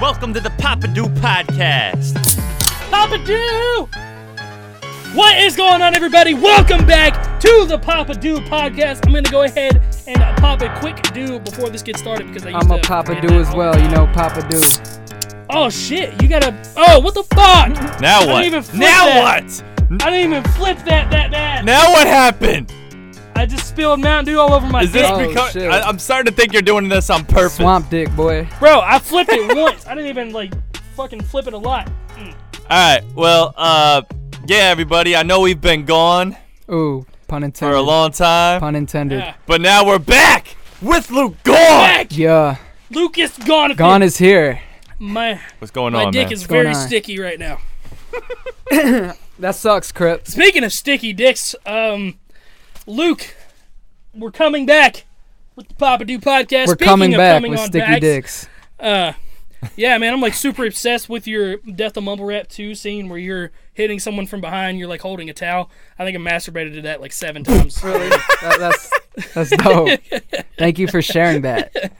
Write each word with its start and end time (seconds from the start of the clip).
Welcome 0.00 0.32
to 0.32 0.40
the 0.40 0.50
Papa 0.56 0.88
Do 0.88 1.04
Podcast. 1.04 2.38
Papa 2.90 3.18
Do! 3.24 3.88
What 5.14 5.36
is 5.38 5.56
going 5.56 5.82
on, 5.82 5.94
everybody? 5.94 6.32
Welcome 6.32 6.86
back 6.86 7.38
to 7.40 7.66
the 7.66 7.78
Papa 7.78 8.14
Do 8.14 8.38
podcast. 8.38 9.06
I'm 9.06 9.12
gonna 9.12 9.28
go 9.30 9.42
ahead 9.42 9.82
and 10.06 10.18
pop 10.38 10.62
a 10.62 10.74
quick 10.80 11.02
do 11.12 11.38
before 11.40 11.68
this 11.68 11.82
gets 11.82 12.00
started 12.00 12.28
because 12.28 12.46
I 12.46 12.50
used 12.50 12.64
I'm 12.64 12.70
a 12.70 12.80
to 12.80 12.88
Papa 12.88 13.20
Do 13.20 13.28
as 13.40 13.54
well. 13.54 13.78
You 13.78 13.88
know 13.88 14.06
Papa 14.14 14.46
Do. 14.48 14.60
Oh 15.50 15.68
shit! 15.68 16.20
You 16.22 16.28
gotta. 16.28 16.56
Oh, 16.76 17.00
what 17.00 17.14
the 17.14 17.24
fuck? 17.24 18.00
Now 18.00 18.20
I 18.20 18.20
didn't 18.20 18.32
what? 18.32 18.44
even 18.46 18.62
flip 18.62 18.80
Now 18.80 19.04
that. 19.04 19.42
what? 19.42 20.02
I 20.02 20.10
didn't 20.10 20.32
even 20.32 20.44
flip 20.52 20.78
that 20.86 21.10
that 21.10 21.30
that. 21.30 21.64
Now 21.66 21.92
what 21.92 22.06
happened? 22.06 22.72
I 23.36 23.46
just 23.46 23.66
spilled 23.68 24.00
Mountain 24.00 24.34
Dew 24.34 24.38
all 24.40 24.52
over 24.52 24.66
my 24.66 24.82
Is 24.82 24.92
this 24.92 25.02
dick, 25.02 25.12
Oh, 25.12 25.28
because 25.28 25.52
shit. 25.52 25.70
I, 25.70 25.80
I'm 25.80 25.98
starting 25.98 26.30
to 26.30 26.36
think 26.36 26.52
you're 26.52 26.60
doing 26.62 26.88
this 26.88 27.08
on 27.10 27.24
purpose? 27.24 27.56
Swamp 27.56 27.88
Dick 27.88 28.14
boy. 28.14 28.46
bro. 28.58 28.80
I 28.80 28.98
flipped 28.98 29.30
it 29.32 29.56
once. 29.56 29.86
I 29.86 29.94
didn't 29.94 30.10
even 30.10 30.32
like 30.32 30.52
fucking 30.94 31.22
flip 31.22 31.46
it 31.46 31.54
a 31.54 31.58
lot. 31.58 31.90
Mm. 32.16 32.34
All 32.34 32.66
right. 32.68 33.00
Well, 33.14 33.54
uh, 33.56 34.02
yeah, 34.46 34.64
everybody. 34.68 35.16
I 35.16 35.22
know 35.22 35.40
we've 35.40 35.60
been 35.60 35.84
gone 35.86 36.36
Ooh, 36.70 37.06
pun 37.28 37.42
intended. 37.42 37.72
for 37.72 37.76
a 37.76 37.80
long 37.82 38.10
time, 38.12 38.60
Pun 38.60 38.74
intended. 38.76 39.20
Yeah. 39.20 39.34
but 39.46 39.60
now 39.60 39.86
we're 39.86 39.98
back 39.98 40.56
with 40.82 41.10
Luke 41.10 41.36
gone. 41.42 41.54
Back. 41.56 42.16
Yeah, 42.16 42.56
Lucas 42.90 43.38
gone. 43.38 43.74
Gone 43.74 44.02
is 44.02 44.18
here. 44.18 44.60
my 44.98 45.40
What's 45.60 45.70
going 45.70 45.94
on? 45.94 46.00
my 46.00 46.06
on, 46.06 46.12
dick 46.12 46.26
man? 46.26 46.32
is 46.32 46.46
going 46.46 46.64
very 46.64 46.74
on? 46.74 46.86
sticky 46.88 47.18
right 47.18 47.38
now. 47.38 47.58
That 49.38 49.54
sucks, 49.54 49.90
Crypt. 49.90 50.26
Speaking 50.28 50.64
of 50.64 50.72
sticky 50.72 51.14
dicks, 51.14 51.54
um, 51.64 52.18
Luke, 52.86 53.34
we're 54.14 54.30
coming 54.30 54.66
back 54.66 55.04
with 55.56 55.68
the 55.68 55.74
Papa 55.74 56.04
Do 56.04 56.18
podcast. 56.18 56.66
We're 56.68 56.74
Speaking 56.74 56.86
coming 56.86 57.14
of 57.14 57.18
back 57.18 57.36
coming 57.36 57.50
with 57.52 57.60
on 57.60 57.66
sticky 57.66 57.86
backs, 57.86 58.00
dicks. 58.00 58.48
Uh, 58.78 59.12
yeah, 59.76 59.98
man, 59.98 60.12
I'm 60.14 60.20
like 60.20 60.34
super 60.34 60.64
obsessed 60.64 61.08
with 61.08 61.26
your 61.26 61.56
Death 61.58 61.96
of 61.96 62.04
Mumble 62.04 62.24
Rap 62.24 62.48
2 62.48 62.74
scene 62.74 63.08
where 63.08 63.18
you're 63.18 63.50
hitting 63.74 63.98
someone 63.98 64.26
from 64.26 64.40
behind, 64.40 64.78
you're 64.78 64.88
like 64.88 65.02
holding 65.02 65.28
a 65.28 65.34
towel. 65.34 65.70
I 65.98 66.04
think 66.04 66.16
I 66.16 66.20
masturbated 66.20 66.74
to 66.74 66.82
that 66.82 67.00
like 67.00 67.12
seven 67.12 67.44
times. 67.44 67.82
Really? 67.84 68.08
That- 68.08 68.56
that's 68.58 69.34
that's 69.34 69.50
dope. 69.62 70.00
Thank 70.58 70.78
you 70.78 70.88
for 70.88 71.02
sharing 71.02 71.42
that. 71.42 71.92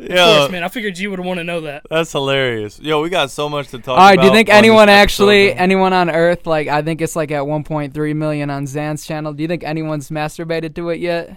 Of 0.00 0.08
Yo, 0.08 0.38
course, 0.38 0.50
man. 0.52 0.64
I 0.64 0.68
figured 0.68 0.96
you 0.98 1.10
would 1.10 1.20
want 1.20 1.38
to 1.38 1.44
know 1.44 1.60
that. 1.62 1.82
that's 1.90 2.10
hilarious. 2.12 2.78
Yo, 2.80 3.02
we 3.02 3.10
got 3.10 3.30
so 3.30 3.48
much 3.48 3.68
to 3.68 3.78
talk 3.78 3.88
All 3.88 3.96
right, 3.98 4.14
about. 4.14 4.22
do 4.22 4.28
you 4.28 4.32
think 4.34 4.48
anyone 4.48 4.88
actually, 4.88 5.48
though. 5.48 5.54
anyone 5.56 5.92
on 5.92 6.08
Earth, 6.08 6.46
like 6.46 6.68
I 6.68 6.80
think 6.82 7.00
it's 7.02 7.14
like 7.16 7.30
at 7.30 7.42
1.3 7.42 8.16
million 8.16 8.48
on 8.50 8.64
Xan's 8.66 9.06
channel. 9.06 9.32
Do 9.34 9.42
you 9.42 9.48
think 9.48 9.62
anyone's 9.62 10.08
masturbated 10.10 10.74
to 10.76 10.88
it 10.90 11.00
yet? 11.00 11.36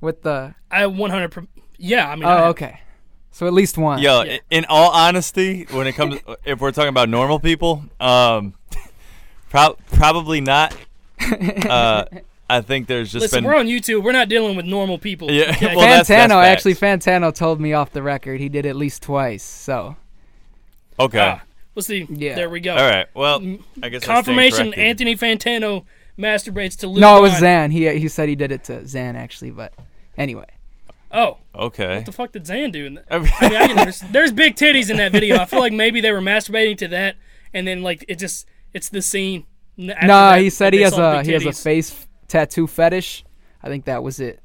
With 0.00 0.22
the 0.22 0.54
I 0.70 0.86
100. 0.86 1.30
Per- 1.30 1.46
yeah, 1.78 2.08
I 2.08 2.14
mean. 2.14 2.24
Oh, 2.24 2.28
have- 2.28 2.44
okay. 2.50 2.80
So 3.32 3.46
at 3.46 3.52
least 3.52 3.76
one. 3.78 4.00
Yo, 4.00 4.22
Yeah. 4.22 4.38
in 4.50 4.66
all 4.68 4.90
honesty, 4.90 5.66
when 5.70 5.86
it 5.86 5.92
comes, 5.94 6.20
if 6.44 6.60
we're 6.60 6.72
talking 6.72 6.88
about 6.88 7.08
normal 7.08 7.38
people, 7.40 7.84
um, 8.00 8.54
pro- 9.50 9.76
probably 9.92 10.40
not. 10.40 10.76
Uh, 11.68 12.04
I 12.50 12.60
think 12.62 12.86
there's 12.88 13.12
just 13.12 13.22
Listen, 13.22 13.44
been. 13.44 13.50
we're 13.52 13.56
on 13.58 13.66
YouTube. 13.66 14.02
We're 14.02 14.12
not 14.12 14.28
dealing 14.28 14.56
with 14.56 14.66
normal 14.66 14.98
people. 14.98 15.30
Yeah, 15.30 15.50
okay? 15.50 15.66
well, 15.76 15.80
that's- 15.86 16.08
that's 16.08 16.10
Fantano 16.32 16.42
facts. 16.42 16.48
actually 16.66 16.74
Fantano 16.74 17.34
told 17.34 17.60
me 17.60 17.72
off 17.72 17.92
the 17.92 18.02
record 18.02 18.40
he 18.40 18.48
did 18.48 18.66
at 18.66 18.76
least 18.76 19.02
twice. 19.02 19.42
So 19.42 19.96
okay. 20.98 21.18
Ah, 21.20 21.42
we'll 21.74 21.82
see. 21.82 22.06
Yeah. 22.10 22.34
There 22.34 22.50
we 22.50 22.60
go. 22.60 22.72
all 22.76 22.88
right. 22.90 23.06
Well, 23.14 23.42
I 23.82 23.88
guess 23.88 24.04
Confirmation: 24.04 24.72
corrected. 24.72 24.84
Anthony 24.84 25.16
Fantano 25.16 25.84
masturbates 26.18 26.76
to 26.78 26.88
Luke. 26.88 27.00
no, 27.00 27.18
it 27.18 27.22
was 27.22 27.32
Xan. 27.34 27.72
He 27.72 27.88
he 27.98 28.08
said 28.08 28.28
he 28.28 28.34
did 28.36 28.52
it 28.52 28.64
to 28.64 28.80
Xan 28.82 29.14
actually, 29.14 29.50
but 29.50 29.72
anyway. 30.18 30.46
Oh, 31.12 31.38
Okay. 31.56 31.96
what 31.96 32.06
the 32.06 32.12
fuck 32.12 32.30
did 32.32 32.44
Xan 32.44 32.70
do? 32.70 32.86
In 32.86 32.94
that? 32.94 33.04
I 33.10 33.18
mean, 33.18 33.28
I 33.42 33.66
can 33.66 33.78
understand. 33.78 34.12
There's 34.14 34.30
big 34.32 34.54
titties 34.54 34.90
in 34.90 34.96
that 34.98 35.10
video. 35.10 35.38
I 35.38 35.44
feel 35.44 35.58
like 35.58 35.72
maybe 35.72 36.00
they 36.00 36.12
were 36.12 36.20
masturbating 36.20 36.78
to 36.78 36.88
that, 36.88 37.16
and 37.52 37.66
then 37.66 37.82
like 37.82 38.04
it 38.06 38.18
just 38.20 38.46
it's 38.72 38.88
the 38.90 39.02
scene. 39.02 39.44
n- 39.78 39.90
after 39.90 40.06
No, 40.06 40.14
that 40.30 40.40
he 40.40 40.50
said 40.50 40.72
he 40.72 40.82
has 40.82 40.96
a 40.98 41.24
he 41.24 41.32
has 41.32 41.44
a 41.46 41.52
face 41.52 42.06
tattoo 42.30 42.66
fetish. 42.66 43.24
I 43.62 43.68
think 43.68 43.84
that 43.84 44.02
was 44.02 44.20
it. 44.20 44.40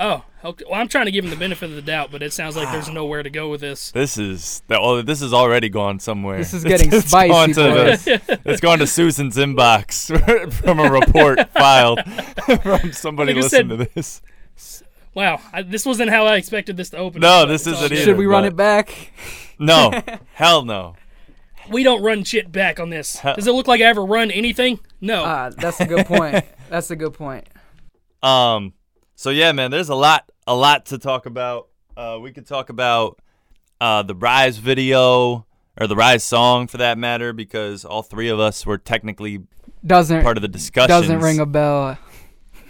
Oh, 0.00 0.22
okay. 0.44 0.64
Well, 0.70 0.80
I'm 0.80 0.86
trying 0.86 1.06
to 1.06 1.10
give 1.10 1.24
him 1.24 1.30
the 1.30 1.36
benefit 1.36 1.70
of 1.70 1.74
the 1.74 1.82
doubt, 1.82 2.12
but 2.12 2.22
it 2.22 2.32
sounds 2.32 2.54
like 2.56 2.70
there's 2.70 2.88
nowhere 2.88 3.24
to 3.24 3.30
go 3.30 3.48
with 3.48 3.60
this. 3.60 3.90
This 3.90 4.16
is 4.16 4.62
that. 4.68 4.78
Oh, 4.80 5.02
this 5.02 5.20
is 5.22 5.32
already 5.34 5.68
gone 5.68 5.98
somewhere. 5.98 6.38
This 6.38 6.54
is 6.54 6.62
getting 6.62 6.88
It's 6.92 7.08
spicy, 7.08 7.28
gone 7.32 7.48
to 7.48 7.54
the- 7.54 8.40
it's 8.44 8.60
gone 8.60 8.78
to 8.78 8.86
Susan's 8.86 9.36
inbox 9.36 10.06
from 10.62 10.78
a 10.78 10.88
report 10.88 11.50
filed 11.50 12.00
from 12.62 12.92
somebody 12.92 13.34
Like 13.34 13.42
listening 13.42 13.76
said- 13.78 13.88
to 13.88 13.94
this. 13.94 14.22
Wow, 15.14 15.40
I, 15.52 15.62
this 15.62 15.84
wasn't 15.84 16.10
how 16.10 16.26
I 16.26 16.36
expected 16.36 16.76
this 16.76 16.90
to 16.90 16.98
open. 16.98 17.20
No, 17.20 17.44
this 17.44 17.66
isn't 17.66 17.90
either. 17.90 17.96
Should 17.96 18.16
we 18.18 18.26
run 18.26 18.44
it 18.44 18.54
back? 18.54 19.10
No, 19.58 19.90
hell 20.34 20.64
no. 20.64 20.94
We 21.70 21.82
don't 21.82 22.02
run 22.02 22.24
shit 22.24 22.50
back 22.50 22.80
on 22.80 22.90
this. 22.90 23.20
Does 23.22 23.46
it 23.46 23.52
look 23.52 23.66
like 23.66 23.80
I 23.80 23.84
ever 23.84 24.04
run 24.04 24.30
anything? 24.30 24.80
No. 25.00 25.24
Ah, 25.24 25.50
that's 25.56 25.80
a 25.80 25.86
good 25.86 26.06
point. 26.06 26.44
That's 26.68 26.90
a 26.90 26.96
good 26.96 27.14
point. 27.14 27.46
Um. 28.20 28.72
So 29.14 29.30
yeah, 29.30 29.52
man, 29.52 29.70
there's 29.70 29.88
a 29.90 29.94
lot, 29.94 30.28
a 30.44 30.54
lot 30.56 30.86
to 30.86 30.98
talk 30.98 31.24
about. 31.26 31.68
Uh, 31.96 32.18
we 32.20 32.32
could 32.32 32.46
talk 32.48 32.68
about 32.68 33.20
uh 33.80 34.02
the 34.02 34.14
Rise 34.16 34.58
video 34.58 35.46
or 35.80 35.86
the 35.86 35.94
Rise 35.94 36.24
song 36.24 36.66
for 36.66 36.78
that 36.78 36.98
matter, 36.98 37.32
because 37.32 37.84
all 37.84 38.02
three 38.02 38.28
of 38.28 38.40
us 38.40 38.66
were 38.66 38.76
technically 38.76 39.44
Doesn't 39.86 40.24
part 40.24 40.36
of 40.36 40.42
the 40.42 40.48
discussion. 40.48 40.88
doesn't 40.88 41.20
ring 41.20 41.38
a 41.38 41.46
bell. 41.46 41.96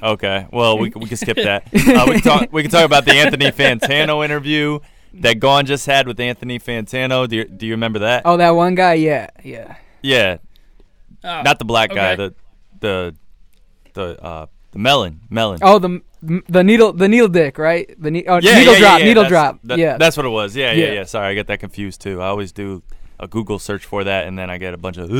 Okay. 0.02 0.46
Well, 0.52 0.78
we, 0.78 0.90
we 0.94 1.06
can 1.06 1.16
skip 1.16 1.36
that. 1.38 1.66
Uh, 1.74 2.04
we, 2.06 2.20
can 2.20 2.20
talk, 2.38 2.52
we 2.52 2.60
can 2.62 2.70
talk 2.70 2.84
about 2.84 3.04
the 3.06 3.14
Anthony 3.14 3.50
Fantano 3.50 4.22
interview 4.24 4.78
that 5.14 5.34
Gone 5.40 5.66
just 5.66 5.86
had 5.86 6.06
with 6.06 6.18
Anthony 6.20 6.58
Fantano. 6.58 7.28
Do 7.28 7.36
you, 7.36 7.44
do 7.44 7.66
you 7.66 7.72
remember 7.72 8.00
that? 8.00 8.22
Oh, 8.24 8.36
that 8.36 8.50
one 8.50 8.74
guy. 8.74 8.94
Yeah, 8.94 9.28
yeah. 9.42 9.76
Yeah. 10.02 10.38
Oh, 11.24 11.42
Not 11.42 11.58
the 11.58 11.64
black 11.64 11.90
guy. 11.90 12.12
okay. 12.12 12.16
The 12.16 12.34
the 12.80 13.16
the 13.94 14.22
uh 14.22 14.46
the 14.72 14.78
melon 14.78 15.20
melon. 15.30 15.58
Oh, 15.62 15.78
the 15.78 16.00
the 16.22 16.62
needle 16.62 16.92
the 16.92 17.08
needle 17.08 17.28
dick, 17.28 17.58
right? 17.58 17.92
The 18.00 18.10
ne- 18.10 18.24
oh, 18.26 18.38
yeah, 18.40 18.58
needle 18.58 18.74
yeah, 18.74 18.78
drop, 18.80 18.98
yeah, 19.00 19.04
needle 19.04 19.22
that's, 19.24 19.30
drop. 19.30 19.58
that- 19.64 19.78
yeah, 19.78 19.96
That's 19.98 20.16
what 20.16 20.26
it 20.26 20.30
was. 20.30 20.54
Yeah, 20.56 20.72
yeah, 20.72 20.86
Yeah. 20.86 20.92
yeah, 20.92 21.04
Sorry, 21.04 21.28
I 21.28 21.34
get 21.34 21.46
that 21.48 21.58
confused 21.60 22.00
too. 22.00 22.20
I 22.22 22.26
always 22.26 22.52
do 22.52 22.82
a 23.20 23.26
Google 23.26 23.58
search 23.58 23.84
for 23.84 24.04
that, 24.04 24.28
and 24.28 24.38
then 24.38 24.48
I 24.50 24.58
get 24.58 24.74
a 24.74 24.76
bunch 24.76 24.96
of 24.96 25.10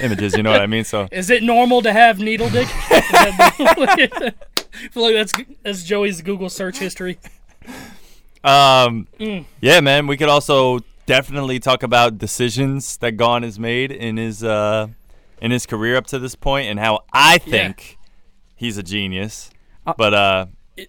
images. 0.00 0.36
You 0.36 0.44
know 0.44 0.52
what 0.52 0.60
I 0.60 0.66
mean? 0.66 0.84
So 0.84 1.08
Is 1.10 1.28
it 1.30 1.42
normal 1.42 1.82
to 1.82 1.92
have 1.92 2.20
needle 2.20 2.48
dick? 2.50 2.68
Is 2.90 3.04
I 3.12 4.32
feel 4.92 5.02
like 5.02 5.14
that's 5.14 5.32
that's 5.62 5.82
Joey's 5.82 6.22
Google 6.22 6.50
search 6.50 6.78
history. 6.78 7.18
Um, 8.48 9.06
Mm. 9.18 9.44
yeah, 9.60 9.80
man. 9.80 10.06
We 10.06 10.16
could 10.16 10.28
also 10.28 10.80
definitely 11.06 11.58
talk 11.60 11.82
about 11.82 12.18
decisions 12.18 12.96
that 12.98 13.12
Gone 13.12 13.42
has 13.42 13.58
made 13.58 13.90
in 13.92 14.16
his 14.16 14.42
uh 14.44 14.88
in 15.40 15.50
his 15.50 15.66
career 15.66 15.96
up 15.96 16.06
to 16.08 16.18
this 16.18 16.34
point, 16.34 16.68
and 16.68 16.78
how 16.80 17.00
I 17.12 17.38
think 17.38 17.98
he's 18.56 18.76
a 18.78 18.82
genius. 18.82 19.50
Uh, 19.86 19.94
But 19.96 20.14
uh, 20.14 20.46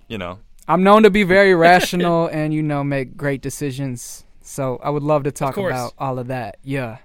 you 0.08 0.18
know, 0.18 0.40
I'm 0.68 0.84
known 0.84 1.03
to 1.03 1.09
be 1.09 1.24
very 1.24 1.53
rational 1.69 2.28
and 2.28 2.53
you 2.53 2.62
know 2.64 2.84
make 2.84 3.16
great 3.18 3.42
decisions. 3.42 4.25
So 4.42 4.80
I 4.84 4.90
would 4.90 5.03
love 5.03 5.24
to 5.24 5.31
talk 5.31 5.58
about 5.58 5.94
all 6.00 6.18
of 6.18 6.28
that. 6.28 6.58
Yeah, 6.64 6.98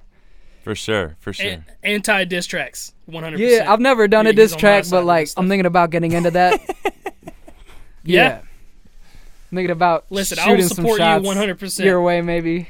for 0.62 0.74
sure, 0.74 1.16
for 1.20 1.32
sure. 1.32 1.50
An- 1.50 1.64
Anti 1.82 2.24
diss 2.24 2.46
tracks, 2.46 2.94
100. 3.06 3.38
yeah. 3.38 3.70
I've 3.70 3.80
never 3.80 4.08
done 4.08 4.24
Yeah, 4.24 4.30
a 4.30 4.34
diss 4.34 4.52
he's 4.54 4.64
on 4.64 4.68
my 4.70 4.80
track, 4.80 4.90
but 4.90 5.04
like 5.04 5.28
I'm 5.36 5.48
thinking 5.48 5.66
about 5.66 5.90
getting 5.90 6.12
into 6.12 6.30
that. 6.30 6.60
Yeah. 8.06 8.40
I'm 8.40 8.43
thinking 9.54 9.70
about 9.70 10.06
Listen, 10.10 10.38
I 10.38 10.42
shooting 10.44 10.60
will 10.60 10.68
some 10.68 10.76
support 10.76 10.98
you 11.00 11.04
100%. 11.06 11.84
your 11.84 12.02
way, 12.02 12.20
maybe. 12.20 12.68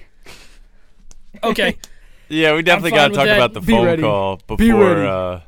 Okay, 1.42 1.76
Yeah, 2.28 2.54
we 2.54 2.62
definitely 2.62 2.92
got 2.92 3.08
to 3.08 3.14
talk 3.14 3.26
that. 3.26 3.36
about 3.36 3.52
the 3.52 3.60
Be 3.60 3.72
phone 3.72 3.84
ready. 3.86 4.02
call 4.02 4.40
before 4.46 4.56
ready. 4.94 5.06
uh, 5.08 5.40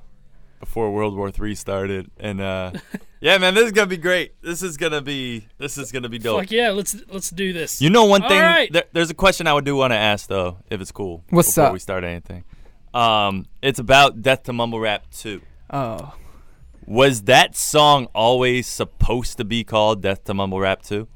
before 0.60 0.92
World 0.92 1.16
War 1.16 1.30
Three 1.30 1.54
started, 1.54 2.10
and 2.18 2.40
uh, 2.40 2.72
yeah, 3.20 3.38
man, 3.38 3.54
this 3.54 3.64
is 3.66 3.72
gonna 3.72 3.86
be 3.86 3.96
great. 3.96 4.40
This 4.42 4.62
is 4.62 4.76
gonna 4.76 5.00
be 5.00 5.46
this 5.58 5.78
is 5.78 5.90
gonna 5.90 6.08
be 6.10 6.18
dope. 6.18 6.40
fuck 6.40 6.50
yeah, 6.50 6.70
let's 6.70 6.96
let's 7.08 7.30
do 7.30 7.52
this. 7.52 7.80
You 7.80 7.88
know, 7.90 8.04
one 8.04 8.20
thing. 8.22 8.40
right. 8.40 8.70
There, 8.72 8.84
there's 8.92 9.10
a 9.10 9.14
question 9.14 9.46
I 9.46 9.54
would 9.54 9.64
do 9.64 9.74
want 9.76 9.92
to 9.92 9.96
ask 9.96 10.28
though, 10.28 10.58
if 10.70 10.80
it's 10.80 10.92
cool. 10.92 11.24
What's 11.30 11.48
before 11.48 11.64
up? 11.68 11.72
we 11.72 11.78
start 11.78 12.04
anything. 12.04 12.44
Um, 12.92 13.46
it's 13.62 13.78
about 13.78 14.20
Death 14.22 14.42
to 14.44 14.52
Mumble 14.52 14.80
Rap 14.80 15.04
2. 15.12 15.40
Oh, 15.70 16.14
Was 16.86 17.22
that 17.22 17.54
song 17.56 18.06
always 18.14 18.66
supposed 18.66 19.36
to 19.38 19.44
be 19.44 19.64
called 19.64 20.00
Death 20.02 20.24
to 20.24 20.34
Mumble 20.34 20.60
Rap 20.60 20.82
2? 20.82 21.06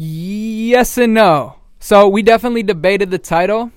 Yes 0.00 0.96
and 0.96 1.12
no. 1.12 1.56
So 1.80 2.06
we 2.06 2.22
definitely 2.22 2.62
debated 2.62 3.10
the 3.10 3.18
title, 3.18 3.72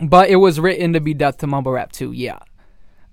but 0.00 0.30
it 0.30 0.36
was 0.36 0.60
written 0.60 0.92
to 0.92 1.00
be 1.00 1.12
Death 1.12 1.38
to 1.38 1.48
Mumble 1.48 1.72
Rap 1.72 1.90
2. 1.90 2.12
Yeah. 2.12 2.38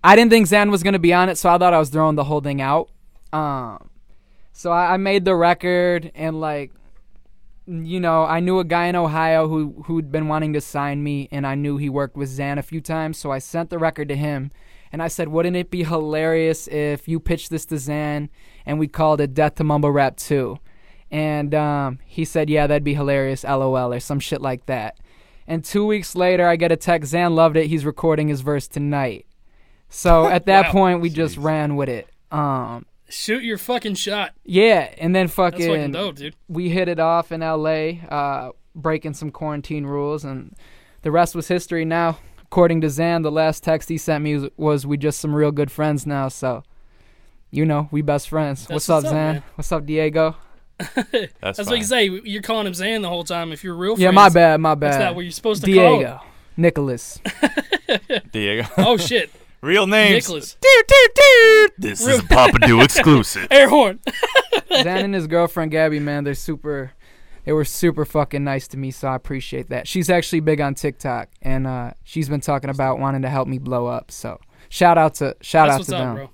I 0.04 0.16
didn't 0.16 0.30
think 0.30 0.48
Xan 0.48 0.70
was 0.70 0.84
gonna 0.84 1.00
be 1.00 1.16
on 1.16 1.30
it, 1.30 1.40
so 1.40 1.50
I 1.50 1.58
thought 1.58 1.74
I 1.74 1.80
was 1.80 1.90
throwing 1.90 2.16
the 2.16 2.26
whole 2.26 2.42
thing 2.42 2.62
out. 2.62 2.92
Um, 3.34 3.90
so 4.52 4.72
I, 4.72 4.94
I 4.94 4.98
made 4.98 5.26
the 5.26 5.34
record, 5.34 6.12
and 6.14 6.40
like, 6.40 6.72
you 7.66 8.00
know, 8.00 8.24
I 8.24 8.40
knew 8.40 8.60
a 8.60 8.64
guy 8.64 8.86
in 8.86 8.96
Ohio 8.96 9.48
who 9.48 9.84
who'd 9.88 10.12
been 10.12 10.28
wanting 10.28 10.54
to 10.54 10.62
sign 10.62 11.02
me, 11.02 11.28
and 11.32 11.48
I 11.48 11.56
knew 11.56 11.78
he 11.78 11.90
worked 11.90 12.16
with 12.16 12.30
Xan 12.30 12.60
a 12.60 12.62
few 12.62 12.82
times, 12.82 13.18
so 13.18 13.32
I 13.32 13.40
sent 13.40 13.72
the 13.72 13.80
record 13.80 14.10
to 14.10 14.16
him, 14.16 14.52
and 14.92 15.02
I 15.02 15.08
said, 15.08 15.30
wouldn't 15.30 15.58
it 15.58 15.72
be 15.72 15.84
hilarious 15.86 16.68
if 16.68 17.08
you 17.08 17.20
pitched 17.20 17.50
this 17.50 17.66
to 17.66 17.76
Xan 17.76 18.30
and 18.64 18.78
we 18.78 18.88
called 18.88 19.22
it 19.22 19.34
Death 19.34 19.56
to 19.56 19.64
Mumble 19.64 19.92
Rap 19.92 20.18
2? 20.18 20.60
And 21.12 21.56
um, 21.56 22.00
he 22.06 22.26
said, 22.26 22.50
yeah, 22.50 22.68
that'd 22.68 22.84
be 22.84 22.94
hilarious, 22.94 23.44
lol, 23.44 23.94
or 23.94 24.00
some 24.00 24.20
shit 24.20 24.42
like 24.42 24.66
that. 24.66 24.98
And 25.48 25.64
two 25.64 25.86
weeks 25.86 26.16
later, 26.16 26.46
I 26.48 26.58
get 26.58 26.72
a 26.72 26.76
text. 26.76 27.14
Xan 27.14 27.34
loved 27.34 27.56
it. 27.56 27.68
He's 27.68 27.86
recording 27.86 28.28
his 28.28 28.42
verse 28.42 28.68
tonight. 28.68 29.26
So 29.90 30.28
at 30.30 30.46
that 30.48 30.66
Wow. 30.68 30.72
point, 30.74 31.02
we 31.02 31.10
just 31.10 31.38
ran 31.38 31.76
with 31.78 31.88
it. 31.90 32.10
Um, 32.32 32.86
Shoot 33.10 33.44
your 33.44 33.58
fucking 33.58 33.96
shot. 33.96 34.34
yeah, 34.44 34.94
and 34.98 35.16
then 35.16 35.28
That's 35.28 35.36
fucking 35.36 35.68
fucking 35.70 35.92
dope, 35.94 36.16
dude. 36.18 36.36
we 36.50 36.68
hit 36.68 36.90
it 36.90 37.00
off 37.00 37.32
in 37.32 37.42
L.A., 37.42 38.02
uh, 38.10 38.50
breaking 38.76 39.14
some 39.14 39.32
quarantine 39.32 39.86
rules, 39.86 40.26
and 40.26 40.54
the 41.04 41.12
rest 41.12 41.34
was 41.34 41.48
history. 41.48 41.86
Now, 41.86 42.20
according 42.44 42.82
to 42.82 42.88
Xan, 42.88 43.24
the 43.24 43.32
last 43.32 43.64
text 43.64 43.88
he 43.88 43.98
sent 43.98 44.26
me 44.26 44.50
was, 44.58 44.86
"We 44.86 44.98
just 44.98 45.20
some 45.22 45.34
real 45.34 45.54
good 45.54 45.72
friends 45.72 46.06
now." 46.06 46.28
So, 46.28 46.64
you 47.50 47.66
know, 47.66 47.88
we 47.92 48.02
best 48.02 48.28
friends. 48.28 48.68
What's 48.68 48.90
up, 48.90 49.04
what's 49.04 49.06
up, 49.06 49.12
Xan? 49.14 49.16
man. 49.16 49.44
What's 49.56 49.72
up, 49.72 49.86
Diego? 49.86 50.36
That's, 50.96 51.12
That's 51.42 51.58
fine. 51.60 51.66
what 51.68 51.78
you 51.78 51.84
say. 51.84 52.06
You're 52.06 52.42
calling 52.42 52.68
him 52.68 52.74
Xan 52.74 53.02
the 53.02 53.10
whole 53.10 53.24
time. 53.24 53.52
If 53.52 53.64
you're 53.64 53.76
real 53.76 53.96
friends, 53.96 54.04
Yeah, 54.04 54.12
my 54.12 54.30
bad, 54.30 54.60
my 54.62 54.76
bad. 54.76 54.94
That's 54.94 55.04
not 55.04 55.16
what 55.16 55.22
you're 55.22 55.32
supposed 55.32 55.64
to 55.66 55.74
call. 55.74 55.98
Diego, 55.98 56.22
Nicholas. 56.56 57.20
Diego. 58.32 58.68
Oh 58.78 58.98
shit, 58.98 59.32
Real 59.62 59.88
names. 59.88 60.28
Nicholas. 60.28 60.58
This 61.78 62.06
is 62.06 62.20
a 62.20 62.24
Papa 62.24 62.60
Do 62.60 62.82
exclusive. 62.82 63.48
Air 63.52 63.70
horn. 63.70 64.00
Xan 64.72 65.04
and 65.04 65.14
his 65.16 65.28
girlfriend 65.28 65.72
Gabby, 65.72 66.00
man, 66.00 66.24
they're 66.24 66.34
super. 66.36 66.92
They 67.46 67.54
were 67.54 67.66
super 67.66 68.04
fucking 68.04 68.44
nice 68.44 68.68
to 68.70 68.78
me, 68.78 68.92
so 68.92 69.08
I 69.08 69.16
appreciate 69.16 69.70
that. 69.70 69.88
She's 69.88 70.10
actually 70.10 70.42
big 70.42 70.60
on 70.60 70.76
TikTok, 70.76 71.30
and 71.42 71.66
uh, 71.66 71.92
she's 72.04 72.28
been 72.28 72.42
talking 72.42 72.70
about 72.70 73.00
wanting 73.00 73.22
to 73.22 73.30
help 73.30 73.48
me 73.48 73.58
blow 73.58 73.86
up. 73.88 74.12
So 74.12 74.40
shout 74.70 74.98
out 74.98 75.16
to 75.16 75.36
shout 75.42 75.68
That's 75.70 75.74
out 75.76 75.80
what's 75.80 75.90
to 75.90 75.96
up, 75.98 76.02
them. 76.04 76.16
bro. 76.16 76.30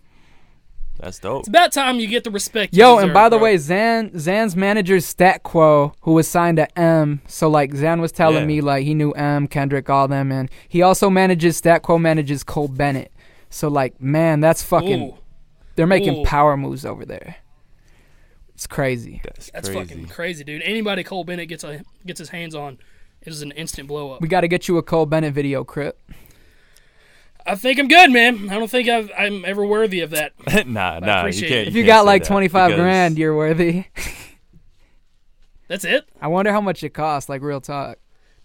That's 0.99 1.19
dope. 1.19 1.39
It's 1.41 1.47
about 1.49 1.71
time 1.73 1.99
you 1.99 2.07
get 2.07 2.23
the 2.23 2.31
respect. 2.31 2.73
you 2.75 2.79
Yo, 2.83 2.95
deserve, 2.95 3.03
and 3.05 3.13
by 3.13 3.27
the 3.29 3.37
bro. 3.37 3.43
way, 3.45 3.55
Xan 3.55 4.11
Xan's 4.13 4.55
manager 4.55 4.99
Stat 4.99 5.43
Quo, 5.43 5.93
who 6.01 6.13
was 6.13 6.27
signed 6.27 6.57
to 6.57 6.79
Em, 6.79 7.21
so 7.27 7.49
like 7.49 7.71
Xan 7.71 7.99
was 7.99 8.11
telling 8.11 8.41
Yeah. 8.41 8.45
me 8.45 8.61
like 8.61 8.85
he 8.85 8.93
knew 8.93 9.11
Em, 9.11 9.47
Kendrick, 9.47 9.89
all 9.89 10.07
them, 10.07 10.31
and 10.31 10.49
he 10.69 10.81
also 10.81 11.09
manages 11.09 11.57
Stat 11.57 11.81
Quo 11.81 11.97
manages 11.97 12.43
Cole 12.43 12.67
Bennett. 12.67 13.11
So 13.49 13.67
like, 13.67 13.99
man, 14.01 14.39
that's 14.39 14.63
fucking. 14.63 15.01
Ooh, 15.01 15.15
They're 15.75 15.87
making 15.87 16.17
Ooh. 16.19 16.23
power 16.25 16.55
moves 16.55 16.85
over 16.85 17.03
there. 17.05 17.37
It's 18.53 18.67
crazy. 18.67 19.19
That's, 19.23 19.49
that's 19.51 19.69
crazy. 19.69 19.79
fucking 19.89 20.05
crazy, 20.07 20.43
dude. 20.43 20.61
Anybody 20.61 21.03
Cole 21.03 21.23
Bennett 21.23 21.49
gets 21.49 21.63
a 21.63 21.81
gets 22.05 22.19
his 22.19 22.29
hands 22.29 22.53
on 22.55 22.77
is 23.23 23.41
an 23.41 23.51
instant 23.53 23.87
blow 23.87 24.11
up. 24.11 24.21
We 24.21 24.27
got 24.27 24.41
to 24.41 24.47
get 24.47 24.67
you 24.67 24.77
a 24.77 24.83
Cole 24.83 25.05
Bennett 25.07 25.33
video, 25.33 25.63
Crypt. 25.63 25.99
I 27.45 27.55
think 27.55 27.79
I'm 27.79 27.87
good, 27.87 28.11
man. 28.11 28.49
I 28.49 28.57
don't 28.57 28.69
think 28.69 28.87
I've, 28.87 29.11
I'm 29.17 29.43
ever 29.45 29.65
worthy 29.65 30.01
of 30.01 30.11
that. 30.11 30.33
nah, 30.67 30.99
nah. 30.99 31.25
You 31.25 31.41
can't, 31.41 31.51
it. 31.51 31.67
If 31.67 31.73
you 31.73 31.81
you 31.81 31.85
can't 31.85 31.99
got 31.99 32.05
like 32.05 32.23
25 32.23 32.69
because- 32.69 32.79
grand, 32.79 33.17
you're 33.17 33.35
worthy. 33.35 33.85
That's 35.67 35.85
it. 35.85 36.07
I 36.21 36.27
wonder 36.27 36.51
how 36.51 36.61
much 36.61 36.83
it 36.83 36.93
costs, 36.93 37.29
like 37.29 37.41
real 37.41 37.61
talk. 37.61 37.97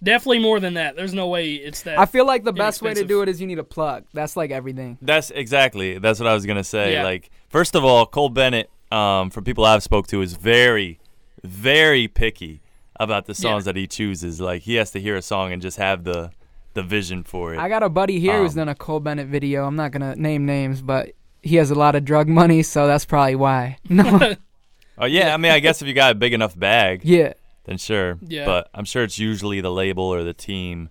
Definitely 0.02 0.38
more 0.38 0.60
than 0.60 0.74
that. 0.74 0.94
There's 0.94 1.12
no 1.12 1.26
way 1.26 1.54
it's 1.54 1.82
that. 1.82 1.98
I 1.98 2.06
feel 2.06 2.24
like 2.24 2.44
the 2.44 2.52
best 2.52 2.82
way 2.82 2.94
to 2.94 3.04
do 3.04 3.22
it 3.22 3.28
is 3.28 3.40
you 3.40 3.46
need 3.48 3.58
a 3.58 3.64
plug. 3.64 4.04
That's 4.14 4.36
like 4.36 4.52
everything. 4.52 4.96
That's 5.02 5.30
exactly. 5.30 5.98
That's 5.98 6.20
what 6.20 6.28
I 6.28 6.34
was 6.34 6.46
gonna 6.46 6.62
say. 6.62 6.92
Yeah. 6.92 7.02
Like, 7.02 7.30
first 7.48 7.74
of 7.74 7.84
all, 7.84 8.06
Cole 8.06 8.28
Bennett, 8.28 8.70
um, 8.92 9.30
from 9.30 9.42
people 9.42 9.64
I've 9.64 9.82
spoke 9.82 10.06
to, 10.08 10.22
is 10.22 10.34
very, 10.34 11.00
very 11.42 12.06
picky 12.06 12.60
about 13.00 13.26
the 13.26 13.34
songs 13.34 13.64
that 13.64 13.74
he 13.74 13.86
chooses. 13.88 14.40
Like, 14.40 14.62
he 14.62 14.74
has 14.74 14.92
to 14.92 15.00
hear 15.00 15.16
a 15.16 15.22
song 15.22 15.52
and 15.52 15.60
just 15.60 15.78
have 15.78 16.04
the, 16.04 16.30
the 16.78 16.82
vision 16.84 17.24
for 17.24 17.54
it. 17.54 17.58
I 17.58 17.68
got 17.68 17.82
a 17.82 17.88
buddy 17.88 18.20
here 18.20 18.38
who's 18.38 18.52
Um, 18.52 18.58
done 18.58 18.68
a 18.68 18.74
Cole 18.74 19.00
Bennett 19.00 19.26
video. 19.26 19.66
I'm 19.66 19.74
not 19.74 19.90
gonna 19.90 20.14
name 20.14 20.46
names, 20.46 20.80
but 20.80 21.10
he 21.42 21.56
has 21.56 21.72
a 21.72 21.74
lot 21.74 21.96
of 21.96 22.04
drug 22.04 22.28
money, 22.28 22.62
so 22.62 22.86
that's 22.86 23.04
probably 23.04 23.34
why. 23.34 23.78
No, 23.88 24.36
oh 24.98 25.06
yeah, 25.06 25.34
I 25.34 25.36
mean, 25.36 25.50
I 25.52 25.58
guess 25.60 25.82
if 25.82 25.88
you 25.88 25.94
got 25.94 26.12
a 26.12 26.14
big 26.14 26.32
enough 26.32 26.58
bag, 26.58 27.00
yeah, 27.04 27.32
then 27.64 27.78
sure. 27.78 28.18
Yeah. 28.26 28.44
But 28.46 28.70
I'm 28.72 28.84
sure 28.84 29.02
it's 29.02 29.18
usually 29.18 29.60
the 29.60 29.72
label 29.72 30.04
or 30.04 30.22
the 30.22 30.34
team 30.34 30.90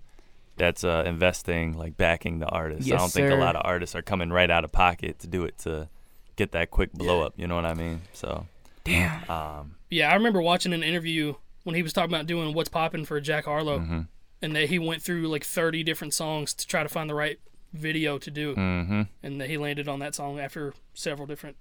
that's 0.56 0.84
uh, 0.84 1.04
investing, 1.06 1.72
like 1.76 1.96
backing 1.96 2.38
the 2.38 2.46
artist. 2.46 2.86
Yes, 2.86 2.94
I 2.94 2.98
don't 2.98 3.12
think 3.12 3.30
a 3.30 3.36
lot 3.36 3.56
of 3.56 3.62
artists 3.64 3.94
are 3.96 4.02
coming 4.02 4.30
right 4.30 4.50
out 4.50 4.64
of 4.64 4.72
pocket 4.72 5.18
to 5.20 5.26
do 5.26 5.44
it 5.44 5.56
to 5.58 5.88
get 6.36 6.52
that 6.52 6.70
quick 6.70 6.92
blow 6.92 7.22
up. 7.22 7.32
You 7.36 7.46
know 7.46 7.54
what 7.54 7.64
I 7.64 7.74
mean? 7.74 8.02
So, 8.12 8.46
damn. 8.84 9.28
um, 9.30 9.76
yeah, 9.90 10.10
I 10.10 10.14
remember 10.14 10.42
watching 10.42 10.72
an 10.72 10.82
interview 10.82 11.34
when 11.64 11.74
he 11.74 11.82
was 11.82 11.92
talking 11.92 12.12
about 12.12 12.26
doing 12.26 12.52
what's 12.54 12.68
popping 12.68 13.04
for 13.04 13.20
Jack 13.20 13.44
Harlow, 13.46 13.78
mm-hmm. 13.78 14.00
And 14.40 14.54
that 14.54 14.68
he 14.68 14.78
went 14.78 15.02
through 15.02 15.26
like 15.28 15.44
30 15.44 15.82
different 15.82 16.14
songs 16.14 16.54
to 16.54 16.66
try 16.66 16.82
to 16.82 16.88
find 16.88 17.10
the 17.10 17.14
right 17.14 17.38
video 17.72 18.18
to 18.18 18.30
do, 18.30 18.54
Mm-hmm. 18.54 19.02
and 19.22 19.40
that 19.40 19.50
he 19.50 19.58
landed 19.58 19.88
on 19.88 19.98
that 19.98 20.14
song 20.14 20.38
after 20.38 20.72
several 20.94 21.26
different. 21.26 21.56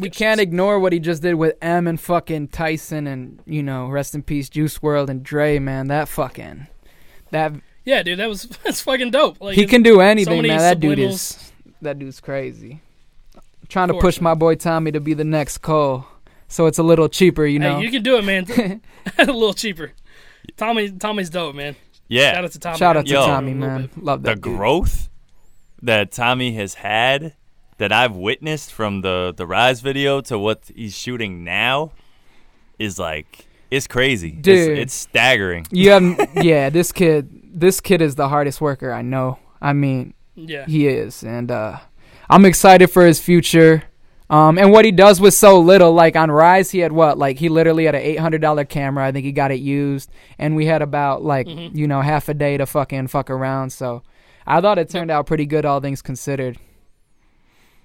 We 0.00 0.10
can't 0.10 0.40
ignore 0.40 0.78
what 0.78 0.92
he 0.92 0.98
just 0.98 1.22
did 1.22 1.34
with 1.34 1.56
Em 1.62 1.86
and 1.86 1.98
fucking 2.00 2.48
Tyson 2.48 3.06
and 3.06 3.40
you 3.46 3.62
know, 3.62 3.88
rest 3.88 4.14
in 4.14 4.22
peace, 4.22 4.48
Juice 4.50 4.78
WRLD 4.78 5.08
and 5.08 5.22
Dre. 5.22 5.58
Man, 5.58 5.88
that 5.88 6.06
fucking 6.08 6.66
that 7.30 7.52
Yeah, 7.84 8.02
dude, 8.02 8.18
that 8.18 8.28
was 8.28 8.42
that's 8.64 8.80
fucking 8.82 9.10
dope. 9.10 9.40
Like 9.40 9.56
he 9.56 9.66
can 9.66 9.82
do 9.82 10.00
anything, 10.00 10.36
many 10.36 10.48
man. 10.48 10.58
That 10.58 10.80
dude 10.80 10.98
is 10.98 11.52
that 11.80 11.98
dude's 11.98 12.20
crazy. 12.20 12.80
I'm 13.36 13.42
trying 13.68 13.88
to 13.88 13.94
push 13.94 14.20
my 14.20 14.34
boy 14.34 14.54
Tommy 14.56 14.92
to 14.92 15.00
be 15.00 15.14
the 15.14 15.24
next 15.24 15.58
Cole, 15.58 16.06
so 16.48 16.66
it's 16.66 16.78
a 16.78 16.82
little 16.82 17.08
cheaper, 17.08 17.46
you 17.46 17.58
know. 17.58 17.76
Hey, 17.78 17.84
you 17.84 17.90
can 17.90 18.02
do 18.02 18.16
it, 18.18 18.24
man. 18.24 18.46
a 19.18 19.24
little 19.26 19.54
cheaper. 19.54 19.92
Tommy, 20.56 20.90
Tommy's 20.90 21.30
dope, 21.30 21.54
man. 21.54 21.74
Yeah. 22.10 22.34
Shout 22.34 22.44
out 22.44 22.52
to 22.52 22.58
Tommy. 22.58 22.76
Shout 22.78 22.96
out 22.98 23.06
to 23.06 23.12
Yo. 23.12 23.24
Tommy, 23.26 23.54
man. 23.54 23.82
bit. 23.94 24.04
Love 24.04 24.22
the 24.24 24.34
dude. 24.34 24.42
growth 24.42 25.08
that 25.80 26.10
Tommy 26.12 26.52
has 26.54 26.74
had 26.74 27.34
that 27.78 27.92
I've 27.92 28.14
witnessed 28.16 28.72
from 28.72 29.00
the 29.00 29.32
the 29.34 29.46
Rise 29.46 29.80
video 29.80 30.20
to 30.22 30.38
what 30.38 30.70
he's 30.74 30.94
shooting 30.94 31.44
now 31.44 31.92
is 32.78 32.98
like 32.98 33.46
it's 33.70 33.86
crazy. 33.86 34.30
It's- 34.30 34.42
Dude. 34.44 34.78
it's, 34.78 34.92
staggering. 34.92 35.64
You 35.70 35.90
have, 35.92 36.28
yeah, 36.42 36.70
this 36.70 36.90
kid, 36.90 37.30
this 37.54 37.80
kid 37.80 38.02
is 38.02 38.16
the 38.16 38.28
hardest 38.28 38.60
worker 38.60 38.92
I 38.92 39.02
know. 39.02 39.38
I 39.62 39.72
mean, 39.74 40.12
Yeah. 40.34 40.66
he 40.66 40.88
is, 40.88 41.22
and 41.22 41.52
uh, 41.52 41.78
I'm 42.28 42.44
excited 42.44 42.88
for 42.88 43.06
his 43.06 43.20
future. 43.20 43.84
Um, 44.30 44.58
and 44.58 44.70
what 44.70 44.84
he 44.84 44.92
does 44.92 45.20
with 45.20 45.34
so 45.34 45.58
little, 45.58 45.92
like 45.92 46.14
on 46.14 46.30
Rise, 46.30 46.70
he 46.70 46.78
had 46.78 46.92
what? 46.92 47.18
Like 47.18 47.38
he 47.38 47.48
literally 47.48 47.84
had 47.84 47.94
an 47.96 48.00
eight 48.02 48.18
hundred 48.20 48.40
dollar 48.40 48.64
camera. 48.64 49.04
I 49.06 49.10
think 49.12 49.24
he 49.24 49.32
got 49.32 49.50
it 49.50 49.58
used, 49.60 50.08
and 50.38 50.54
we 50.54 50.66
had 50.66 50.82
about 50.82 51.24
like 51.24 51.48
Mhm. 51.48 51.74
you 51.74 51.88
know 51.88 52.00
half 52.00 52.28
a 52.28 52.34
day 52.34 52.56
to 52.56 52.64
fucking 52.64 53.08
fuck 53.08 53.28
around. 53.28 53.70
So 53.70 54.02
I 54.46 54.60
thought 54.60 54.78
it 54.78 54.88
turned 54.88 55.10
out 55.10 55.26
pretty 55.26 55.46
good, 55.46 55.64
all 55.64 55.80
things 55.80 56.00
considered. 56.00 56.58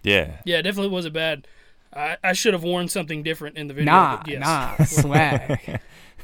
Yeah. 0.03 0.33
Yeah, 0.45 0.59
it 0.59 0.63
definitely 0.63 0.91
wasn't 0.91 1.15
bad. 1.15 1.47
I, 1.91 2.17
I 2.23 2.33
should 2.33 2.53
have 2.53 2.63
worn 2.63 2.89
something 2.89 3.23
different 3.23 3.57
in 3.57 3.67
the 3.67 3.73
video. 3.73 3.91
Nah, 3.91 4.21
yes, 4.27 4.39
nah, 4.41 4.75
swag. 4.85 5.79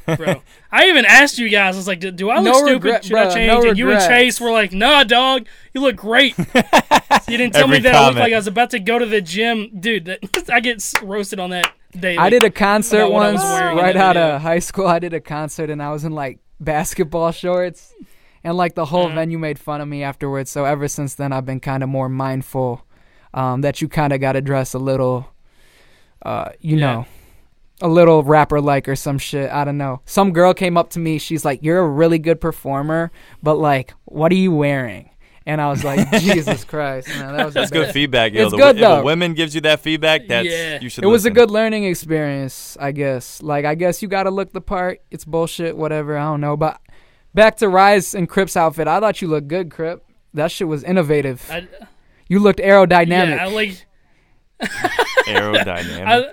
Bro. 0.05 0.41
I 0.71 0.87
even 0.87 1.05
asked 1.05 1.37
you 1.37 1.49
guys. 1.49 1.75
I 1.75 1.77
was 1.77 1.87
like, 1.87 1.99
"Do, 1.99 2.11
do 2.11 2.29
I 2.29 2.35
look 2.39 2.45
No 2.45 2.53
stupid? 2.53 2.73
regret, 2.73 3.05
Should 3.05 3.17
I 3.17 3.33
change?" 3.33 3.47
no 3.47 3.69
and 3.69 3.77
you 3.77 3.91
and. 3.91 3.99
Chase 4.01 4.39
were 4.41 4.51
like, 4.51 4.71
"Nah, 4.73 5.03
dog, 5.03 5.47
you 5.73 5.81
look 5.81 5.95
great." 5.95 6.37
you 6.37 7.37
didn't 7.37 7.53
tell 7.53 7.67
me 7.67 7.77
Every 7.77 7.79
that 7.89 7.95
I 7.95 8.05
looked 8.07 8.19
like 8.19 8.33
I 8.33 8.37
was 8.37 8.47
about 8.47 8.69
to 8.71 8.79
go 8.79 8.97
to 8.99 9.05
the 9.05 9.21
gym, 9.21 9.69
dude. 9.79 10.05
That, 10.05 10.49
I 10.53 10.59
get 10.59 10.83
roasted 11.03 11.39
on 11.39 11.49
that 11.51 11.71
daily. 11.97 12.17
I 12.17 12.29
did 12.29 12.43
a 12.43 12.49
concert 12.51 12.97
About 13.01 13.11
what 13.11 13.25
I 13.25 13.31
was 13.33 13.41
once 13.41 13.81
right 13.81 13.95
out 13.97 14.15
video. 14.15 14.35
of 14.35 14.41
high 14.41 14.59
school. 14.59 14.87
I 14.87 14.99
did 14.99 15.13
a 15.13 15.19
concert 15.21 15.69
and 15.69 15.81
I 15.83 15.91
was 15.91 16.03
in 16.05 16.13
like 16.13 16.39
basketball 16.59 17.31
shorts, 17.31 17.93
and 18.43 18.55
like 18.57 18.75
the 18.75 18.85
whole 18.85 19.09
Mhm. 19.09 19.15
venue 19.15 19.37
made 19.39 19.59
fun 19.59 19.81
of 19.81 19.87
me 19.87 20.03
afterwards. 20.03 20.49
So 20.51 20.65
ever 20.65 20.87
since 20.87 21.15
then, 21.15 21.31
I've 21.33 21.45
been 21.45 21.59
kind 21.59 21.83
of 21.83 21.89
more 21.89 22.07
mindful 22.09 22.85
um, 23.33 23.61
that 23.61 23.81
you 23.81 23.87
kind 23.87 24.11
of 24.13 24.19
got 24.19 24.33
to 24.33 24.41
dress 24.41 24.73
a 24.73 24.79
little, 24.79 25.27
uh, 26.25 26.49
you 26.59 26.77
Yeah. 26.77 26.85
know, 26.93 27.05
a 27.81 27.87
little 27.87 28.23
rapper 28.23 28.61
like 28.61 28.87
or 28.87 28.95
some 28.95 29.17
shit. 29.17 29.49
I 29.51 29.63
don't 29.63 29.77
know. 29.77 30.01
Some 30.05 30.31
girl 30.33 30.53
came 30.53 30.77
up 30.77 30.91
to 30.91 30.99
me. 30.99 31.17
She's 31.17 31.43
like, 31.45 31.63
"You're 31.63 31.79
a 31.79 31.87
really 31.89 32.19
good 32.19 32.39
performer, 32.41 33.11
but 33.41 33.55
like, 33.55 33.93
what 34.05 34.31
are 34.31 34.35
you 34.35 34.51
wearing?" 34.51 35.09
And 35.45 35.59
I 35.59 35.69
was 35.69 35.83
like, 35.83 36.09
"Jesus 36.19 36.63
Christ, 36.63 37.07
man, 37.09 37.35
that 37.35 37.45
was 37.45 37.53
That's 37.55 37.71
good 37.71 37.83
best." 37.85 37.93
feedback. 37.93 38.33
Yo, 38.33 38.43
It's 38.43 38.51
the, 38.51 38.57
good, 38.57 38.75
if 38.77 38.81
a 38.83 38.85
though. 38.85 39.03
woman 39.03 39.33
gives 39.33 39.55
you 39.55 39.61
that 39.61 39.79
feedback, 39.79 40.27
that's 40.27 40.47
Yeah. 40.47 40.79
you 40.79 40.87
should 40.89 41.03
It 41.03 41.07
was 41.07 41.25
a 41.25 41.31
good 41.31 41.49
learning 41.49 41.85
experience, 41.85 42.77
I 42.79 42.91
guess. 42.91 43.41
Like, 43.41 43.65
I 43.65 43.73
guess 43.75 44.01
you 44.03 44.07
got 44.07 44.23
to 44.23 44.31
look 44.31 44.53
the 44.53 44.61
part. 44.61 45.01
It's 45.09 45.25
bullshit, 45.25 45.75
whatever. 45.75 46.15
I 46.17 46.25
don't 46.25 46.41
know. 46.41 46.55
But 46.55 46.79
back 47.33 47.57
to 47.57 47.69
Rise 47.69 48.13
and 48.13 48.29
Crypt's 48.29 48.55
outfit. 48.55 48.87
I 48.87 48.99
thought 48.99 49.21
you 49.21 49.27
looked 49.27 49.47
good, 49.47 49.71
Crypt. 49.71 50.07
That 50.35 50.51
shit 50.51 50.67
was 50.67 50.83
innovative. 50.83 51.45
I, 51.51 51.67
you 52.29 52.37
looked 52.39 52.59
aerodynamic. 52.59 53.35
yeah, 53.35 53.43
I 53.43 53.47
like. 53.47 53.85
aerodynamic. 55.27 56.05
I, 56.07 56.31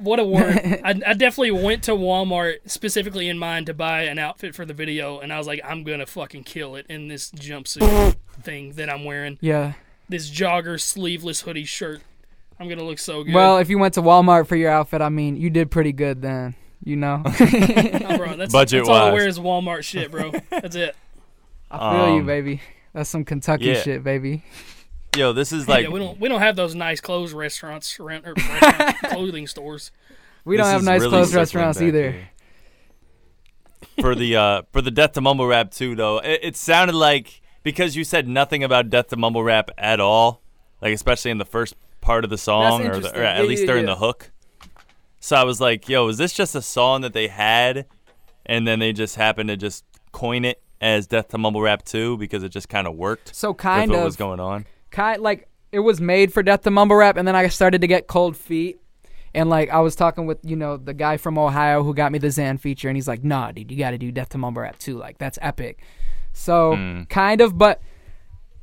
what 0.00 0.18
a 0.18 0.24
word! 0.24 0.56
I, 0.84 0.90
I 1.06 1.14
definitely 1.14 1.50
went 1.52 1.82
to 1.84 1.92
Walmart 1.92 2.70
specifically 2.70 3.28
in 3.28 3.38
mind 3.38 3.66
to 3.66 3.74
buy 3.74 4.02
an 4.02 4.18
outfit 4.18 4.54
for 4.54 4.64
the 4.64 4.74
video, 4.74 5.20
and 5.20 5.32
I 5.32 5.38
was 5.38 5.46
like, 5.46 5.60
I'm 5.64 5.84
gonna 5.84 6.06
fucking 6.06 6.44
kill 6.44 6.76
it 6.76 6.86
in 6.88 7.08
this 7.08 7.30
jumpsuit 7.30 8.16
thing 8.42 8.72
that 8.74 8.88
I'm 8.90 9.04
wearing. 9.04 9.38
yeah. 9.40 9.74
This 10.08 10.28
jogger 10.28 10.80
sleeveless 10.80 11.42
hoodie 11.42 11.64
shirt. 11.64 12.00
I'm 12.58 12.68
gonna 12.68 12.82
look 12.82 12.98
so 12.98 13.22
good. 13.22 13.32
Well, 13.32 13.58
if 13.58 13.70
you 13.70 13.78
went 13.78 13.94
to 13.94 14.02
Walmart 14.02 14.48
for 14.48 14.56
your 14.56 14.70
outfit, 14.70 15.00
I 15.00 15.08
mean, 15.08 15.36
you 15.36 15.50
did 15.50 15.70
pretty 15.70 15.92
good 15.92 16.20
then. 16.20 16.56
You 16.82 16.96
know? 16.96 17.22
Oh, 18.10 18.16
bro, 18.16 18.36
that's, 18.36 18.52
Budget 18.52 18.80
that's 18.80 18.88
all 18.88 18.94
I 18.96 19.12
wear 19.12 19.28
is 19.28 19.38
Walmart 19.38 19.84
shit, 19.84 20.10
bro. 20.10 20.32
That's 20.50 20.74
it. 20.74 20.96
I 21.70 21.94
feel 21.94 22.14
you, 22.14 22.20
Um, 22.20 22.26
baby. 22.26 22.60
That's 22.92 23.08
some 23.08 23.24
Kentucky 23.24 23.66
yeah. 23.66 23.74
shit, 23.82 24.02
baby. 24.02 24.42
Yo, 25.16 25.32
this 25.32 25.52
is 25.52 25.66
like 25.66 25.84
yeah, 25.84 25.90
we 25.90 25.98
don't 25.98 26.20
we 26.20 26.28
don't 26.28 26.40
have 26.40 26.56
those 26.56 26.74
nice 26.74 27.00
clothes 27.00 27.32
restaurants 27.32 27.98
around 27.98 28.26
or 28.26 28.34
restaurant, 28.34 28.96
clothing 29.04 29.46
stores. 29.46 29.90
We 30.44 30.56
this 30.56 30.64
don't 30.64 30.72
have 30.72 30.84
nice 30.84 31.00
really 31.00 31.10
clothes 31.10 31.34
restaurants 31.34 31.80
either. 31.80 32.12
here. 32.12 32.28
for 34.00 34.14
the 34.14 34.36
uh, 34.36 34.62
for 34.72 34.80
the 34.82 34.90
Death 34.90 35.12
to 35.12 35.20
Mumble 35.20 35.46
Rap 35.46 35.70
too, 35.72 35.94
though. 35.96 36.18
It, 36.18 36.40
it 36.42 36.56
sounded 36.56 36.94
like 36.94 37.40
because 37.62 37.96
you 37.96 38.04
said 38.04 38.28
nothing 38.28 38.62
about 38.62 38.88
Death 38.88 39.08
to 39.08 39.16
Mumble 39.16 39.42
Rap 39.42 39.70
at 39.76 40.00
all, 40.00 40.42
like 40.80 40.94
especially 40.94 41.30
in 41.32 41.38
the 41.38 41.44
first 41.44 41.74
part 42.00 42.22
of 42.24 42.30
the 42.30 42.38
song, 42.38 42.86
or, 42.86 43.00
the, 43.00 43.10
or 43.18 43.22
at 43.22 43.38
Yeah, 43.38 43.42
least 43.42 43.62
yeah, 43.62 43.66
during 43.66 43.86
yeah. 43.86 43.94
the 43.94 43.96
hook. 43.96 44.30
So 45.18 45.36
I 45.36 45.42
was 45.44 45.60
like, 45.60 45.88
"Yo, 45.88 46.06
is 46.08 46.18
this 46.18 46.32
just 46.32 46.54
a 46.54 46.62
song 46.62 47.00
that 47.02 47.12
they 47.12 47.28
had, 47.28 47.86
and 48.46 48.66
then 48.66 48.78
they 48.78 48.92
just 48.92 49.16
happened 49.16 49.48
to 49.48 49.56
just 49.56 49.84
coin 50.12 50.44
it 50.44 50.62
as 50.80 51.06
Death 51.08 51.28
to 51.28 51.38
Mumble 51.38 51.60
Rap 51.60 51.84
2 51.84 52.16
because 52.16 52.42
it 52.42 52.48
just 52.48 52.68
kind 52.70 52.86
of 52.86 52.94
worked 52.96 53.34
So 53.34 53.50
with 53.50 53.58
of 53.64 53.90
what 53.90 54.04
was 54.04 54.16
going 54.16 54.40
on?" 54.40 54.66
Kind 54.90 55.22
like 55.22 55.48
it 55.72 55.80
was 55.80 56.00
made 56.00 56.32
for 56.32 56.42
Death 56.42 56.62
to 56.62 56.70
Mumble 56.70 56.96
Rap, 56.96 57.16
and 57.16 57.26
then 57.26 57.36
I 57.36 57.48
started 57.48 57.80
to 57.82 57.86
get 57.86 58.06
cold 58.06 58.36
feet. 58.36 58.78
And 59.32 59.48
like 59.48 59.70
I 59.70 59.78
was 59.80 59.94
talking 59.94 60.26
with 60.26 60.38
you 60.42 60.56
know 60.56 60.76
the 60.76 60.94
guy 60.94 61.16
from 61.16 61.38
Ohio 61.38 61.84
who 61.84 61.94
got 61.94 62.10
me 62.10 62.18
the 62.18 62.26
Xan 62.28 62.58
feature, 62.58 62.88
and 62.88 62.96
he's 62.96 63.06
like, 63.06 63.22
"Nah, 63.22 63.52
dude, 63.52 63.70
you 63.70 63.78
got 63.78 63.92
to 63.92 63.98
do 63.98 64.10
Death 64.10 64.30
to 64.30 64.38
Mumble 64.38 64.62
Rap 64.62 64.78
too. 64.78 64.96
Like 64.98 65.18
that's 65.18 65.38
epic." 65.40 65.78
So 66.32 66.74
Mm. 66.76 67.08
kind 67.08 67.40
of, 67.40 67.56
but 67.56 67.80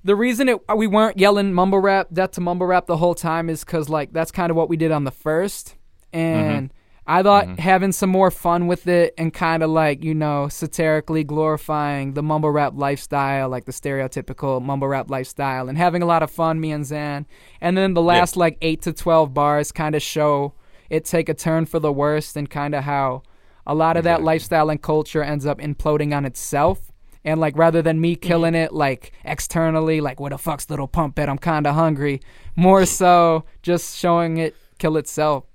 the 0.03 0.15
reason 0.15 0.50
it 0.50 0.60
we 0.75 0.88
weren't 0.88 1.17
yelling 1.17 1.53
mumble 1.53 1.79
rap, 1.79 2.07
Death 2.13 2.31
to 2.31 2.41
Mumble 2.41 2.65
Rap 2.67 2.86
the 2.86 2.98
whole 2.98 3.15
time 3.15 3.50
is 3.50 3.63
because 3.63 3.89
like 3.89 4.12
that's 4.13 4.31
kind 4.31 4.50
of 4.50 4.55
what 4.57 4.69
we 4.69 4.77
did 4.77 4.91
on 4.91 5.03
the 5.05 5.12
first, 5.12 5.75
and 6.13 6.72
I 7.10 7.24
thought 7.24 7.46
mm-hmm. 7.46 7.62
having 7.62 7.94
some 7.94 8.10
more 8.10 8.30
fun 8.30 8.68
with 8.68 8.86
it 8.86 9.14
and 9.18 9.34
kind 9.34 9.64
of 9.64 9.70
like 9.70 10.04
you 10.04 10.14
know 10.14 10.50
satirically 10.50 11.24
glorifying 11.24 12.14
the 12.14 12.22
mumble 12.22 12.52
rap 12.52 12.74
lifestyle, 12.76 13.48
like 13.48 13.66
the 13.66 13.72
stereotypical 13.72 14.62
mumble 14.62 14.90
rap 14.90 15.10
lifestyle, 15.10 15.70
and 15.70 15.78
having 15.78 16.02
a 16.02 16.06
lot 16.06 16.22
of 16.22 16.30
fun, 16.30 16.60
me 16.60 16.72
and 16.72 16.84
Xan. 16.84 17.26
And 17.62 17.78
then 17.78 17.94
the 17.94 18.02
last 18.02 18.36
like 18.36 18.58
eight 18.62 18.82
to 18.82 18.94
twelve 18.94 19.34
bars 19.34 19.72
kind 19.72 19.96
of 19.96 20.02
show 20.02 20.54
it 20.90 21.06
take 21.06 21.30
a 21.30 21.34
turn 21.34 21.66
for 21.66 21.80
the 21.80 21.94
worst, 21.94 22.36
and 22.36 22.50
kind 22.50 22.76
of 22.76 22.84
how 22.84 23.24
a 23.66 23.74
lot 23.74 23.98
of 23.98 24.04
that 24.04 24.22
lifestyle 24.22 24.70
and 24.70 24.82
culture 24.82 25.24
ends 25.24 25.46
up 25.46 25.60
imploding 25.60 26.16
on 26.16 26.26
itself. 26.26 26.92
And 27.24 27.40
like 27.40 27.58
rather 27.58 27.82
than 27.82 28.00
me 28.02 28.16
mm-hmm. 28.16 28.28
killing 28.28 28.56
it 28.56 28.74
like 28.74 29.14
externally, 29.24 30.02
like 30.02 30.20
where 30.20 30.30
the 30.30 30.38
fuck's 30.38 30.70
little 30.70 30.88
pump 30.88 31.20
at? 31.20 31.30
I'm 31.30 31.38
kind 31.38 31.68
of 31.68 31.76
hungry. 31.76 32.22
More 32.56 32.86
so 32.86 33.46
just 33.62 33.98
showing 33.98 34.38
it 34.38 34.56
kill 34.78 34.98
itself, 34.98 35.46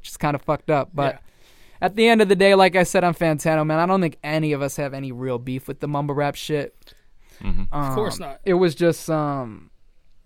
which 0.00 0.08
is 0.08 0.16
kind 0.16 0.34
of 0.34 0.42
fucked 0.42 0.70
up. 0.70 0.90
But 0.94 1.14
Yeah. 1.14 1.18
at 1.86 1.96
the 1.96 2.08
end 2.08 2.20
of 2.22 2.28
the 2.28 2.36
day, 2.36 2.54
like 2.54 2.74
I 2.76 2.82
said 2.82 3.04
on 3.04 3.14
Fantano, 3.14 3.64
man, 3.66 3.78
I 3.78 3.86
don't 3.86 4.00
think 4.00 4.16
any 4.24 4.52
of 4.52 4.62
us 4.62 4.76
have 4.76 4.92
any 4.94 5.12
real 5.12 5.38
beef 5.38 5.68
with 5.68 5.80
the 5.80 5.88
mumble 5.88 6.14
rap 6.14 6.34
shit. 6.34 6.94
Mhm. 7.42 7.68
Um, 7.72 7.94
course 7.94 8.18
not. 8.18 8.40
It 8.44 8.54
was 8.54 8.74
just 8.74 9.08
um, 9.10 9.70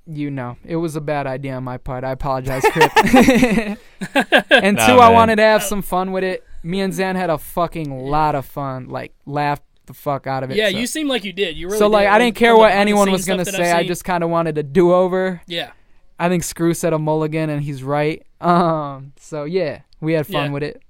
you 0.06 0.30
know, 0.30 0.56
it 0.64 0.76
was 0.76 0.96
a 0.96 1.00
bad 1.00 1.26
idea 1.26 1.54
on 1.54 1.64
my 1.64 1.78
part. 1.78 2.04
I 2.04 2.10
apologize, 2.12 2.62
Crip. 2.72 2.92
and 4.50 4.76
Nah, 4.76 4.86
two, 4.86 4.98
I 5.00 5.08
wanted 5.10 5.36
to 5.36 5.42
have 5.42 5.62
some 5.62 5.82
fun 5.82 6.12
with 6.12 6.24
it. 6.24 6.44
Me 6.62 6.80
and 6.80 6.92
Xan 6.92 7.16
had 7.16 7.30
a 7.30 7.38
fucking 7.38 7.90
lot 8.08 8.34
of 8.34 8.44
fun. 8.46 8.88
Like 8.88 9.12
laughed 9.26 9.62
the 9.86 9.94
fuck 9.94 10.26
out 10.26 10.42
of 10.42 10.50
it. 10.50 10.56
Yeah, 10.56 10.70
so. 10.70 10.78
you 10.78 10.86
seem 10.86 11.08
like 11.08 11.24
you 11.24 11.32
did. 11.32 11.56
You 11.56 11.66
really 11.66 11.78
so 11.78 11.88
like 11.88 12.06
did. 12.06 12.10
I 12.12 12.18
didn't 12.18 12.36
care 12.36 12.56
what 12.56 12.72
anyone 12.72 13.10
was 13.10 13.24
gonna 13.26 13.44
stuff 13.44 13.56
that 13.56 13.60
I've 13.62 13.66
say. 13.68 13.72
I 13.72 13.86
just 13.86 14.04
kind 14.04 14.24
of 14.24 14.30
wanted 14.30 14.56
a 14.58 14.62
do 14.62 14.92
over. 14.92 15.42
yeah. 15.46 15.70
I 16.18 16.28
think 16.28 16.42
Screw 16.44 16.74
said 16.74 16.92
a 16.92 16.98
mulligan, 16.98 17.50
and 17.50 17.62
he's 17.62 17.82
right. 17.82 18.24
Um, 18.40 19.12
so 19.18 19.44
yeah, 19.44 19.80
we 20.00 20.12
had 20.12 20.26
fun 20.26 20.46
Yeah. 20.46 20.50
with 20.50 20.62
it. 20.62 20.82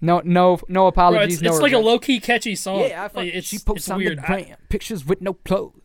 No, 0.00 0.20
no, 0.24 0.60
no 0.68 0.80
Bro, 0.82 0.86
apologies. 0.86 1.34
it's 1.34 1.42
no 1.42 1.50
it's 1.50 1.60
like 1.60 1.72
a 1.72 1.78
low 1.78 1.98
key 1.98 2.20
catchy 2.20 2.54
song. 2.54 2.80
Yeah, 2.82 3.04
I 3.04 3.08
fuck, 3.08 3.16
Like, 3.16 3.34
it's, 3.34 3.46
she 3.48 3.58
posts 3.58 3.90
on 3.90 3.98
weird. 3.98 4.18
the 4.18 4.30
I- 4.32 4.54
pictures 4.68 5.04
with 5.04 5.20
no 5.20 5.34
clothes. 5.34 5.80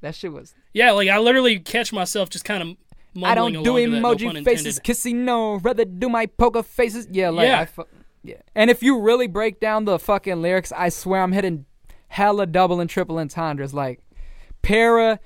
That 0.00 0.14
shit 0.14 0.32
was. 0.32 0.54
yeah, 0.72 0.90
like 0.92 1.08
I 1.08 1.18
literally 1.18 1.58
catch 1.60 1.92
myself 1.92 2.30
just 2.30 2.44
kind 2.44 2.62
of 2.62 2.76
I 3.22 3.34
don't 3.34 3.52
do 3.52 3.62
to 3.62 3.90
that, 3.90 4.00
no 4.00 4.14
emoji 4.14 4.42
faces, 4.44 4.80
kissy 4.80 5.14
no. 5.14 5.56
Rather 5.56 5.84
do 5.84 6.08
my 6.08 6.24
poker 6.26 6.62
faces. 6.62 7.06
Yeah, 7.10 7.28
like 7.28 7.46
Yeah. 7.48 7.60
I 7.60 7.64
fu- 7.66 7.84
yeah. 8.24 8.36
And 8.54 8.70
if 8.70 8.82
you 8.82 8.98
really 8.98 9.26
break 9.26 9.60
down 9.60 9.84
the 9.84 9.98
fucking 9.98 10.40
lyrics, 10.40 10.72
I 10.74 10.88
swear 10.88 11.22
I'm 11.22 11.32
hitting 11.32 11.66
hella 12.08 12.46
double 12.46 12.80
and 12.80 12.88
triple 12.88 13.18
entendres. 13.18 13.74
Like 13.74 14.00
para, 14.62 15.20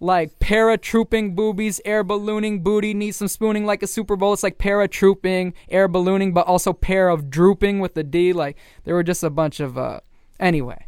like 0.00 0.38
paratrooping 0.38 1.34
boobies, 1.34 1.80
air 1.84 2.04
ballooning 2.04 2.62
booty 2.62 2.94
needs 2.94 3.16
some 3.16 3.28
spooning 3.28 3.64
like 3.64 3.82
a 3.82 3.86
Super 3.86 4.16
Bowl. 4.16 4.32
It's 4.32 4.42
like 4.42 4.58
paratrooping, 4.58 5.54
air 5.68 5.88
ballooning, 5.88 6.32
but 6.32 6.46
also 6.46 6.72
pair 6.72 7.08
of 7.08 7.30
drooping 7.30 7.80
with 7.80 7.94
the 7.94 8.04
D. 8.04 8.32
Like 8.32 8.56
there 8.84 8.94
were 8.94 9.02
just 9.02 9.22
a 9.22 9.30
bunch 9.30 9.60
of 9.60 9.78
uh. 9.78 10.00
Anyway, 10.38 10.85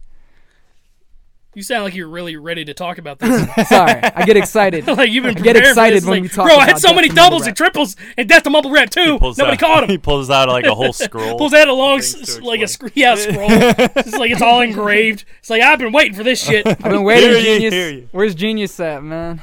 You 1.55 1.63
sound 1.63 1.83
like 1.85 1.95
you're 1.95 2.09
really 2.09 2.37
ready 2.37 2.65
to 2.67 2.75
talk 2.75 2.99
about 2.99 3.19
this. 3.19 3.47
sorry, 3.69 4.01
I 4.03 4.25
get 4.25 4.37
excited. 4.37 4.87
like 4.87 5.11
you've 5.11 5.25
been 5.25 5.37
I 5.39 5.41
get 5.41 5.57
excited 5.57 5.97
this. 5.99 6.05
when 6.05 6.23
like, 6.23 6.23
we 6.23 6.29
talk 6.29 6.47
Bro, 6.47 6.57
I 6.57 6.67
had 6.67 6.79
so 6.79 6.93
many 6.95 7.09
doubles 7.09 7.47
and 7.47 7.57
triples 7.57 7.97
and 8.17 8.29
Death 8.29 8.45
to 8.45 8.51
Mumble 8.51 8.71
Rap 8.71 8.91
too. 8.91 9.19
Nobody 9.21 9.41
out- 9.53 9.59
caught 9.59 9.85
him. 9.85 9.91
He 9.91 9.99
pulls 9.99 10.31
out 10.31 10.49
like 10.49 10.67
a 10.67 10.75
whole 10.75 10.93
scroll. 10.93 11.37
Pulls 11.39 11.55
out 11.55 11.67
a 11.67 11.73
long, 11.73 11.99
s- 11.99 12.39
like 12.41 12.61
a 12.61 12.69
sc- 12.69 12.95
yeah 12.95 13.15
scroll. 13.17 13.49
it's 13.51 14.13
like 14.17 14.31
it's 14.31 14.43
all 14.43 14.61
engraved. 14.61 15.25
It's 15.41 15.51
like 15.51 15.63
I've 15.63 15.79
been 15.81 15.93
waiting 15.93 16.15
for 16.15 16.23
this 16.23 16.41
shit. 16.45 16.67
I've 16.67 16.79
been 16.79 17.03
waiting, 17.03 17.31
Hear 17.31 17.39
you, 17.39 17.45
genius. 17.45 17.75
hear 17.75 17.91
you. 17.91 18.09
Where's 18.13 18.35
genius 18.35 18.79
at, 18.79 19.03
man? 19.03 19.43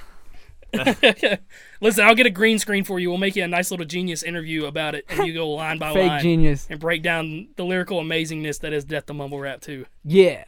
Listen, 1.81 2.05
I'll 2.05 2.15
get 2.15 2.25
a 2.25 2.29
green 2.31 2.59
screen 2.59 2.83
for 2.83 2.99
you. 2.99 3.09
We'll 3.09 3.17
make 3.17 3.35
you 3.35 3.43
a 3.43 3.47
nice 3.47 3.71
little 3.71 3.85
genius 3.85 4.23
interview 4.23 4.65
about 4.65 4.95
it, 4.95 5.05
and 5.09 5.25
you 5.27 5.33
go 5.33 5.49
line 5.51 5.77
by 5.77 5.93
Fake 5.93 6.07
line 6.07 6.21
genius. 6.21 6.67
and 6.69 6.79
break 6.79 7.03
down 7.03 7.49
the 7.57 7.65
lyrical 7.65 7.99
amazingness 8.01 8.59
that 8.61 8.73
is 8.73 8.85
Death 8.85 9.05
to 9.07 9.13
Mumble 9.13 9.39
Rap 9.39 9.61
too. 9.61 9.85
Yeah. 10.03 10.45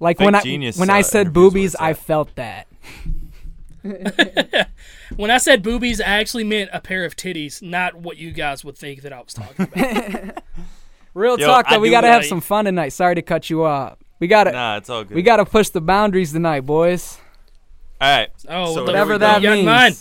Like 0.00 0.18
Fake 0.18 0.24
when 0.24 0.34
I 0.34 0.40
genius, 0.42 0.78
when 0.78 0.90
uh, 0.90 0.94
I 0.94 1.02
said 1.02 1.32
boobies, 1.32 1.76
I 1.76 1.92
felt 1.94 2.34
that. 2.36 2.66
When 5.16 5.30
I 5.30 5.38
said 5.38 5.62
boobies, 5.62 6.00
I 6.00 6.04
actually 6.20 6.44
meant 6.44 6.70
a 6.72 6.80
pair 6.80 7.04
of 7.04 7.16
titties, 7.16 7.60
not 7.60 7.96
what 7.96 8.16
you 8.16 8.30
guys 8.30 8.64
would 8.64 8.78
think 8.78 9.02
that 9.02 9.12
I 9.12 9.18
was 9.20 9.34
talking 9.34 9.68
about. 9.72 10.42
Real 11.14 11.38
Yo, 11.38 11.46
talk 11.46 11.66
I 11.68 11.74
though, 11.74 11.80
we 11.80 11.90
gotta 11.90 12.06
have 12.06 12.20
like- 12.20 12.28
some 12.28 12.40
fun 12.40 12.64
tonight. 12.66 12.90
Sorry 12.90 13.16
to 13.16 13.22
cut 13.22 13.50
you 13.50 13.64
off. 13.64 13.98
We 14.20 14.28
gotta 14.28 14.52
Nah, 14.52 14.76
it's 14.76 14.88
all 14.88 15.02
good. 15.02 15.14
we 15.16 15.22
gotta 15.22 15.44
push 15.44 15.70
the 15.70 15.80
boundaries 15.80 16.32
tonight, 16.32 16.60
boys. 16.60 17.18
all 18.00 18.08
right. 18.18 18.28
Oh, 18.48 18.72
So 18.74 18.84
Whatever 18.84 19.18
that 19.18 19.42
the 19.42 19.50
means. 19.50 19.66
mind. 19.66 19.96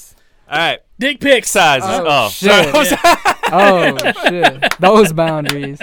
All 0.50 0.58
right. 0.60 0.80
Dick 1.00 1.20
pics. 1.20 1.50
Sizes. 1.50 1.90
Oh, 1.90 2.06
Oh, 2.08 2.30
shit. 2.30 2.88
sorry. 2.88 3.26
Oh 3.52 3.98
shit, 4.30 4.76
those 4.80 5.12
boundaries. 5.12 5.80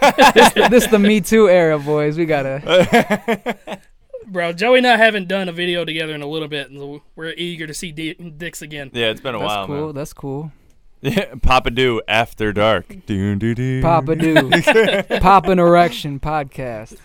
This, 0.00 0.52
this 0.70 0.86
the 0.88 0.98
Me 0.98 1.20
Too 1.20 1.48
era, 1.48 1.78
boys. 1.78 2.16
We 2.16 2.24
gotta. 2.26 3.80
Bro, 4.26 4.54
Joey 4.54 4.78
and 4.78 4.86
I 4.86 4.96
haven't 4.96 5.28
done 5.28 5.48
a 5.48 5.52
video 5.52 5.84
together 5.84 6.14
in 6.14 6.22
a 6.22 6.26
little 6.26 6.48
bit, 6.48 6.70
and 6.70 7.00
we're 7.16 7.34
eager 7.36 7.66
to 7.66 7.74
see 7.74 7.92
D- 7.92 8.14
dicks 8.14 8.62
again. 8.62 8.90
yeah, 8.94 9.06
it's 9.08 9.20
been 9.20 9.34
a 9.34 9.38
while. 9.38 9.48
That's 9.48 9.56
while, 9.56 9.66
cool. 9.66 9.86
man. 9.86 9.94
That's 9.94 10.12
cool. 10.12 10.52
Yeah, 11.04 11.34
Papa 11.42 11.72
Do 11.72 12.00
After 12.06 12.52
Dark. 12.52 12.86
Doo, 13.06 13.34
doo, 13.34 13.56
doo. 13.56 13.82
Papa 13.82 14.14
do. 14.14 14.50
Pop 15.20 15.46
an 15.48 15.58
erection 15.58 16.20
podcast. 16.20 16.96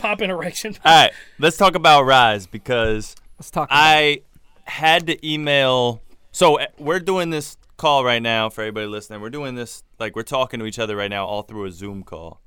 Pop 0.00 0.22
in 0.22 0.30
erection. 0.30 0.76
All 0.84 1.02
right, 1.02 1.12
let's 1.40 1.56
talk 1.56 1.74
about 1.74 2.02
Rise 2.04 2.46
because 2.46 3.16
Let's 3.40 3.50
talk. 3.50 3.68
About 3.68 3.76
I 3.76 4.20
had 4.62 5.08
to 5.08 5.28
email. 5.28 6.00
So 6.30 6.60
uh, 6.60 6.66
we're 6.78 7.00
doing 7.00 7.30
this 7.30 7.56
call 7.76 8.04
right 8.04 8.22
now 8.22 8.50
for 8.50 8.60
everybody 8.60 8.86
listening. 8.86 9.20
We're 9.20 9.30
doing 9.30 9.56
this 9.56 9.82
like 9.98 10.16
we're 10.16 10.22
talking 10.22 10.60
to 10.60 10.66
each 10.66 10.78
other 10.78 10.96
right 10.96 11.10
now, 11.10 11.26
all 11.26 11.42
through 11.42 11.66
a 11.66 11.70
Zoom 11.70 12.02
call. 12.02 12.40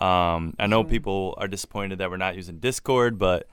Um, 0.00 0.54
I 0.58 0.66
know 0.66 0.84
people 0.84 1.34
are 1.38 1.48
disappointed 1.48 1.98
that 1.98 2.10
we're 2.10 2.16
not 2.18 2.36
using 2.36 2.58
Discord, 2.58 3.18
but 3.18 3.48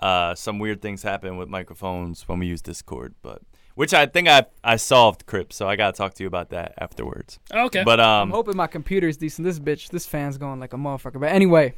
uh, 0.00 0.34
some 0.34 0.58
weird 0.58 0.82
things 0.82 1.02
happen 1.02 1.36
with 1.36 1.48
microphones 1.48 2.28
when 2.28 2.38
we 2.40 2.46
use 2.46 2.60
Discord. 2.60 3.14
But 3.22 3.42
which 3.74 3.94
I 3.94 4.06
think 4.06 4.28
I 4.28 4.46
I 4.62 4.76
solved, 4.76 5.26
Crypt. 5.26 5.52
So 5.52 5.68
I 5.68 5.76
gotta 5.76 5.96
talk 5.96 6.14
to 6.14 6.22
you 6.22 6.26
about 6.26 6.50
that 6.50 6.74
afterwards. 6.78 7.38
Okay. 7.52 7.84
But 7.84 8.00
I'm 8.00 8.22
um, 8.22 8.30
hoping 8.30 8.56
my 8.56 8.66
computer's 8.66 9.16
decent. 9.16 9.44
This 9.44 9.58
bitch, 9.58 9.90
this 9.90 10.06
fan's 10.06 10.38
going 10.38 10.60
like 10.60 10.72
a 10.72 10.76
motherfucker. 10.76 11.20
But 11.20 11.30
anyway, 11.30 11.74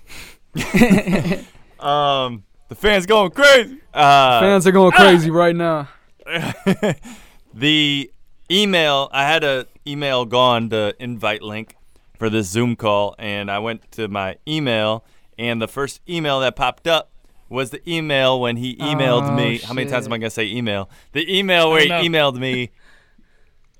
um, 1.80 2.44
the 2.68 2.74
fans 2.74 3.06
going 3.06 3.30
crazy. 3.30 3.80
Uh, 3.92 4.40
fans 4.40 4.66
are 4.66 4.72
going 4.72 4.92
crazy 4.92 5.30
right 5.30 5.54
now. 5.54 5.88
the 7.54 8.10
email 8.50 9.08
I 9.12 9.24
had 9.24 9.44
a 9.44 9.66
email 9.86 10.24
gone 10.24 10.68
the 10.68 10.94
invite 10.98 11.42
link 11.42 11.76
for 12.18 12.30
this 12.30 12.48
Zoom 12.48 12.76
call, 12.76 13.14
and 13.18 13.50
I 13.50 13.58
went 13.58 13.90
to 13.92 14.08
my 14.08 14.36
email, 14.48 15.04
and 15.38 15.60
the 15.60 15.68
first 15.68 16.00
email 16.08 16.40
that 16.40 16.56
popped 16.56 16.86
up 16.86 17.10
was 17.48 17.70
the 17.70 17.80
email 17.88 18.40
when 18.40 18.56
he 18.56 18.76
emailed 18.76 19.28
Oh, 19.30 19.36
me. 19.36 19.58
How 19.58 19.72
many 19.74 19.88
times 19.88 20.06
am 20.06 20.12
I 20.12 20.18
gonna 20.18 20.30
say 20.30 20.46
email? 20.46 20.90
The 21.12 21.38
email 21.38 21.70
where 21.70 21.82
he 21.82 21.88
emailed 22.08 22.36
me 22.36 22.70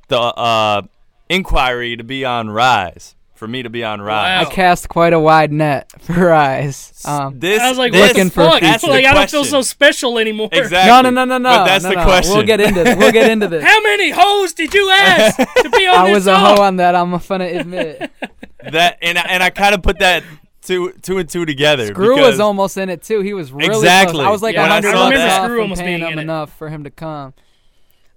the 0.09 0.21
uh, 0.21 0.83
inquiry 1.29 1.97
to 1.97 2.05
be 2.05 2.25
on 2.25 2.51
Rise 2.51 3.16
for 3.37 3.47
me 3.47 3.63
to 3.63 3.71
be 3.71 3.85
on 3.85 4.01
Rise. 4.01 4.45
Wow. 4.45 4.51
I 4.51 4.53
cast 4.53 4.89
quite 4.89 5.13
a 5.13 5.21
wide 5.21 5.53
net 5.53 5.91
for 6.03 6.15
Rise. 6.29 6.93
Um, 7.05 7.39
This 7.39 7.61
I 7.61 7.69
was 7.69 7.79
like, 7.79 7.93
this, 7.93 8.01
what 8.01 8.09
Looking 8.09 8.25
the 8.25 8.31
for 8.31 8.51
fuck? 8.51 8.61
that's 8.61 8.83
the 8.83 8.89
like, 8.91 9.05
I 9.05 9.15
don't 9.15 9.31
feel 9.31 9.45
so 9.45 9.63
special 9.63 10.19
anymore. 10.19 10.49
Exactly. 10.53 10.91
no, 10.91 11.03
no, 11.03 11.11
no, 11.11 11.25
no, 11.25 11.39
no. 11.39 11.59
But 11.59 11.65
that's 11.67 11.85
no, 11.85 11.91
the 11.91 11.97
no. 11.97 12.05
question. 12.05 12.35
We'll 12.37 12.47
get 12.47 12.61
into 12.61 12.83
this. 12.83 12.97
We'll 12.97 13.13
get 13.13 13.31
into 13.31 13.49
this. 13.49 13.63
How 13.67 13.81
many 13.83 14.11
hoes 14.11 14.55
did 14.55 14.73
you 14.75 14.91
ask 14.93 15.37
to 15.37 15.71
be 15.71 15.87
on 15.87 15.95
I 15.97 16.07
this 16.09 16.15
was 16.15 16.27
a 16.27 16.35
song? 16.35 16.57
hoe 16.57 16.63
on 16.63 16.77
that. 16.77 16.95
I'm 16.95 17.11
gonna 17.19 17.45
admit. 17.45 18.11
that 18.73 18.99
and 19.03 19.19
I, 19.19 19.23
and 19.29 19.43
I 19.43 19.51
kind 19.51 19.75
of 19.75 19.83
put 19.83 19.99
that 20.01 20.25
two 20.63 20.93
two 21.03 21.19
and 21.19 21.29
two 21.29 21.45
together. 21.47 21.87
Screw 21.89 22.21
was 22.21 22.41
almost 22.41 22.77
in 22.79 22.89
it 22.89 23.03
too. 23.03 23.21
He 23.21 23.35
was 23.35 23.53
really 23.53 23.67
Exactly. 23.77 24.15
Close. 24.17 24.27
I 24.27 24.31
was 24.31 24.43
like 24.43 24.55
Yeah, 24.55 24.63
I 24.63 24.77
remember 24.79 24.91
saw 24.93 25.05
bucks 25.11 25.17
that- 25.19 25.41
off 25.41 25.45
Screw 25.47 25.61
almost 25.63 25.81
paying 25.83 25.99
being 26.01 26.07
him 26.13 26.13
in 26.15 26.19
it. 26.21 26.23
enough 26.23 26.57
for 26.57 26.69
him 26.69 26.85
to 26.85 26.91
come. 26.91 27.35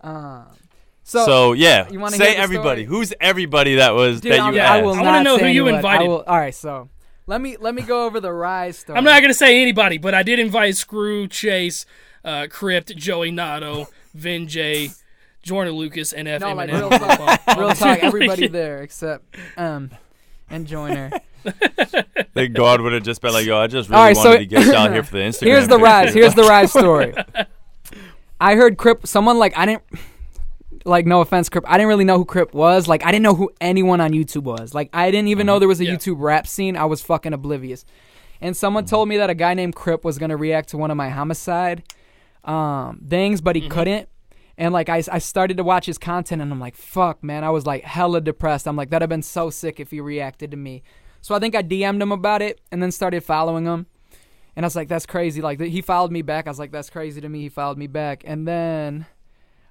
Um, 0.02 0.46
so, 1.10 1.26
So, 1.26 1.54
yeah, 1.54 1.88
You 1.90 2.00
wanna 2.00 2.18
say 2.18 2.26
hear 2.26 2.34
the 2.36 2.40
everybody. 2.42 2.86
story? 2.86 2.98
Who's 3.00 3.14
everybody 3.20 3.76
that 3.76 3.94
was 3.96 4.22
dude, 4.22 4.32
that 4.34 4.40
I'm- 4.42 4.54
you 4.54 4.60
Yeah, 4.60 4.72
I 4.74 4.78
asked? 4.78 4.86
will 4.86 4.94
I 4.94 4.98
not 4.98 5.06
wanna 5.06 5.24
know 5.24 5.38
who 5.38 5.46
you 5.48 5.64
anyone. 5.64 5.76
Invited. 5.76 6.08
will, 6.08 6.24
all 6.28 6.38
right, 6.38 6.54
so 6.56 6.90
let 7.28 7.42
me 7.42 7.58
let 7.60 7.74
me 7.76 7.82
go 7.82 8.06
over 8.06 8.20
the 8.20 8.32
rise 8.32 8.78
story. 8.80 8.98
I'm 8.98 9.04
not 9.04 9.22
gonna 9.22 9.34
say 9.34 9.62
anybody, 9.62 9.98
but 9.98 10.14
I 10.14 10.24
did 10.24 10.40
invite 10.40 10.76
Screw, 10.76 11.28
Chase, 11.28 11.86
uh, 12.24 12.48
Crypt, 12.50 12.96
Joey 12.96 13.32
Nato, 13.32 13.88
Vin 14.14 14.48
J, 14.48 14.90
Joyner 15.42 15.72
Lucas, 15.72 16.14
and 16.14 16.28
F. 16.28 16.42
No, 16.42 16.54
like 16.54 16.70
real 16.72 16.90
talk, 16.90 17.42
real 17.58 17.72
talk. 17.74 18.00
Everybody 18.04 18.48
there 18.48 18.82
except 18.84 19.36
um 19.58 19.90
and 20.50 20.68
Joyner. 20.68 21.12
Think 22.34 22.54
God 22.54 22.82
would 22.82 22.94
have 22.94 23.04
just 23.04 23.22
been 23.22 23.32
like, 23.34 23.46
"Yo, 23.46 23.58
I 23.58 23.68
just 23.68 23.90
really 23.90 24.00
All 24.00 24.06
right, 24.08 24.16
wanted 24.18 24.32
so- 24.34 24.38
to 24.40 24.46
get 24.46 24.72
down 24.72 24.92
here 24.94 25.04
for 25.04 25.14
the 25.14 25.24
Instagram." 25.24 25.46
Here's 25.48 25.68
the 25.68 25.76
picture." 25.76 25.84
rise. 25.86 26.14
Here's 26.14 26.36
the 26.36 26.44
rise 26.44 26.70
story. 26.72 27.14
I 28.42 28.56
heard 28.56 28.78
Crypt. 28.78 29.08
Someone 29.08 29.38
like 29.40 29.58
I 29.58 29.66
didn't 29.66 29.84
like. 30.86 31.06
No 31.06 31.22
offense, 31.22 31.50
Crypt. 31.50 31.68
I 31.68 31.78
didn't 31.78 31.88
really 31.88 32.06
know 32.06 32.18
who 32.18 32.26
Crypt 32.26 32.54
was. 32.54 32.88
Like 32.88 33.06
I 33.06 33.12
didn't 33.12 33.24
know 33.24 33.36
who 33.36 33.52
anyone 33.60 34.02
on 34.02 34.12
YouTube 34.12 34.44
was. 34.44 34.74
Like 34.74 34.90
I 34.94 35.12
didn't 35.12 35.30
even 35.30 35.46
know 35.46 35.54
uh-huh. 35.54 35.60
there 35.60 35.68
was 35.68 35.80
a 35.80 35.86
Yeah. 35.86 35.96
YouTube 35.96 36.18
rap 36.20 36.48
scene. 36.48 36.76
I 36.76 36.86
was 36.86 37.02
fucking 37.02 37.34
oblivious. 37.34 37.86
And 38.42 38.56
someone 38.56 38.84
mm-hmm. 38.84 38.90
told 38.90 39.10
me 39.10 39.18
that 39.18 39.30
a 39.30 39.36
guy 39.36 39.54
named 39.54 39.76
Crypt 39.76 40.04
was 40.04 40.18
gonna 40.18 40.38
react 40.38 40.70
to 40.70 40.78
one 40.78 40.92
of 40.92 40.98
my 40.98 41.10
homicide 41.10 41.84
um, 42.44 43.06
things, 43.08 43.42
but 43.42 43.56
he 43.56 43.64
mm-hmm. 43.64 43.72
couldn't. 43.72 44.10
And 44.58 44.74
like 44.74 44.90
I, 44.90 45.02
I 45.12 45.20
started 45.20 45.58
to 45.58 45.64
watch 45.64 45.86
his 45.86 45.98
content, 45.98 46.42
and 46.42 46.52
I'm 46.52 46.60
like, 46.60 46.76
fuck, 46.76 47.24
man. 47.24 47.44
I 47.44 47.50
was 47.50 47.66
like 47.66 47.84
hella 47.84 48.20
depressed. 48.22 48.68
I'm 48.68 48.76
like, 48.76 48.90
that'd 48.90 49.02
have 49.02 49.10
been 49.10 49.22
so 49.22 49.50
sick 49.50 49.80
if 49.80 49.92
he 49.92 50.02
reacted 50.02 50.52
to 50.52 50.58
me. 50.58 50.84
So 51.22 51.34
I 51.34 51.40
think 51.40 51.56
I 51.56 51.64
DM'd 51.64 52.02
him 52.02 52.12
about 52.12 52.42
it, 52.42 52.60
and 52.72 52.84
then 52.84 52.92
started 52.92 53.24
following 53.24 53.66
him. 53.66 53.88
And 54.56 54.66
I 54.66 54.68
was 54.68 54.76
like, 54.76 54.90
that's 54.90 55.06
crazy. 55.06 55.42
Like 55.42 55.62
he 55.62 55.82
followed 55.82 56.12
me 56.12 56.22
back. 56.22 56.46
I 56.46 56.50
was 56.50 56.60
like, 56.60 56.72
that's 56.72 56.90
crazy 56.90 57.22
to 57.22 57.30
me. 57.30 57.42
He 57.42 57.50
followed 57.50 57.78
me 57.78 57.88
back. 57.88 58.24
And 58.26 58.46
then 58.46 59.06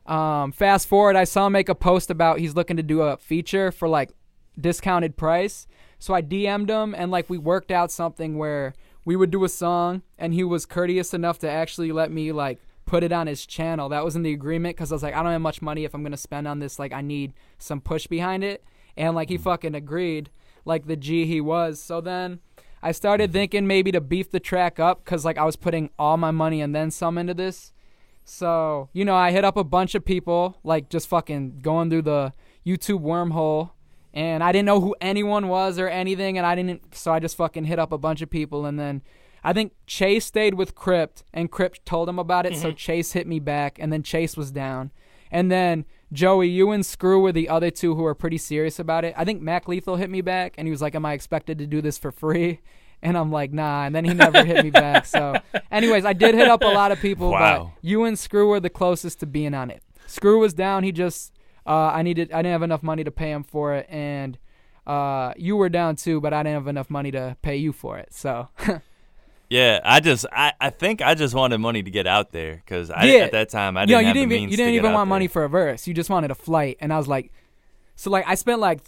um, 0.09 0.53
fast 0.53 0.89
forward, 0.89 1.17
I 1.17 1.25
saw 1.25 1.47
him 1.47 1.53
make 1.53 1.69
a 1.69 1.75
post 1.75 2.11
about 2.11 2.39
he's 2.39 2.55
looking 2.55 2.79
to 2.79 2.83
do 2.83 3.03
a 3.03 3.19
feature 3.19 3.71
for 3.71 3.89
like 3.89 4.11
discounted 4.59 5.17
price. 5.17 5.67
So 5.99 6.15
I 6.15 6.23
DM'd 6.23 6.71
him 6.71 6.95
and 6.97 7.11
like 7.11 7.29
we 7.29 7.39
worked 7.39 7.71
out 7.71 7.91
something 7.91 8.39
where 8.39 8.75
we 9.05 9.17
would 9.17 9.31
do 9.31 9.45
a 9.45 9.49
song 9.49 10.03
and 10.17 10.33
he 10.33 10.45
was 10.45 10.65
courteous 10.65 11.13
enough 11.13 11.39
to 11.41 11.51
actually 11.51 11.93
let 11.93 12.11
me 12.11 12.33
like 12.33 12.59
put 12.87 13.05
it 13.05 13.13
on 13.13 13.27
his 13.27 13.45
channel. 13.45 13.91
That 13.91 14.05
was 14.05 14.17
in 14.17 14.23
the 14.23 14.33
agreement 14.33 14.77
because 14.77 14.91
I 14.91 14.95
was 14.95 15.03
like, 15.03 15.15
I 15.15 15.23
don't 15.23 15.33
have 15.33 15.41
much 15.43 15.61
money 15.61 15.85
if 15.85 15.95
I'm 15.95 16.03
gonna 16.03 16.17
spend 16.17 16.49
on 16.49 16.59
this. 16.59 16.79
Like 16.79 16.93
I 16.95 17.03
need 17.03 17.35
some 17.59 17.81
push 17.81 18.07
behind 18.07 18.43
it. 18.43 18.65
And 18.97 19.15
like 19.15 19.29
he 19.29 19.37
fucking 19.37 19.75
agreed, 19.75 20.31
like 20.65 20.87
the 20.87 20.97
G 20.97 21.27
he 21.27 21.41
was. 21.41 21.81
So 21.81 22.01
then 22.01 22.41
I 22.83 22.93
started 22.93 23.33
thinking 23.33 23.67
maybe 23.67 23.93
to 23.93 24.01
beef 24.01 24.31
the 24.31 24.41
track 24.41 24.81
up 24.81 25.05
because 25.05 25.25
like 25.25 25.37
I 25.37 25.45
was 25.45 25.57
putting 25.57 25.91
all 25.99 26.17
my 26.17 26.31
money 26.31 26.63
and 26.63 26.75
then 26.75 26.91
some 26.91 27.19
into 27.19 27.35
this. 27.35 27.73
So, 28.29 28.91
you 28.93 29.07
know, 29.07 29.17
I 29.17 29.31
hit 29.31 29.43
up 29.43 29.57
a 29.57 29.65
bunch 29.65 29.95
of 29.95 30.05
people, 30.05 30.59
like 30.63 30.91
just 30.91 31.09
fucking 31.09 31.61
going 31.63 31.89
through 31.89 32.03
the 32.03 32.35
YouTube 32.65 33.01
wormhole. 33.01 33.71
And 34.13 34.45
I 34.45 34.53
didn't 34.53 34.67
know 34.67 34.81
who 34.81 34.95
anyone 35.01 35.49
was 35.49 35.79
or 35.79 35.89
anything. 35.89 36.37
And 36.37 36.47
I 36.47 36.55
didn't, 36.55 36.95
so 36.95 37.11
I 37.11 37.21
just 37.21 37.37
fucking 37.37 37.65
hit 37.65 37.79
up 37.79 37.91
a 37.91 37.97
bunch 37.97 38.21
of 38.21 38.29
people. 38.29 38.67
And 38.67 38.79
then 38.79 39.01
I 39.43 39.55
think 39.55 39.73
Chase 39.87 40.27
stayed 40.27 40.55
with 40.55 40.75
Crypt 40.75 41.25
and 41.33 41.51
Crypt 41.51 41.87
told 41.87 42.07
him 42.07 42.19
about 42.19 42.45
it. 42.45 42.57
So 42.57 42.69
mm-hmm. 42.69 42.77
Chase 42.77 43.13
hit 43.13 43.27
me 43.27 43.41
back. 43.41 43.79
And 43.79 43.91
then 43.91 44.03
Chase 44.03 44.37
was 44.37 44.51
down. 44.51 44.93
And 45.31 45.51
then 45.51 45.87
Joey, 46.13 46.49
you 46.49 46.71
and 46.71 46.85
Screw 46.85 47.21
were 47.21 47.33
the 47.33 47.49
other 47.49 47.71
two 47.71 47.95
who 47.95 48.03
were 48.03 48.15
pretty 48.15 48.39
serious 48.39 48.79
about 48.79 49.07
it. 49.07 49.15
I 49.17 49.25
think 49.25 49.41
Mac 49.41 49.69
Lethal 49.69 49.97
hit 49.97 50.11
me 50.11 50.21
back 50.21 50.55
and 50.59 50.67
he 50.67 50.71
was 50.71 50.83
like, 50.83 50.95
Am 50.95 51.07
I 51.07 51.15
expected 51.15 51.59
to 51.59 51.67
do 51.67 51.81
this 51.81 51.97
for 51.97 52.13
free? 52.13 52.61
And 53.03 53.17
I'm 53.17 53.31
like, 53.31 53.53
nah. 53.53 53.85
And 53.85 53.95
then 53.95 54.05
he 54.05 54.13
never 54.15 54.45
hit 54.45 54.65
me 54.65 54.71
back. 54.71 55.07
So, 55.07 55.35
anyways, 55.71 56.05
I 56.05 56.13
did 56.13 56.35
hit 56.35 56.49
up 56.49 56.63
a 56.63 56.67
lot 56.67 56.91
of 56.93 56.99
people, 57.01 57.31
Wow. 57.31 57.73
but 57.75 57.85
you 57.89 58.05
and 58.05 58.19
Screw 58.19 58.49
were 58.49 58.61
the 58.61 58.71
closest 58.71 59.21
to 59.21 59.27
being 59.27 59.55
on 59.55 59.71
it. 59.71 59.83
Screw 60.07 60.41
was 60.41 60.53
down. 60.55 60.83
He 60.83 60.91
just, 60.93 61.33
uh, 61.67 61.71
I 61.95 62.03
needed, 62.03 62.33
I 62.33 62.39
didn't 62.39 62.53
have 62.53 62.63
enough 62.63 62.83
money 62.83 63.05
to 63.05 63.11
pay 63.11 63.31
him 63.31 63.45
for 63.45 63.75
it, 63.75 63.87
and 63.89 64.37
uh, 64.87 65.33
you 65.37 65.55
were 65.57 65.69
down 65.69 65.97
too, 65.97 66.21
but 66.21 66.33
I 66.33 66.43
didn't 66.43 66.55
have 66.55 66.67
enough 66.67 66.91
money 66.91 67.11
to 67.13 67.37
pay 67.43 67.57
you 67.57 67.73
for 67.73 67.99
it. 67.99 68.13
So, 68.15 68.49
Yeah, 69.51 69.81
I 69.83 70.01
just, 70.01 70.27
I, 70.31 70.53
I 70.61 70.69
think 70.71 71.01
I 71.01 71.15
just 71.15 71.35
wanted 71.35 71.57
money 71.59 71.83
to 71.83 71.91
get 71.91 72.07
out 72.07 72.33
there 72.33 72.57
because 72.57 72.91
I 72.91 73.05
Yeah. 73.05 73.19
at 73.21 73.33
that 73.33 73.49
time 73.49 73.77
I 73.79 73.87
didn't 73.87 73.93
know, 73.93 73.99
you 74.01 74.07
have 74.07 74.15
didn't 74.15 74.29
the 74.29 74.35
even, 74.35 74.43
means 74.45 74.51
you 74.51 74.57
didn't 74.59 74.75
even 74.75 74.93
want 74.93 75.09
money 75.09 75.27
for 75.27 75.45
a 75.45 75.49
verse. 75.49 75.87
You 75.87 75.95
just 75.95 76.11
wanted 76.11 76.31
a 76.31 76.35
flight, 76.35 76.77
and 76.81 76.93
I 76.93 76.99
was 76.99 77.09
like, 77.09 77.33
so 77.97 78.11
like 78.11 78.25
I 78.27 78.35
spent 78.35 78.61
like 78.61 78.81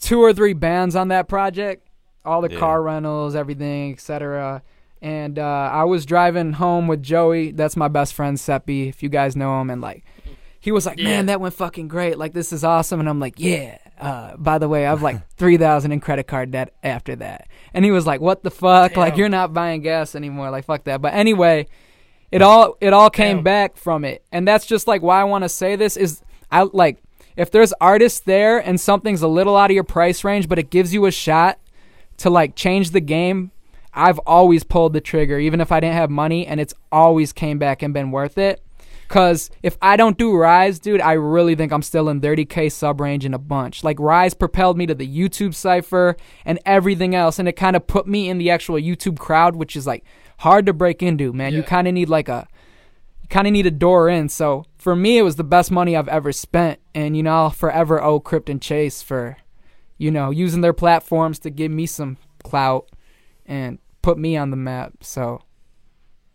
two 0.00 0.20
or 0.20 0.32
three 0.32 0.52
bands 0.52 0.94
on 0.94 1.08
that 1.08 1.26
project, 1.28 1.85
all 2.26 2.40
the 2.42 2.50
Yeah. 2.50 2.58
car 2.58 2.82
rentals, 2.82 3.34
everything, 3.34 3.92
etc. 3.92 4.62
And 5.02 5.38
uh, 5.38 5.70
I 5.72 5.84
was 5.84 6.04
driving 6.06 6.54
home 6.54 6.88
with 6.88 7.02
Joey. 7.02 7.52
That's 7.52 7.76
my 7.76 7.88
best 7.88 8.14
friend 8.14 8.38
Seppi, 8.40 8.88
if 8.88 9.02
you 9.02 9.08
guys 9.08 9.36
know 9.36 9.60
him. 9.60 9.70
And 9.70 9.80
like, 9.80 10.04
he 10.58 10.72
was 10.72 10.84
like, 10.86 10.98
Yeah. 10.98 11.04
"Man, 11.04 11.26
that 11.26 11.40
went 11.40 11.54
fucking 11.54 11.86
great. 11.88 12.18
Like, 12.18 12.32
this 12.32 12.52
is 12.52 12.64
awesome." 12.64 12.98
And 13.00 13.08
I'm 13.08 13.20
like, 13.20 13.34
"Yeah." 13.38 13.78
Uh, 14.00 14.36
by 14.36 14.58
the 14.58 14.68
way, 14.68 14.84
I 14.86 14.90
have 14.90 15.02
like 15.02 15.20
three 15.36 15.56
thousand 15.56 15.92
in 15.92 16.00
credit 16.00 16.26
card 16.26 16.50
debt 16.50 16.74
after 16.82 17.14
that. 17.16 17.48
And 17.72 17.84
he 17.84 17.90
was 17.90 18.06
like, 18.06 18.20
"What 18.20 18.42
the 18.42 18.50
fuck? 18.50 18.96
Like, 18.96 19.16
you're 19.16 19.28
not 19.28 19.52
buying 19.54 19.82
gas 19.82 20.14
anymore. 20.14 20.50
Like, 20.50 20.64
fuck 20.64 20.84
that." 20.84 21.00
But 21.00 21.14
anyway, 21.14 21.68
it 22.32 22.42
all 22.42 22.76
it 22.80 22.92
all 22.92 23.10
came 23.10 23.36
Damn. 23.38 23.44
back 23.44 23.76
from 23.76 24.04
it, 24.04 24.24
and 24.32 24.48
that's 24.48 24.66
just 24.66 24.88
like 24.88 25.02
why 25.02 25.20
I 25.20 25.24
want 25.24 25.44
to 25.44 25.48
say 25.48 25.76
this 25.76 25.96
is 25.96 26.22
I 26.50 26.62
like 26.62 26.98
if 27.36 27.50
there's 27.50 27.72
artists 27.80 28.20
there 28.20 28.58
and 28.58 28.80
something's 28.80 29.22
a 29.22 29.28
little 29.28 29.56
out 29.56 29.70
of 29.70 29.74
your 29.74 29.84
price 29.84 30.24
range, 30.24 30.48
but 30.48 30.58
it 30.58 30.70
gives 30.70 30.92
you 30.94 31.04
a 31.06 31.10
shot 31.12 31.58
to 32.18 32.30
like 32.30 32.56
change 32.56 32.90
the 32.90 33.00
game. 33.00 33.50
I've 33.92 34.18
always 34.20 34.62
pulled 34.62 34.92
the 34.92 35.00
trigger, 35.00 35.38
even 35.38 35.60
if 35.60 35.72
I 35.72 35.80
didn't 35.80 35.94
have 35.94 36.10
money, 36.10 36.46
and 36.46 36.60
it's 36.60 36.74
always 36.92 37.32
came 37.32 37.58
back 37.58 37.82
and 37.82 37.94
been 37.94 38.10
worth 38.10 38.36
it. 38.36 38.62
Cause 39.08 39.50
if 39.62 39.78
I 39.80 39.96
don't 39.96 40.18
do 40.18 40.36
Rise, 40.36 40.80
dude, 40.80 41.00
I 41.00 41.12
really 41.12 41.54
think 41.54 41.72
I'm 41.72 41.82
still 41.82 42.08
in 42.08 42.20
30k 42.20 42.72
sub 42.72 43.00
range 43.00 43.24
in 43.24 43.34
a 43.34 43.38
bunch. 43.38 43.84
Like 43.84 44.00
Rise 44.00 44.34
propelled 44.34 44.76
me 44.76 44.86
to 44.86 44.94
the 44.94 45.06
YouTube 45.06 45.54
cipher 45.54 46.16
and 46.44 46.58
everything 46.66 47.14
else, 47.14 47.38
and 47.38 47.48
it 47.48 47.52
kind 47.52 47.76
of 47.76 47.86
put 47.86 48.08
me 48.08 48.28
in 48.28 48.38
the 48.38 48.50
actual 48.50 48.76
YouTube 48.76 49.18
crowd, 49.18 49.54
which 49.54 49.76
is 49.76 49.86
like 49.86 50.04
hard 50.38 50.66
to 50.66 50.72
break 50.72 51.02
into, 51.02 51.32
man. 51.32 51.52
You 51.52 51.62
kind 51.62 51.86
of 51.86 51.94
need 51.94 52.08
like 52.08 52.28
a, 52.28 52.48
you 53.22 53.28
kind 53.28 53.46
of 53.46 53.52
need 53.52 53.66
a 53.66 53.70
door 53.70 54.08
in. 54.08 54.28
So 54.28 54.64
for 54.76 54.96
me, 54.96 55.18
it 55.18 55.22
was 55.22 55.36
the 55.36 55.44
best 55.44 55.70
money 55.70 55.96
I've 55.96 56.08
ever 56.08 56.32
spent, 56.32 56.80
and 56.94 57.16
you 57.16 57.22
know 57.22 57.34
I'll 57.34 57.50
forever 57.50 58.02
owe 58.02 58.18
Crypt 58.18 58.50
and 58.50 58.60
Chase 58.60 59.02
for, 59.02 59.36
you 59.98 60.10
know, 60.10 60.30
using 60.30 60.60
their 60.60 60.72
platforms 60.72 61.38
to 61.40 61.50
give 61.50 61.70
me 61.70 61.86
some 61.86 62.16
clout 62.44 62.88
and 63.44 63.78
put 64.02 64.18
me 64.18 64.36
on 64.36 64.50
the 64.50 64.56
map. 64.56 64.92
So 65.02 65.40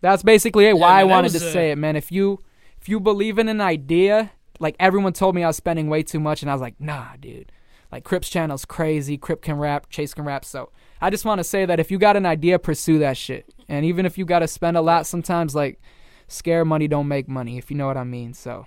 that's 0.01 0.23
basically 0.23 0.65
it. 0.65 0.77
why 0.77 0.95
man, 0.95 0.99
I 0.99 1.03
wanted 1.03 1.31
to 1.33 1.37
uh, 1.37 1.51
say 1.51 1.71
it, 1.71 1.77
man. 1.77 1.95
If 1.95 2.11
you 2.11 2.39
if 2.79 2.89
you 2.89 2.99
believe 2.99 3.37
in 3.37 3.47
an 3.47 3.61
idea, 3.61 4.31
like 4.59 4.75
everyone 4.79 5.13
told 5.13 5.35
me 5.35 5.43
I 5.43 5.47
was 5.47 5.57
spending 5.57 5.87
way 5.89 6.03
too 6.03 6.19
much, 6.19 6.41
and 6.41 6.49
I 6.49 6.53
was 6.53 6.61
like, 6.61 6.79
nah, 6.79 7.15
dude. 7.19 7.51
Like 7.91 8.03
Crypt's 8.05 8.29
channel's 8.29 8.63
crazy. 8.63 9.17
Crypt 9.17 9.43
can 9.43 9.57
rap, 9.57 9.89
Chase 9.89 10.13
can 10.13 10.23
rap. 10.23 10.45
So 10.45 10.71
I 11.01 11.09
just 11.09 11.25
want 11.25 11.39
to 11.39 11.43
say 11.43 11.65
that 11.65 11.79
if 11.79 11.91
you 11.91 11.97
got 11.97 12.15
an 12.15 12.25
idea, 12.25 12.57
pursue 12.57 12.99
that 12.99 13.17
shit. 13.17 13.53
And 13.67 13.85
even 13.85 14.05
if 14.05 14.17
you 14.17 14.25
got 14.25 14.39
to 14.39 14.47
spend 14.47 14.77
a 14.77 14.81
lot, 14.81 15.05
sometimes 15.05 15.53
like 15.53 15.81
scare 16.29 16.63
money 16.63 16.87
don't 16.87 17.09
make 17.09 17.27
money, 17.27 17.57
if 17.57 17.69
you 17.69 17.75
know 17.75 17.87
what 17.87 17.97
I 17.97 18.05
mean. 18.05 18.33
So 18.33 18.65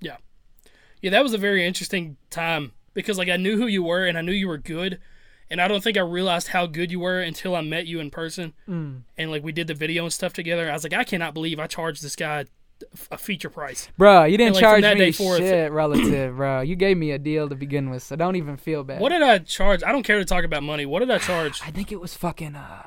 Yeah, 0.00 0.16
Yeah, 1.02 1.10
that 1.10 1.22
was 1.22 1.34
a 1.34 1.38
very 1.38 1.66
interesting 1.66 2.16
time 2.30 2.72
because 2.94 3.18
like 3.18 3.28
I 3.28 3.36
knew 3.36 3.56
who 3.56 3.66
you 3.66 3.82
were 3.82 4.04
and 4.06 4.16
I 4.18 4.20
knew 4.22 4.32
you 4.32 4.48
were 4.48 4.58
good, 4.58 4.98
and 5.50 5.60
I 5.60 5.68
don't 5.68 5.82
think 5.82 5.96
I 5.96 6.00
realized 6.00 6.48
how 6.48 6.66
good 6.66 6.90
you 6.90 7.00
were 7.00 7.20
until 7.20 7.54
I 7.56 7.60
met 7.60 7.86
you 7.86 8.00
in 8.00 8.10
person 8.10 8.52
Mm. 8.68 9.02
and 9.18 9.30
like 9.30 9.42
we 9.42 9.52
did 9.52 9.66
the 9.66 9.74
video 9.74 10.04
and 10.04 10.12
stuff 10.12 10.32
together. 10.32 10.68
I 10.70 10.72
was 10.72 10.84
like, 10.84 10.92
I 10.94 11.04
cannot 11.04 11.34
believe 11.34 11.58
I 11.58 11.66
charged 11.66 12.02
this 12.02 12.16
guy 12.16 12.44
a 13.10 13.18
feature 13.18 13.50
price. 13.50 13.88
Bro, 13.98 14.24
you 14.24 14.38
didn't 14.38 14.54
like, 14.54 14.62
charge 14.62 14.82
that 14.82 14.96
me 14.96 15.12
forth- 15.12 15.40
shit 15.40 15.70
relative, 15.70 16.36
bro. 16.36 16.62
You 16.62 16.76
gave 16.76 16.96
me 16.96 17.10
a 17.10 17.18
deal 17.18 17.46
to 17.48 17.54
begin 17.54 17.90
with, 17.90 18.02
so 18.02 18.16
don't 18.16 18.36
even 18.36 18.56
feel 18.56 18.84
bad. 18.84 19.00
What 19.02 19.10
did 19.10 19.20
I 19.22 19.36
charge? 19.38 19.82
I 19.82 19.92
don't 19.92 20.02
care 20.02 20.18
to 20.18 20.24
talk 20.24 20.44
about 20.44 20.62
money. 20.62 20.86
What 20.86 21.00
did 21.00 21.10
I 21.10 21.18
charge? 21.30 21.60
I 21.62 21.70
think 21.70 21.92
it 21.92 22.00
was 22.00 22.14
fucking. 22.14 22.54
Uh, 22.56 22.84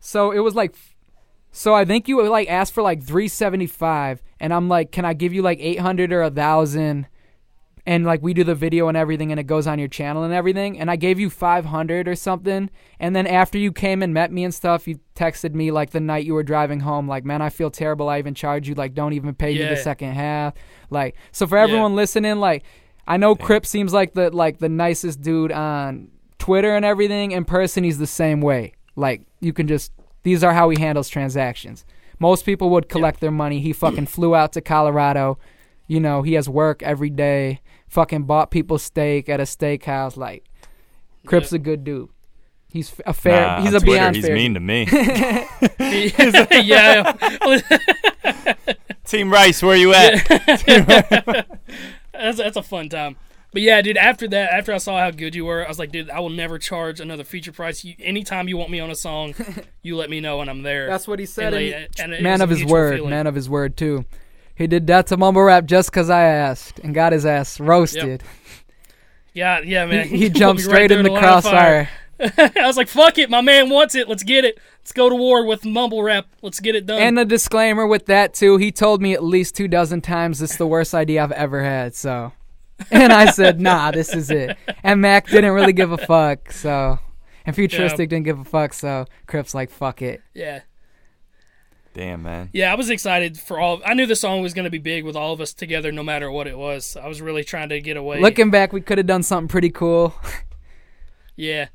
so 0.00 0.32
it 0.32 0.40
was 0.40 0.54
like, 0.54 0.74
so 1.50 1.74
I 1.74 1.86
think 1.86 2.08
you 2.08 2.22
like 2.28 2.50
asked 2.50 2.74
for 2.74 2.82
like 2.82 3.02
three 3.02 3.28
seventy 3.28 3.66
five, 3.66 4.22
and 4.38 4.52
I'm 4.52 4.68
like, 4.68 4.92
can 4.92 5.06
I 5.06 5.14
give 5.14 5.32
you 5.32 5.40
like 5.40 5.58
eight 5.62 5.80
hundred 5.80 6.12
or 6.12 6.22
a 6.22 6.30
thousand? 6.30 7.06
And 7.88 8.04
like 8.04 8.20
we 8.20 8.34
do 8.34 8.42
the 8.42 8.56
video 8.56 8.88
and 8.88 8.96
everything, 8.96 9.30
and 9.30 9.38
it 9.38 9.44
goes 9.44 9.68
on 9.68 9.78
your 9.78 9.86
channel 9.88 10.24
and 10.24 10.34
everything. 10.34 10.78
And 10.78 10.90
I 10.90 10.96
gave 10.96 11.20
you 11.20 11.30
five 11.30 11.66
hundred 11.66 12.08
or 12.08 12.16
something. 12.16 12.68
And 12.98 13.14
then 13.14 13.28
after 13.28 13.58
you 13.58 13.70
came 13.70 14.02
and 14.02 14.12
met 14.12 14.32
me 14.32 14.42
and 14.42 14.52
stuff, 14.52 14.88
you 14.88 14.98
texted 15.14 15.54
me 15.54 15.70
like 15.70 15.90
the 15.90 16.00
night 16.00 16.26
you 16.26 16.34
were 16.34 16.42
driving 16.42 16.80
home, 16.80 17.06
like, 17.06 17.24
man, 17.24 17.40
I 17.40 17.48
feel 17.48 17.70
terrible. 17.70 18.08
I 18.08 18.18
even 18.18 18.34
charged 18.34 18.66
you. 18.66 18.74
Like, 18.74 18.92
don't 18.94 19.12
even 19.12 19.34
pay 19.34 19.54
me 19.54 19.64
the 19.64 19.76
second 19.76 20.14
half. 20.14 20.54
Like, 20.90 21.14
so 21.30 21.46
for 21.46 21.56
everyone 21.56 21.94
listening, 21.94 22.36
like, 22.40 22.64
I 23.06 23.16
know 23.18 23.36
Crypt 23.36 23.66
seems 23.66 23.92
like 23.92 24.14
the 24.14 24.30
like 24.30 24.58
the 24.58 24.68
nicest 24.68 25.20
dude 25.20 25.52
on 25.52 26.08
Twitter 26.38 26.74
and 26.74 26.84
everything. 26.84 27.30
In 27.30 27.44
person, 27.44 27.84
he's 27.84 27.98
the 27.98 28.06
same 28.06 28.40
way. 28.40 28.72
Like 28.96 29.22
you 29.40 29.52
can 29.52 29.68
just 29.68 29.92
these 30.24 30.42
are 30.42 30.52
how 30.52 30.68
he 30.70 30.80
handles 30.80 31.08
transactions. 31.08 31.84
Most 32.18 32.44
people 32.44 32.70
would 32.70 32.88
collect 32.88 33.20
their 33.20 33.30
money. 33.30 33.60
He 33.60 33.72
fucking 33.72 34.06
flew 34.06 34.34
out 34.34 34.54
to 34.54 34.60
Colorado. 34.60 35.38
You 35.86 36.00
know, 36.00 36.22
he 36.22 36.32
has 36.32 36.48
work 36.48 36.82
every 36.82 37.10
day. 37.10 37.60
Fucking 37.88 38.24
bought 38.24 38.50
people 38.50 38.78
steak 38.78 39.28
at 39.28 39.40
a 39.40 39.44
steakhouse. 39.44 40.16
Like 40.16 40.44
Crypt's 41.26 41.52
a 41.52 41.58
good 41.58 41.84
dude. 41.84 42.08
He's 42.68 42.90
f- 42.92 43.00
a 43.06 43.12
fair. 43.14 43.40
Nah, 43.40 43.62
he's 43.62 43.72
a 43.74 43.80
Twitter, 43.80 43.92
beyond 43.92 44.16
he's 44.16 44.26
fair. 44.26 44.34
mean 44.34 44.54
to 44.54 44.60
me. 44.60 44.86
yeah, 46.62 47.12
Team 49.06 49.32
Rice, 49.32 49.62
where 49.62 49.76
you 49.76 49.94
at? 49.94 50.26
that's 52.12 52.38
that's 52.38 52.56
a 52.56 52.62
fun 52.62 52.88
time. 52.88 53.16
But 53.52 53.62
yeah, 53.62 53.80
dude. 53.80 53.96
After 53.96 54.28
that, 54.28 54.52
after 54.52 54.72
I 54.74 54.78
saw 54.78 54.98
how 54.98 55.10
good 55.10 55.34
you 55.34 55.46
were, 55.46 55.64
I 55.64 55.68
was 55.68 55.78
like, 55.78 55.92
dude, 55.92 56.10
I 56.10 56.20
will 56.20 56.28
never 56.30 56.58
charge 56.58 57.00
another 57.00 57.24
feature 57.24 57.52
price. 57.52 57.84
You, 57.84 57.94
anytime 58.00 58.48
you 58.48 58.56
want 58.58 58.70
me 58.70 58.80
on 58.80 58.90
a 58.90 58.94
song, 58.96 59.34
you 59.82 59.96
let 59.96 60.10
me 60.10 60.20
know 60.20 60.40
and 60.40 60.50
I'm 60.50 60.62
there. 60.62 60.86
That's 60.88 61.08
what 61.08 61.18
he 61.18 61.26
said. 61.26 61.54
And, 61.54 61.72
and 61.98 62.12
he- 62.12 62.16
and 62.16 62.22
man 62.22 62.42
of 62.42 62.50
his 62.50 62.64
word. 62.64 62.96
feeling. 62.96 63.10
Man 63.10 63.26
of 63.26 63.34
his 63.34 63.48
word 63.48 63.76
too. 63.76 64.04
He 64.56 64.66
did 64.66 64.86
that 64.86 65.06
to 65.08 65.16
mumble 65.16 65.42
rap 65.42 65.66
just 65.66 65.92
cause 65.92 66.10
I 66.10 66.22
asked 66.22 66.78
and 66.80 66.94
got 66.94 67.12
his 67.12 67.26
ass 67.26 67.60
roasted. 67.60 68.22
Yeah, 69.34 69.60
yeah, 69.60 69.84
man. 69.84 70.08
he 70.08 70.28
put 70.30 70.38
jumped 70.38 70.62
right 70.64 70.70
straight 70.70 70.88
there 70.88 70.98
in 70.98 71.04
the 71.04 71.10
line 71.10 71.22
crossfire. 71.22 71.90
I 72.20 72.66
was 72.66 72.78
like, 72.78 72.88
fuck 72.88 73.18
it, 73.18 73.28
my 73.28 73.42
man 73.42 73.68
wants 73.68 73.94
it. 73.94 74.08
Let's 74.08 74.22
get 74.22 74.46
it. 74.46 74.58
Let's 74.80 74.92
go 74.92 75.10
to 75.10 75.14
war 75.14 75.44
with 75.44 75.66
mumble 75.66 76.02
rap. 76.02 76.26
Let's 76.40 76.60
get 76.60 76.74
it 76.74 76.86
done. 76.86 77.02
And 77.02 77.18
a 77.18 77.26
disclaimer 77.26 77.86
with 77.86 78.06
that 78.06 78.32
too. 78.32 78.56
He 78.56 78.72
told 78.72 79.02
me 79.02 79.12
at 79.12 79.22
least 79.22 79.54
two 79.54 79.68
dozen 79.68 80.00
times 80.00 80.38
this 80.38 80.52
is 80.52 80.56
the 80.56 80.66
worst 80.66 80.94
idea 80.94 81.22
I've 81.22 81.32
ever 81.32 81.62
had. 81.62 81.94
So, 81.94 82.32
and 82.90 83.12
I 83.12 83.30
said, 83.30 83.60
nah, 83.60 83.90
this 83.90 84.14
is 84.14 84.30
it. 84.30 84.56
And 84.82 85.02
Mac 85.02 85.28
didn't 85.28 85.52
really 85.52 85.74
give 85.74 85.92
a 85.92 85.98
fuck. 85.98 86.50
So, 86.50 86.98
and 87.44 87.54
Futuristic 87.54 88.08
didn't 88.08 88.24
give 88.24 88.38
a 88.38 88.44
fuck. 88.44 88.72
So 88.72 89.04
Crypt's 89.26 89.54
like, 89.54 89.68
fuck 89.70 90.00
it. 90.00 90.22
yeah. 90.32 90.60
Damn, 91.96 92.24
man. 92.24 92.50
Yeah, 92.52 92.70
I 92.70 92.74
was 92.74 92.90
excited 92.90 93.38
for 93.40 93.58
all. 93.58 93.80
I 93.82 93.94
knew 93.94 94.04
the 94.04 94.14
song 94.14 94.42
was 94.42 94.52
going 94.52 94.66
to 94.66 94.70
be 94.70 94.76
big 94.76 95.02
with 95.02 95.16
all 95.16 95.32
of 95.32 95.40
us 95.40 95.54
together, 95.54 95.90
no 95.90 96.02
matter 96.02 96.30
what 96.30 96.46
it 96.46 96.58
was. 96.58 96.94
I 96.94 97.08
was 97.08 97.22
really 97.22 97.42
trying 97.42 97.70
to 97.70 97.80
get 97.80 97.96
away. 97.96 98.20
Looking 98.20 98.50
back, 98.50 98.70
we 98.74 98.82
could 98.82 98.98
have 98.98 99.06
done 99.06 99.22
something 99.22 99.48
pretty 99.48 99.70
cool. 99.70 100.14
Yeah. 101.36 101.68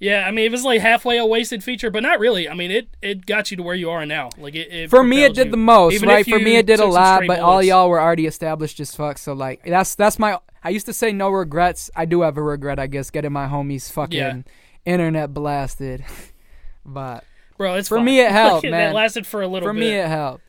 Yeah, 0.00 0.24
I 0.26 0.32
mean, 0.32 0.44
it 0.46 0.50
was 0.50 0.64
like 0.64 0.80
halfway 0.80 1.18
a 1.18 1.24
wasted 1.26 1.62
feature, 1.62 1.88
but 1.88 2.02
not 2.02 2.18
really. 2.18 2.48
I 2.48 2.54
mean, 2.54 2.72
it, 2.72 2.88
it 3.00 3.26
got 3.26 3.52
you 3.52 3.56
to 3.58 3.62
where 3.62 3.74
you 3.76 3.90
are 3.90 4.04
now. 4.06 4.30
Like 4.38 4.56
it, 4.56 4.72
it 4.72 4.90
For 4.90 5.04
me, 5.04 5.22
it 5.24 5.34
did 5.34 5.46
you. 5.46 5.50
the 5.52 5.56
most, 5.56 5.94
Even 5.94 6.08
right? 6.08 6.24
For 6.26 6.38
me, 6.40 6.56
it 6.56 6.66
did 6.66 6.80
a 6.80 6.86
lot, 6.86 7.18
straight 7.18 7.28
but 7.28 7.38
all 7.40 7.62
y'all 7.62 7.88
were 7.88 8.00
already 8.00 8.26
established 8.26 8.78
as 8.80 8.94
fuck. 8.94 9.18
So 9.18 9.32
like, 9.34 9.64
that's 9.64 9.94
that's 9.96 10.18
my. 10.18 10.38
I 10.64 10.70
used 10.70 10.86
to 10.86 10.92
say 10.92 11.12
no 11.12 11.30
regrets. 11.30 11.90
I 11.96 12.04
do 12.06 12.22
have 12.22 12.36
a 12.36 12.42
regret, 12.42 12.78
I 12.80 12.86
guess, 12.88 13.10
getting 13.10 13.32
my 13.32 13.46
homies 13.46 13.90
fucking 13.90 14.18
Yeah. 14.18 14.42
internet 14.84 15.32
blasted. 15.34 16.04
but 16.84 17.24
bro. 17.58 17.74
It's 17.74 17.88
for 17.88 17.98
fine. 17.98 18.06
me, 18.06 18.20
it 18.20 18.30
helped, 18.32 18.62
That 18.62 18.70
man. 18.70 18.94
lasted 18.94 19.26
for 19.26 19.42
a 19.42 19.46
little 19.48 19.68
for 19.68 19.74
bit. 19.74 19.80
me, 19.80 19.90
it 19.90 20.08
helped. 20.08 20.42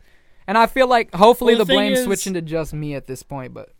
And 0.47 0.57
I 0.57 0.65
feel 0.65 0.87
like 0.87 1.13
hopefully 1.13 1.53
Well, 1.53 1.65
the 1.65 1.65
the, 1.65 1.73
blame's 1.73 1.99
is- 1.99 2.05
switching 2.05 2.33
to 2.35 2.41
just 2.41 2.73
me 2.73 2.95
at 2.95 3.07
this 3.07 3.21
point. 3.21 3.53
But 3.53 3.73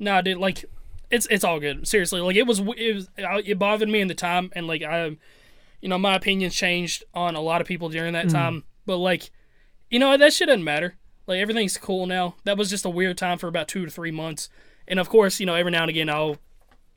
Nah, 0.00 0.20
dude, 0.20 0.38
like 0.38 0.64
it's 1.10 1.28
it's 1.30 1.44
all 1.44 1.60
good. 1.60 1.86
Seriously, 1.86 2.20
like 2.20 2.36
it 2.36 2.46
was 2.46 2.58
it 2.58 2.94
was 2.94 3.08
it 3.16 3.58
bothered 3.58 3.88
me 3.88 4.00
in 4.00 4.08
the 4.08 4.14
time, 4.14 4.50
and 4.54 4.66
like 4.66 4.82
I, 4.82 5.16
you 5.80 5.88
know, 5.88 5.98
my 5.98 6.16
opinions 6.16 6.54
changed 6.54 7.04
on 7.14 7.36
a 7.36 7.40
lot 7.40 7.60
of 7.60 7.66
people 7.68 7.88
during 7.88 8.14
that 8.14 8.26
mm. 8.26 8.32
time. 8.32 8.64
But 8.84 8.96
like, 8.96 9.30
you 9.90 9.98
know, 10.00 10.16
that 10.16 10.32
shit 10.32 10.48
doesn't 10.48 10.64
matter. 10.64 10.96
Like 11.26 11.38
everything's 11.38 11.76
cool 11.78 12.06
now. 12.06 12.34
That 12.44 12.58
was 12.58 12.68
just 12.68 12.84
a 12.84 12.90
weird 12.90 13.16
time 13.16 13.38
for 13.38 13.46
about 13.46 13.68
two 13.68 13.84
to 13.84 13.90
three 13.90 14.10
months, 14.10 14.48
and 14.88 14.98
of 14.98 15.08
course, 15.08 15.38
you 15.38 15.46
know, 15.46 15.54
every 15.54 15.70
now 15.70 15.82
and 15.82 15.90
again, 15.90 16.10
I'll 16.10 16.38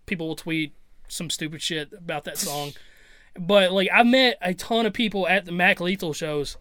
people 0.07 0.27
will 0.27 0.35
tweet 0.35 0.73
some 1.07 1.29
stupid 1.29 1.61
shit 1.61 1.93
about 1.93 2.23
that 2.23 2.37
song. 2.37 2.71
But 3.39 3.71
like, 3.71 3.89
I 3.93 4.03
met 4.03 4.37
a 4.41 4.53
ton 4.53 4.85
of 4.85 4.93
people 4.93 5.27
at 5.27 5.45
the 5.45 5.51
Mac 5.51 5.79
Lethal 5.81 6.13
shows 6.13 6.57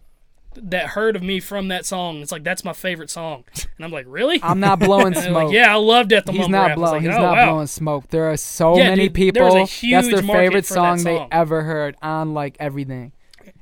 that 0.57 0.87
heard 0.87 1.15
of 1.15 1.23
me 1.23 1.39
from 1.39 1.67
that 1.67 1.85
song. 1.85 2.21
It's 2.21 2.31
like 2.31 2.43
that's 2.43 2.63
my 2.63 2.73
favorite 2.73 3.09
song, 3.09 3.43
and 3.75 3.83
I'm 3.85 3.91
like, 3.91 4.05
really? 4.07 4.39
I'm 4.41 4.59
not 4.59 4.79
blowing 4.79 5.13
smoke. 5.15 5.45
like, 5.47 5.53
yeah, 5.53 5.71
I 5.73 5.75
loved 5.75 6.09
Death 6.09 6.25
the 6.25 6.31
He's 6.31 6.41
Mumble 6.41 6.51
not 6.59 6.67
Rap. 6.67 6.77
I 6.77 6.79
was 6.81 6.89
blowing. 6.89 7.03
like, 7.05 7.11
he's 7.13 7.19
oh, 7.19 7.21
not 7.25 7.35
wow. 7.37 7.51
blowing 7.51 7.67
smoke. 7.67 8.07
There 8.09 8.31
are 8.31 8.37
so 8.37 8.77
Yeah, 8.77 8.89
many 8.89 9.03
dude, 9.09 9.13
people. 9.15 9.53
That's 9.53 9.81
their 9.81 10.21
favorite 10.21 10.65
that 10.65 10.73
song, 10.73 11.03
they 11.03 11.27
ever 11.31 11.63
heard 11.63 11.95
on 12.01 12.33
like 12.33 12.57
everything. 12.59 13.11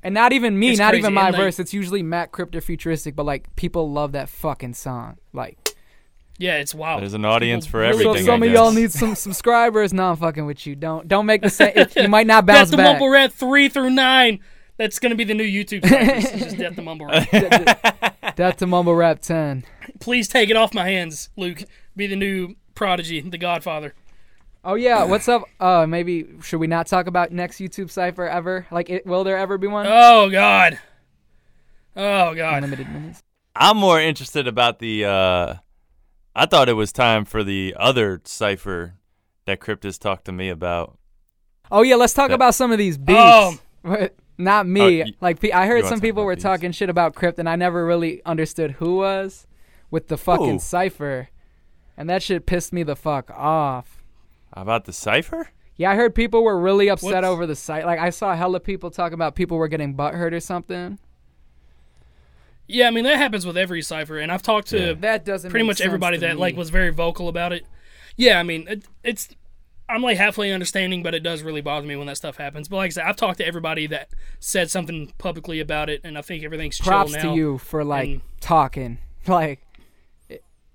And 0.01 0.13
not 0.13 0.33
even 0.33 0.57
me, 0.57 0.71
It's 0.71 0.79
not 0.79 0.89
crazy, 0.91 0.99
even 0.99 1.13
my 1.13 1.27
and, 1.27 1.33
like- 1.33 1.41
verse. 1.41 1.59
It's 1.59 1.73
usually 1.73 2.03
Matt 2.03 2.31
Crypto 2.31 2.59
Futuristic, 2.61 3.15
but 3.15 3.25
like 3.25 3.55
people 3.55 3.91
love 3.91 4.11
that 4.13 4.29
fucking 4.29 4.73
song. 4.75 5.17
Like, 5.33 5.57
Yeah, 6.43 6.57
it's 6.57 6.75
wild. 6.75 7.01
There's 7.01 7.13
an 7.13 7.23
audience 7.23 7.65
for 7.65 7.79
really 7.79 8.03
so 8.03 8.09
everything. 8.09 8.15
if 8.15 8.25
some 8.25 8.43
I 8.43 8.47
of 8.47 8.51
y'all 8.51 8.71
need 8.73 8.91
some 8.91 9.15
subscribers, 9.15 9.93
no, 9.93 10.09
I'm 10.09 10.17
fucking 10.17 10.45
with 10.45 10.67
you. 10.67 10.75
Don't 10.75 11.07
don't 11.07 11.25
make 11.25 11.41
the 11.41 11.49
same. 11.49 11.71
You 11.95 12.07
might 12.09 12.27
not 12.27 12.45
bounce 12.45 12.69
Death 12.69 12.71
the 12.71 12.77
back. 12.77 12.85
Mumble 12.99 13.07
Rap 13.07 13.31
three 13.31 13.69
through 13.69 13.91
nine. 13.91 14.41
That's 14.75 14.99
gonna 14.99 15.15
be 15.15 15.23
the 15.23 15.35
new 15.35 15.45
YouTube. 15.45 15.87
Cyphers. 15.87 16.41
Just 16.43 16.57
Death 16.57 16.75
the 16.75 16.81
Mumble 16.81 17.05
Rap. 17.05 18.35
That's 18.35 18.61
a 18.61 18.67
mumble 18.67 18.93
rap 18.93 19.21
ten. 19.21 19.63
Please 20.01 20.27
take 20.27 20.49
it 20.49 20.57
off 20.57 20.73
my 20.73 20.83
hands, 20.89 21.29
Luke. 21.37 21.63
Be 21.95 22.07
the 22.07 22.17
new 22.17 22.55
prodigy, 22.75 23.21
the 23.21 23.37
Godfather. 23.37 23.93
Oh 24.65 24.75
yeah, 24.75 25.05
what's 25.05 25.29
up? 25.29 25.43
Uh, 25.61 25.85
maybe 25.87 26.27
should 26.41 26.59
we 26.59 26.67
not 26.67 26.87
talk 26.87 27.07
about 27.07 27.31
next 27.31 27.59
YouTube 27.59 27.89
cipher 27.89 28.27
ever? 28.27 28.67
Like, 28.69 28.89
it, 28.89 29.05
will 29.05 29.23
there 29.23 29.37
ever 29.37 29.57
be 29.57 29.67
one? 29.67 29.87
Oh 29.87 30.29
God. 30.29 30.77
Oh 31.95 32.35
God. 32.35 32.55
Unlimited 32.65 32.89
minutes. 32.91 33.23
I'm 33.55 33.77
more 33.77 34.01
interested 34.01 34.45
about 34.45 34.79
the. 34.79 35.05
uh 35.05 35.53
I 36.35 36.45
thought 36.45 36.69
it 36.69 36.73
was 36.73 36.91
time 36.91 37.25
for 37.25 37.43
the 37.43 37.75
other 37.77 38.21
cipher 38.25 38.95
that 39.45 39.59
Cryptus 39.59 39.99
talked 39.99 40.25
to 40.25 40.31
me 40.31 40.49
about. 40.49 40.97
Oh 41.71 41.81
yeah, 41.81 41.95
let's 41.95 42.13
talk 42.13 42.29
Yeah. 42.29 42.35
about 42.35 42.55
some 42.55 42.71
of 42.71 42.77
these 42.77 42.97
um, 42.97 43.03
beats. 43.05 43.19
Oh. 43.21 43.59
But 43.85 44.15
not 44.37 44.65
me. 44.65 45.01
Oh, 45.01 45.05
y- 45.05 45.13
like 45.19 45.43
I 45.53 45.67
heard 45.67 45.83
some 45.85 45.99
people 45.99 46.23
were 46.23 46.35
beats? 46.35 46.43
talking 46.43 46.71
shit 46.71 46.89
about 46.89 47.15
Crypt, 47.15 47.37
and 47.37 47.49
I 47.49 47.57
never 47.57 47.85
really 47.85 48.23
understood 48.25 48.71
who 48.71 48.95
was 48.95 49.45
with 49.91 50.07
the 50.07 50.17
fucking 50.17 50.53
Who? 50.53 50.59
cipher, 50.59 51.27
and 51.97 52.09
that 52.09 52.23
shit 52.23 52.45
pissed 52.45 52.71
me 52.71 52.83
the 52.83 52.95
fuck 52.95 53.29
off. 53.31 54.01
About 54.53 54.85
the 54.85 54.93
cipher? 54.93 55.49
Yeah, 55.75 55.91
I 55.91 55.95
heard 55.95 56.15
people 56.15 56.43
were 56.45 56.57
really 56.59 56.87
upset 56.89 57.11
What's- 57.11 57.25
over 57.27 57.45
the 57.45 57.55
site. 57.57 57.85
Like 57.85 57.99
I 57.99 58.09
saw 58.09 58.33
hella 58.35 58.61
people 58.61 58.89
talking 58.89 59.15
about 59.15 59.35
people 59.35 59.57
were 59.57 59.67
getting 59.67 59.95
butthurt 59.95 60.31
or 60.31 60.39
something. 60.39 60.97
Yeah, 62.67 62.87
I 62.87 62.91
mean 62.91 63.03
that 63.03 63.17
happens 63.17 63.45
with 63.45 63.57
every 63.57 63.81
cipher, 63.81 64.17
and 64.19 64.31
I've 64.31 64.41
talked 64.41 64.69
to 64.69 64.79
Yeah. 64.79 64.93
That 64.93 65.25
doesn't 65.25 65.51
pretty 65.51 65.65
much 65.65 65.81
everybody 65.81 66.17
that 66.17 66.35
me. 66.35 66.39
like 66.41 66.55
was 66.55 66.69
very 66.69 66.91
vocal 66.91 67.27
about 67.27 67.51
it. 67.53 67.65
Yeah, 68.17 68.39
I 68.39 68.43
mean 68.43 68.67
it, 68.67 68.83
it's 69.03 69.29
I'm 69.89 70.01
like 70.01 70.17
halfway 70.17 70.51
understanding, 70.51 71.03
but 71.03 71.13
it 71.13 71.21
does 71.23 71.43
really 71.43 71.59
bother 71.61 71.85
me 71.85 71.95
when 71.97 72.07
that 72.07 72.15
stuff 72.17 72.37
happens. 72.37 72.69
But 72.69 72.77
like 72.77 72.87
I 72.87 72.89
said, 72.89 73.03
I've 73.05 73.17
talked 73.17 73.37
to 73.39 73.45
everybody 73.45 73.85
that 73.87 74.09
said 74.39 74.71
something 74.71 75.11
publicly 75.17 75.59
about 75.59 75.89
it, 75.89 75.99
and 76.05 76.17
I 76.17 76.21
think 76.21 76.43
everything's 76.43 76.79
props 76.79 77.11
chill 77.11 77.21
to 77.33 77.35
you 77.35 77.57
for 77.57 77.83
like 77.83 78.07
and- 78.09 78.21
talking 78.39 78.97
like 79.27 79.59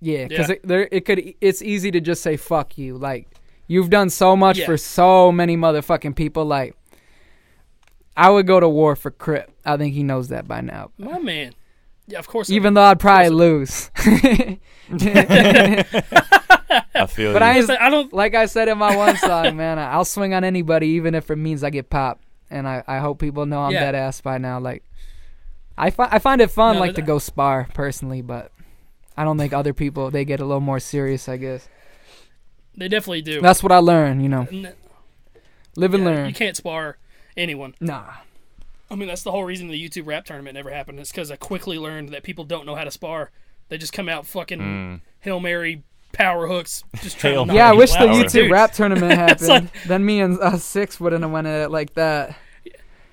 yeah 0.00 0.26
because 0.28 0.48
Yeah. 0.48 0.54
it, 0.56 0.60
there 0.66 0.88
it 0.92 1.04
could 1.04 1.34
it's 1.40 1.60
easy 1.62 1.90
to 1.90 2.00
just 2.00 2.22
say 2.22 2.36
fuck 2.36 2.78
you 2.78 2.96
like 2.96 3.28
you've 3.66 3.90
done 3.90 4.10
so 4.10 4.36
much 4.36 4.58
Yeah. 4.58 4.66
for 4.66 4.76
so 4.76 5.32
many 5.32 5.56
motherfucking 5.56 6.14
people 6.14 6.44
like 6.44 6.76
i 8.16 8.30
would 8.30 8.46
go 8.46 8.60
to 8.60 8.68
war 8.68 8.94
for 8.94 9.10
crypt 9.10 9.50
i 9.66 9.76
think 9.76 9.94
he 9.94 10.02
knows 10.04 10.28
that 10.28 10.46
by 10.46 10.60
now 10.60 10.92
My 10.98 11.18
man. 11.18 11.52
Yeah, 12.08 12.18
of 12.18 12.26
course. 12.26 12.50
Even 12.50 12.72
do. 12.72 12.76
though 12.76 12.84
i'd 12.84 13.00
probably 13.00 13.28
lose 13.30 13.90
I 13.98 14.58
feel 17.08 17.32
But 17.32 17.42
you. 17.56 17.66
I 17.74 17.86
I 17.86 17.90
don't. 17.90 18.12
like 18.12 18.34
i 18.34 18.46
said 18.46 18.68
in 18.68 18.78
my 18.78 18.96
one 18.96 19.16
song 19.16 19.56
man 19.56 19.78
i'll 19.78 20.04
swing 20.04 20.34
on 20.34 20.44
anybody 20.44 20.88
even 20.88 21.14
if 21.14 21.30
it 21.30 21.36
means 21.36 21.62
i 21.62 21.70
get 21.70 21.90
popped 21.90 22.24
and 22.50 22.66
i, 22.66 22.82
I 22.86 22.98
hope 22.98 23.18
people 23.18 23.46
know 23.46 23.60
i'm 23.62 23.72
Yeah. 23.72 23.80
dead 23.80 23.94
ass 23.94 24.20
by 24.20 24.38
now 24.38 24.58
like 24.58 24.82
I, 25.76 25.90
fi- 25.90 26.08
I 26.10 26.18
find 26.18 26.40
it 26.40 26.50
fun 26.50 26.74
No, 26.76 26.80
like 26.80 26.90
but- 26.94 26.96
to 26.96 27.02
go 27.02 27.18
spar 27.18 27.68
personally 27.74 28.22
but 28.22 28.52
i 29.16 29.24
don't 29.24 29.38
think 29.38 29.52
other 29.52 29.72
people 29.74 30.10
they 30.10 30.24
get 30.24 30.40
a 30.40 30.44
little 30.44 30.60
more 30.60 30.80
serious 30.80 31.28
i 31.28 31.36
guess 31.36 31.68
They 32.76 32.88
definitely 32.88 33.22
do. 33.22 33.40
That's 33.40 33.60
what 33.62 33.72
I 33.72 33.78
learned, 33.78 34.22
you 34.22 34.28
know. 34.28 34.46
N- 34.52 34.72
Live 35.74 35.94
and 35.94 36.04
yeah, 36.04 36.10
learn. 36.10 36.28
You 36.28 36.34
can't 36.34 36.56
spar 36.56 36.96
anyone. 37.36 37.74
Nah. 37.80 38.04
I 38.90 38.94
mean, 38.94 39.08
that's 39.08 39.22
the 39.22 39.30
whole 39.32 39.44
reason 39.44 39.68
the 39.68 39.88
YouTube 39.88 40.06
rap 40.06 40.24
tournament 40.24 40.54
never 40.54 40.70
happened. 40.70 40.98
Is 41.00 41.10
because 41.10 41.30
I 41.30 41.36
quickly 41.36 41.78
learned 41.78 42.08
that 42.10 42.22
people 42.22 42.44
don't 42.44 42.64
know 42.66 42.74
how 42.74 42.84
to 42.84 42.90
spar. 42.90 43.30
They 43.68 43.76
just 43.78 43.92
come 43.92 44.08
out 44.08 44.26
fucking 44.26 44.58
Mm. 44.60 45.00
hail 45.20 45.40
mary 45.40 45.82
power 46.12 46.46
hooks. 46.48 46.84
Just 47.02 47.18
trying 47.18 47.34
Hail 47.34 47.54
Yeah, 47.54 47.68
I 47.68 47.74
wish 47.74 47.92
the. 47.92 47.98
YouTube 47.98 48.32
Dude, 48.32 48.50
rap 48.50 48.72
tournament 48.72 49.12
happened. 49.18 49.48
like- 49.48 49.82
then 49.86 50.04
me 50.06 50.20
and 50.20 50.38
uh, 50.40 50.56
Six 50.56 50.98
wouldn't 50.98 51.22
have 51.22 51.30
went 51.30 51.46
at 51.46 51.60
it 51.66 51.70
like 51.70 51.92
that. 51.94 52.34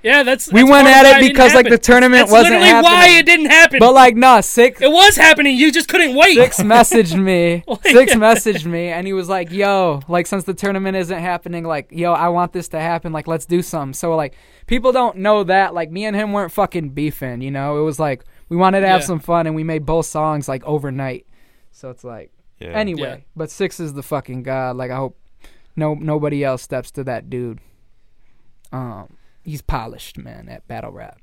Yeah, 0.06 0.22
that's. 0.22 0.52
We 0.54 0.62
that's 0.62 0.72
went 0.72 0.88
at 0.88 1.06
it 1.06 1.12
why 1.14 1.20
didn't 1.20 1.32
because, 1.34 1.54
like, 1.56 1.68
the 1.68 1.80
tournament 1.80 2.30
that's 2.30 2.32
wasn't 2.32 2.62
literally 2.62 2.84
why 2.84 3.18
it 3.18 3.26
didn't 3.26 3.48
happen. 3.48 3.80
But 3.80 3.94
like, 3.96 4.16
nah, 4.16 4.42
Six 4.42 4.80
it 4.80 4.92
was 4.92 5.16
happening. 5.16 5.58
You 5.58 5.72
just 5.72 5.88
couldn't 5.90 6.16
wait. 6.16 6.36
Six 6.36 6.58
messaged 6.74 7.20
me. 7.20 7.64
Like- 7.68 7.82
Six 7.84 8.14
messaged 8.14 8.66
me, 8.68 8.90
and 8.90 9.08
he 9.08 9.14
was 9.14 9.28
like, 9.30 9.52
"Yo, 9.52 10.02
like, 10.08 10.28
since 10.28 10.44
the 10.44 10.54
tournament 10.54 10.96
isn't 10.96 11.18
happening, 11.20 11.64
like, 11.64 11.88
yo, 11.92 12.14
I 12.14 12.30
want 12.30 12.54
this 12.54 12.68
to 12.70 12.80
happen. 12.80 13.14
Like, 13.14 13.28
let's 13.28 13.46
do 13.48 13.64
something." 13.64 13.94
So 13.94 14.16
like, 14.16 14.36
people 14.68 14.92
don't 14.92 15.18
know 15.18 15.44
that. 15.44 15.74
Like, 15.74 15.90
me 15.90 16.06
and 16.06 16.16
him 16.16 16.34
weren't 16.34 16.52
fucking 16.52 16.90
beefing. 16.90 17.42
You 17.42 17.50
know, 17.50 17.80
it 17.80 17.84
was 17.84 18.00
like 18.00 18.26
we 18.50 18.58
wanted 18.58 18.82
to 18.82 18.88
have 18.88 19.02
Yeah. 19.02 19.08
some 19.08 19.20
fun, 19.20 19.48
and 19.48 19.56
we 19.56 19.64
made 19.64 19.88
both 19.88 20.06
songs 20.06 20.48
like 20.48 20.64
overnight. 20.66 21.26
So 21.72 21.90
it's 21.90 22.04
like. 22.04 22.32
Yeah. 22.60 22.70
Anyway, 22.70 23.02
Yeah. 23.02 23.18
but 23.36 23.50
Six 23.50 23.80
is 23.80 23.94
the 23.94 24.04
fucking 24.04 24.44
god. 24.44 24.78
Like 24.78 24.92
I 24.92 24.96
hope 24.98 25.18
no 25.76 25.96
nobody 25.96 26.44
else 26.44 26.62
steps 26.62 26.92
to 26.92 27.04
that 27.06 27.28
dude. 27.30 27.60
Um, 28.72 29.18
he's 29.46 29.62
polished, 29.62 30.18
man, 30.18 30.50
at 30.50 30.68
battle 30.68 30.92
rap. 30.92 31.22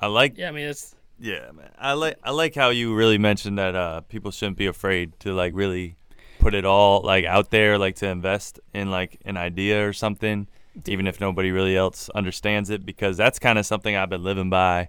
I 0.00 0.06
like 0.06 0.36
Yeah, 0.36 0.48
I 0.48 0.52
mean 0.52 0.66
it's. 0.68 0.94
Yeah, 1.20 1.50
man. 1.52 1.70
I 1.78 1.92
like 1.94 2.16
I 2.22 2.30
like 2.30 2.54
how 2.54 2.70
you 2.70 2.94
really 2.94 3.18
mentioned 3.18 3.58
that 3.58 3.74
uh 3.74 4.00
people 4.02 4.30
shouldn't 4.30 4.56
be 4.56 4.66
afraid 4.66 5.18
to 5.20 5.32
like 5.32 5.52
really 5.54 5.96
put 6.38 6.54
it 6.54 6.64
all 6.64 7.02
like 7.02 7.24
out 7.24 7.50
there, 7.50 7.78
like 7.78 7.96
to 7.96 8.06
invest 8.08 8.60
in 8.72 8.90
like 8.90 9.20
an 9.24 9.36
idea 9.36 9.86
or 9.86 9.92
something, 9.92 10.46
even 10.86 11.06
if 11.08 11.20
nobody 11.20 11.50
really 11.50 11.76
else 11.76 12.08
understands 12.14 12.70
it, 12.70 12.86
because 12.86 13.16
that's 13.16 13.38
kind 13.40 13.58
of 13.58 13.66
something 13.66 13.96
I've 13.96 14.08
been 14.10 14.22
living 14.22 14.48
by 14.50 14.88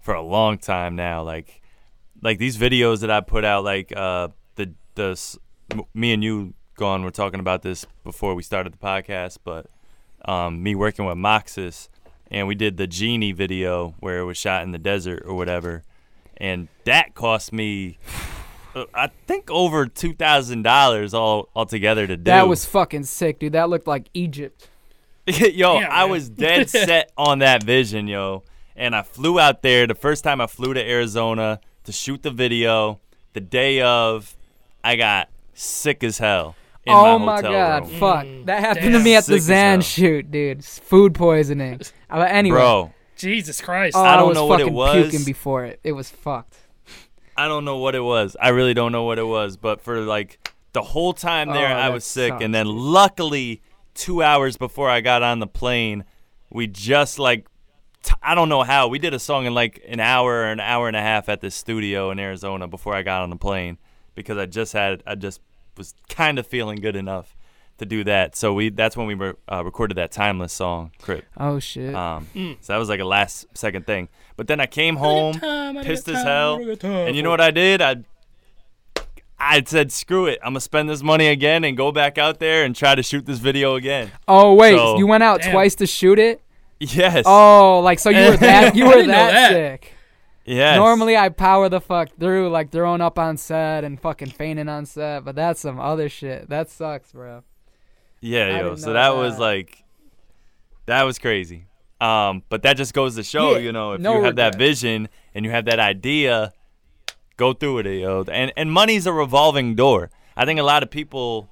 for 0.00 0.14
a 0.14 0.22
long 0.22 0.56
time 0.56 0.96
now. 0.96 1.22
Like 1.22 1.60
like 2.22 2.38
these 2.38 2.56
videos 2.56 3.00
that 3.00 3.10
I 3.10 3.20
put 3.20 3.44
out, 3.44 3.62
like 3.64 3.92
uh 3.94 4.28
the 4.54 4.72
the 4.94 5.10
s- 5.10 5.38
m- 5.70 5.82
me 5.92 6.14
and 6.14 6.24
you, 6.24 6.54
gone, 6.76 7.04
were 7.04 7.10
talking 7.10 7.40
about 7.40 7.60
this 7.60 7.86
before 8.02 8.34
we 8.34 8.42
started 8.42 8.72
the 8.72 8.78
podcast, 8.78 9.36
but 9.44 9.66
um, 10.26 10.62
me 10.62 10.74
working 10.74 11.06
with 11.06 11.16
Moxis, 11.16 11.88
and 12.30 12.46
we 12.46 12.54
did 12.54 12.76
the 12.76 12.86
Genie 12.86 13.32
video 13.32 13.94
where 14.00 14.18
it 14.18 14.24
was 14.24 14.36
shot 14.36 14.62
in 14.62 14.72
the 14.72 14.78
desert 14.78 15.22
or 15.24 15.34
whatever, 15.34 15.84
and 16.36 16.68
that 16.84 17.14
cost 17.14 17.52
me. 17.52 17.98
uh, 18.74 18.84
I 18.94 19.08
think 19.26 19.50
over 19.50 19.86
two 19.86 20.12
thousand 20.12 20.62
dollars 20.62 21.14
all 21.14 21.48
altogether 21.54 22.06
to 22.06 22.16
do. 22.16 22.24
That 22.24 22.48
was 22.48 22.64
fucking 22.64 23.04
sick, 23.04 23.38
dude. 23.38 23.52
That 23.52 23.70
looked 23.70 23.86
like 23.86 24.08
Egypt. 24.12 24.68
yo, 25.26 25.80
Damn, 25.80 25.90
I 25.90 26.04
was 26.04 26.28
dead 26.28 26.70
set 26.70 27.10
on 27.16 27.40
that 27.40 27.62
vision, 27.62 28.06
yo. 28.06 28.44
And 28.76 28.94
I 28.94 29.02
flew 29.02 29.40
out 29.40 29.62
there 29.62 29.86
the 29.86 29.94
first 29.94 30.22
time 30.22 30.40
I 30.40 30.46
flew 30.46 30.74
to 30.74 30.80
Arizona 30.80 31.60
to 31.84 31.92
shoot 31.92 32.22
the 32.22 32.30
video. 32.30 33.00
The 33.32 33.40
day 33.40 33.80
of, 33.80 34.36
I 34.84 34.96
got 34.96 35.28
sick 35.54 36.04
as 36.04 36.18
hell. 36.18 36.54
In 36.86 36.92
oh 36.94 37.18
my, 37.18 37.36
my 37.36 37.42
god, 37.42 37.88
room. 37.88 37.98
fuck. 37.98 38.24
Mm, 38.24 38.46
that 38.46 38.60
happened 38.60 38.84
damn. 38.92 38.92
to 38.92 39.00
me 39.00 39.16
at 39.16 39.24
the 39.26 39.40
Sick 39.40 39.54
Xan 39.56 39.82
shoot, 39.84 40.30
dude. 40.30 40.64
Food 40.64 41.14
poisoning. 41.14 41.80
Uh, 42.08 42.20
anyway, 42.20 42.56
bro. 42.56 42.92
Jesus 43.16 43.60
Christ. 43.60 43.96
oh, 43.96 44.02
I 44.04 44.16
don't 44.16 44.28
was 44.28 44.36
know 44.36 44.46
what 44.46 44.60
it 44.60 44.64
fucking 44.64 44.74
was. 44.74 45.02
puking 45.10 45.24
before 45.24 45.64
it. 45.64 45.80
It 45.82 45.90
was 45.90 46.08
fucked. 46.08 46.56
I 47.36 47.48
don't 47.48 47.64
know 47.64 47.78
what 47.78 47.96
it 47.96 48.00
was. 48.00 48.36
I 48.40 48.50
really 48.50 48.74
don't 48.74 48.92
know 48.92 49.02
what 49.02 49.18
it 49.18 49.24
was. 49.26 49.56
But 49.56 49.80
for 49.80 50.00
like 50.02 50.48
the 50.72 50.82
whole 50.82 51.12
time 51.12 51.48
there, 51.48 51.68
Oh, 51.74 51.80
I 51.80 51.88
was 51.88 52.04
sick. 52.04 52.30
sucks, 52.30 52.44
and 52.44 52.54
then 52.54 52.66
luckily, 52.68 53.60
two 53.94 54.22
hours 54.22 54.56
before 54.56 54.88
I 54.88 55.00
got 55.00 55.24
on 55.24 55.40
the 55.40 55.48
plane, 55.48 56.04
we 56.48 56.68
just 56.68 57.18
like, 57.18 57.48
t- 58.04 58.14
I 58.22 58.36
don't 58.36 58.48
know 58.48 58.62
how. 58.62 58.86
We 58.86 59.00
did 59.00 59.12
a 59.12 59.18
song 59.18 59.46
in 59.46 59.52
like 59.54 59.82
an 59.88 59.98
hour 59.98 60.32
or 60.32 60.44
an 60.52 60.60
hour 60.60 60.86
and 60.86 60.96
a 60.96 61.02
half 61.02 61.28
at 61.28 61.40
the 61.40 61.50
studio 61.50 62.12
in 62.12 62.20
Arizona 62.20 62.68
before 62.68 62.94
I 62.94 63.02
got 63.02 63.22
on 63.22 63.30
the 63.30 63.36
plane 63.36 63.78
because 64.14 64.38
I 64.38 64.46
just 64.46 64.72
had, 64.72 65.02
I 65.06 65.16
just 65.16 65.40
was 65.78 65.94
kind 66.08 66.38
of 66.38 66.46
feeling 66.46 66.80
good 66.80 66.96
enough 66.96 67.36
to 67.78 67.84
do 67.84 68.04
that. 68.04 68.34
So 68.36 68.54
we, 68.54 68.70
that's 68.70 68.96
when 68.96 69.06
we 69.06 69.14
re- 69.14 69.34
uh, 69.50 69.62
recorded 69.64 69.96
that 69.96 70.10
timeless 70.10 70.52
song, 70.52 70.92
Crypt. 71.00 71.26
Oh 71.36 71.58
shit. 71.58 71.94
Um, 71.94 72.26
Mm. 72.34 72.56
So 72.60 72.72
that 72.72 72.78
was 72.78 72.88
like 72.88 73.00
a 73.00 73.04
last 73.04 73.46
second 73.54 73.86
thing. 73.86 74.08
But 74.36 74.46
then 74.46 74.60
I 74.60 74.66
came 74.66 74.96
home 74.96 75.34
Time, 75.34 75.76
pissed 75.82 76.06
got 76.06 76.14
as 76.16 76.22
time, 76.22 76.26
hell. 76.26 76.60
I 76.60 76.64
got 76.64 76.80
time 76.80 76.90
And 77.08 77.16
you 77.16 77.22
know 77.22 77.30
what 77.30 77.40
I 77.40 77.50
did? 77.50 77.82
I 77.82 77.96
I 79.38 79.62
said, 79.66 79.92
screw 79.92 80.26
it. 80.26 80.38
I'm 80.42 80.52
gonna 80.52 80.60
spend 80.60 80.88
this 80.88 81.02
money 81.02 81.26
again 81.28 81.62
and 81.64 81.76
go 81.76 81.92
back 81.92 82.16
out 82.16 82.38
there 82.40 82.64
and 82.64 82.74
try 82.74 82.94
to 82.94 83.02
shoot 83.02 83.26
this 83.26 83.38
video 83.38 83.74
again. 83.74 84.10
oh 84.26 84.54
wait, 84.54 84.76
so- 84.76 84.96
you 84.98 85.06
went 85.06 85.22
out 85.22 85.42
Damn. 85.42 85.52
twice 85.52 85.74
to 85.76 85.86
shoot 85.86 86.18
it? 86.18 86.40
Yes. 86.80 87.24
Oh, 87.26 87.80
like 87.80 87.98
so 87.98 88.10
you 88.10 88.30
were 88.30 88.36
that 88.38 88.74
you 88.74 88.86
were 88.86 89.02
that, 89.02 89.06
that. 89.06 89.50
sick. 89.52 89.92
Yes. 90.46 90.76
Normally 90.78 91.16
I 91.16 91.28
power 91.28 91.68
the 91.68 91.80
fuck 91.80 92.10
through, 92.18 92.48
like 92.50 92.70
throwing 92.70 93.00
up 93.00 93.18
on 93.18 93.36
set 93.36 93.84
and 93.84 94.00
fucking 94.00 94.30
fainting 94.30 94.68
on 94.68 94.86
set, 94.86 95.24
but 95.24 95.34
that's 95.34 95.60
some 95.60 95.78
other 95.80 96.08
shit. 96.08 96.48
That 96.48 96.70
sucks, 96.70 97.12
bro. 97.12 97.38
I 97.38 97.40
Yeah, 98.20 98.58
yo. 98.60 98.76
So 98.76 98.88
know 98.88 98.92
that, 98.94 99.16
was 99.16 99.38
like, 99.38 99.84
that 100.86 101.02
was 101.02 101.18
crazy. 101.18 101.66
Um, 102.00 102.42
but 102.48 102.62
that 102.62 102.76
just 102.76 102.92
goes 102.94 103.16
to 103.16 103.22
show, 103.22 103.52
Yeah, 103.52 103.58
you 103.58 103.72
know, 103.72 103.92
if 103.92 104.00
no 104.00 104.18
you 104.18 104.24
have 104.24 104.36
that 104.36 104.56
vision 104.58 105.08
and 105.34 105.44
you 105.44 105.50
have 105.50 105.64
that 105.64 105.78
idea, 105.78 106.52
go 107.36 107.52
through 107.54 107.78
it, 107.78 107.86
yo. 108.00 108.24
And 108.30 108.52
and 108.56 108.70
money's 108.70 109.06
a 109.06 109.12
revolving 109.12 109.74
door. 109.74 110.10
I 110.36 110.44
think 110.44 110.60
a 110.60 110.62
lot 110.62 110.82
of 110.82 110.90
people 110.90 111.48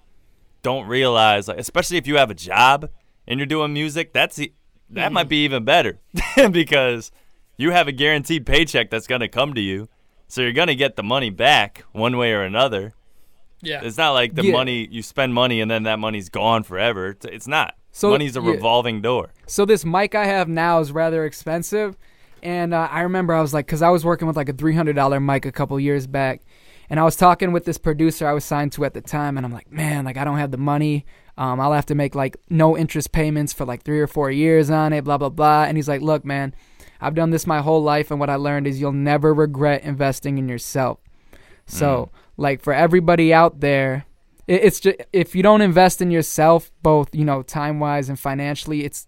don't 0.62 0.86
realize, 0.86 1.48
like, 1.48 1.58
especially 1.58 1.96
if 1.96 2.06
you 2.06 2.16
have 2.18 2.30
a 2.30 2.34
job 2.34 2.90
and 3.26 3.38
you're 3.40 3.46
doing 3.46 3.72
music, 3.72 4.12
that's 4.12 4.38
e- 4.38 4.52
that 4.90 5.06
Mm-hmm. 5.06 5.14
might 5.14 5.28
be 5.30 5.44
even 5.44 5.64
better 5.64 5.98
because 6.50 7.10
you 7.56 7.70
have 7.70 7.88
a 7.88 7.92
guaranteed 7.92 8.46
paycheck 8.46 8.90
that's 8.90 9.06
gonna 9.06 9.28
come 9.28 9.54
to 9.54 9.60
you, 9.60 9.88
so 10.28 10.40
you're 10.42 10.52
gonna 10.52 10.74
get 10.74 10.96
the 10.96 11.02
money 11.02 11.30
back 11.30 11.84
one 11.92 12.16
way 12.16 12.32
or 12.32 12.42
another. 12.42 12.94
Yeah. 13.62 13.80
It's 13.82 13.96
not 13.96 14.12
like 14.12 14.34
the 14.34 14.44
Yeah. 14.46 14.52
money 14.52 14.88
you 14.90 15.02
spend 15.02 15.32
money 15.34 15.60
and 15.60 15.70
then 15.70 15.84
that 15.84 15.98
money's 15.98 16.28
gone 16.28 16.64
forever. 16.64 17.08
It's, 17.10 17.24
it's 17.24 17.48
not. 17.48 17.74
So, 17.92 18.10
Money's 18.10 18.36
a 18.36 18.42
yeah. 18.42 18.50
revolving 18.50 19.00
door. 19.02 19.30
So 19.46 19.64
this 19.64 19.84
mic 19.84 20.16
I 20.16 20.26
have 20.26 20.48
now 20.48 20.80
is 20.80 20.90
rather 20.90 21.24
expensive, 21.24 21.96
and 22.42 22.74
uh, 22.74 22.88
I 22.90 23.02
remember 23.02 23.32
I 23.32 23.40
was 23.40 23.54
like, 23.54 23.66
because 23.66 23.82
I 23.82 23.88
was 23.90 24.04
working 24.04 24.26
with 24.26 24.36
like 24.36 24.48
a 24.48 24.52
three 24.52 24.74
hundred 24.74 24.96
dollar 24.96 25.20
mic 25.20 25.46
a 25.46 25.52
couple 25.52 25.78
years 25.78 26.08
back, 26.08 26.42
and 26.90 26.98
I 26.98 27.04
was 27.04 27.14
talking 27.14 27.52
with 27.52 27.64
this 27.64 27.78
producer 27.78 28.26
I 28.26 28.32
was 28.32 28.44
signed 28.44 28.72
to 28.72 28.84
at 28.84 28.94
the 28.94 29.00
time, 29.00 29.36
and 29.36 29.46
I'm 29.46 29.52
like, 29.52 29.70
man, 29.70 30.04
like 30.04 30.16
I 30.16 30.24
don't 30.24 30.38
have 30.38 30.50
the 30.50 30.56
money. 30.58 31.06
Um, 31.38 31.60
I'll 31.60 31.72
have 31.72 31.86
to 31.86 31.94
make 31.94 32.16
like 32.16 32.36
no 32.50 32.76
interest 32.76 33.12
payments 33.12 33.52
for 33.52 33.64
like 33.64 33.84
three 33.84 34.00
or 34.00 34.08
four 34.08 34.28
years 34.28 34.70
on 34.70 34.92
it, 34.92 35.04
blah 35.04 35.16
blah 35.16 35.28
blah. 35.28 35.62
And 35.62 35.78
he's 35.78 35.88
like, 35.88 36.00
look, 36.02 36.24
man, 36.24 36.52
I've 37.04 37.14
done 37.14 37.30
this 37.30 37.46
my 37.46 37.60
whole 37.60 37.82
life, 37.82 38.10
and 38.10 38.18
what 38.18 38.30
I 38.30 38.36
learned 38.36 38.66
is 38.66 38.80
you'll 38.80 38.92
never 38.92 39.34
regret 39.34 39.82
investing 39.84 40.38
in 40.38 40.48
yourself. 40.48 40.98
So, 41.66 42.10
like 42.36 42.60
for 42.62 42.72
everybody 42.72 43.32
out 43.32 43.60
there, 43.60 44.06
it, 44.46 44.64
it's 44.64 44.80
just 44.80 44.96
if 45.12 45.34
you 45.34 45.42
don't 45.42 45.60
invest 45.62 46.00
in 46.02 46.10
yourself, 46.10 46.70
both 46.82 47.14
you 47.14 47.24
know 47.24 47.42
time 47.42 47.80
wise 47.80 48.08
and 48.08 48.18
financially, 48.18 48.84
it's 48.84 49.06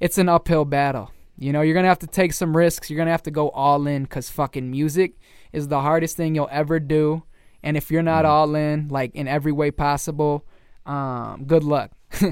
it's 0.00 0.18
an 0.18 0.28
uphill 0.28 0.64
battle. 0.64 1.10
You 1.38 1.52
know, 1.52 1.62
you're 1.62 1.74
gonna 1.74 1.88
have 1.88 2.00
to 2.00 2.06
take 2.06 2.32
some 2.32 2.56
risks. 2.56 2.90
You're 2.90 2.98
gonna 2.98 3.10
have 3.12 3.22
to 3.24 3.30
go 3.30 3.50
all 3.50 3.86
in 3.86 4.04
because 4.04 4.30
fucking 4.30 4.70
music 4.70 5.14
is 5.52 5.68
the 5.68 5.80
hardest 5.80 6.16
thing 6.16 6.34
you'll 6.34 6.48
ever 6.50 6.80
do. 6.80 7.22
And 7.62 7.76
if 7.76 7.90
you're 7.90 8.02
not 8.02 8.24
all 8.24 8.54
in, 8.54 8.88
like 8.88 9.14
in 9.14 9.26
every 9.28 9.52
way 9.52 9.70
possible, 9.70 10.44
um, 10.86 11.44
good 11.46 11.64
luck. 11.64 11.90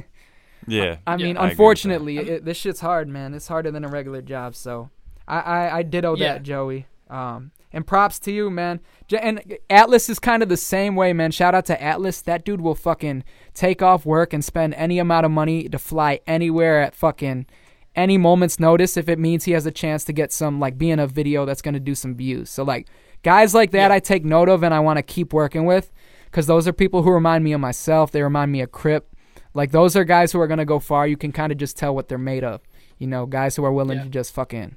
Yeah. 0.66 0.98
I 1.07 1.16
Yeah, 1.16 1.16
mean, 1.16 1.37
I 1.37 1.50
agree 1.50 1.70
with 1.74 1.85
unfortunately, 1.85 2.18
it, 2.18 2.44
this 2.44 2.57
shit's 2.57 2.81
hard, 2.81 3.09
man. 3.09 3.35
It's 3.35 3.48
harder 3.48 3.70
than 3.70 3.85
a 3.85 3.88
regular 3.88 4.22
job. 4.22 4.55
So, 4.57 4.90
I 5.29 5.41
I, 5.41 5.77
I 5.79 5.83
ditto 5.83 6.17
Yeah. 6.17 6.35
that, 6.35 6.43
Joey. 6.43 6.87
Um, 7.09 7.53
and 7.73 7.87
props 7.87 8.19
to 8.21 8.33
you, 8.33 8.51
man. 8.51 8.81
And 9.21 9.59
Atlas 9.71 10.09
is 10.09 10.19
kind 10.19 10.43
of 10.43 10.49
the 10.49 10.57
same 10.57 10.97
way, 10.97 11.12
man. 11.12 11.31
Shout 11.31 11.55
out 11.55 11.67
to 11.67 11.81
Atlas. 11.83 12.21
That 12.23 12.45
dude 12.45 12.61
will 12.61 12.75
fucking 12.75 13.23
take 13.55 13.83
off 13.83 14.05
work 14.07 14.33
and 14.33 14.45
spend 14.45 14.75
any 14.75 14.99
amount 14.99 15.27
of 15.27 15.31
money 15.33 15.69
to 15.69 15.79
fly 15.79 16.21
anywhere 16.27 16.81
at 16.83 16.95
fucking 16.95 17.47
any 17.95 18.19
moment's 18.19 18.59
notice 18.61 18.97
if 18.97 19.09
it 19.09 19.19
means 19.19 19.45
he 19.45 19.53
has 19.53 19.67
a 19.67 19.71
chance 19.71 20.05
to 20.05 20.12
get 20.12 20.33
some 20.33 20.59
like 20.61 20.77
be 20.79 20.91
in 20.91 20.99
a 20.99 21.07
video 21.07 21.45
that's 21.45 21.62
gonna 21.62 21.81
do 21.81 21.95
some 21.95 22.15
views. 22.15 22.51
So 22.51 22.62
like 22.62 22.89
guys 23.23 23.55
like 23.55 23.71
that, 23.73 23.91
Yeah. 23.91 23.95
I 23.95 24.01
take 24.01 24.25
note 24.25 24.49
of 24.49 24.62
and 24.62 24.75
I 24.75 24.81
want 24.81 24.97
to 24.99 25.03
keep 25.03 25.33
working 25.33 25.65
with 25.65 25.93
because 26.27 26.47
those 26.47 26.67
are 26.69 26.73
people 26.73 27.03
who 27.03 27.11
remind 27.11 27.45
me 27.45 27.53
of 27.53 27.61
myself. 27.61 28.11
They 28.11 28.23
remind 28.23 28.53
me 28.53 28.61
of 28.62 28.71
Crypt. 28.73 29.12
Like 29.55 29.71
those 29.71 29.97
are 29.97 30.05
guys 30.05 30.33
who 30.33 30.41
are 30.41 30.47
gonna 30.47 30.65
go 30.67 30.79
far. 30.79 31.07
You 31.07 31.17
can 31.17 31.33
kind 31.33 31.53
of 31.53 31.59
just 31.59 31.77
tell 31.77 31.95
what 31.95 32.09
they're 32.09 32.19
made 32.19 32.45
of. 32.45 32.61
You 32.99 33.07
know, 33.07 33.27
guys 33.27 33.57
who 33.57 33.65
are 33.65 33.73
willing 33.73 33.99
Yeah. 33.99 34.05
to 34.05 34.11
just 34.11 34.35
fucking 34.35 34.77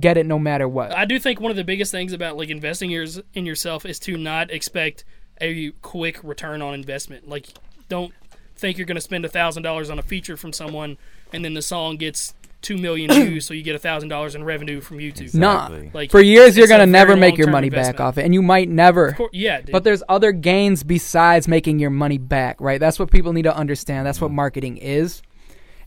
get 0.00 0.16
it 0.16 0.26
no 0.26 0.38
matter 0.38 0.68
what. 0.68 0.96
I 0.96 1.04
do 1.04 1.18
think 1.18 1.40
one 1.40 1.50
of 1.50 1.56
the 1.56 1.64
biggest 1.64 1.92
things 1.92 2.12
about 2.12 2.36
like 2.36 2.48
investing 2.48 2.90
yours 2.90 3.20
in 3.34 3.46
yourself 3.46 3.84
is 3.84 3.98
to 4.00 4.16
not 4.16 4.50
expect 4.50 5.04
a 5.40 5.70
quick 5.82 6.20
return 6.22 6.62
on 6.62 6.74
investment. 6.74 7.28
Like, 7.28 7.46
don't 7.88 8.12
think 8.56 8.78
you're 8.78 8.86
going 8.86 8.96
to 8.96 9.00
spend 9.00 9.24
a 9.24 9.28
thousand 9.28 9.62
dollars 9.62 9.90
on 9.90 9.98
a 9.98 10.02
feature 10.02 10.36
from 10.36 10.52
someone, 10.52 10.98
and 11.32 11.44
then 11.44 11.54
the 11.54 11.62
song 11.62 11.96
gets 11.96 12.34
two 12.62 12.76
million 12.76 13.10
views, 13.26 13.46
so 13.46 13.54
you 13.54 13.62
get 13.62 13.74
a 13.74 13.78
thousand 13.78 14.08
dollars 14.08 14.34
in 14.34 14.44
revenue 14.44 14.80
from 14.80 14.98
YouTube. 14.98 15.34
Nah. 15.34 15.66
Exactly. 15.66 15.90
Like 15.92 16.10
For 16.10 16.20
years, 16.20 16.56
you're 16.56 16.68
gonna 16.68 16.86
never 16.86 17.16
make 17.16 17.36
your 17.36 17.46
long-term 17.46 17.52
money 17.52 17.70
back 17.70 18.00
off 18.00 18.18
it, 18.18 18.24
and 18.24 18.34
you 18.34 18.42
might 18.42 18.68
never. 18.68 19.08
Of 19.08 19.16
course, 19.16 19.30
yeah, 19.32 19.60
dude. 19.60 19.72
But 19.72 19.84
there's 19.84 20.02
other 20.08 20.32
gains 20.32 20.82
besides 20.82 21.48
making 21.48 21.78
your 21.78 21.90
money 21.90 22.18
back, 22.18 22.60
right? 22.60 22.78
That's 22.78 22.98
what 22.98 23.10
people 23.10 23.32
need 23.32 23.42
to 23.42 23.56
understand. 23.56 24.06
That's 24.06 24.20
what 24.20 24.30
marketing 24.30 24.76
is. 24.76 25.22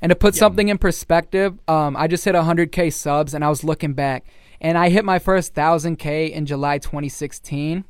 And 0.03 0.09
to 0.09 0.17
put 0.17 0.35
Yeah. 0.35 0.39
something 0.39 0.67
in 0.67 0.77
perspective, 0.77 1.57
um, 1.65 1.95
I 1.95 2.07
just 2.07 2.25
hit 2.25 2.35
100k 2.35 2.89
subs, 2.89 3.33
and 3.33 3.43
I 3.43 3.47
was 3.47 3.63
looking 3.63 3.93
back, 3.93 4.25
and 4.59 4.77
I 4.77 4.89
hit 4.89 5.05
my 5.05 5.17
first 5.17 5.53
1000k 5.55 6.29
in 6.29 6.45
July 6.45 6.77
2016, 6.77 7.85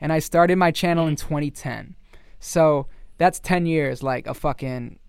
and 0.00 0.12
I 0.12 0.20
started 0.20 0.56
my 0.58 0.70
channel 0.70 1.08
in 1.08 1.16
2010. 1.16 1.96
So 2.38 2.86
that's 3.18 3.40
10 3.40 3.66
years, 3.66 4.00
like 4.00 4.28
a 4.28 4.34
fucking 4.34 5.00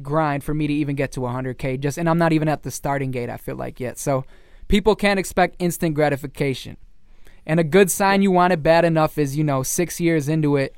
grind 0.00 0.42
for 0.42 0.54
me 0.54 0.66
to 0.66 0.72
even 0.72 0.96
get 0.96 1.12
to 1.12 1.20
100k. 1.20 1.76
Just, 1.76 1.98
and 1.98 2.08
I'm 2.08 2.16
not 2.16 2.32
even 2.32 2.48
at 2.48 2.62
the 2.62 2.70
starting 2.70 3.10
gate. 3.10 3.28
I 3.28 3.36
feel 3.36 3.56
like 3.56 3.78
yet. 3.78 3.98
So 3.98 4.24
people 4.68 4.94
can't 4.96 5.18
expect 5.20 5.56
instant 5.58 5.94
gratification. 5.94 6.78
And 7.44 7.60
a 7.60 7.64
good 7.64 7.90
sign 7.90 8.22
you 8.22 8.30
want 8.30 8.54
it 8.54 8.62
bad 8.62 8.86
enough 8.86 9.18
is, 9.18 9.36
you 9.36 9.44
know, 9.44 9.62
six 9.62 10.00
years 10.00 10.28
into 10.30 10.56
it, 10.56 10.74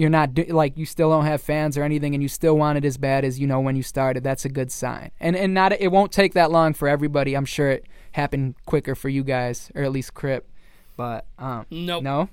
you're 0.00 0.10
not 0.10 0.34
do- 0.34 0.44
like 0.44 0.76
you 0.78 0.86
still 0.86 1.10
don't 1.10 1.26
have 1.26 1.42
fans 1.42 1.76
or 1.76 1.82
anything, 1.82 2.14
and 2.14 2.22
you 2.22 2.28
still 2.28 2.56
want 2.56 2.78
it 2.78 2.84
as 2.84 2.96
bad 2.96 3.24
as 3.24 3.38
you 3.38 3.46
know 3.46 3.60
when 3.60 3.76
you 3.76 3.82
started. 3.82 4.24
That's 4.24 4.44
a 4.44 4.48
good 4.48 4.72
sign. 4.72 5.10
And 5.20 5.36
and 5.36 5.52
not 5.52 5.72
it 5.72 5.92
won't 5.92 6.10
take 6.10 6.32
that 6.34 6.50
long 6.50 6.72
for 6.74 6.88
everybody. 6.88 7.34
I'm 7.34 7.44
sure 7.44 7.70
it 7.70 7.86
happened 8.12 8.54
quicker 8.66 8.94
for 8.94 9.08
you 9.08 9.22
guys, 9.22 9.70
or 9.74 9.82
at 9.82 9.92
least 9.92 10.14
Crypt. 10.14 10.48
But 10.96 11.26
um, 11.38 11.66
nope. 11.70 12.02
no. 12.02 12.28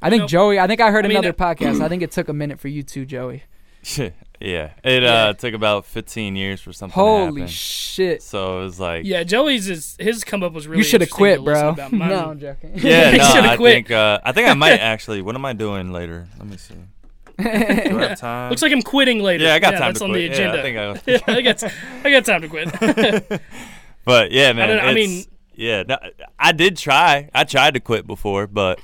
I 0.00 0.10
think 0.10 0.22
Nope. 0.22 0.30
Joey. 0.30 0.58
I 0.58 0.66
think 0.66 0.80
I 0.80 0.90
heard 0.90 1.04
I 1.04 1.08
mean, 1.08 1.18
another 1.18 1.30
uh, 1.30 1.54
podcast. 1.54 1.80
I 1.80 1.88
think 1.88 2.02
it 2.02 2.10
took 2.10 2.28
a 2.28 2.32
minute 2.32 2.58
for 2.60 2.68
you 2.68 2.82
too, 2.82 3.06
Joey. 3.06 3.44
Yeah. 4.44 4.70
It 4.84 5.02
Yeah. 5.02 5.12
uh 5.12 5.32
took 5.34 5.54
about 5.54 5.86
15 5.86 6.36
years 6.36 6.60
for 6.60 6.72
something 6.72 6.92
to 6.94 7.00
Holy 7.00 7.40
happen. 7.42 7.46
shit! 7.46 8.22
so 8.22 8.60
it 8.60 8.64
was 8.64 8.80
like 8.80 9.04
Yeah, 9.04 9.22
Joey's 9.22 9.68
is 9.68 9.96
his 9.98 10.24
come 10.24 10.42
up 10.42 10.52
was 10.52 10.66
really. 10.66 10.78
you 10.78 10.84
should 10.84 11.00
have 11.00 11.10
quit, 11.10 11.42
bro. 11.44 11.70
About 11.70 11.92
no, 11.92 12.30
I'm 12.30 12.40
joking. 12.40 12.72
Yeah, 12.74 13.10
no, 13.16 13.24
I 13.50 13.56
quit. 13.56 13.72
think 13.74 13.90
uh, 13.90 14.20
I 14.24 14.32
think 14.32 14.48
I 14.48 14.54
might 14.54 14.72
actually. 14.80 15.22
What 15.22 15.34
am 15.34 15.44
I 15.44 15.52
doing 15.52 15.92
later? 15.92 16.26
Let 16.38 16.48
me 16.48 16.56
see. 16.56 16.74
Do 17.38 17.48
I 17.48 18.08
have 18.08 18.18
time? 18.18 18.50
Looks 18.50 18.60
like 18.62 18.72
I'm 18.72 18.82
quitting 18.82 19.20
later. 19.20 19.44
yeah, 19.44 19.54
I 19.54 19.58
got 19.58 19.70
time 19.72 19.80
that's 19.80 19.98
to 20.00 20.04
on 20.04 20.10
quit. 20.10 20.30
the 20.30 20.34
agenda. 20.34 20.56
Yeah, 20.56 20.90
I 20.90 20.94
think 20.98 21.28
I, 21.28 21.32
I 21.34 21.40
got, 21.42 21.64
I 22.04 22.10
got 22.10 22.24
time 22.26 22.42
to 22.42 22.48
quit. 22.48 23.40
but 24.04 24.30
yeah, 24.32 24.52
man. 24.52 24.68
don't- 24.68 24.80
I 24.86 24.92
mean- 24.94 25.24
yeah, 25.54 25.82
no, 25.86 25.98
I 26.38 26.52
did 26.52 26.76
try. 26.76 27.28
I 27.34 27.44
tried 27.44 27.74
to 27.74 27.80
quit 27.80 28.06
before, 28.06 28.46
but 28.46 28.80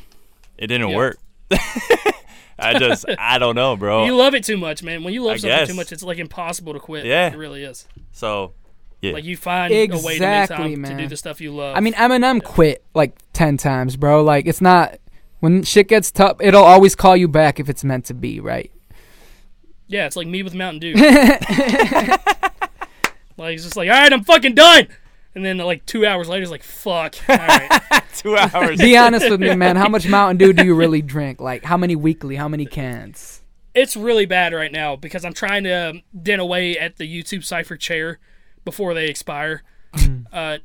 it 0.56 0.66
didn't 0.68 0.90
Yeah. 0.90 0.96
work. 0.96 1.18
I 2.58 2.78
just 2.78 3.04
I 3.18 3.38
don't 3.38 3.54
know, 3.54 3.76
bro. 3.76 4.04
You 4.04 4.16
love 4.16 4.34
it 4.34 4.44
too 4.44 4.56
much, 4.56 4.82
man. 4.82 5.04
When 5.04 5.14
you 5.14 5.22
love 5.22 5.34
I 5.34 5.36
something 5.38 5.58
guess. 5.58 5.68
too 5.68 5.74
much, 5.74 5.92
it's 5.92 6.02
like 6.02 6.18
impossible 6.18 6.72
to 6.74 6.80
quit. 6.80 7.04
Yeah. 7.04 7.32
it 7.32 7.36
really 7.36 7.62
is. 7.64 7.86
so 8.12 8.52
yeah, 9.00 9.12
Like 9.12 9.24
you 9.24 9.36
find 9.36 9.72
a 9.72 9.76
way 9.76 9.86
to 9.86 9.94
make 9.98 10.14
Exactly, 10.14 10.74
time 10.74 10.82
to 10.84 10.96
do 10.96 11.06
the 11.06 11.16
stuff 11.16 11.40
you 11.40 11.54
love. 11.54 11.76
I 11.76 11.80
mean, 11.80 11.94
Eminem 11.94 12.42
quit 12.42 12.82
like 12.94 13.16
ten 13.32 13.56
times, 13.56 13.96
bro. 13.96 14.24
Like 14.24 14.46
it's 14.46 14.60
not 14.60 14.98
when 15.38 15.62
shit 15.62 15.86
gets 15.86 16.10
tough. 16.10 16.38
It'll 16.40 16.64
always 16.64 16.96
call 16.96 17.16
you 17.16 17.28
back 17.28 17.60
if 17.60 17.68
it's 17.68 17.84
meant 17.84 18.06
to 18.06 18.14
be, 18.14 18.40
right? 18.40 18.72
yeah, 19.86 20.04
it's 20.06 20.16
like 20.16 20.26
me 20.26 20.42
with 20.42 20.54
Mountain 20.54 20.80
Dew. 20.80 20.94
like 23.36 23.54
it's 23.54 23.64
just 23.64 23.76
like, 23.76 23.88
all 23.88 23.94
right, 23.94 24.12
I'm 24.12 24.24
fucking 24.24 24.54
done. 24.54 24.88
And 25.38 25.44
then 25.46 25.58
like 25.58 25.86
two 25.86 26.04
hours 26.04 26.28
later, 26.28 26.42
it's 26.42 26.50
like, 26.50 26.62
fuck. 26.64 27.14
All 27.28 27.36
right. 27.36 27.80
two 28.16 28.36
hours. 28.36 28.78
Be 28.78 28.96
honest 28.96 29.30
with 29.30 29.40
me, 29.40 29.54
man. 29.54 29.76
How 29.76 29.88
much 29.88 30.08
Mountain 30.08 30.36
Dew 30.38 30.52
do 30.52 30.64
you 30.64 30.74
really 30.84 31.00
drink? 31.00 31.40
Like 31.40 31.64
how 31.64 31.76
many 31.76 31.94
weekly? 31.96 32.36
How 32.36 32.48
many 32.48 32.66
cans? 32.66 33.42
it's 33.74 33.94
really 33.96 34.26
bad 34.26 34.52
right 34.52 34.72
now 34.72 34.96
because 34.96 35.24
I'm 35.24 35.34
trying 35.34 35.62
to 35.62 35.90
um, 35.90 36.02
den 36.20 36.40
away 36.40 36.76
at 36.76 36.96
the 36.96 37.04
YouTube 37.06 37.44
Cipher 37.44 37.76
chair 37.76 38.18
before 38.64 38.92
they 38.92 39.06
expire. 39.08 39.62
uh, 40.32 40.58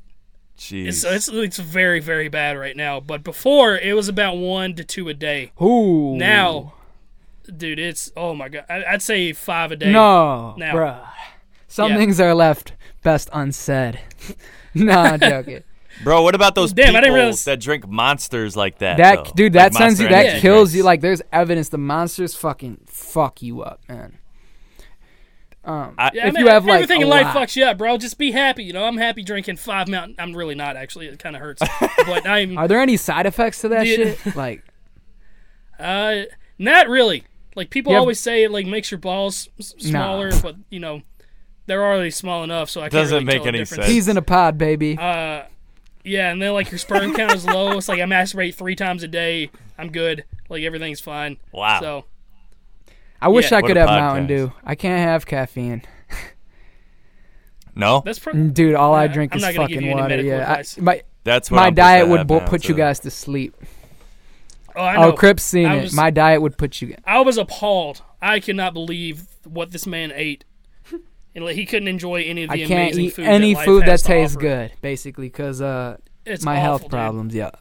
Jeez. 0.58 0.88
it's, 0.88 1.04
it's 1.04 1.28
it's 1.28 1.58
very 1.58 2.00
very 2.00 2.28
bad 2.28 2.58
right 2.58 2.76
now. 2.76 3.00
But 3.00 3.24
before 3.24 3.78
it 3.78 3.94
was 3.96 4.08
about 4.08 4.38
one 4.38 4.74
to 4.76 4.84
two 4.84 5.10
a 5.10 5.14
day. 5.14 5.52
Ooh. 5.62 6.16
Now, 6.16 6.74
dude, 7.56 7.78
it's 7.78 8.12
oh 8.18 8.34
my 8.34 8.50
god. 8.50 8.66
I, 8.68 8.84
I'd 8.86 9.02
say 9.04 9.32
five 9.34 9.72
a 9.72 9.76
day. 9.76 9.92
No, 9.92 10.56
Now. 10.58 10.74
bruh. 10.74 11.08
Some 11.68 11.92
Yeah. 11.92 11.98
things 11.98 12.20
are 12.20 12.34
left 12.34 12.74
best 13.04 13.30
unsaid. 13.34 14.00
nah, 14.84 15.02
I'm 15.04 15.20
joking. 15.20 15.64
Bro, 16.04 16.24
what 16.24 16.34
about 16.36 16.56
those 16.56 16.74
Damn, 16.74 16.86
I 16.86 16.88
people 16.88 17.02
didn't 17.02 17.14
realize- 17.16 17.44
that 17.46 17.60
drink 17.60 17.88
monsters 17.88 18.56
like 18.56 18.80
that? 18.80 18.98
That 18.98 19.26
though? 19.26 19.32
dude, 19.36 19.54
Like 19.54 19.74
that 19.74 19.78
sends 19.78 20.02
you, 20.02 20.08
that 20.10 20.26
Energy 20.26 20.42
kills 20.42 20.70
drinks? 20.70 20.76
you. 20.76 20.84
Like, 20.84 21.02
there's 21.02 21.22
evidence 21.32 21.70
the 21.70 21.78
monsters 21.78 22.36
fucking 22.36 22.80
fuck 22.88 23.42
you 23.42 23.62
up, 23.62 23.82
man. 23.88 24.18
Um, 25.66 25.96
I- 25.98 26.12
Yeah, 26.14 26.28
if 26.28 26.34
I 26.34 26.38
mean, 26.38 26.46
you 26.46 26.52
have, 26.52 26.66
like, 26.66 26.76
everything 26.76 27.02
a 27.04 27.06
in 27.06 27.10
life 27.10 27.26
lot. 27.34 27.36
fucks 27.48 27.56
you 27.56 27.64
up, 27.66 27.78
bro. 27.78 27.98
Just 27.98 28.18
be 28.18 28.32
happy. 28.32 28.64
You 28.64 28.74
know, 28.74 28.84
I'm 28.86 28.98
happy 28.98 29.24
drinking 29.24 29.58
five 29.58 29.88
mountain. 29.88 30.16
I'm 30.20 30.34
really 30.36 30.56
not 30.56 30.76
actually. 30.76 31.08
It 31.08 31.20
kind 31.20 31.36
of 31.36 31.42
hurts, 31.42 31.62
but 32.06 32.28
I'm 32.28 32.58
are 32.58 32.68
there 32.68 32.82
any 32.82 32.98
side 32.98 33.26
effects 33.26 33.62
to 33.62 33.70
that 33.70 33.84
Dude. 33.86 34.18
shit? 34.18 34.36
Like, 34.36 34.64
uh 35.80 36.24
not 36.58 36.88
really. 36.90 37.24
Like 37.56 37.70
people 37.70 37.92
You 37.92 37.96
have- 37.98 38.02
always 38.02 38.20
say, 38.20 38.44
it 38.44 38.52
like 38.52 38.66
makes 38.66 38.90
your 38.92 38.98
balls 38.98 39.48
s- 39.60 39.74
smaller, 39.78 40.32
but 40.42 40.56
you 40.70 40.80
know, 40.80 41.02
they're 41.66 41.84
already 41.84 42.12
small 42.12 42.44
enough, 42.44 42.70
so 42.70 42.82
I 42.82 42.86
can't 42.86 42.94
Doesn't 42.94 43.14
really 43.16 43.26
make 43.26 43.36
tell 43.38 43.44
the 43.44 43.50
any 43.50 43.58
difference. 43.60 43.84
sense. 43.84 43.94
peas 43.94 44.08
in 44.08 44.18
a 44.18 44.22
pod, 44.22 44.58
baby. 44.58 44.98
Uh, 44.98 45.44
yeah, 46.04 46.32
and 46.32 46.42
then 46.42 46.54
like 46.54 46.70
your 46.72 46.78
sperm 46.80 47.14
count 47.14 47.34
is 47.34 47.46
low. 47.46 47.78
It's 47.78 47.88
like 47.88 48.00
I 48.02 48.04
masturbate 48.04 48.56
three 48.56 48.76
times 48.76 49.04
a 49.04 49.08
day. 49.08 49.50
I'm 49.78 49.90
good. 49.92 50.26
Like 50.50 50.64
everything's 50.64 51.00
fine. 51.00 51.38
Wow. 51.54 51.80
So 51.80 52.06
I 53.22 53.30
wish 53.30 53.52
yeah. 53.52 53.58
I 53.58 53.62
What 53.62 53.68
could 53.70 53.78
a 53.78 53.80
have 53.82 53.90
podcast. 53.90 54.00
Mountain 54.00 54.28
Dew. 54.28 54.54
I 54.66 54.76
can't 54.76 55.00
have 55.08 55.26
caffeine. 55.26 55.84
no, 57.76 58.02
that's 58.06 58.20
pro- 58.20 58.34
Dude, 58.34 58.76
all 58.76 58.94
I 58.94 59.08
drink 59.08 59.32
I'm 59.34 59.38
is 59.38 59.44
not 59.44 59.54
gonna 59.56 59.68
give 59.68 59.76
fucking 59.78 59.86
you 59.86 59.92
any 59.94 60.02
water. 60.02 60.10
medical 60.18 60.32
Yeah, 60.32 60.52
I, 60.52 60.82
my 60.82 61.02
that's 61.24 61.50
what 61.50 61.58
my 61.58 61.68
I'm 61.68 61.74
diet 61.74 62.08
would 62.08 62.28
bo- 62.28 62.42
put 62.42 62.68
you 62.68 62.76
guys 62.76 63.00
to 63.00 63.10
sleep. 63.12 63.56
oh, 64.76 64.82
I 64.84 64.98
know. 64.98 65.08
Oh, 65.08 65.14
Crypt's 65.14 65.44
seen 65.44 65.68
I 65.68 65.76
it. 65.78 65.82
was- 65.84 65.94
My 65.94 66.10
diet 66.12 66.42
would 66.42 66.58
put 66.58 66.82
you. 66.82 66.96
I 67.06 67.22
was 67.22 67.38
appalled. 67.38 68.02
I 68.22 68.40
cannot 68.42 68.74
believe 68.74 69.24
what 69.46 69.72
this 69.72 69.88
man 69.88 70.12
ate. 70.14 70.44
And 71.36 71.44
like, 71.46 71.56
he 71.56 71.66
couldn't 71.66 71.88
enjoy 71.88 72.22
any 72.24 72.44
of 72.44 72.50
the 72.50 72.54
I 72.54 72.58
can't 72.60 72.72
amazing 72.94 73.06
eat 73.06 73.10
food 73.16 73.26
any 73.26 73.54
that 73.56 73.66
food 73.66 73.86
that 73.86 74.00
tastes 74.02 74.36
offer. 74.36 74.42
good, 74.46 74.72
basically, 74.82 75.28
because 75.28 75.62
uh, 75.62 75.98
It's 76.26 76.44
my 76.46 76.54
awful, 76.58 76.64
health 76.64 76.82
dude. 76.84 76.92
problems. 76.92 77.34
Yeah. 77.36 77.52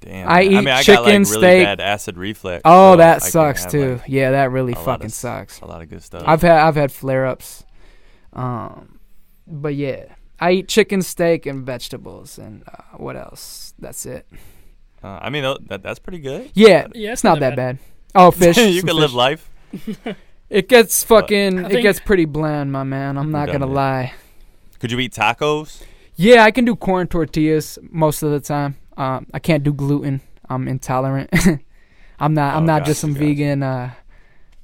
Damn. 0.00 0.28
I 0.28 0.42
man. 0.42 0.42
eat 0.52 0.56
I 0.56 0.60
mean, 0.60 0.68
I 0.68 0.70
got 0.76 0.82
chicken, 0.84 1.04
like 1.04 1.06
really 1.06 1.24
steak. 1.24 1.64
bad 1.64 1.80
acid 1.80 2.16
reflex. 2.18 2.62
Oh, 2.64 2.92
so 2.92 2.96
that 2.98 3.16
I 3.22 3.28
sucks 3.28 3.62
have, 3.64 3.72
too. 3.72 3.92
like, 3.96 4.02
yeah, 4.08 4.30
that 4.32 4.50
really 4.50 4.74
fucking 4.74 5.06
of- 5.06 5.12
sucks. 5.12 5.60
A 5.60 5.66
lot 5.66 5.82
of 5.82 5.88
good 5.90 6.02
stuff. 6.02 6.22
I've 6.26 6.42
had 6.42 6.58
I've 6.58 6.76
had 6.76 6.92
flare 6.92 7.26
ups. 7.26 7.64
Um, 8.32 8.98
but 9.46 9.74
yeah, 9.74 10.06
I 10.40 10.52
eat 10.52 10.68
chicken, 10.68 11.00
steak, 11.02 11.46
and 11.46 11.64
vegetables, 11.64 12.38
and 12.38 12.64
uh, 12.66 12.82
what 12.98 13.16
else? 13.16 13.72
That's 13.78 14.04
it. 14.06 14.26
Uh, 15.02 15.18
I 15.22 15.30
mean, 15.30 15.42
that 15.68 15.82
that's 15.82 15.98
pretty 15.98 16.18
good. 16.18 16.50
Yeah, 16.54 16.86
Yeah, 16.94 17.12
it's 17.12 17.24
not 17.24 17.40
that 17.40 17.56
bad. 17.56 17.78
Oh, 18.14 18.30
fish. 18.30 18.56
you 18.58 18.80
some 18.80 18.88
can 18.88 18.96
live 18.96 19.12
life. 19.14 19.50
It 20.50 20.68
gets 20.68 21.02
fucking. 21.04 21.58
It 21.58 21.70
think- 21.70 21.82
gets 21.82 22.00
pretty 22.00 22.24
bland, 22.26 22.70
my 22.72 22.84
man. 22.84 23.16
I'm 23.16 23.30
not 23.30 23.46
done 23.46 23.60
gonna 23.60 23.70
it. 23.70 23.74
lie. 23.74 24.12
Could 24.78 24.92
you 24.92 24.98
eat 25.00 25.12
tacos? 25.14 25.82
Yeah, 26.16 26.44
I 26.44 26.50
can 26.50 26.64
do 26.64 26.76
corn 26.76 27.08
tortillas 27.08 27.78
most 27.90 28.22
of 28.22 28.30
the 28.30 28.40
time. 28.40 28.76
Um, 28.96 29.26
I 29.34 29.38
can't 29.38 29.64
do 29.64 29.72
gluten. 29.72 30.20
I'm 30.48 30.68
intolerant. 30.68 31.30
I'm 32.20 32.34
not. 32.34 32.54
I'm 32.54 32.62
Oh, 32.62 32.66
not 32.66 32.80
gotcha, 32.80 32.90
just 32.90 33.00
some 33.00 33.14
gotcha. 33.14 33.24
vegan 33.26 33.62
uh, 33.62 33.90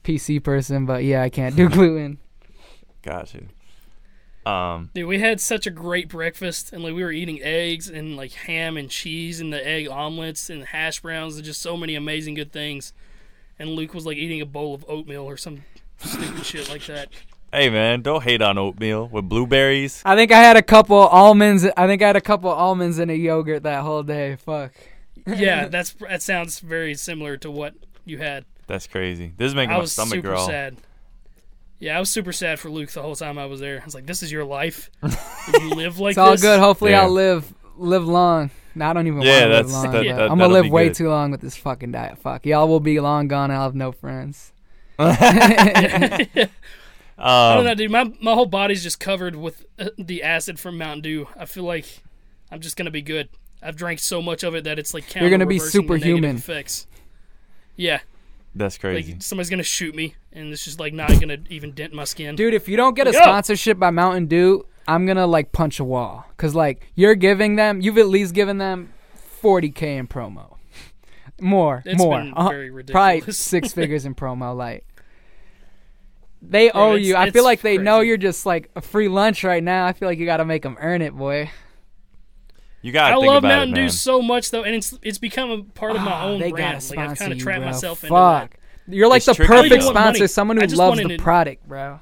PC 0.04 0.42
person, 0.44 0.86
but 0.86 1.02
yeah, 1.02 1.22
I 1.22 1.28
can't 1.30 1.56
do 1.56 1.68
gluten. 1.76 2.18
Got 3.02 3.34
you. 3.34 3.48
Um, 4.50 4.90
Dude, 4.94 5.06
we 5.06 5.18
had 5.18 5.40
such 5.40 5.66
a 5.66 5.70
great 5.70 6.08
breakfast, 6.08 6.72
and 6.72 6.82
like 6.82 6.94
we 6.94 7.02
were 7.02 7.12
eating 7.12 7.40
eggs 7.42 7.88
and 7.88 8.16
like 8.16 8.32
ham 8.32 8.76
and 8.76 8.88
cheese 8.88 9.40
and 9.40 9.52
the 9.52 9.66
egg 9.66 9.88
omelets 9.88 10.48
and 10.50 10.64
hash 10.64 11.00
browns 11.00 11.36
and 11.36 11.44
just 11.44 11.60
so 11.60 11.76
many 11.76 11.94
amazing 11.94 12.34
good 12.34 12.52
things. 12.52 12.92
And 13.60 13.70
Luke 13.70 13.94
was 13.94 14.06
like 14.06 14.16
eating 14.16 14.40
a 14.40 14.46
bowl 14.46 14.74
of 14.74 14.84
oatmeal 14.88 15.22
or 15.24 15.36
some 15.36 15.62
stupid 15.98 16.44
shit 16.44 16.68
like 16.68 16.84
that. 16.86 17.10
hey 17.52 17.68
man, 17.70 18.00
don't 18.02 18.24
hate 18.24 18.40
on 18.42 18.56
oatmeal 18.58 19.06
with 19.06 19.28
blueberries. 19.28 20.02
I 20.04 20.16
think 20.16 20.32
I 20.32 20.38
had 20.38 20.56
a 20.56 20.62
couple 20.62 20.96
almonds. 20.96 21.64
I 21.76 21.86
think 21.86 22.02
I 22.02 22.06
had 22.08 22.16
a 22.16 22.20
couple 22.20 22.50
almonds 22.50 22.98
in 22.98 23.10
a 23.10 23.14
yogurt 23.14 23.62
that 23.64 23.82
whole 23.82 24.02
day. 24.02 24.36
Fuck. 24.36 24.72
Yeah, 25.26 25.68
that's 25.68 25.92
that 26.08 26.22
sounds 26.22 26.58
very 26.60 26.94
similar 26.94 27.36
to 27.36 27.50
what 27.50 27.74
you 28.06 28.18
had. 28.18 28.44
That's 28.66 28.86
crazy. 28.86 29.32
This 29.36 29.48
is 29.48 29.54
making 29.54 29.72
I 29.72 29.74
my 29.74 29.80
was 29.82 29.92
stomach 29.92 30.14
super 30.14 30.28
growl. 30.28 30.46
sad. 30.46 30.76
Yeah, 31.80 31.96
I 31.96 32.00
was 32.00 32.10
super 32.10 32.32
sad 32.32 32.58
for 32.60 32.70
Luke 32.70 32.90
the 32.90 33.02
whole 33.02 33.16
time 33.16 33.38
I 33.38 33.46
was 33.46 33.58
there. 33.60 33.80
I 33.80 33.84
was 33.84 33.94
like, 33.94 34.06
"This 34.06 34.22
is 34.22 34.30
your 34.32 34.44
life. 34.44 34.90
you 35.52 35.70
live 35.70 35.98
like 35.98 36.12
It's 36.12 36.18
all 36.18 36.30
this." 36.32 36.40
good. 36.42 36.60
Hopefully, 36.60 36.92
Yeah. 36.92 37.02
I'll 37.02 37.10
live 37.10 37.52
live 37.76 38.06
long. 38.06 38.50
No, 38.74 38.86
I 38.88 38.92
don't 38.92 39.06
even 39.06 39.22
Yeah, 39.22 39.28
want 39.32 39.40
to 39.42 39.48
live 39.48 39.50
that's- 39.66 39.72
long. 39.72 39.82
that- 39.84 39.92
but 39.92 40.16
that- 40.16 40.30
I'm 40.30 40.38
gonna 40.38 40.52
live 40.52 40.70
way 40.70 40.86
good. 40.88 40.94
too 40.94 41.08
long 41.08 41.30
with 41.32 41.40
this 41.40 41.56
fucking 41.56 41.92
diet. 41.92 42.18
Fuck, 42.18 42.46
y'all 42.46 42.68
will 42.68 42.80
be 42.80 43.00
long 43.00 43.26
gone. 43.28 43.50
I'll 43.50 43.62
have 43.64 43.74
no 43.74 43.90
friends. 43.92 44.52
I 44.98 46.28
don't 47.18 47.64
know, 47.64 47.70
Um, 47.70 47.76
dude. 47.76 47.90
My 47.90 48.04
my 48.20 48.32
whole 48.34 48.46
body's 48.46 48.82
just 48.82 49.00
covered 49.00 49.36
with 49.36 49.64
uh, 49.78 49.90
the 49.98 50.22
acid 50.22 50.58
from 50.58 50.78
Mountain 50.78 51.02
Dew. 51.02 51.28
I 51.38 51.44
feel 51.44 51.64
like 51.64 51.86
I'm 52.50 52.60
just 52.60 52.76
gonna 52.76 52.90
be 52.90 53.02
good. 53.02 53.28
I've 53.62 53.76
drank 53.76 53.98
so 53.98 54.22
much 54.22 54.42
of 54.42 54.54
it 54.54 54.64
that 54.64 54.78
it's 54.78 54.94
like 54.94 55.14
You're 55.14 55.28
gonna 55.30 55.44
be 55.46 55.58
counter-reversing 55.58 55.86
the 55.86 55.92
negative 55.92 56.02
superhuman. 56.08 56.36
Effects. 56.36 56.86
Yeah, 57.76 58.00
that's 58.54 58.76
like 58.76 58.80
crazy. 58.80 59.16
somebody's 59.20 59.50
gonna 59.50 59.62
shoot 59.62 59.94
me, 59.94 60.14
and 60.32 60.50
it's 60.52 60.64
just 60.64 60.80
like 60.80 60.94
not 60.94 61.08
gonna 61.20 61.38
even 61.50 61.72
dent 61.72 61.92
my 61.92 62.04
skin. 62.04 62.36
Dude, 62.36 62.54
if 62.54 62.68
you 62.68 62.76
don't 62.76 62.94
get 62.96 63.06
a 63.06 63.12
Yo. 63.12 63.18
sponsorship 63.20 63.78
by 63.78 63.90
Mountain 63.90 64.26
Dew, 64.26 64.64
I'm 64.90 65.06
gonna 65.06 65.26
like 65.26 65.52
punch 65.52 65.78
a 65.80 65.84
wall. 65.84 66.24
Cause 66.36 66.54
like 66.54 66.86
you're 66.94 67.14
giving 67.14 67.56
them, 67.56 67.80
you've 67.80 67.98
at 67.98 68.06
least 68.08 68.34
given 68.34 68.58
them 68.58 68.92
40k 69.42 69.82
in 69.98 70.06
promo. 70.08 70.56
More, 71.40 71.82
It's 71.86 71.96
more, 71.98 72.18
been 72.18 72.34
Uh, 72.34 72.48
very 72.48 72.84
probably 72.84 73.20
six 73.32 73.72
figures 73.72 74.04
in 74.04 74.14
promo. 74.14 74.54
Like 74.56 74.86
they 76.42 76.70
owe 76.70 76.94
you. 76.94 77.16
I 77.16 77.30
feel 77.30 77.44
like 77.44 77.60
they 77.60 77.78
know 77.78 78.00
you're 78.00 78.16
just 78.16 78.46
like 78.46 78.70
a 78.76 78.80
free 78.80 79.08
lunch 79.08 79.44
right 79.44 79.62
now. 79.62 79.86
I 79.86 79.92
feel 79.92 80.08
like 80.08 80.18
you 80.18 80.26
got 80.26 80.38
to 80.38 80.44
make 80.44 80.62
them 80.62 80.76
earn 80.80 81.02
it, 81.02 81.14
boy. 81.14 81.50
You 82.82 82.92
gotta 82.92 83.14
I 83.14 83.18
think 83.18 83.26
love 83.28 83.44
about 83.44 83.48
Mountain 83.48 83.74
Dew 83.74 83.88
so 83.90 84.22
much 84.22 84.50
though, 84.50 84.62
and 84.64 84.74
it's 84.74 84.98
it's 85.02 85.18
become 85.18 85.50
a 85.50 85.62
part 85.62 85.96
of 85.96 86.00
my 86.02 86.12
Ah, 86.12 86.24
own 86.28 86.40
they 86.40 86.50
brand. 86.50 86.82
Like 86.90 86.98
I've 86.98 87.18
kind 87.18 87.32
of 87.32 87.38
trapped 87.38 87.60
bro. 87.60 87.66
myself 87.70 88.02
into 88.04 88.14
that. 88.14 88.40
Fuck. 88.50 88.56
You're 88.88 89.08
like 89.08 89.18
It's 89.18 89.26
the 89.26 89.34
tricky, 89.34 89.48
perfect 89.48 89.72
I 89.72 89.76
don't 89.76 89.84
want 89.94 89.96
sponsor. 90.16 90.28
Someone 90.28 90.56
who 90.56 90.66
loves 90.66 90.98
the 90.98 91.10
it- 91.10 91.20
product, 91.20 91.68
bro. 91.68 92.00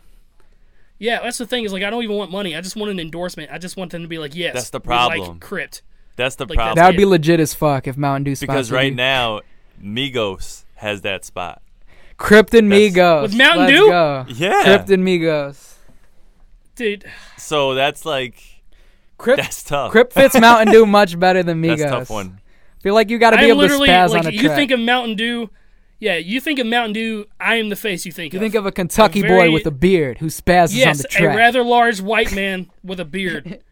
Yeah, 0.98 1.20
that's 1.22 1.38
the 1.38 1.46
thing 1.46 1.64
is 1.64 1.72
like 1.72 1.82
I 1.82 1.90
don't 1.90 2.02
even 2.02 2.16
want 2.16 2.30
money. 2.32 2.56
I 2.56 2.60
just 2.60 2.74
want 2.76 2.90
an 2.90 2.98
endorsement. 2.98 3.50
I 3.52 3.58
just 3.58 3.76
want 3.76 3.92
them 3.92 4.02
to 4.02 4.08
be 4.08 4.18
like, 4.18 4.34
yes, 4.34 4.54
That's 4.54 4.70
the 4.70 4.80
we 4.80 4.88
like 4.94 5.16
problem. 5.18 5.38
Crypt. 5.40 5.82
That's 6.16 6.34
the 6.36 6.46
Like, 6.46 6.56
problem. 6.56 6.74
That 6.76 6.86
would 6.86 6.94
it. 6.96 6.98
be 6.98 7.04
legit 7.04 7.38
as 7.38 7.54
fuck 7.54 7.86
if 7.86 7.96
Mountain 7.96 8.24
Dew 8.24 8.34
sponsored 8.34 8.48
because 8.48 8.72
right 8.72 8.90
you. 8.90 8.94
now, 8.96 9.40
Migos 9.80 10.64
has 10.74 11.02
that 11.02 11.24
spot. 11.24 11.62
Krypton 12.18 12.68
That's- 12.68 12.92
Migos 12.96 13.22
With 13.22 13.36
Mountain 13.36 13.66
Let's 13.66 13.72
Dew? 13.72 13.86
Go. 13.88 14.24
Yeah. 14.28 14.62
Crypt 14.64 14.90
and 14.90 15.04
Migos. 15.06 15.74
Dude, 16.74 17.04
So 17.36 17.74
that's 17.74 18.04
like 18.04 18.42
Crypt, 19.18 19.40
that's 19.42 19.62
tough. 19.64 19.90
Crypt 19.92 20.12
fits 20.12 20.38
Mountain 20.40 20.72
Dew 20.72 20.86
much 20.86 21.18
better 21.18 21.42
than 21.42 21.62
Migos. 21.62 21.78
That's 21.78 21.82
a 21.82 21.98
tough 21.98 22.10
one. 22.10 22.40
Feel 22.80 22.94
like 22.94 23.10
you 23.10 23.18
got 23.18 23.30
to 23.30 23.36
be 23.36 23.44
I'm 23.44 23.50
able 23.50 23.56
to 23.62 23.66
literally 23.66 23.88
spaz 23.88 24.10
like 24.10 24.20
on 24.26 24.26
a 24.28 24.30
you 24.34 24.42
track. 24.42 24.56
think 24.56 24.70
of 24.70 24.78
Mountain 24.80 25.16
Dew. 25.16 25.50
Yeah, 26.00 26.16
you 26.16 26.40
think 26.40 26.58
of 26.60 26.66
Mountain 26.66 26.92
Dew. 26.92 27.26
I 27.40 27.56
am 27.56 27.70
the 27.70 27.76
face 27.76 28.06
you 28.06 28.12
think 28.12 28.32
of. 28.32 28.40
you 28.40 28.46
of. 28.46 28.52
think 28.52 28.54
of 28.58 28.66
a 28.66 28.72
Kentucky 28.72 29.20
very- 29.22 29.48
boy 29.48 29.52
with 29.52 29.66
a 29.66 29.70
beard 29.72 30.18
who 30.18 30.26
spazzes 30.26 30.72
on 30.72 30.76
yes, 30.78 30.98
the 31.02 31.08
a 31.08 31.10
track. 31.10 31.36
rather 31.36 31.62
large 31.64 32.00
white 32.00 32.32
man 32.32 32.70
with 32.84 33.00
a 33.00 33.04
beard 33.04 33.62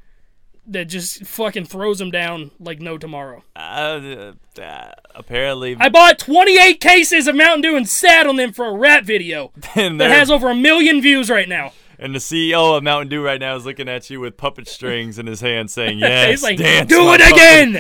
that 0.66 0.86
just 0.86 1.24
fucking 1.24 1.64
throws 1.66 2.00
him 2.00 2.10
down 2.10 2.50
like 2.58 2.80
no 2.80 2.98
tomorrow. 2.98 3.44
Uh, 3.54 4.32
uh, 4.60 4.90
apparently, 5.14 5.76
I 5.78 5.88
bought 5.88 6.18
28 6.18 6.80
cases 6.80 7.28
of 7.28 7.36
Mountain 7.36 7.60
Dew 7.60 7.76
and 7.76 7.88
sat 7.88 8.26
on 8.26 8.34
them 8.34 8.52
for 8.52 8.66
a 8.66 8.72
rap 8.76 9.04
video 9.04 9.52
and, 9.76 10.00
that 10.00 10.08
they're- 10.08 10.18
has 10.18 10.28
over 10.30 10.50
a 10.50 10.54
million 10.56 11.00
views 11.00 11.30
right 11.30 11.48
now. 11.48 11.72
and 12.00 12.12
the 12.12 12.18
CEO 12.18 12.76
of 12.76 12.82
Mountain 12.82 13.08
Dew 13.08 13.22
right 13.24 13.38
now 13.40 13.54
is 13.54 13.64
looking 13.64 13.88
at 13.88 14.10
you 14.10 14.18
with 14.18 14.36
puppet 14.36 14.66
strings 14.66 15.20
in 15.20 15.26
his 15.28 15.40
hand, 15.40 15.70
saying, 15.70 15.98
"Yes, 16.00 16.30
He's 16.30 16.42
like, 16.42 16.58
dance, 16.58 16.88
do 16.88 17.12
it 17.14 17.20
motherfucker." 17.20 17.32
again, 17.32 17.72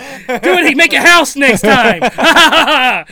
do 0.42 0.52
it. 0.52 0.76
Make 0.76 0.92
a 0.92 1.00
house 1.02 1.34
next 1.34 1.62
time. 1.62 3.04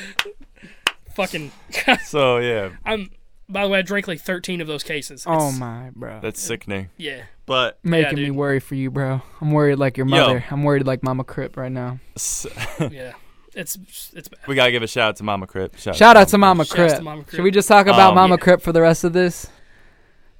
Fucking. 1.17 1.51
So 2.05 2.39
yeah, 2.39 2.71
I'm. 2.85 3.11
By 3.47 3.65
the 3.65 3.69
way, 3.69 3.81
I 3.81 3.83
drank 3.83 4.09
like 4.09 4.21
13 4.21 4.63
of 4.63 4.67
those 4.67 4.83
cases. 4.83 5.25
Oh 5.27 5.53
my, 5.53 5.91
bro. 5.95 6.19
that's 6.23 6.41
sickening. 6.41 6.89
Yeah. 6.97 7.25
But 7.45 7.79
Making 7.85 8.17
me 8.17 8.31
worry 8.31 8.59
for 8.59 8.75
you, 8.75 8.91
bro. 8.91 9.21
I'm 9.41 9.51
worried 9.51 9.77
like 9.79 9.99
your 9.99 10.07
Yo. 10.07 10.17
mother. 10.17 10.45
I'm 10.51 10.63
worried 10.63 10.87
like 10.87 11.03
Mama 11.03 11.25
Crypt 11.25 11.59
right 11.59 11.71
now. 11.71 11.99
s- 12.17 12.47
Yeah. 12.91 13.13
It's 13.55 13.77
it's 14.17 14.29
bad. 14.29 14.41
we 14.49 14.55
gotta 14.55 14.73
give 14.73 14.83
a 14.83 14.87
shout 14.87 15.11
out 15.11 15.17
to 15.17 15.25
Mama 15.25 15.47
Crypt. 15.47 15.79
Shout, 15.79 15.95
Shout 15.95 16.17
out 16.17 16.29
to 16.29 16.39
Mama 16.39 16.65
Shouts 16.65 16.71
to 16.71 16.77
Crypt. 16.77 17.03
Mama 17.03 17.23
Crypt. 17.23 17.37
Should 17.37 17.43
we 17.45 17.51
just 17.51 17.69
talk 17.69 17.87
about 17.87 18.09
Um, 18.11 18.15
Mama 18.17 18.35
yeah. 18.35 18.39
Crypt 18.39 18.63
for 18.63 18.73
the 18.73 18.81
rest 18.81 19.05
of 19.05 19.13
this? 19.13 19.47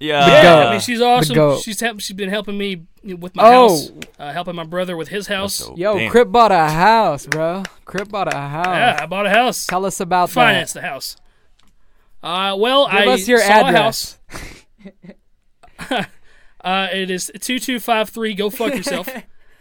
Yeah, 0.05 0.25
The 0.27 0.33
Yeah, 0.33 0.43
goat. 0.43 0.67
I 0.67 0.71
mean 0.73 0.81
she's 0.81 1.01
awesome. 1.01 1.35
goat. 1.35 1.63
She's 1.63 1.81
help, 1.81 2.01
she's 2.01 2.17
been 2.17 2.29
helping 2.31 2.59
me 2.59 2.83
with 3.03 3.35
my 3.35 3.43
Oh. 3.45 3.69
house, 3.69 3.91
uh, 4.19 4.33
helping 4.33 4.55
my 4.55 4.65
brother 4.65 4.97
with 4.97 5.09
his 5.09 5.27
house. 5.29 5.59
dope. 5.59 5.79
Yo, 5.79 5.99
Damn. 5.99 6.11
Crypt 6.11 6.31
bought 6.33 6.53
a 6.53 6.69
house, 6.69 7.27
bro. 7.27 7.63
Crypt 7.85 8.11
bought 8.11 8.33
a 8.33 8.37
house. 8.39 8.67
Yeah, 8.67 8.99
I 9.03 9.07
bought 9.07 9.27
a 9.27 9.31
house. 9.31 9.67
Tell 9.67 9.85
us 9.87 10.01
about 10.01 10.29
that. 10.29 10.35
Finance 10.35 10.73
the 10.75 10.83
house. 10.83 11.17
Uh, 12.23 12.55
well, 12.59 12.87
Give 12.87 12.95
I 13.01 13.07
us 13.13 13.29
your 13.29 13.39
saw 13.41 13.67
address. 13.69 14.19
a 14.31 14.33
house. 15.91 16.07
uh, 16.65 16.89
it 16.93 17.11
is 17.11 17.31
two 17.41 17.59
two 17.59 17.79
five 17.81 18.09
three. 18.11 18.35
Go 18.35 18.49
fuck 18.51 18.75
yourself. 18.75 19.09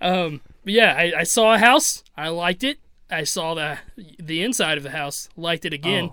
um, 0.00 0.40
but 0.64 0.72
yeah, 0.72 0.94
I, 0.96 1.20
I 1.20 1.22
saw 1.24 1.54
a 1.54 1.58
house. 1.58 2.02
I 2.16 2.28
liked 2.28 2.64
it. 2.64 2.78
I 3.10 3.24
saw 3.24 3.54
the 3.54 3.78
the 4.18 4.42
inside 4.42 4.78
of 4.78 4.84
the 4.84 4.90
house. 4.90 5.28
Liked 5.36 5.64
it 5.64 5.72
again. 5.72 6.10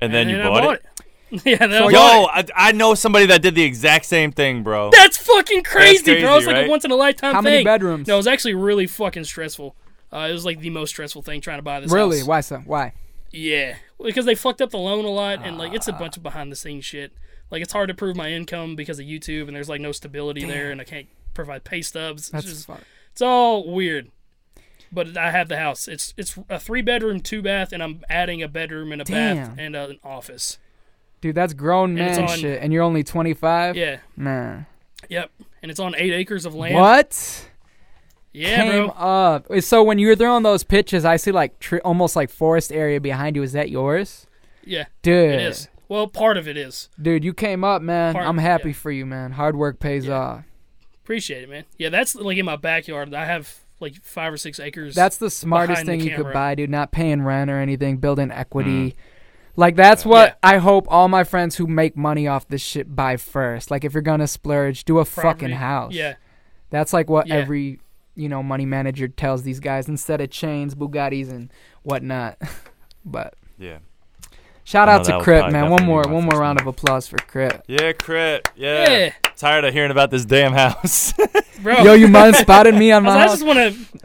And 0.00 0.12
then 0.12 0.28
you 0.28 0.40
I 0.40 0.44
bought, 0.48 0.74
it. 0.74 0.84
yeah, 1.44 1.56
then 1.58 1.72
I 1.72 1.78
So 1.78 1.90
bought 1.90 1.92
Yo, 1.92 2.38
it. 2.40 2.50
I, 2.54 2.68
I 2.68 2.72
know 2.72 2.94
somebody 2.94 3.26
that 3.26 3.42
did 3.42 3.54
the 3.54 3.62
exact 3.62 4.04
same 4.06 4.30
thing, 4.32 4.62
bro. 4.62 4.90
That's 4.90 5.16
fucking 5.16 5.62
crazy, 5.64 6.04
bro. 6.04 6.30
crazy, 6.30 6.36
It's 6.38 6.46
like 6.46 6.66
a 6.66 6.68
once 6.68 6.84
in 6.84 6.90
a 6.90 6.96
lifetime 6.96 7.34
How 7.34 7.42
thing. 7.42 7.52
many 7.52 7.64
bedrooms? 7.64 8.06
No, 8.08 8.14
it 8.14 8.16
was 8.18 8.26
actually 8.26 8.54
really 8.54 8.86
fucking 8.86 9.24
stressful. 9.24 9.74
Uh, 10.12 10.28
it 10.30 10.32
was 10.32 10.44
like 10.44 10.60
the 10.60 10.70
most 10.70 10.90
stressful 10.90 11.22
thing 11.22 11.40
trying 11.40 11.58
to 11.58 11.62
buy 11.62 11.80
this 11.80 11.90
Really? 11.90 12.18
house. 12.18 12.26
Why 12.28 12.40
so? 12.40 12.58
Why? 12.58 12.92
Yeah, 13.32 13.74
because 14.00 14.26
they 14.26 14.36
fucked 14.36 14.62
up 14.62 14.70
the 14.70 14.78
loan 14.78 15.04
a 15.04 15.08
lot, 15.10 15.40
and 15.42 15.58
like 15.58 15.72
Ah. 15.72 15.76
it's 15.76 15.88
a 15.88 15.92
bunch 15.92 16.16
of 16.16 16.22
behind 16.22 16.52
the 16.52 16.56
scenes 16.56 16.84
shit. 16.84 17.12
Like 17.50 17.62
it's 17.62 17.72
hard 17.72 17.88
to 17.88 17.94
prove 17.94 18.14
my 18.16 18.30
income 18.30 18.76
because 18.76 19.00
of 19.00 19.06
YouTube, 19.06 19.48
and 19.48 19.56
there's 19.56 19.68
like 19.68 19.80
no 19.80 19.90
stability 19.92 20.44
there, 20.44 20.70
and 20.70 20.80
I 20.80 20.84
can't 20.84 21.08
provide 21.34 21.64
pay 21.64 21.82
stubs. 21.82 22.22
It's, 22.22 22.30
That's 22.30 22.44
just, 22.44 22.70
it's 23.10 23.22
all 23.22 23.68
weird. 23.72 24.10
But 24.94 25.16
I 25.16 25.30
have 25.30 25.48
the 25.48 25.56
house. 25.58 25.88
It's 25.88 26.14
it's 26.16 26.38
a 26.48 26.58
three 26.60 26.82
bedroom, 26.82 27.20
two 27.20 27.42
bath, 27.42 27.72
and 27.72 27.82
I'm 27.82 28.02
adding 28.08 28.42
a 28.42 28.48
bedroom 28.48 28.92
and 28.92 29.02
a 29.02 29.04
bath 29.04 29.54
and 29.58 29.74
an 29.74 29.98
office. 30.04 30.58
Dude, 31.20 31.34
that's 31.34 31.54
grown 31.54 31.90
And 31.98 32.16
man 32.16 32.22
on- 32.28 32.38
shit, 32.38 32.62
and 32.62 32.72
you're 32.72 32.82
only 32.82 33.02
25. 33.02 33.76
Yeah, 33.76 33.98
Man. 34.14 34.66
yep. 35.08 35.30
And 35.62 35.70
it's 35.70 35.80
on 35.80 35.94
eight 35.96 36.12
acres 36.12 36.44
of 36.44 36.54
land. 36.54 36.74
What? 36.74 37.48
Yeah, 38.32 38.56
Came 38.64 38.86
bro. 38.86 38.88
up. 38.96 39.46
So 39.60 39.82
when 39.82 39.98
you 39.98 40.08
were 40.08 40.16
throwing 40.16 40.42
those 40.42 40.64
pitches, 40.64 41.04
I 41.04 41.16
see 41.16 41.30
like 41.32 41.58
tr- 41.60 41.78
almost 41.78 42.14
like 42.16 42.30
forest 42.30 42.72
area 42.72 43.00
behind 43.00 43.36
you. 43.36 43.42
Is 43.42 43.52
that 43.52 43.70
yours? 43.70 44.26
Yeah, 44.64 44.84
Dude. 45.02 45.30
it 45.34 45.40
is. 45.40 45.68
Well, 45.88 46.08
part 46.08 46.36
of 46.36 46.48
it 46.48 46.56
is. 46.56 46.88
Dude, 47.00 47.22
you 47.24 47.32
came 47.32 47.62
up, 47.64 47.80
man. 47.80 48.12
Part- 48.14 48.26
I'm 48.26 48.38
happy 48.38 48.70
yeah. 48.70 48.74
for 48.74 48.90
you, 48.90 49.06
man. 49.06 49.32
Hard 49.32 49.54
work 49.56 49.78
pays 49.78 50.06
Yeah. 50.06 50.14
off. 50.18 50.44
Appreciate 51.02 51.42
it, 51.44 51.48
man. 51.50 51.64
Yeah, 51.78 51.90
that's 51.90 52.14
like 52.14 52.36
in 52.36 52.44
my 52.46 52.56
backyard. 52.56 53.14
I 53.14 53.24
have 53.26 53.60
like 53.84 54.02
five 54.02 54.32
or 54.32 54.36
six 54.36 54.58
acres. 54.58 54.94
That's 54.94 55.16
the 55.18 55.30
smartest 55.30 55.84
behind 55.84 55.88
the 56.00 56.04
thing 56.04 56.10
you 56.10 56.16
could 56.16 56.32
buy, 56.32 56.54
dude. 56.56 56.70
Not 56.70 56.90
paying 56.90 57.22
rent 57.22 57.50
or 57.50 57.58
anything, 57.60 57.98
building 57.98 58.30
equity. 58.32 58.90
Mm. 58.90 58.94
Like 59.56 59.76
that's 59.76 60.04
what 60.04 60.30
Yeah. 60.42 60.50
I 60.54 60.56
hope 60.58 60.86
all 60.90 61.06
my 61.08 61.22
friends 61.22 61.54
who 61.56 61.66
make 61.68 61.96
money 61.96 62.26
off 62.26 62.48
this 62.48 62.60
shit 62.62 62.96
buy 62.96 63.16
first. 63.16 63.70
Like 63.70 63.84
if 63.84 63.92
you're 63.94 64.02
gonna 64.02 64.26
splurge, 64.26 64.84
do 64.84 64.98
a 64.98 65.04
property. 65.04 65.28
fucking 65.44 65.56
house. 65.56 65.92
Yeah, 65.92 66.14
That's 66.70 66.92
like 66.92 67.08
what 67.08 67.28
Yeah. 67.28 67.36
every 67.36 67.78
you 68.16 68.28
know 68.28 68.42
money 68.42 68.66
manager 68.66 69.06
tells 69.08 69.42
these 69.44 69.60
guys 69.60 69.88
instead 69.88 70.20
of 70.20 70.30
chains, 70.30 70.74
Bugattis, 70.74 71.30
and 71.30 71.52
whatnot. 71.82 72.36
but 73.04 73.34
Yeah. 73.58 73.78
Shout 74.64 74.88
out 74.88 75.04
to 75.04 75.16
was 75.16 75.24
Crypt, 75.24 75.52
man. 75.52 75.70
One 75.70 75.84
more, 75.84 76.02
one 76.08 76.24
more 76.24 76.40
round 76.40 76.58
of 76.58 76.66
applause 76.66 77.06
for 77.06 77.16
Crypt. 77.18 77.64
Yeah, 77.68 77.92
crit. 77.92 78.48
Yeah. 78.56 78.90
yeah, 78.90 79.12
Tired 79.36 79.64
of 79.64 79.74
hearing 79.74 79.90
about 79.90 80.10
this 80.10 80.24
damn 80.24 80.52
house. 80.54 81.12
bro. 81.62 81.78
Yo, 81.82 81.92
you 81.94 82.08
mind 82.08 82.34
spotted 82.36 82.74
me 82.74 82.90
on 82.90 83.06
I, 83.06 83.10
my 83.10 83.16
was- 83.16 83.16
I 83.16 83.20
house? 83.28 83.32
just 83.32 83.46
want 83.46 83.98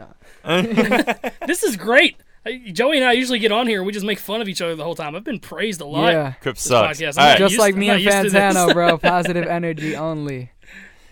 to. 0.44 1.30
this 1.46 1.62
is 1.62 1.76
great. 1.76 2.16
I- 2.44 2.70
Joey 2.72 2.96
and 2.98 3.06
I 3.06 3.12
usually 3.12 3.38
get 3.38 3.52
on 3.52 3.66
here 3.66 3.78
and 3.80 3.86
we 3.86 3.92
just 3.92 4.04
make 4.06 4.18
fun 4.18 4.40
of 4.40 4.48
each 4.48 4.60
other 4.62 4.74
the 4.74 4.84
whole 4.84 4.94
time. 4.94 5.14
I've 5.14 5.24
been 5.24 5.40
praised 5.40 5.80
a 5.80 5.86
lot. 5.86 6.12
Yeah. 6.12 6.32
Crypt 6.40 6.58
sucks. 6.58 6.98
podcast. 7.00 7.18
I'm 7.18 7.24
right. 7.24 7.30
not 7.32 7.38
Just 7.38 7.52
used- 7.52 7.60
like 7.60 7.74
I'm 7.74 7.80
me 7.80 7.86
not 7.88 7.96
and 7.96 8.04
used 8.04 8.16
to 8.18 8.22
this. 8.24 8.32
Fantano, 8.34 8.72
bro. 8.74 8.98
Positive 8.98 9.46
energy 9.46 9.96
only. 9.96 10.50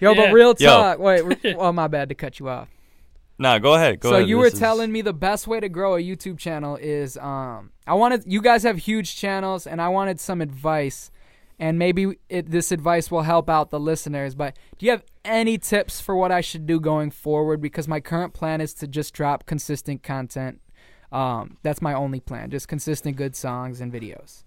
Yo, 0.01 0.13
Yeah. 0.13 0.27
but 0.27 0.33
real 0.33 0.55
Yo. 0.59 0.67
talk. 0.69 0.99
Wait, 0.99 1.25
re- 1.25 1.55
oh 1.59 1.73
my 1.73 1.89
bad 1.89 2.09
to 2.11 2.15
cut 2.15 2.39
you 2.39 2.49
off. 2.49 2.69
Nah, 3.41 3.59
go 3.59 3.75
ahead. 3.75 4.01
Go 4.01 4.11
so 4.11 4.17
ahead. 4.17 4.29
you 4.29 4.37
This 4.37 4.41
were 4.41 4.47
is- 4.55 4.59
telling 4.59 4.91
me 4.93 5.01
the 5.03 5.13
best 5.13 5.47
way 5.47 5.61
to 5.61 5.69
grow 5.69 5.95
a 5.97 6.01
YouTube 6.01 6.39
channel 6.39 6.77
is 6.77 7.17
um 7.19 7.71
I 7.89 7.95
wanted 7.95 8.25
you 8.27 8.43
guys 8.43 8.63
have 8.65 8.79
huge 8.79 9.17
channels 9.17 9.67
and 9.67 9.81
I 9.81 9.89
wanted 9.89 10.21
some 10.21 10.41
advice 10.43 11.11
and 11.59 11.79
maybe 11.79 12.19
it, 12.29 12.51
this 12.51 12.71
advice 12.71 13.11
will 13.11 13.23
help 13.23 13.49
out 13.49 13.71
the 13.71 13.81
listeners 13.81 14.35
but 14.35 14.57
do 14.79 14.85
you 14.87 14.93
have 14.93 15.03
any 15.25 15.57
tips 15.59 16.01
for 16.01 16.15
what 16.15 16.31
I 16.31 16.41
should 16.43 16.67
do 16.67 16.79
going 16.81 17.11
forward? 17.11 17.61
Because 17.61 17.89
my 17.89 18.01
current 18.01 18.35
plan 18.35 18.61
is 18.61 18.75
to 18.75 18.87
just 18.87 19.15
drop 19.15 19.47
consistent 19.47 20.03
content. 20.03 20.61
Um 21.11 21.57
that's 21.63 21.81
my 21.81 21.95
only 21.95 22.21
plan 22.21 22.51
just 22.51 22.69
consistent 22.69 23.17
good 23.17 23.35
songs 23.35 23.81
and 23.81 23.91
videos. 23.91 24.45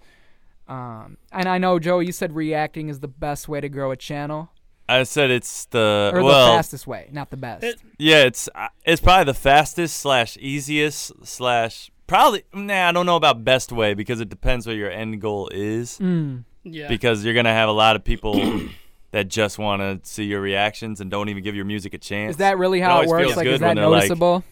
Um 0.68 1.18
and 1.32 1.50
I 1.50 1.58
know 1.58 1.80
Joe 1.80 2.00
you 2.00 2.12
said 2.12 2.34
reacting 2.36 2.90
is 2.90 3.00
the 3.00 3.08
best 3.08 3.50
way 3.50 3.60
to 3.60 3.70
grow 3.70 3.90
a 3.92 3.98
channel. 3.98 4.52
I 4.88 5.04
said 5.04 5.32
it's 5.32 5.66
the 5.66 6.12
or 6.14 6.22
well, 6.22 6.52
the 6.52 6.58
fastest 6.58 6.86
way 6.86 7.10
not 7.12 7.32
the 7.32 7.38
best. 7.38 7.64
It- 7.64 7.82
yeah, 7.98 8.24
it's 8.24 8.48
uh, 8.54 8.68
it's 8.86 9.02
probably 9.02 9.26
the 9.26 9.34
fastest 9.40 9.98
slash 9.98 10.38
easiest 10.40 11.26
slash 11.26 11.90
probably. 12.12 12.44
Nah, 12.54 12.90
I 12.90 12.92
don't 12.92 13.06
know 13.06 13.16
about 13.16 13.44
best 13.44 13.72
way 13.72 13.94
because 13.94 14.20
it 14.20 14.30
depends 14.30 14.68
what 14.68 14.76
your 14.76 14.92
end 14.92 15.20
goal 15.22 15.50
is. 15.54 15.98
mm. 16.00 16.44
Yeah. 16.64 16.88
Because 16.90 17.26
you're 17.26 17.34
gonna 17.34 17.54
have 17.54 17.70
a 17.70 17.72
lot 17.72 17.96
of 17.96 18.04
people 18.04 18.36
that 19.12 19.28
just 19.30 19.58
want 19.58 19.82
to 19.82 20.08
see 20.08 20.26
your 20.26 20.42
reactions 20.42 21.02
and 21.02 21.10
don't 21.10 21.30
even 21.30 21.42
give 21.44 21.56
your 21.56 21.66
music 21.66 21.94
a 21.96 21.98
chance. 21.98 22.32
is 22.32 22.38
that 22.38 22.58
really 22.60 22.80
how 22.80 23.02
it, 23.02 23.08
always 23.08 23.10
works 23.10 23.36
like 23.38 23.48
is 23.48 23.60
that 23.62 23.68
when 23.68 23.76
they're 23.78 23.88
like- 23.88 24.02
noticeable 24.04 24.44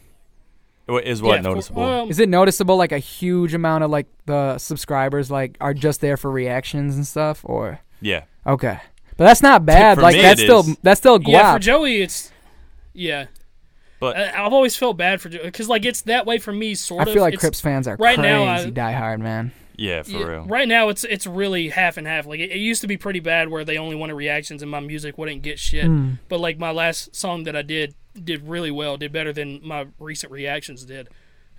Wh- 0.89 1.03
is 1.03 1.22
what 1.22 1.36
Yeah, 1.36 1.41
for- 1.43 1.49
noticeable? 1.49 2.10
Is 2.10 2.18
it 2.20 2.30
noticeable 2.30 2.78
like 2.78 2.91
a 2.91 2.97
huge 2.97 3.53
amount 3.53 3.84
of 3.84 3.91
like 3.91 4.07
the 4.26 4.57
subscribers 4.57 5.30
like 5.30 5.55
are 5.62 5.74
just 5.76 6.01
there 6.01 6.18
for 6.18 6.32
reactions 6.32 6.95
and 6.95 7.05
stuff 7.05 7.41
or 7.43 7.80
yeah, 8.01 8.24
okay. 8.47 8.80
But 9.18 9.26
that's 9.26 9.41
not 9.43 9.66
bad. 9.66 9.95
For 9.97 10.01
like 10.01 10.16
me, 10.16 10.22
that's 10.24 10.39
it 10.41 10.45
still 10.45 10.62
is. 10.62 10.78
that's 10.82 10.99
still 10.99 11.20
guap. 11.20 11.28
yeah, 11.28 11.53
for 11.53 11.60
Joey, 11.60 12.01
it's 12.01 12.32
yeah. 12.93 13.26
But 14.00 14.16
I, 14.18 14.45
I've 14.45 14.54
always 14.54 14.76
felt 14.78 14.95
bad 14.97 15.20
for 15.22 15.30
Joey 15.30 15.43
because 15.43 15.68
like 15.70 15.86
it's 15.86 16.02
that 16.04 16.26
way 16.26 16.38
for 16.38 16.54
me. 16.54 16.76
Sort 16.76 17.02
of. 17.04 17.08
I 17.10 17.14
feel 17.14 17.22
like 17.22 17.34
It's- 17.34 17.41
Crypt's 17.41 17.62
fans 17.62 17.88
are 17.88 17.95
right 17.97 18.16
crazy 18.18 18.30
now, 18.30 18.43
I- 18.45 18.66
diehard, 18.72 19.20
man. 19.20 19.52
yeah, 19.76 20.04
for 20.04 20.12
Yeah, 20.12 20.24
real. 20.26 20.43
Right 20.45 20.68
now, 20.68 20.89
it's 20.89 21.04
it's 21.04 21.28
really 21.28 21.70
half 21.70 21.97
and 21.97 22.08
half. 22.08 22.26
Like 22.26 22.39
it, 22.39 22.52
it 22.52 22.58
used 22.60 22.82
to 22.82 22.88
be 22.88 22.97
pretty 22.97 23.20
bad, 23.20 23.50
where 23.50 23.66
they 23.66 23.78
only 23.78 23.95
wanted 23.95 24.14
reactions 24.16 24.62
and 24.62 24.72
my 24.72 24.80
music 24.80 25.18
wouldn't 25.18 25.41
get 25.41 25.60
shit. 25.60 25.86
Mm. 25.86 26.20
But 26.30 26.39
like 26.39 26.58
my 26.60 26.72
last 26.72 27.16
song 27.16 27.43
that 27.43 27.56
I 27.56 27.62
did 27.62 27.93
did 28.22 28.47
really 28.47 28.72
well, 28.72 28.95
did 28.97 29.12
better 29.12 29.32
than 29.34 29.60
my 29.64 29.88
recent 30.00 30.32
reactions 30.32 30.86
did. 30.86 31.10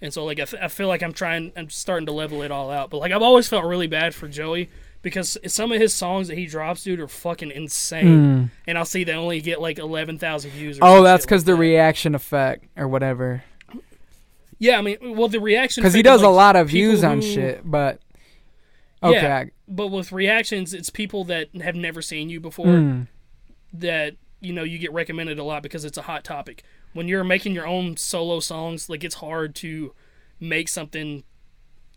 And 0.02 0.12
so 0.14 0.24
like 0.24 0.38
I, 0.38 0.42
f- 0.42 0.54
I 0.62 0.68
feel 0.68 0.88
like 0.88 1.02
I'm 1.02 1.12
trying, 1.12 1.52
I'm 1.56 1.68
starting 1.68 2.06
to 2.06 2.12
level 2.12 2.40
it 2.42 2.50
all 2.50 2.70
out. 2.70 2.88
But 2.90 2.98
like 2.98 3.12
I've 3.12 3.20
always 3.22 3.48
felt 3.48 3.64
really 3.66 3.86
bad 3.86 4.14
for 4.14 4.28
Joey 4.28 4.70
because 5.02 5.38
some 5.46 5.72
of 5.72 5.80
his 5.80 5.94
songs 5.94 6.28
that 6.28 6.36
he 6.36 6.46
drops, 6.46 6.84
dude, 6.84 7.00
are 7.00 7.08
fucking 7.08 7.50
insane. 7.50 8.06
Mm. 8.06 8.50
And 8.66 8.78
I'll 8.78 8.84
see 8.84 9.04
they 9.04 9.12
only 9.14 9.40
get 9.40 9.60
like 9.60 9.78
eleven 9.78 10.18
thousand 10.18 10.50
views. 10.52 10.78
Or 10.78 10.84
Oh, 10.98 11.02
that's 11.02 11.24
because 11.24 11.42
like 11.42 11.46
the 11.46 11.52
that. 11.52 11.58
reaction 11.58 12.14
effect 12.14 12.66
or 12.76 12.86
whatever. 12.88 13.42
Yeah, 14.58 14.78
I 14.78 14.82
mean, 14.82 14.98
well, 15.16 15.28
the 15.28 15.40
reaction 15.40 15.82
Because 15.82 15.94
he 15.94 16.02
does 16.02 16.20
a 16.22 16.28
lot 16.28 16.54
of 16.54 16.68
views 16.68 17.02
on 17.02 17.22
who- 17.22 17.26
shit, 17.26 17.62
but 17.64 18.00
okay. 19.02 19.14
Yeah. 19.22 19.44
But 19.66 19.86
with 19.88 20.12
reactions, 20.12 20.74
it's 20.74 20.90
people 20.90 21.24
that 21.24 21.48
have 21.62 21.76
never 21.76 22.02
seen 22.02 22.28
you 22.28 22.40
before. 22.40 22.66
Mm. 22.66 23.06
that 23.72 24.16
you 24.40 24.52
know 24.52 24.62
you 24.64 24.78
get 24.78 24.92
recommended 24.92 25.38
a 25.38 25.44
lot 25.44 25.62
because 25.62 25.84
it's 25.84 25.96
a 25.98 26.02
hot 26.02 26.24
topic. 26.24 26.62
When 26.92 27.06
you're 27.08 27.22
making 27.24 27.54
your 27.54 27.66
own 27.66 27.96
solo 27.96 28.40
songs, 28.40 28.88
like 28.90 29.04
it's 29.04 29.16
hard 29.16 29.54
to 29.56 29.94
make 30.40 30.68
something 30.68 31.22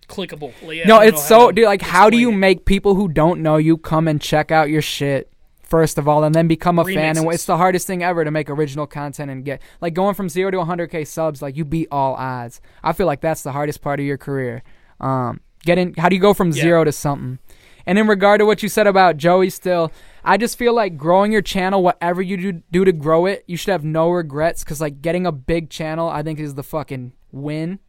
clickable. 0.07 0.53
Like, 0.61 0.85
No, 0.85 0.99
it's 0.99 1.25
so 1.27 1.51
dude. 1.51 1.65
Like, 1.65 1.81
how 1.81 2.09
do 2.09 2.17
you 2.17 2.29
it. 2.31 2.35
make 2.37 2.65
people 2.65 2.95
who 2.95 3.07
don't 3.07 3.41
know 3.41 3.57
you 3.57 3.77
come 3.77 4.07
and 4.07 4.19
check 4.21 4.51
out 4.51 4.69
your 4.69 4.81
shit 4.81 5.29
first 5.63 5.97
of 5.97 6.07
all, 6.07 6.23
and 6.23 6.35
then 6.35 6.47
become 6.47 6.77
a 6.77 6.85
fan? 6.85 7.17
And 7.17 7.25
Remixes. 7.27 7.33
it's 7.33 7.45
the 7.45 7.57
hardest 7.57 7.87
thing 7.87 8.03
ever 8.03 8.23
to 8.23 8.29
make 8.31 8.49
original 8.49 8.85
content 8.85 9.31
and 9.31 9.43
get 9.43 9.61
like 9.81 9.93
going 9.95 10.13
from 10.13 10.29
zero 10.29 10.51
to 10.51 10.57
100k 10.57 11.07
subs. 11.07 11.41
Like 11.41 11.57
you 11.57 11.65
beat 11.65 11.87
all 11.91 12.13
odds. 12.15 12.61
I 12.83 12.93
feel 12.93 13.07
like 13.07 13.21
that's 13.21 13.41
the 13.41 13.51
hardest 13.51 13.81
part 13.81 13.99
of 13.99 14.05
your 14.05 14.17
career. 14.17 14.61
Um, 14.99 15.41
getting 15.65 15.93
how 15.95 16.09
do 16.09 16.15
you 16.15 16.21
go 16.21 16.33
from 16.33 16.49
Yeah. 16.49 16.61
zero 16.61 16.83
to 16.83 16.91
something? 16.91 17.39
And 17.85 17.99
in 17.99 18.07
regard 18.07 18.39
to 18.39 18.45
what 18.45 18.63
you 18.63 18.69
said 18.69 18.87
about 18.87 19.17
Joey, 19.17 19.49
still, 19.49 19.91
I 20.23 20.37
just 20.37 20.57
feel 20.57 20.73
like 20.73 20.95
growing 20.95 21.33
your 21.33 21.41
channel, 21.41 21.83
whatever 21.83 22.21
you 22.21 22.37
do, 22.37 22.51
do 22.71 22.85
to 22.85 22.93
grow 22.93 23.25
it, 23.25 23.43
you 23.45 23.57
should 23.57 23.71
have 23.73 23.83
no 23.83 24.09
regrets. 24.09 24.63
Cause 24.63 24.79
like 24.79 25.01
getting 25.01 25.25
a 25.25 25.33
big 25.33 25.69
channel, 25.69 26.07
I 26.07 26.23
think 26.23 26.39
is 26.39 26.53
the 26.55 26.63
fucking 26.63 27.11
win 27.33 27.79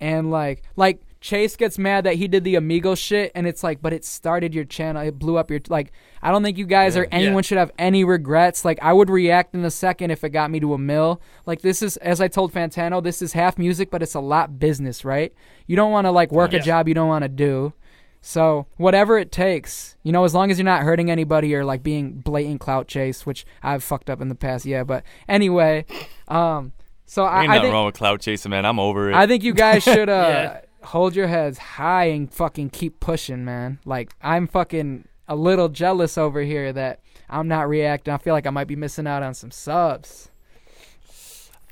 and 0.00 0.30
like 0.30 0.62
like 0.76 1.00
Chase 1.20 1.56
gets 1.56 1.78
mad 1.78 2.04
that 2.04 2.14
he 2.14 2.28
did 2.28 2.44
the 2.44 2.54
Amigo 2.54 2.94
shit, 2.94 3.32
and 3.34 3.46
it's 3.46 3.64
like, 3.64 3.82
but 3.82 3.92
it 3.92 4.04
started 4.04 4.54
your 4.54 4.64
channel. 4.64 5.02
It 5.02 5.18
blew 5.18 5.36
up 5.36 5.50
your 5.50 5.60
like. 5.68 5.90
I 6.22 6.30
don't 6.30 6.42
think 6.44 6.58
you 6.58 6.66
guys 6.66 6.96
or 6.96 7.06
anyone 7.10 7.36
Yeah. 7.36 7.40
should 7.42 7.58
have 7.58 7.72
any 7.78 8.04
regrets. 8.04 8.64
Like 8.64 8.78
I 8.82 8.92
would 8.92 9.10
react 9.10 9.54
in 9.54 9.64
a 9.64 9.70
second 9.70 10.12
if 10.12 10.22
it 10.22 10.30
got 10.30 10.50
me 10.50 10.60
to 10.60 10.74
a 10.74 10.78
mill. 10.78 11.20
Like 11.44 11.60
this 11.62 11.82
is, 11.82 11.96
as 11.98 12.20
I 12.20 12.28
told 12.28 12.52
Fantano, 12.52 13.02
this 13.02 13.20
is 13.20 13.32
half 13.32 13.58
music, 13.58 13.90
but 13.90 14.02
it's 14.02 14.14
a 14.14 14.20
lot 14.20 14.58
business, 14.60 15.04
right? 15.04 15.32
You 15.66 15.74
don't 15.76 15.90
want 15.90 16.04
to 16.06 16.12
like 16.12 16.30
work 16.30 16.52
a 16.52 16.56
Yeah. 16.56 16.62
job 16.62 16.88
you 16.88 16.94
don't 16.94 17.08
want 17.08 17.22
to 17.24 17.28
do. 17.28 17.72
So 18.20 18.66
whatever 18.76 19.16
it 19.18 19.30
takes, 19.32 19.96
you 20.02 20.10
know, 20.12 20.24
as 20.24 20.34
long 20.34 20.50
as 20.50 20.58
you're 20.58 20.64
not 20.64 20.82
hurting 20.82 21.10
anybody 21.10 21.54
or 21.54 21.64
like 21.64 21.82
being 21.84 22.12
blatant 22.18 22.60
clout 22.60 22.88
chase, 22.88 23.24
which 23.24 23.46
I've 23.62 23.82
fucked 23.84 24.10
up 24.10 24.20
in 24.20 24.28
the 24.28 24.34
past, 24.34 24.66
yeah. 24.66 24.82
But 24.84 25.04
anyway, 25.28 25.84
um, 26.26 26.72
so 27.06 27.24
I, 27.24 27.42
Ain't 27.42 27.50
I 27.50 27.54
nothing 27.54 27.62
think 27.62 27.72
wrong 27.74 27.86
with 27.86 27.94
cloud 27.94 28.20
chasing, 28.20 28.50
man. 28.50 28.66
I'm 28.66 28.78
over 28.80 29.10
it. 29.10 29.14
I 29.14 29.26
think 29.26 29.42
you 29.44 29.54
guys 29.54 29.82
should 29.84 30.08
uh 30.08 30.12
Yeah. 30.12 30.60
Hold 30.82 31.14
your 31.16 31.26
heads 31.28 31.58
high 31.58 32.04
and 32.06 32.32
fucking 32.32 32.70
keep 32.70 33.00
pushing, 33.00 33.44
man. 33.44 33.78
Like 33.84 34.12
I'm 34.22 34.46
fucking 34.46 35.06
a 35.28 35.36
little 35.36 35.68
jealous 35.68 36.16
over 36.16 36.40
here 36.42 36.72
that 36.72 37.00
I'm 37.28 37.48
not 37.48 37.68
reacting. 37.68 38.14
I 38.14 38.18
feel 38.18 38.34
like 38.34 38.46
I 38.46 38.50
might 38.50 38.66
be 38.68 38.76
missing 38.76 39.06
out 39.06 39.22
on 39.22 39.34
some 39.34 39.50
subs. 39.50 40.30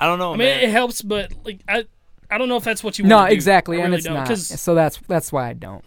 I 0.01 0.07
don't 0.07 0.19
know, 0.19 0.29
I 0.35 0.37
mean, 0.37 0.47
man. 0.47 0.61
it 0.63 0.71
helps, 0.71 1.01
but 1.03 1.33
like 1.45 1.61
I, 1.69 1.85
I 2.31 2.37
don't 2.39 2.49
know 2.49 2.57
if 2.57 2.65
that's 2.65 2.85
what 2.85 2.99
you. 2.99 3.05
No, 3.07 3.17
want. 3.17 3.31
No, 3.31 3.35
exactly, 3.35 3.79
I 3.79 3.81
and 3.85 3.91
really 3.93 3.97
it's 3.99 4.05
don't, 4.07 4.15
not. 4.15 4.27
'cause- 4.29 4.61
So 4.61 4.75
that's 4.75 4.99
that's 5.09 5.33
why 5.33 5.49
I 5.49 5.53
don't. 5.55 5.85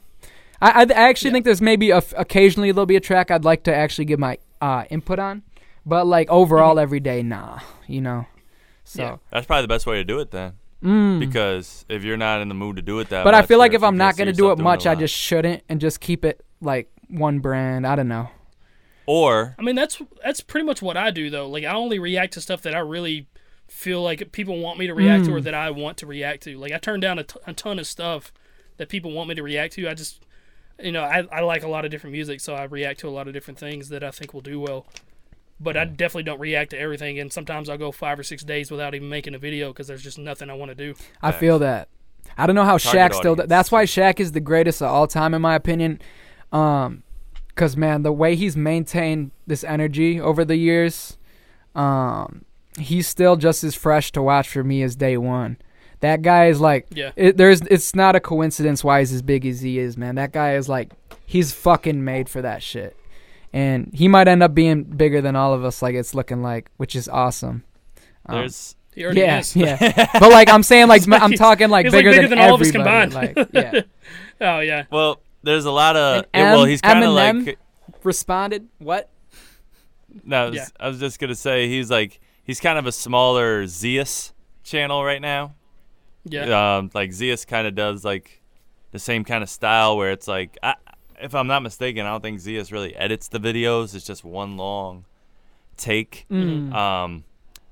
I 0.61 0.71
I, 0.71 0.81
I 0.81 1.09
actually 1.09 1.29
Yeah. 1.29 1.33
think 1.33 1.45
there's 1.45 1.61
maybe 1.61 1.91
a 1.91 1.97
f 1.97 2.13
occasionally 2.17 2.71
there'll 2.71 2.85
be 2.87 2.95
a 2.95 2.99
track 3.01 3.29
I'd 3.31 3.45
like 3.45 3.63
to 3.63 3.75
actually 3.75 4.05
give 4.05 4.19
my 4.19 4.37
uh, 4.61 4.85
input 4.89 5.19
on, 5.19 5.43
but 5.85 6.07
like 6.07 6.27
overall 6.29 6.79
every 6.79 6.99
day, 6.99 7.21
nah. 7.21 7.59
You 7.87 8.01
know. 8.01 8.25
So. 8.83 9.03
Yeah. 9.03 9.17
That's 9.29 9.45
probably 9.45 9.61
the 9.61 9.67
best 9.67 9.85
way 9.85 9.97
to 9.97 10.03
do 10.03 10.19
it 10.19 10.31
then. 10.31 10.53
Mm. 10.83 11.19
Because 11.19 11.85
if 11.89 12.03
you're 12.03 12.17
not 12.17 12.41
in 12.41 12.47
the 12.47 12.55
mood 12.55 12.77
to 12.77 12.81
do 12.81 12.99
it 12.99 13.09
that 13.09 13.19
way. 13.19 13.23
but 13.25 13.33
I 13.33 13.41
feel 13.41 13.59
like 13.59 13.73
if 13.73 13.83
I'm 13.83 13.97
can't 13.97 14.17
gonna 14.17 14.31
do 14.33 14.51
it 14.51 14.57
much, 14.57 14.87
I 14.87 14.95
just 14.95 15.13
shouldn't 15.13 15.63
and 15.67 15.81
just 15.81 15.99
keep 15.99 16.23
it 16.23 16.43
like 16.61 16.89
one 17.09 17.39
brand. 17.39 17.85
I 17.85 17.95
don't 17.95 18.07
know. 18.07 18.29
Or 19.05 19.55
I 19.57 19.61
mean, 19.63 19.75
that's 19.75 20.01
that's 20.23 20.41
pretty 20.41 20.65
much 20.65 20.81
what 20.81 20.95
I 20.95 21.11
do 21.11 21.29
though. 21.29 21.49
Like 21.49 21.63
I 21.65 21.73
only 21.73 21.99
react 21.99 22.33
to 22.33 22.41
stuff 22.41 22.61
that 22.61 22.75
I 22.75 22.79
really 22.79 23.27
feel 23.67 24.01
like 24.01 24.31
people 24.31 24.59
want 24.59 24.79
me 24.79 24.87
to 24.87 24.93
react 24.93 25.25
to 25.25 25.33
or 25.35 25.39
Mm. 25.39 25.43
that 25.43 25.53
I 25.53 25.71
want 25.71 25.97
to 25.97 26.05
react 26.05 26.43
to. 26.43 26.57
Like 26.57 26.71
I 26.71 26.77
turn 26.77 26.99
down 26.99 27.19
a, 27.19 27.23
t- 27.23 27.39
a 27.45 27.53
ton 27.53 27.77
of 27.79 27.85
stuff 27.87 28.31
that 28.77 28.87
people 28.89 29.11
want 29.11 29.29
me 29.29 29.35
to 29.35 29.43
react 29.43 29.73
to. 29.73 29.87
I 29.89 29.93
just, 29.93 30.23
you 30.81 30.91
know, 30.91 31.03
I, 31.03 31.27
I 31.31 31.41
like 31.41 31.63
a 31.63 31.67
lot 31.67 31.85
of 31.85 31.91
different 31.91 32.13
music, 32.13 32.39
so 32.39 32.55
I 32.55 32.63
react 32.63 32.99
to 33.01 33.07
a 33.07 33.11
lot 33.11 33.27
of 33.27 33.33
different 33.33 33.59
things 33.59 33.89
that 33.89 34.03
I 34.03 34.11
think 34.11 34.33
will 34.33 34.41
do 34.41 34.59
well. 34.59 34.85
But 35.61 35.75
I 35.75 35.83
definitely 35.85 36.23
don't 36.23 36.39
react 36.39 36.71
to 36.71 36.79
everything, 36.79 37.19
and 37.19 37.33
sometimes 37.33 37.67
I'll 37.69 37.77
go 37.77 37.91
five 37.91 38.17
or 38.17 38.23
six 38.23 38.43
days 38.43 38.71
without 38.71 38.95
even 38.95 39.09
making 39.09 39.35
a 39.35 39.39
video 39.39 39.69
because 39.73 39.87
there's 39.87 40.01
just 40.03 40.17
nothing 40.17 40.49
I 40.49 40.53
want 40.53 40.69
to 40.69 40.75
do. 40.75 40.93
I 41.21 41.31
Facts. 41.31 41.39
feel 41.41 41.59
that. 41.59 41.89
I 42.37 42.45
don't 42.47 42.55
know 42.55 42.63
how 42.63 42.77
Target 42.77 43.11
Shaq 43.11 43.15
still. 43.15 43.31
audience. 43.33 43.49
That's 43.49 43.71
why 43.71 43.83
Shaq 43.85 44.19
is 44.21 44.31
the 44.31 44.39
greatest 44.39 44.81
of 44.81 44.87
all 44.89 45.07
time, 45.07 45.33
in 45.33 45.41
my 45.41 45.55
opinion. 45.55 45.99
Um, 46.53 47.03
cause 47.55 47.75
man, 47.75 48.03
the 48.03 48.11
way 48.13 48.35
he's 48.35 48.55
maintained 48.55 49.31
this 49.47 49.63
energy 49.65 50.19
over 50.21 50.45
the 50.45 50.55
years, 50.55 51.17
um, 51.75 52.45
he's 52.77 53.07
still 53.07 53.35
just 53.35 53.63
as 53.63 53.75
fresh 53.75 54.11
to 54.13 54.21
watch 54.21 54.47
for 54.49 54.63
me 54.63 54.81
as 54.83 54.95
day 54.95 55.17
one. 55.17 55.57
That 56.01 56.21
guy 56.21 56.47
is 56.47 56.61
like, 56.61 56.87
Yeah. 56.91 57.11
it, 57.17 57.35
there's. 57.35 57.61
It's 57.63 57.93
not 57.93 58.15
a 58.15 58.21
coincidence 58.21 58.83
why 58.83 58.99
he's 58.99 59.11
as 59.11 59.21
big 59.21 59.45
as 59.45 59.59
he 59.59 59.77
is, 59.79 59.97
man. 59.97 60.15
That 60.15 60.31
guy 60.31 60.55
is 60.55 60.69
like, 60.69 60.93
he's 61.25 61.51
fucking 61.51 62.03
made 62.05 62.29
for 62.29 62.41
that 62.41 62.63
shit, 62.63 62.95
and 63.53 63.89
he 63.93 64.07
might 64.07 64.27
end 64.27 64.43
up 64.43 64.53
being 64.53 64.83
bigger 64.83 65.21
than 65.21 65.35
all 65.35 65.53
of 65.53 65.63
us, 65.65 65.81
like 65.81 65.95
it's 65.95 66.13
looking 66.13 66.41
like, 66.41 66.69
which 66.77 66.95
is 66.95 67.07
awesome. 67.09 67.63
Um, 68.25 68.39
there's 68.39 68.75
He 68.93 69.01
yeah, 69.01 69.39
is. 69.39 69.55
yeah. 69.55 70.09
But 70.19 70.31
like 70.31 70.49
I'm 70.49 70.63
saying, 70.63 70.87
like 70.87 71.03
I'm 71.07 71.33
talking 71.33 71.69
like 71.69 71.85
He's, 71.85 71.93
like, 71.93 71.99
bigger, 71.99 72.11
bigger 72.11 72.27
than, 72.27 72.37
than 72.37 72.47
all 72.47 72.55
of 72.55 72.61
us 72.61 72.71
combined. 72.71 73.13
Like, 73.13 73.37
yeah. 73.53 73.81
Oh 74.41 74.59
yeah. 74.59 74.85
well, 74.89 75.21
there's 75.43 75.65
a 75.65 75.71
lot 75.71 75.95
of 75.97 76.25
And 76.33 76.53
well, 76.53 76.65
he's 76.65 76.81
kind 76.81 77.03
of 77.03 77.11
like 77.13 77.59
Responded. 78.03 78.67
What? 78.77 79.09
no, 80.23 80.45
I 80.45 80.49
was, 80.49 80.55
Yeah. 80.55 80.67
I 80.79 80.87
was 80.87 80.99
just 80.99 81.19
gonna 81.19 81.35
say 81.35 81.67
he's 81.67 81.89
like 81.91 82.19
he's 82.43 82.59
kind 82.59 82.79
of 82.79 82.85
a 82.85 82.91
smaller 82.91 83.67
Zeus 83.67 84.33
channel 84.63 85.03
right 85.03 85.21
now. 85.21 85.55
Yeah. 86.25 86.77
Um, 86.77 86.91
like 86.93 87.11
Zeus 87.11 87.45
kind 87.45 87.67
of 87.67 87.75
does 87.75 88.05
like 88.05 88.41
the 88.91 88.99
same 88.99 89.23
kind 89.23 89.43
of 89.43 89.49
style 89.49 89.97
where 89.97 90.11
it's 90.11 90.27
like, 90.27 90.57
I, 90.63 90.75
if 91.21 91.35
I'm 91.35 91.47
not 91.47 91.61
mistaken, 91.61 92.05
I 92.05 92.09
don't 92.09 92.21
think 92.21 92.39
Zeus 92.39 92.71
really 92.71 92.95
edits 92.95 93.27
the 93.27 93.39
videos. 93.39 93.95
It's 93.95 94.05
just 94.05 94.23
one 94.23 94.57
long 94.57 95.05
take. 95.77 96.25
Mm. 96.31 96.73
Um, 96.73 97.23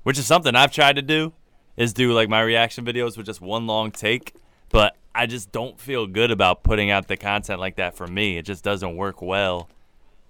which 0.02 0.18
is 0.18 0.26
something 0.26 0.54
I've 0.54 0.72
tried 0.72 0.96
to 0.96 1.02
do, 1.02 1.32
is 1.76 1.92
do 1.92 2.12
like 2.12 2.28
my 2.28 2.40
reaction 2.40 2.84
videos 2.84 3.16
with 3.16 3.26
just 3.26 3.40
one 3.40 3.66
long 3.66 3.90
take. 3.90 4.34
But 4.70 4.96
I 5.14 5.26
just 5.26 5.50
don't 5.52 5.80
feel 5.80 6.06
good 6.06 6.30
about 6.30 6.62
putting 6.62 6.90
out 6.90 7.08
the 7.08 7.16
content 7.16 7.60
like 7.60 7.76
that 7.76 7.96
for 7.96 8.06
me. 8.06 8.38
It 8.38 8.44
just 8.44 8.62
doesn't 8.62 8.96
work 8.96 9.22
well 9.22 9.68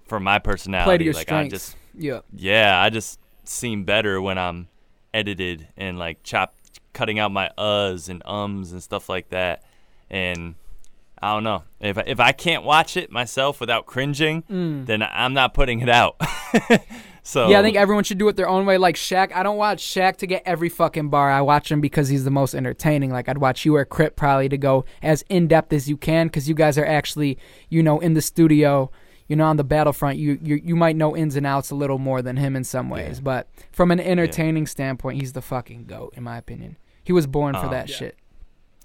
for 0.07 0.21
my 0.21 0.39
personality. 0.39 0.89
Play 0.89 0.99
to 0.99 1.05
your 1.05 1.15
like 1.15 1.31
I 1.31 1.47
strengths. 1.47 1.53
just 1.53 1.77
yeah. 1.95 2.21
yeah, 2.33 2.81
I 2.81 2.91
just 2.91 3.19
seem 3.45 3.85
better 3.85 4.21
when 4.21 4.39
I'm 4.39 4.69
edited 5.13 5.69
and 5.77 5.99
like 5.99 6.23
chop 6.23 6.55
cutting 6.93 7.19
out 7.19 7.33
my 7.33 7.51
uhs 7.57 8.09
and 8.09 8.23
ums 8.25 8.73
and 8.73 8.83
stuff 8.83 9.09
like 9.09 9.31
that. 9.31 9.63
And 10.11 10.55
I 11.21 11.35
don't 11.35 11.45
know. 11.45 11.65
If 11.81 11.99
I, 11.99 12.05
if 12.07 12.21
I 12.21 12.33
can't 12.33 12.63
watch 12.65 12.97
it 12.97 13.11
myself 13.11 13.61
without 13.61 13.87
cringing, 13.87 14.45
then 14.49 15.03
I'm 15.03 15.35
not 15.35 15.55
putting 15.55 15.81
it 15.81 15.89
out. 15.89 16.17
so 17.23 17.47
Mm. 17.47 17.51
Yeah, 17.51 17.59
I 17.61 17.63
think 17.63 17.77
everyone 17.77 18.05
should 18.05 18.19
do 18.19 18.29
it 18.29 18.37
their 18.37 18.49
own 18.49 18.65
way. 18.67 18.79
Like 18.79 18.95
Shaq, 18.97 19.33
I 19.35 19.43
don't 19.43 19.57
watch 19.59 19.83
Shaq 19.85 20.17
to 20.19 20.27
get 20.27 20.43
every 20.47 20.69
fucking 20.69 21.11
bar. 21.11 21.31
I 21.31 21.41
watch 21.43 21.71
him 21.71 21.81
because 21.81 22.09
he's 22.09 22.25
the 22.25 22.31
most 22.31 22.55
entertaining. 22.55 23.11
Like 23.11 23.29
I'd 23.29 23.39
watch 23.39 23.65
you 23.65 23.77
or 23.77 23.85
Crypt 23.85 24.17
probably 24.17 24.49
to 24.49 24.57
go 24.59 24.85
as 25.03 25.23
in 25.29 25.47
depth 25.49 25.73
as 25.73 25.89
you 25.89 25.97
can 25.97 26.29
because 26.29 26.49
you 26.49 26.55
guys 26.55 26.79
are 26.79 26.87
actually, 26.87 27.39
you 27.69 27.83
know, 27.83 27.99
in 28.01 28.15
the 28.15 28.23
studio. 28.23 28.91
You 29.27 29.37
know, 29.37 29.45
on 29.45 29.59
the 29.59 29.65
battlefront, 29.65 30.17
you, 30.19 30.39
you 30.43 30.59
you 30.65 30.75
might 30.75 30.97
know 30.97 31.15
ins 31.15 31.37
and 31.37 31.47
outs 31.47 31.71
a 31.71 31.75
little 31.75 31.99
more 31.99 32.23
than 32.23 32.39
him 32.39 32.57
in 32.57 32.65
some 32.65 32.89
ways, 32.89 33.19
Yeah. 33.19 33.25
but 33.25 33.49
from 33.73 33.91
an 33.91 34.01
entertaining 34.01 34.67
standpoint, 34.67 35.21
he's 35.21 35.35
the 35.35 35.43
fucking 35.43 35.85
goat, 35.85 36.15
in 36.17 36.23
my 36.23 36.39
opinion. 36.39 36.79
He 37.05 37.13
was 37.13 37.27
born 37.27 37.55
for 37.55 37.67
Um, 37.67 37.71
that 37.73 37.91
Yeah. 37.91 37.97
shit. 37.97 38.17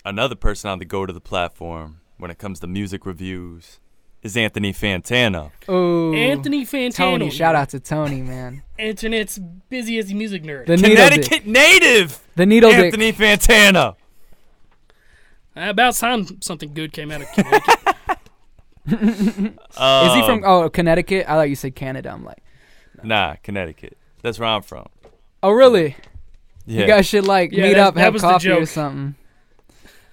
another 0.03 0.36
person 0.36 0.69
on 0.69 0.79
the 0.79 0.86
go 0.86 1.05
to 1.05 1.13
the 1.13 1.21
platform 1.21 2.01
when 2.24 2.32
it 2.32 2.38
comes 2.39 2.61
to 2.61 2.67
music 2.67 3.05
reviews 3.05 3.82
is 4.21 4.38
Anthony 4.38 4.71
Fantano. 4.71 5.51
Oh, 5.67 6.13
Anthony 6.13 6.65
Fantano. 6.65 6.95
Tony, 6.95 7.30
shout 7.30 7.53
out 7.53 7.67
to 7.71 7.82
Tony, 7.82 8.21
man. 8.21 8.63
Internet's 8.80 9.38
busiest 9.67 10.13
music 10.13 10.41
nerd. 10.43 10.67
The 10.67 10.78
needle 10.78 10.95
dick. 11.09 11.24
Connecticut 11.24 11.45
native 11.45 12.19
The 12.38 12.45
needle 12.45 12.71
dick. 12.71 12.86
Anthony 12.86 13.11
Fantano. 13.11 13.97
About 15.53 15.95
time 15.95 16.41
something 16.41 16.74
good 16.74 16.93
came 16.93 17.11
out 17.11 17.21
of 17.24 17.28
Connecticut. 17.34 17.97
Is 18.88 20.13
he 20.13 20.21
from 20.26 20.39
Um, 20.39 20.43
oh 20.45 20.69
Connecticut? 20.69 21.26
I 21.28 21.34
thought 21.34 21.49
you 21.49 21.55
said 21.55 21.76
Canada. 21.76 22.09
I'm 22.11 22.24
like, 22.24 22.41
Nah, 23.03 23.36
Connecticut. 23.43 23.97
That's 24.21 24.39
where 24.39 24.47
I'm 24.47 24.61
from. 24.61 24.88
oh 25.43 25.51
really? 25.51 25.97
Yeah. 26.65 26.82
You 26.82 26.88
guys 26.88 27.05
should 27.05 27.28
like 27.28 27.51
Yeah, 27.51 27.63
meet 27.63 27.74
that- 27.74 27.88
up, 27.88 27.95
that 27.95 27.99
have 28.13 28.15
coffee 28.21 28.49
or 28.51 28.65
something. 28.65 29.15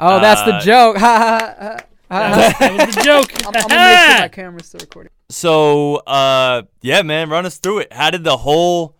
Oh, 0.00 0.18
that's 0.18 0.42
the 0.42 0.54
Uh, 0.56 0.60
joke. 0.60 0.96
Ha 0.98 1.54
ha 1.60 1.76
ha. 2.10 2.28
ha. 2.28 2.36
that, 2.36 2.36
was, 2.72 2.78
that 2.78 2.86
was 2.86 2.94
the 2.96 3.02
joke. 3.02 3.32
I'm, 3.46 3.46
I'm 3.46 3.68
gonna 3.68 3.84
make 3.84 4.10
sure 4.10 4.20
my 4.20 4.28
camera's 4.28 4.66
still 4.66 4.80
recording. 4.80 5.12
So, 5.28 5.96
uh, 6.06 6.62
yeah, 6.82 7.02
man, 7.02 7.30
run 7.30 7.46
us 7.46 7.58
through 7.58 7.80
it. 7.80 7.92
How 7.92 8.10
did 8.10 8.24
the 8.24 8.38
whole 8.38 8.96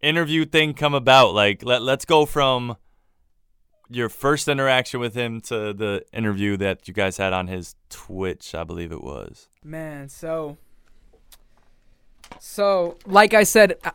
interview 0.00 0.44
thing 0.44 0.74
come 0.74 0.94
about? 0.94 1.34
Like, 1.34 1.64
let 1.64 1.82
let's 1.82 2.04
go 2.04 2.26
from 2.26 2.76
your 3.90 4.08
first 4.08 4.48
interaction 4.48 5.00
with 5.00 5.14
him 5.14 5.40
to 5.42 5.72
the 5.72 6.04
interview 6.12 6.56
that 6.56 6.88
you 6.88 6.94
guys 6.94 7.16
had 7.16 7.32
on 7.32 7.48
his 7.48 7.74
Twitch, 7.90 8.54
I 8.54 8.64
believe 8.64 8.92
it 8.92 9.02
was. 9.02 9.48
Man, 9.62 10.08
so 10.08 10.56
so 12.40 12.98
like 13.06 13.34
I 13.34 13.44
said, 13.44 13.76
I, 13.84 13.92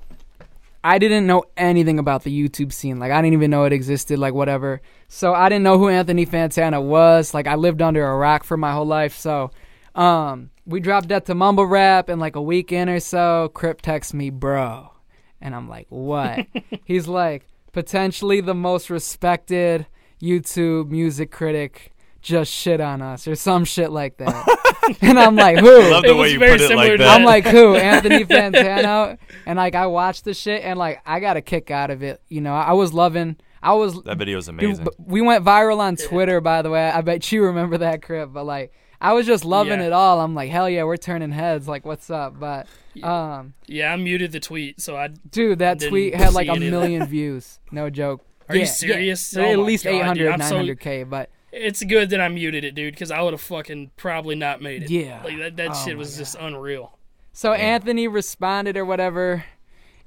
I 0.84 0.98
didn't 0.98 1.28
know 1.28 1.44
anything 1.58 2.00
about 2.00 2.24
the 2.24 2.50
YouTube 2.50 2.72
scene. 2.72 3.00
Like 3.00 3.12
I 3.12 3.22
didn't 3.22 3.34
even 3.34 3.52
know 3.52 3.66
it 3.66 3.74
existed. 3.74 4.20
Like 4.20 4.34
whatever. 4.34 4.82
So 5.12 5.34
I 5.34 5.50
didn't 5.50 5.64
know 5.64 5.80
who 5.80 5.90
Anthony 5.90 6.26
Fantano 6.26 6.82
was. 6.82 7.34
Like 7.34 7.48
I 7.48 7.56
lived 7.56 7.82
under 7.82 8.06
a 8.08 8.16
rock 8.16 8.44
for 8.44 8.56
my 8.56 8.72
whole 8.72 8.86
life. 8.86 9.18
So 9.18 9.52
um, 9.96 10.52
we 10.66 10.80
dropped 10.80 11.10
that 11.10 11.26
to 11.26 11.36
mumble 11.36 11.66
rap 11.66 12.10
in 12.10 12.20
like 12.20 12.36
a 12.36 12.42
weekend 12.42 12.90
or 12.92 13.00
so. 13.00 13.50
Crip 13.54 13.82
texts 13.82 14.14
me, 14.14 14.30
bro, 14.30 14.94
and 15.42 15.56
I'm 15.56 15.68
like, 15.68 15.88
what? 15.90 16.46
He's 16.86 17.08
like, 17.08 17.48
potentially 17.74 18.40
the 18.40 18.54
most 18.54 18.90
respected 18.90 19.88
YouTube 20.22 20.90
music 20.90 21.32
critic. 21.32 21.92
Just 22.22 22.52
shit 22.54 22.82
on 22.82 23.02
us 23.02 23.28
or 23.30 23.36
some 23.36 23.64
shit 23.64 23.92
like 23.92 24.18
that. 24.18 24.98
and 25.02 25.18
I'm 25.18 25.38
like, 25.38 25.58
who? 25.58 25.82
I 25.82 25.90
Love 25.90 26.04
the 26.04 26.14
was 26.14 26.22
way 26.22 26.34
you 26.34 26.40
put 26.40 26.60
it 26.62 26.76
like 26.76 26.98
that. 26.98 27.08
I'm 27.08 27.24
like, 27.24 27.46
who? 27.46 27.76
Anthony 27.78 28.26
Fantano. 28.26 29.18
And 29.46 29.56
like, 29.56 29.74
I 29.74 29.88
watched 29.88 30.26
the 30.26 30.34
shit, 30.34 30.62
and 30.64 30.78
like, 30.78 31.02
I 31.06 31.22
got 31.22 31.38
a 31.38 31.42
kick 31.42 31.72
out 31.72 31.90
of 31.90 32.04
it. 32.04 32.22
You 32.28 32.42
know, 32.42 32.54
I 32.54 32.74
was 32.74 32.94
loving. 32.94 33.38
I 33.62 33.74
was. 33.74 34.02
that 34.04 34.18
video 34.18 34.38
is 34.38 34.48
amazing. 34.48 34.86
b- 34.86 34.92
we 34.98 35.22
went 35.22 35.44
viral 35.44 35.80
on 35.80 35.96
Twitter, 35.96 36.40
by 36.42 36.62
the 36.62 36.70
way. 36.70 36.90
I 36.90 37.02
bet 37.02 37.32
you 37.32 37.44
remember 37.44 37.78
that 37.80 38.02
Crypt. 38.02 38.32
But 38.34 38.46
like, 38.46 38.72
I 39.02 39.14
was 39.14 39.26
just 39.26 39.44
loving 39.46 39.80
Yeah. 39.80 39.88
it 39.88 39.94
all. 39.94 40.22
I'm 40.22 40.34
like, 40.36 40.50
hell 40.52 40.70
yeah, 40.70 40.84
we're 40.84 40.98
turning 40.98 41.32
heads. 41.32 41.68
Like, 41.68 41.86
what's 41.86 42.10
up? 42.10 42.40
But 42.40 42.68
um, 43.04 43.54
Yeah, 43.68 43.92
I 43.94 43.96
muted 43.98 44.32
the 44.32 44.40
tweet, 44.40 44.80
so 44.82 44.96
I. 44.96 45.08
dude, 45.30 45.60
that 45.60 45.80
Didn't 45.80 45.92
tweet 45.92 46.16
had 46.16 46.34
like 46.34 46.48
a 46.48 46.56
million 46.56 47.06
views. 47.08 47.60
No 47.72 47.90
joke. 47.90 48.26
Are 48.50 48.56
you 48.56 48.66
serious? 48.66 49.34
Yeah. 49.34 49.44
Oh 49.44 49.52
At 49.54 49.60
least 49.60 49.84
God, 49.84 49.94
800, 49.94 50.32
I'm 50.32 50.42
so- 50.42 50.56
900k. 50.64 51.10
But 51.10 51.30
it's 51.52 51.84
good 51.84 52.10
that 52.12 52.22
I 52.22 52.28
muted 52.30 52.64
it, 52.64 52.76
dude, 52.76 52.94
because 52.94 53.12
I 53.12 53.22
would 53.22 53.34
have 53.34 53.42
fucking 53.42 53.92
probably 53.98 54.36
not 54.36 54.62
made 54.62 54.84
it. 54.84 54.90
Yeah. 54.90 55.22
like 55.24 55.38
that. 55.40 55.56
That 55.58 55.70
Oh 55.72 55.74
shit 55.74 55.96
my 55.96 56.00
was 56.00 56.18
just 56.18 56.36
unreal. 56.40 56.98
So 57.34 57.54
Anthony 57.54 58.08
responded 58.08 58.76
or 58.76 58.84
whatever, 58.86 59.46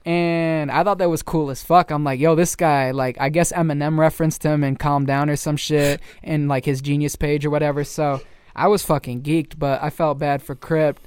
and 0.05 0.71
I 0.71 0.83
thought 0.83 0.99
that 0.99 1.11
was 1.11 1.23
cool 1.23 1.51
as 1.51 1.63
fuck. 1.63 1.91
I'm 1.91 2.03
like, 2.03 2.19
yo, 2.19 2.35
this 2.35 2.57
guy, 2.57 2.91
like, 2.91 3.17
I 3.21 3.29
guess 3.29 3.53
Eminem 3.53 3.99
referenced 3.99 4.43
him 4.43 4.65
and 4.65 4.79
Calm 4.79 5.07
Down 5.07 5.31
or 5.31 5.37
some 5.37 5.57
shit 5.57 6.01
in 6.23 6.49
like 6.49 6.65
his 6.65 6.81
Genius 6.81 7.17
page 7.17 7.45
or 7.47 7.51
whatever. 7.51 7.85
So 7.85 8.21
I 8.55 8.69
was 8.69 8.83
fucking 8.83 9.23
geeked, 9.23 9.59
but 9.59 9.83
I 9.83 9.91
felt 9.91 10.19
bad 10.19 10.43
for 10.43 10.55
Crypt. 10.55 11.03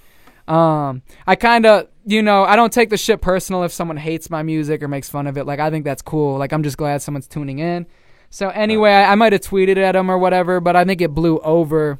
Um, 0.47 1.01
I 1.25 1.35
kind 1.35 1.65
of, 1.65 1.87
you 2.05 2.21
know, 2.21 2.43
I 2.43 2.55
don't 2.55 2.71
take 2.71 2.89
the 2.89 2.97
shit 2.97 3.19
personal 3.19 3.63
if 3.63 3.71
someone 3.71 3.97
hates 3.97 4.29
my 4.29 4.43
music 4.43 4.81
or 4.83 4.87
makes 4.87 5.09
fun 5.09 5.27
of 5.27 5.37
it. 5.37 5.45
Like, 5.45 5.59
I 5.59 5.69
think 5.69 5.83
that's 5.85 6.01
cool. 6.01 6.37
Like, 6.37 6.53
I'm 6.53 6.63
just 6.63 6.77
glad 6.77 7.01
someone's 7.01 7.27
tuning 7.27 7.59
in. 7.59 7.87
So 8.29 8.49
anyway, 8.49 8.91
I, 8.91 9.13
I 9.13 9.15
might 9.15 9.33
have 9.33 9.41
tweeted 9.41 9.77
at 9.77 9.95
him 9.95 10.09
or 10.09 10.17
whatever, 10.17 10.59
but 10.59 10.75
I 10.75 10.85
think 10.85 11.01
it 11.01 11.13
blew 11.13 11.39
over. 11.39 11.99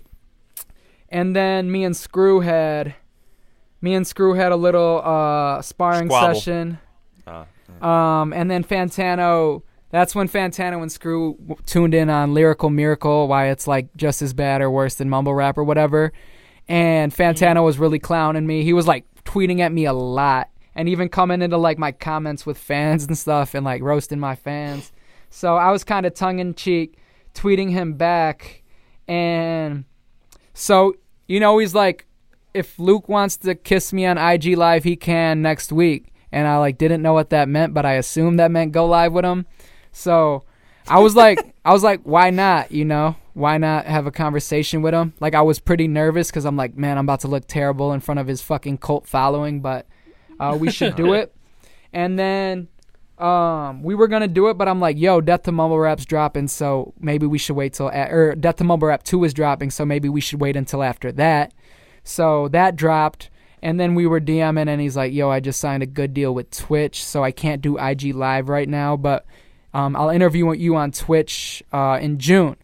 And 1.10 1.36
then 1.36 1.72
me 1.72 1.84
and 1.84 1.96
Scru 1.96 2.44
had, 2.44 2.96
me 3.82 3.96
and 3.96 4.06
Scru 4.06 4.36
had 4.36 4.52
a 4.52 4.56
little 4.56 5.02
uh, 5.04 5.62
sparring 5.62 6.08
Squabble. 6.08 6.36
session. 6.36 6.80
Uh, 7.28 7.46
Um, 7.86 8.34
and 8.34 8.50
then 8.50 8.64
Fantano. 8.64 9.64
That's 9.92 10.14
when 10.14 10.28
Fantano 10.28 10.82
and 10.82 10.92
Scru 10.92 11.38
w- 11.38 11.56
tuned 11.66 11.94
in 11.94 12.10
on 12.10 12.34
Lyrical 12.34 12.70
Miracle, 12.70 13.28
why 13.28 13.48
it's 13.48 13.66
like 13.68 13.88
just 13.96 14.22
as 14.22 14.34
bad 14.34 14.62
or 14.62 14.70
worse 14.70 14.96
than 14.96 15.10
mumble 15.10 15.34
rap 15.34 15.58
or 15.58 15.64
whatever. 15.64 16.12
And 16.68 17.14
Fantano 17.14 17.64
was 17.64 17.78
really 17.80 18.00
clowning 18.00 18.46
me. 18.46 18.64
He 18.64 18.74
was 18.74 18.88
like 18.88 19.06
tweeting 19.24 19.60
at 19.62 19.72
me 19.72 19.86
a 19.86 19.94
lot, 19.94 20.50
and 20.74 20.90
even 20.90 21.08
coming 21.10 21.42
into 21.42 21.58
like 21.58 21.78
my 21.78 21.92
comments 21.92 22.46
with 22.46 22.58
fans 22.58 23.06
and 23.06 23.18
stuff, 23.18 23.54
and 23.54 23.64
like 23.64 23.82
roasting 23.82 24.20
my 24.20 24.36
fans. 24.36 24.92
So 25.30 25.56
I 25.56 25.72
was 25.72 25.84
kind 25.84 26.06
of 26.06 26.14
tongue 26.14 26.40
in 26.40 26.56
cheek, 26.56 26.98
tweeting 27.34 27.72
him 27.72 27.94
back, 27.94 28.64
and 29.08 29.86
so 30.54 30.96
you 31.28 31.40
know 31.40 31.58
he's 31.60 31.76
like, 31.76 32.06
if 32.54 32.78
Luke 32.80 33.08
wants 33.08 33.38
to 33.38 33.56
kiss 33.56 33.94
me 33.94 34.06
on 34.06 34.18
IG 34.18 34.58
Live, 34.58 34.84
he 34.84 34.96
can 34.96 35.42
next 35.42 35.72
week. 35.72 36.12
And 36.32 36.48
I 36.48 36.58
like 36.58 36.78
didn't 36.78 37.02
know 37.02 37.14
what 37.14 37.30
that 37.30 37.48
meant, 37.48 37.74
but 37.74 37.86
I 37.86 37.94
assumed 37.94 38.40
that 38.40 38.52
meant 38.52 38.72
go 38.72 38.86
live 38.86 39.14
with 39.14 39.26
him. 39.26 39.46
So 39.92 40.44
I 40.88 41.00
was 41.00 41.16
like, 41.16 41.56
I 41.64 41.72
was 41.74 41.84
like, 41.84 42.02
why 42.04 42.30
not? 42.30 42.72
You 42.72 42.86
know, 42.86 43.16
why 43.34 43.58
not 43.58 43.86
have 43.86 44.06
a 44.06 44.12
conversation 44.12 44.82
with 44.82 44.94
him? 44.94 45.14
Like 45.20 45.36
I 45.36 45.42
was 45.42 45.60
pretty 45.60 45.88
nervous 45.88 46.30
because 46.30 46.46
I'm 46.46 46.58
like, 46.58 46.78
man, 46.78 46.98
I'm 46.98 47.06
about 47.06 47.22
to 47.22 47.28
look 47.28 47.48
terrible 47.48 47.94
in 47.94 48.00
front 48.00 48.20
of 48.20 48.28
his 48.28 48.42
fucking 48.42 48.80
cult 48.80 49.08
following, 49.08 49.62
but 49.62 49.88
uh, 50.40 50.58
we 50.60 50.72
should 50.72 50.96
do 50.96 51.14
it. 51.14 51.34
And 51.94 52.20
then 52.20 52.68
um, 53.18 53.82
we 53.84 53.96
were 53.96 54.08
gonna 54.10 54.28
do 54.28 54.50
it, 54.50 54.58
but 54.58 54.68
I'm 54.68 54.82
like, 54.82 54.98
yo, 54.98 55.22
Death 55.22 55.44
to 55.44 55.52
Mumble 55.54 55.80
Rap's 55.80 56.06
dropping, 56.06 56.50
so 56.50 56.94
maybe 57.00 57.26
we 57.26 57.38
should 57.38 57.56
wait 57.56 57.74
till 57.74 57.88
a- 57.88 58.10
or 58.12 58.36
Death 58.36 58.58
to 58.58 58.66
Mumble 58.66 58.90
Rap 58.90 59.04
Two 59.04 59.24
is 59.24 59.34
dropping, 59.34 59.70
so 59.72 59.86
maybe 59.86 60.10
we 60.10 60.20
should 60.20 60.42
wait 60.42 60.58
until 60.58 60.84
after 60.84 61.12
that. 61.14 61.54
So 62.04 62.50
that 62.50 62.76
dropped, 62.76 63.30
and 63.66 63.80
then 63.80 63.96
we 63.96 64.06
were 64.06 64.22
DMing, 64.22 64.70
and 64.70 64.80
he's 64.80 64.96
like, 64.96 65.12
yo, 65.12 65.32
I 65.32 65.40
just 65.40 65.60
signed 65.60 65.82
a 65.82 65.88
good 65.88 66.14
deal 66.14 66.36
with 66.36 66.52
Twitch, 66.52 67.04
so 67.04 67.24
I 67.24 67.32
can't 67.32 67.64
do 67.64 67.80
IG 67.80 68.14
Live 68.14 68.48
right 68.48 68.70
now, 68.70 68.96
but 68.96 69.26
um, 69.74 69.96
I'll 69.96 70.12
interview 70.12 70.54
you 70.54 70.76
on 70.76 70.92
Twitch 70.92 71.64
uh, 71.74 71.98
in 72.00 72.20
June. 72.20 72.58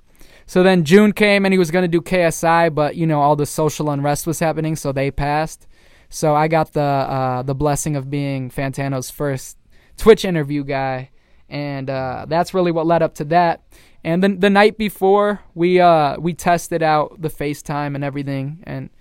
So 0.45 0.61
then 0.61 0.83
June 0.83 1.11
came, 1.11 1.43
and 1.43 1.55
he 1.55 1.57
was 1.57 1.71
gonna 1.71 1.87
do 1.87 2.01
KSI, 2.01 2.75
but 2.75 2.97
you 2.97 3.07
know 3.07 3.19
all 3.19 3.35
the 3.35 3.47
social 3.47 3.89
unrest 3.89 4.27
was 4.27 4.37
happening, 4.37 4.75
so 4.75 4.91
they 4.91 5.09
passed. 5.09 5.65
So 6.09 6.35
I 6.35 6.47
got 6.47 6.73
the 6.73 6.81
uh, 6.81 7.41
the 7.41 7.55
blessing 7.55 7.95
of 7.95 8.11
being 8.11 8.51
Fantano's 8.51 9.09
first 9.09 9.57
Twitch 9.97 10.23
interview 10.23 10.63
guy, 10.63 11.09
and 11.49 11.89
uh, 11.89 12.27
that's 12.29 12.53
really 12.53 12.71
what 12.71 12.85
led 12.85 13.01
up 13.01 13.15
to 13.15 13.25
that. 13.25 13.63
And 14.03 14.21
then 14.21 14.39
the 14.39 14.51
night 14.51 14.77
before, 14.77 15.39
we 15.55 15.79
uh, 15.79 16.19
we 16.19 16.35
tested 16.35 16.83
out 16.83 17.19
the 17.19 17.29
FaceTime 17.29 17.95
and 17.95 18.03
everything, 18.03 18.63
and 18.67 18.91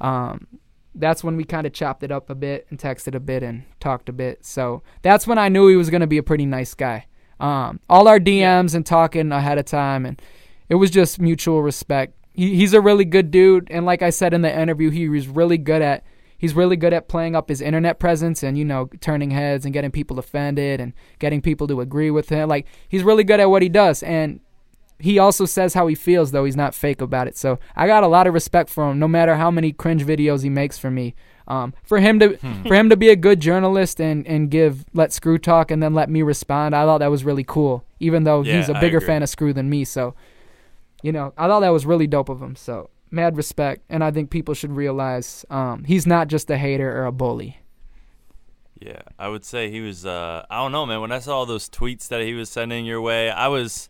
um, 0.00 0.48
that's 0.98 1.22
when 1.22 1.36
we 1.36 1.44
kind 1.44 1.66
of 1.66 1.72
chopped 1.72 2.02
it 2.02 2.10
up 2.10 2.30
a 2.30 2.34
bit 2.34 2.66
and 2.70 2.78
texted 2.78 3.14
a 3.14 3.20
bit 3.20 3.42
and 3.42 3.64
talked 3.80 4.08
a 4.08 4.12
bit. 4.12 4.44
So 4.44 4.82
that's 5.02 5.26
when 5.26 5.38
I 5.38 5.48
knew 5.48 5.68
he 5.68 5.76
was 5.76 5.90
going 5.90 6.00
to 6.00 6.06
be 6.06 6.18
a 6.18 6.22
pretty 6.22 6.46
nice 6.46 6.74
guy. 6.74 7.06
Um, 7.38 7.80
all 7.88 8.08
our 8.08 8.18
DMs 8.18 8.74
and 8.74 8.84
talking 8.84 9.30
ahead 9.30 9.58
of 9.58 9.66
time, 9.66 10.06
and 10.06 10.20
it 10.68 10.76
was 10.76 10.90
just 10.90 11.20
mutual 11.20 11.62
respect. 11.62 12.14
He, 12.32 12.56
he's 12.56 12.72
a 12.72 12.80
really 12.80 13.04
good 13.04 13.30
dude, 13.30 13.68
and 13.70 13.84
like 13.84 14.02
I 14.02 14.10
said 14.10 14.32
in 14.32 14.42
the 14.42 14.60
interview, 14.60 14.90
he 14.90 15.08
was 15.08 15.28
really 15.28 15.58
good 15.58 15.82
at 15.82 16.04
he's 16.38 16.54
really 16.54 16.76
good 16.76 16.92
at 16.92 17.08
playing 17.08 17.34
up 17.34 17.48
his 17.48 17.60
internet 17.60 17.98
presence 17.98 18.42
and 18.42 18.58
you 18.58 18.64
know 18.64 18.88
turning 19.00 19.30
heads 19.30 19.64
and 19.64 19.72
getting 19.72 19.90
people 19.90 20.18
offended 20.18 20.80
and 20.80 20.92
getting 21.18 21.42
people 21.42 21.66
to 21.66 21.80
agree 21.80 22.10
with 22.10 22.30
him. 22.30 22.48
Like 22.48 22.66
he's 22.88 23.02
really 23.02 23.24
good 23.24 23.40
at 23.40 23.50
what 23.50 23.62
he 23.62 23.68
does, 23.68 24.02
and 24.02 24.40
he 24.98 25.18
also 25.18 25.44
says 25.44 25.74
how 25.74 25.86
he 25.86 25.94
feels 25.94 26.30
though 26.30 26.44
he's 26.44 26.56
not 26.56 26.74
fake 26.74 27.00
about 27.00 27.28
it. 27.28 27.36
So 27.36 27.58
I 27.74 27.86
got 27.86 28.02
a 28.02 28.08
lot 28.08 28.26
of 28.26 28.34
respect 28.34 28.70
for 28.70 28.90
him, 28.90 28.98
no 28.98 29.08
matter 29.08 29.36
how 29.36 29.50
many 29.50 29.72
cringe 29.72 30.04
videos 30.04 30.42
he 30.42 30.50
makes 30.50 30.78
for 30.78 30.90
me. 30.90 31.14
Um, 31.48 31.74
for 31.84 32.00
him 32.00 32.18
to 32.18 32.36
for 32.66 32.74
him 32.74 32.90
to 32.90 32.96
be 32.96 33.08
a 33.08 33.16
good 33.16 33.40
journalist 33.40 34.00
and 34.00 34.26
and 34.26 34.50
give 34.50 34.84
let 34.94 35.10
Scru 35.10 35.40
talk 35.40 35.70
and 35.70 35.82
then 35.82 35.94
let 35.94 36.10
me 36.10 36.22
respond, 36.22 36.74
I 36.74 36.84
thought 36.84 36.98
that 36.98 37.10
was 37.10 37.24
really 37.24 37.44
cool. 37.44 37.84
Even 38.00 38.24
though 38.24 38.42
Yeah, 38.42 38.56
he's 38.56 38.68
a 38.68 38.74
bigger 38.74 39.00
fan 39.00 39.22
of 39.22 39.28
Scru 39.28 39.54
than 39.54 39.70
me, 39.70 39.84
so 39.84 40.14
you 41.02 41.12
know 41.12 41.32
I 41.38 41.46
thought 41.46 41.60
that 41.60 41.68
was 41.70 41.86
really 41.86 42.06
dope 42.06 42.28
of 42.28 42.42
him. 42.42 42.56
So 42.56 42.90
mad 43.10 43.36
respect, 43.36 43.84
and 43.88 44.02
I 44.02 44.10
think 44.10 44.30
people 44.30 44.54
should 44.54 44.72
realize 44.72 45.44
um, 45.48 45.84
he's 45.84 46.06
not 46.06 46.26
just 46.28 46.50
a 46.50 46.56
hater 46.56 46.90
or 47.00 47.06
a 47.06 47.12
bully. 47.12 47.60
Yeah, 48.80 49.02
I 49.18 49.28
would 49.28 49.44
say 49.44 49.70
he 49.70 49.80
was. 49.80 50.04
Uh, 50.04 50.44
I 50.50 50.56
don't 50.56 50.72
know, 50.72 50.84
man. 50.84 51.00
When 51.00 51.12
I 51.12 51.18
saw 51.20 51.38
all 51.38 51.46
those 51.46 51.68
tweets 51.68 52.08
that 52.08 52.22
he 52.22 52.34
was 52.34 52.50
sending 52.50 52.84
your 52.84 53.00
way, 53.00 53.30
I 53.30 53.48
was, 53.48 53.88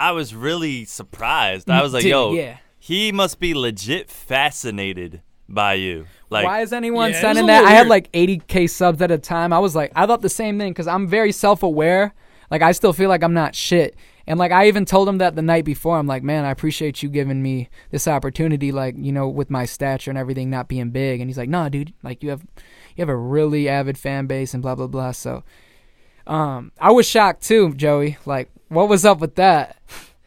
I 0.00 0.12
was 0.12 0.34
really 0.34 0.84
surprised. 0.86 1.68
I 1.70 1.82
was 1.82 1.92
like, 1.92 2.02
Dude, 2.02 2.10
yo, 2.10 2.32
yeah. 2.32 2.56
he 2.78 3.12
must 3.12 3.38
be 3.38 3.52
legit 3.54 4.10
fascinated 4.10 5.20
by 5.48 5.74
you. 5.74 6.06
Like, 6.30 6.46
Why 6.46 6.62
is 6.62 6.72
anyone 6.72 7.10
Yeah, 7.10 7.20
sending 7.20 7.46
that? 7.46 7.60
little 7.62 7.68
I 7.68 7.76
had 7.76 7.88
like 7.88 8.10
80k 8.12 8.70
subs 8.70 9.02
at 9.02 9.10
a 9.10 9.18
time. 9.18 9.52
I 9.52 9.58
was 9.58 9.76
like, 9.76 9.92
I 9.94 10.06
thought 10.06 10.22
the 10.22 10.28
same 10.30 10.58
thing 10.58 10.72
because 10.72 10.86
I'm 10.86 11.06
very 11.06 11.32
self-aware. 11.32 12.14
Like 12.50 12.62
I 12.62 12.72
still 12.72 12.92
feel 12.92 13.08
like 13.08 13.22
I'm 13.22 13.34
not 13.34 13.54
shit. 13.54 13.94
And 14.26 14.38
like 14.38 14.52
I 14.52 14.68
even 14.68 14.84
told 14.84 15.08
him 15.08 15.18
that 15.18 15.36
the 15.36 15.42
night 15.42 15.64
before. 15.64 15.98
I'm 15.98 16.06
like, 16.06 16.22
man, 16.22 16.44
I 16.44 16.50
appreciate 16.50 17.02
you 17.02 17.08
giving 17.08 17.42
me 17.42 17.68
this 17.90 18.08
opportunity. 18.08 18.72
Like 18.72 18.94
you 18.96 19.12
know, 19.12 19.28
with 19.28 19.50
my 19.50 19.64
stature 19.66 20.10
and 20.10 20.16
everything 20.18 20.48
not 20.50 20.68
being 20.68 20.90
big. 20.90 21.20
And 21.20 21.28
he's 21.28 21.38
like, 21.38 21.48
nah, 21.48 21.68
dude. 21.68 21.92
Like 22.02 22.22
you 22.22 22.30
have, 22.30 22.42
you 22.96 23.02
have 23.02 23.08
a 23.08 23.16
really 23.16 23.68
avid 23.68 23.98
fan 23.98 24.26
base 24.26 24.54
and 24.54 24.62
blah 24.62 24.74
blah 24.76 24.86
blah. 24.86 25.12
So, 25.12 25.42
um, 26.26 26.72
I 26.80 26.90
was 26.92 27.06
shocked 27.06 27.42
too, 27.42 27.74
Joey. 27.74 28.18
Like, 28.26 28.50
what 28.68 28.88
was 28.88 29.04
up 29.04 29.18
with 29.20 29.34
that? 29.36 29.76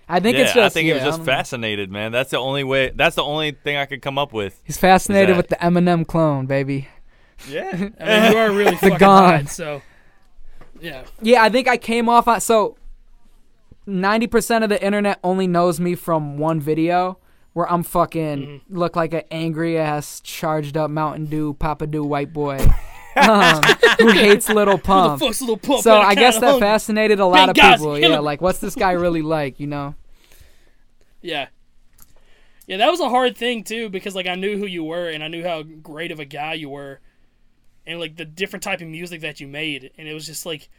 I 0.09 0.19
think 0.19 0.35
yeah, 0.37 0.43
it's 0.43 0.53
just. 0.53 0.65
I 0.65 0.69
think 0.69 0.87
he 0.87 0.93
was 0.93 1.01
yeah, 1.01 1.07
I 1.07 1.11
just 1.11 1.23
fascinated, 1.23 1.89
man. 1.91 2.11
That's 2.11 2.31
the 2.31 2.37
only 2.37 2.63
way. 2.63 2.91
That's 2.93 3.15
the 3.15 3.23
only 3.23 3.51
thing 3.51 3.77
I 3.77 3.85
could 3.85 4.01
come 4.01 4.17
up 4.17 4.33
with. 4.33 4.59
He's 4.63 4.77
fascinated 4.77 5.37
with 5.37 5.47
the 5.47 5.55
Eminem 5.55 6.05
clone, 6.05 6.45
baby. 6.45 6.87
Yeah. 7.47 7.69
I 7.71 7.75
mean, 7.77 7.93
you 8.31 8.37
are 8.37 8.51
really 8.51 8.75
fucking 8.75 8.97
gone. 8.97 9.41
hot, 9.45 9.49
so 9.49 9.81
yeah. 10.81 11.03
Yeah, 11.21 11.41
I 11.43 11.49
think 11.49 11.67
I 11.67 11.77
came 11.77 12.09
off 12.09 12.27
on 12.27 12.41
so 12.41 12.77
ninety 13.85 14.27
percent 14.27 14.63
of 14.63 14.69
the 14.69 14.83
internet 14.83 15.19
only 15.23 15.47
knows 15.47 15.79
me 15.79 15.95
from 15.95 16.37
one 16.37 16.59
video 16.59 17.17
where 17.53 17.71
I'm 17.71 17.83
fucking 17.83 18.39
Mm-hmm. 18.39 18.77
look 18.77 18.95
like 18.95 19.13
an 19.13 19.23
angry 19.31 19.77
ass 19.77 20.19
charged 20.21 20.75
up 20.75 20.89
Mountain 20.91 21.25
Dew 21.27 21.53
Papa 21.53 21.87
Dew 21.87 22.03
white 22.03 22.33
boy 22.33 22.57
um, 23.15 23.61
who 23.99 24.09
hates 24.11 24.49
Little 24.49 24.73
Who 24.73 24.77
the 24.77 24.83
Pump. 24.83 25.19
fuck's 25.21 25.41
little 25.41 25.57
pump? 25.57 25.81
So 25.83 25.95
I'm 25.95 26.15
guess 26.15 26.35
that 26.39 26.43
hungry. 26.51 26.61
fascinated 26.61 27.19
a 27.19 27.25
lot 27.25 27.49
of 27.49 27.55
people. 27.55 27.97
kill 27.99 28.09
Yeah, 28.11 28.17
him. 28.17 28.23
like 28.23 28.41
what's 28.41 28.59
this 28.59 28.75
guy 28.75 28.91
really 28.93 29.21
like? 29.21 29.59
You 29.59 29.67
know? 29.67 29.95
Yeah. 31.21 31.47
Yeah, 32.67 32.77
that 32.77 32.89
was 32.89 32.99
a 33.01 33.09
hard 33.09 33.35
thing 33.37 33.63
too 33.63 33.89
because 33.89 34.15
like 34.15 34.27
I 34.27 34.35
knew 34.35 34.57
who 34.57 34.65
you 34.65 34.83
were 34.83 35.09
and 35.09 35.23
I 35.23 35.27
knew 35.27 35.43
how 35.43 35.63
great 35.63 36.11
of 36.11 36.19
a 36.19 36.25
guy 36.25 36.53
you 36.53 36.69
were 36.69 36.99
and 37.85 37.99
like 37.99 38.15
the 38.15 38.25
different 38.25 38.63
type 38.63 38.79
of 38.81 38.87
music 38.87 39.21
that 39.21 39.39
you 39.41 39.47
made 39.47 39.91
and 39.97 40.07
it 40.07 40.13
was 40.13 40.25
just 40.25 40.45
like 40.45 40.69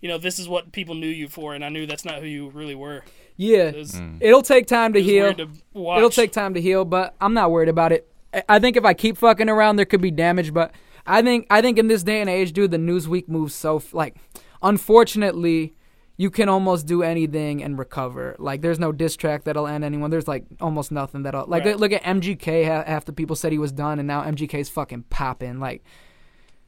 you 0.00 0.08
know, 0.08 0.18
this 0.18 0.38
is 0.38 0.46
what 0.48 0.70
people 0.72 0.94
knew 0.94 1.06
you 1.08 1.28
for 1.28 1.54
and 1.54 1.64
I 1.64 1.70
knew 1.70 1.86
that's 1.86 2.04
not 2.04 2.16
who 2.20 2.26
you 2.26 2.50
really 2.50 2.74
were. 2.74 3.02
Yeah, 3.38 3.68
It 3.68 3.76
was, 3.76 3.94
it 3.94 4.02
it'll 4.20 4.42
take 4.42 4.66
time 4.66 4.92
to 4.92 4.98
was 5.00 5.06
heal. 5.08 5.32
to. 5.34 5.48
It'll 5.74 6.10
take 6.10 6.30
time 6.30 6.52
to 6.54 6.60
heal, 6.60 6.84
but 6.84 7.14
I'm 7.22 7.32
not 7.32 7.50
worried 7.50 7.70
about 7.70 7.90
it. 7.92 8.06
I- 8.34 8.42
I 8.48 8.58
think 8.58 8.76
if 8.76 8.84
I 8.84 8.92
keep 8.92 9.16
fucking 9.16 9.48
around, 9.48 9.76
there 9.76 9.86
could 9.86 10.02
be 10.02 10.10
damage. 10.10 10.52
But 10.52 10.72
I 11.06 11.22
think 11.22 11.46
I 11.50 11.60
think 11.60 11.78
in 11.78 11.88
this 11.88 12.02
day 12.02 12.20
and 12.20 12.30
age, 12.30 12.52
dude, 12.52 12.70
the 12.70 12.78
Newsweek 12.78 13.28
moves 13.28 13.54
so 13.54 13.76
f- 13.76 13.94
like. 13.94 14.16
Unfortunately, 14.62 15.74
you 16.16 16.30
can 16.30 16.48
almost 16.48 16.86
do 16.86 17.02
anything 17.02 17.62
and 17.62 17.78
recover. 17.78 18.36
Like, 18.38 18.62
there's 18.62 18.78
no 18.78 18.92
diss 18.92 19.16
track 19.16 19.44
that'll 19.44 19.66
end 19.66 19.84
anyone. 19.84 20.10
There's 20.10 20.28
like 20.28 20.44
almost 20.60 20.92
nothing 20.92 21.24
that'll 21.24 21.46
like. 21.46 21.64
Right. 21.64 21.78
Look 21.78 21.92
at 21.92 22.02
MGK. 22.02 22.64
Half 22.86 23.04
the 23.04 23.12
people 23.12 23.36
said 23.36 23.52
he 23.52 23.58
was 23.58 23.72
done, 23.72 23.98
and 23.98 24.06
now 24.06 24.22
MGK's 24.22 24.68
fucking 24.68 25.04
popping. 25.10 25.60
Like, 25.60 25.84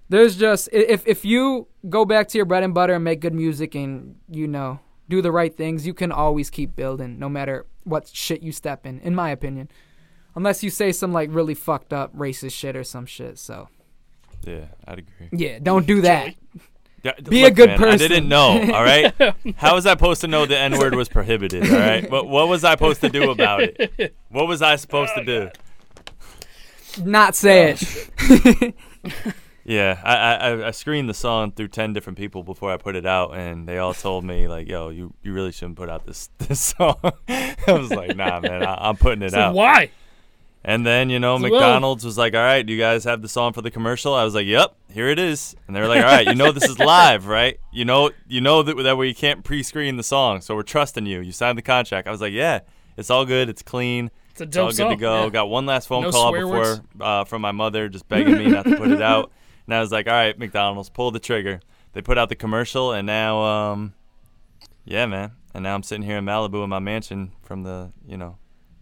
there's 0.09 0.37
just 0.37 0.69
if 0.73 1.07
if 1.07 1.25
you 1.25 1.69
go 1.89 2.05
back 2.05 2.29
to 2.29 2.39
your 2.39 2.45
bread 2.45 2.65
and 2.65 2.75
butter 2.75 2.95
and 2.95 3.05
make 3.05 3.21
good 3.21 3.35
music 3.35 3.75
and 3.75 4.17
you 4.31 4.47
know 4.47 4.81
do 5.09 5.23
the 5.23 5.33
right 5.33 5.57
things, 5.57 5.87
you 5.87 5.95
can 5.95 6.11
always 6.11 6.51
keep 6.51 6.75
building, 6.75 7.19
no 7.19 7.29
matter 7.29 7.67
what 7.85 8.09
shit 8.09 8.43
you 8.43 8.53
step 8.53 8.85
in. 8.85 8.99
In 9.01 9.15
my 9.15 9.31
opinion, 9.31 9.71
unless 10.35 10.65
you 10.65 10.71
say 10.71 10.91
some 10.91 11.13
like 11.13 11.31
really 11.33 11.55
fucked 11.55 11.93
up 11.93 12.15
racist 12.17 12.53
shit 12.53 12.77
or 12.77 12.85
some 12.85 13.07
shit. 13.07 13.39
So 13.39 13.69
Yeah, 14.45 14.65
I'd 14.87 14.99
agree. 15.01 15.29
yeah, 15.33 15.59
don't 15.63 15.87
do 15.87 16.03
that. 16.03 16.35
D- 17.03 17.11
Be 17.29 17.45
a 17.45 17.51
good 17.53 17.69
man, 17.79 17.85
I 17.85 17.97
didn't 17.97 18.29
know. 18.29 18.49
All 18.51 18.83
right. 18.83 19.15
How 19.57 19.75
was 19.77 19.87
I 19.87 19.91
supposed 19.93 20.23
to 20.23 20.29
know 20.29 20.45
the 20.45 20.59
N 20.59 20.77
word 20.79 20.95
was 20.97 21.09
prohibited? 21.09 21.71
All 21.73 21.79
right. 21.79 22.11
What 22.11 22.27
What 22.29 22.49
was 22.49 22.65
I 22.65 22.73
supposed 22.73 23.01
to 23.03 23.09
do 23.09 23.31
about 23.31 23.63
it? 23.63 24.15
What 24.29 24.49
was 24.49 24.61
I 24.63 24.75
supposed 24.77 25.15
to 25.15 25.25
do? 25.25 25.51
Not 27.05 27.37
say 27.37 27.77
it. 27.79 28.75
Yeah, 29.65 30.01
I, 30.05 30.15
I 30.15 30.67
I 30.69 30.71
screened 30.71 31.09
the 31.09 31.15
song 31.15 31.53
through 31.53 31.69
ten 31.69 31.93
different 31.93 32.17
people 32.19 32.43
before 32.43 32.73
I 32.73 32.77
put 32.77 32.95
it 32.97 33.05
out, 33.07 33.37
and 33.37 33.69
they 33.69 33.79
all 33.79 33.95
told 33.95 34.25
me 34.25 34.47
like, 34.49 34.69
"Yo, 34.69 34.89
you, 34.91 35.13
you 35.23 35.33
really 35.33 35.53
shouldn't 35.53 35.77
put 35.77 35.89
out 35.91 36.07
this 36.07 36.31
this 36.39 36.61
song." 36.61 36.95
I 37.29 37.55
was 37.69 37.91
like, 37.91 38.17
"Nah, 38.17 38.41
man, 38.41 38.63
I, 38.65 38.89
I'm 38.89 38.97
putting 38.97 39.23
it 39.23 39.33
So 39.33 39.39
out." 39.41 39.55
why? 39.55 39.91
And 40.69 40.85
then 40.85 41.11
you 41.11 41.21
know, 41.21 41.39
McDonald's 41.39 42.05
was 42.05 42.19
like, 42.19 42.35
"All 42.35 42.41
right, 42.41 42.67
do 42.67 42.73
you 42.73 42.79
guys 42.81 43.05
have 43.05 43.23
the 43.23 43.29
song 43.29 43.53
for 43.53 43.63
the 43.63 43.71
commercial?" 43.71 44.13
I 44.15 44.25
was 44.25 44.35
like, 44.35 44.47
"Yep, 44.47 44.75
here 44.93 45.09
it 45.09 45.19
is." 45.21 45.55
And 45.69 45.77
they 45.77 45.81
were 45.81 45.87
like, 45.87 46.01
"All 46.05 46.11
right, 46.11 46.27
you 46.27 46.35
know 46.35 46.51
this 46.51 46.65
is 46.69 46.79
live, 46.81 47.27
right? 47.39 47.61
You 47.73 47.85
know, 47.85 48.11
you 48.27 48.41
know 48.41 48.63
that 48.65 48.77
that 48.83 48.99
way 48.99 49.07
you 49.07 49.15
can't 49.15 49.45
pre-screen 49.45 49.97
the 49.97 50.03
song, 50.03 50.41
so 50.41 50.57
we're 50.57 50.65
trusting 50.65 51.07
you. 51.07 51.21
You 51.21 51.31
signed 51.31 51.57
the 51.57 51.63
contract." 51.63 52.09
I 52.09 52.11
was 52.11 52.21
like, 52.21 52.33
"Yeah, 52.33 52.61
it's 52.97 53.11
all 53.11 53.25
good. 53.25 53.49
It's 53.49 53.63
clean. 53.63 54.11
It's 54.33 54.41
a 54.41 54.45
It's 54.45 54.57
all 54.57 54.67
good 54.67 54.73
to 54.73 54.77
song. 54.91 54.97
go. 54.99 55.25
yeah. 55.25 55.31
Got 55.31 55.51
one 55.51 55.67
last 55.67 55.87
phone 55.87 56.03
No 56.03 56.11
call 56.11 56.33
before 56.33 56.81
uh, 57.01 57.25
from 57.25 57.43
my 57.43 57.53
mother, 57.53 57.89
just 57.89 58.09
begging 58.09 58.37
me 58.37 58.47
not 58.51 58.65
to 58.65 58.77
put 58.77 58.91
it 58.91 59.01
out. 59.01 59.31
And 59.67 59.75
I 59.75 59.79
was 59.81 59.93
like, 59.93 60.09
"All 60.09 60.13
right, 60.15 60.37
McDonald's, 60.37 60.91
pull 60.91 61.13
the 61.13 61.21
trigger." 61.21 61.61
They 61.93 62.03
put 62.03 62.19
out 62.19 62.29
the 62.29 62.35
commercial, 62.35 62.91
and 62.93 63.07
now, 63.07 63.41
um, 63.43 63.95
yeah, 64.85 65.07
man. 65.07 65.31
And 65.55 65.63
now 65.63 65.77
I'm 65.77 65.85
sitting 65.85 66.03
here 66.05 66.19
in 66.19 66.25
Malibu 66.25 66.63
in 66.65 66.69
my 66.71 66.81
mansion 66.81 67.31
from 67.45 67.63
the, 67.63 67.93
you 68.07 68.17
know, 68.19 68.37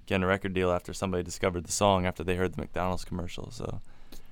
getting 0.07 0.23
a 0.23 0.27
record 0.27 0.55
deal 0.55 0.71
after 0.71 0.93
somebody 0.93 1.23
discovered 1.23 1.65
the 1.65 1.73
song 1.73 2.07
after 2.07 2.23
they 2.25 2.37
heard 2.37 2.55
the 2.55 2.61
McDonald's 2.61 3.05
commercial. 3.05 3.51
So, 3.51 3.81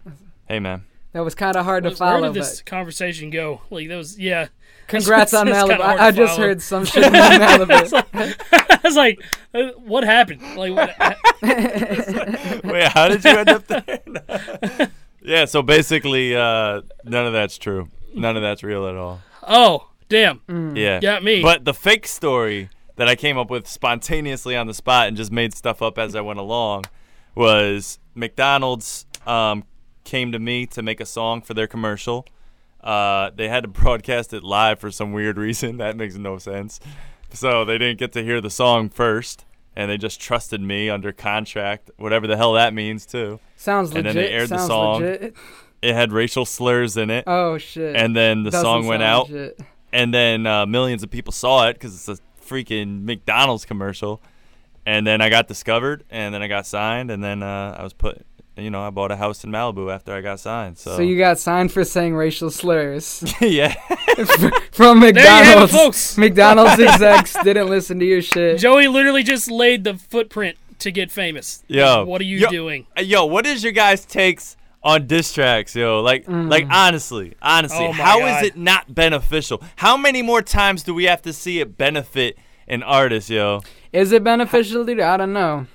hey, 0.48 0.58
man. 0.60 0.84
That 1.12 1.24
was 1.24 1.34
kind 1.34 1.56
of 1.56 1.64
hard 1.66 1.84
to 1.84 1.90
follow. 1.90 2.12
Where 2.12 2.20
follow. 2.22 2.32
did 2.32 2.42
this 2.42 2.60
but 2.60 2.66
conversation 2.66 3.28
go? 3.28 3.60
Like 3.68 3.88
that 3.88 3.96
was 3.96 4.18
yeah. 4.18 4.48
congrats 4.86 5.34
on 5.34 5.46
It's 5.48 5.56
Malibu. 5.58 5.80
I, 5.80 6.06
I 6.06 6.10
just 6.10 6.38
heard 6.38 6.62
some 6.62 6.84
shit 6.86 7.06
about 7.06 7.38
Malibu. 7.38 8.04
I 8.14 8.78
was 8.82 8.96
like, 8.96 9.22
uh, 9.52 9.72
what 9.76 10.04
happened? 10.04 10.40
Like, 10.56 10.72
what, 10.74 10.96
Wait, 12.64 12.88
how 12.88 13.08
did 13.08 13.22
you 13.24 13.30
end 13.30 13.48
up 13.50 13.66
there? 13.66 14.90
yeah, 15.20 15.44
so 15.44 15.60
basically, 15.60 16.34
uh, 16.34 16.80
none 17.04 17.26
of 17.26 17.34
that's 17.34 17.58
true. 17.58 17.88
None 18.14 18.36
of 18.36 18.42
that's 18.42 18.62
real 18.62 18.86
at 18.88 18.96
all. 18.96 19.20
oh 19.46 19.88
damn, 20.08 20.40
Yeah. 20.74 20.98
got 21.00 21.22
me. 21.22 21.42
But 21.42 21.66
the 21.66 21.74
fake 21.74 22.06
story 22.06 22.70
that 22.96 23.08
I 23.08 23.14
came 23.16 23.38
up 23.38 23.50
with 23.50 23.66
spontaneously 23.66 24.56
on 24.56 24.66
the 24.66 24.74
spot 24.74 25.08
and 25.08 25.16
just 25.16 25.32
made 25.32 25.54
stuff 25.54 25.80
up 25.82 25.98
as 25.98 26.14
I 26.14 26.20
went 26.20 26.38
along 26.38 26.84
was 27.34 27.98
McDonald's 28.14 29.06
um, 29.26 29.64
came 30.04 30.32
to 30.32 30.38
me 30.38 30.66
to 30.66 30.82
make 30.82 31.00
a 31.00 31.06
song 31.06 31.40
for 31.40 31.54
their 31.54 31.66
commercial. 31.66 32.26
Uh, 32.82 33.30
they 33.34 33.48
had 33.48 33.62
to 33.62 33.68
broadcast 33.68 34.32
it 34.34 34.42
live 34.42 34.78
for 34.78 34.90
some 34.90 35.12
weird 35.12 35.36
reason. 35.46 35.78
That 35.78 35.96
makes 35.96 36.16
no 36.16 36.38
sense. 36.38 36.80
So 37.32 37.64
they 37.64 37.78
didn't 37.78 37.98
get 37.98 38.12
to 38.12 38.22
hear 38.22 38.40
the 38.40 38.50
song 38.50 38.90
first, 38.90 39.44
and 39.74 39.90
they 39.90 39.96
just 39.96 40.20
trusted 40.20 40.60
me 40.60 40.90
under 40.90 41.12
contract, 41.12 41.90
whatever 41.96 42.26
the 42.26 42.36
hell 42.36 42.52
that 42.54 42.74
means, 42.74 43.06
too. 43.06 43.40
Sounds 43.56 43.90
And 43.94 44.04
legit. 44.04 44.06
And 44.08 44.16
then 44.18 44.24
they 44.24 44.30
aired 44.32 44.48
the 44.50 44.58
song. 44.66 45.00
legit. 45.02 45.36
It 45.80 45.94
had 45.94 46.12
racial 46.12 46.44
slurs 46.44 46.96
in 46.96 47.08
it, 47.10 47.24
Oh 47.26 47.56
shit. 47.58 47.96
and 47.96 48.14
then 48.14 48.42
the 48.44 48.50
Doesn't 48.50 48.64
song 48.64 48.86
went 48.86 49.02
out 49.02 49.30
legit. 49.30 49.58
and 49.92 50.12
then 50.12 50.46
uh, 50.46 50.66
millions 50.66 51.02
of 51.02 51.10
people 51.10 51.32
saw 51.32 51.66
it 51.68 51.74
because 51.74 51.94
it's 51.94 52.20
a 52.20 52.22
freaking 52.52 53.02
McDonald's 53.04 53.64
commercial. 53.64 54.20
And 54.84 55.06
then 55.06 55.20
I 55.20 55.28
got 55.30 55.46
discovered, 55.46 56.02
and 56.10 56.34
then 56.34 56.42
I 56.42 56.48
got 56.48 56.66
signed, 56.66 57.10
and 57.10 57.22
then 57.22 57.42
uh, 57.42 57.76
I 57.78 57.82
was 57.84 57.92
put. 57.92 58.26
You 58.56 58.68
know, 58.68 58.82
I 58.82 58.90
bought 58.90 59.10
a 59.10 59.16
house 59.16 59.44
in 59.44 59.50
Malibu 59.50 59.90
after 59.90 60.12
I 60.12 60.20
got 60.20 60.38
signed. 60.38 60.76
So, 60.76 60.96
So 60.96 61.02
you 61.02 61.16
got 61.16 61.38
signed 61.38 61.72
for 61.72 61.84
saying 61.84 62.14
racial 62.14 62.50
slurs 62.50 63.24
yeah, 63.40 63.72
from 64.72 65.00
there 65.00 65.10
you 65.10 65.20
have 65.20 65.46
it, 65.46 65.60
McDonald's. 65.60 65.72
folks. 65.72 66.18
McDonald's 66.18 66.72
execs 66.80 67.34
didn't 67.44 67.68
listen 67.70 67.98
to 68.00 68.04
your 68.04 68.20
shit. 68.20 68.58
Joey 68.58 68.88
literally 68.88 69.22
just 69.22 69.50
laid 69.50 69.84
the 69.84 69.94
footprint 69.94 70.58
to 70.80 70.90
get 70.90 71.10
famous. 71.10 71.62
Yo, 71.68 72.04
what 72.04 72.20
are 72.20 72.24
you 72.24 72.38
yo- 72.38 72.50
doing? 72.50 72.86
Uh, 72.98 73.02
yo, 73.02 73.24
what 73.24 73.46
is 73.46 73.62
your 73.62 73.72
guys' 73.72 74.04
takes 74.04 74.56
on 74.82 75.06
diss 75.06 75.32
tracks, 75.32 75.74
yo? 75.74 76.02
Like, 76.02 76.24
like 76.28 76.66
honestly, 76.70 77.34
honestly, 77.40 77.78
Oh 77.86 77.92
my 77.94 78.04
how 78.04 78.18
is 78.26 78.34
God. 78.34 78.44
it 78.44 78.56
not 78.58 78.94
beneficial? 78.94 79.62
How 79.76 79.96
many 79.96 80.20
more 80.20 80.42
times 80.42 80.82
do 80.82 80.92
we 80.92 81.04
have 81.04 81.22
to 81.22 81.32
see 81.32 81.60
it 81.60 81.78
benefit 81.78 82.36
an 82.68 82.82
artist, 82.82 83.30
yo? 83.30 83.62
Is 83.92 84.12
it 84.12 84.24
beneficial 84.24 84.84
to? 84.86 85.02
I 85.02 85.16
don't 85.16 85.32
know. 85.32 85.66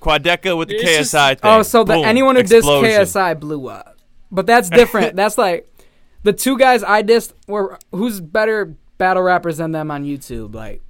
Quadeca 0.00 0.56
with 0.56 0.68
the 0.68 0.76
It's 0.76 0.84
KSI 0.84 1.30
just- 1.32 1.42
thing. 1.42 1.50
Oh, 1.52 1.62
so 1.62 1.84
the 1.84 1.94
anyone 1.94 2.36
who 2.36 2.42
explosion. 2.42 2.90
dissed 2.90 3.12
KSI 3.12 3.40
blew 3.40 3.68
up. 3.68 3.96
But 4.30 4.46
that's 4.46 4.68
different. 4.70 5.16
that's 5.16 5.38
like 5.38 5.68
the 6.22 6.32
two 6.32 6.58
guys 6.58 6.82
I 6.82 7.02
dissed 7.02 7.32
were 7.46 7.78
who's 7.92 8.20
better 8.20 8.74
battle 8.98 9.22
rappers 9.22 9.56
than 9.58 9.72
them 9.72 9.90
on 9.90 10.04
YouTube. 10.04 10.54
Like, 10.54 10.82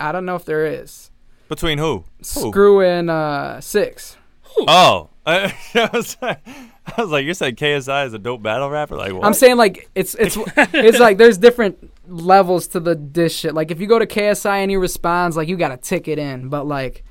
I 0.00 0.12
don't 0.12 0.24
know 0.24 0.36
if 0.36 0.44
there 0.44 0.66
is. 0.66 1.10
Between 1.48 1.78
who? 1.78 2.04
Who? 2.18 2.50
Scru 2.52 2.84
and 2.86 3.10
uh, 3.10 3.60
Six. 3.60 4.16
Who? 4.56 4.64
Oh, 4.68 5.10
I, 5.26 5.54
I 5.74 5.90
was 5.92 6.16
like, 6.22 6.40
I 6.46 7.02
was 7.02 7.10
like, 7.10 7.24
you're 7.24 7.34
saying 7.34 7.56
KSI 7.56 8.06
is 8.06 8.14
a 8.14 8.18
dope 8.18 8.42
battle 8.42 8.70
rapper? 8.70 8.96
Like 8.96 9.12
what? 9.12 9.24
I'm 9.24 9.34
saying 9.34 9.56
like 9.56 9.88
it's 9.94 10.14
it's 10.14 10.36
it's 10.56 10.98
like 10.98 11.18
there's 11.18 11.36
different 11.38 11.91
levels 12.06 12.66
to 12.68 12.80
the 12.80 12.94
dish 12.94 13.34
shit. 13.36 13.54
Like 13.54 13.70
if 13.70 13.80
you 13.80 13.86
go 13.86 13.98
to 13.98 14.06
KSI 14.06 14.58
and 14.62 14.70
he 14.70 14.76
responds, 14.76 15.36
like 15.36 15.48
you 15.48 15.56
got 15.56 15.72
a 15.72 15.76
ticket 15.76 16.18
in. 16.18 16.48
But 16.48 16.66
like, 16.66 17.04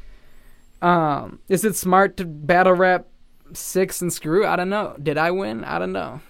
um, 0.81 1.39
is 1.47 1.63
it 1.65 1.75
smart 1.75 2.17
to 2.17 2.25
battle 2.25 2.73
rap 2.73 3.07
Six 3.53 4.01
and 4.01 4.11
Scru? 4.11 4.45
I 4.45 4.55
don't 4.55 4.69
know. 4.69 4.95
Did 5.01 5.17
I 5.17 5.31
win? 5.31 5.63
I 5.63 5.77
don't 5.79 5.91
know. 5.91 6.21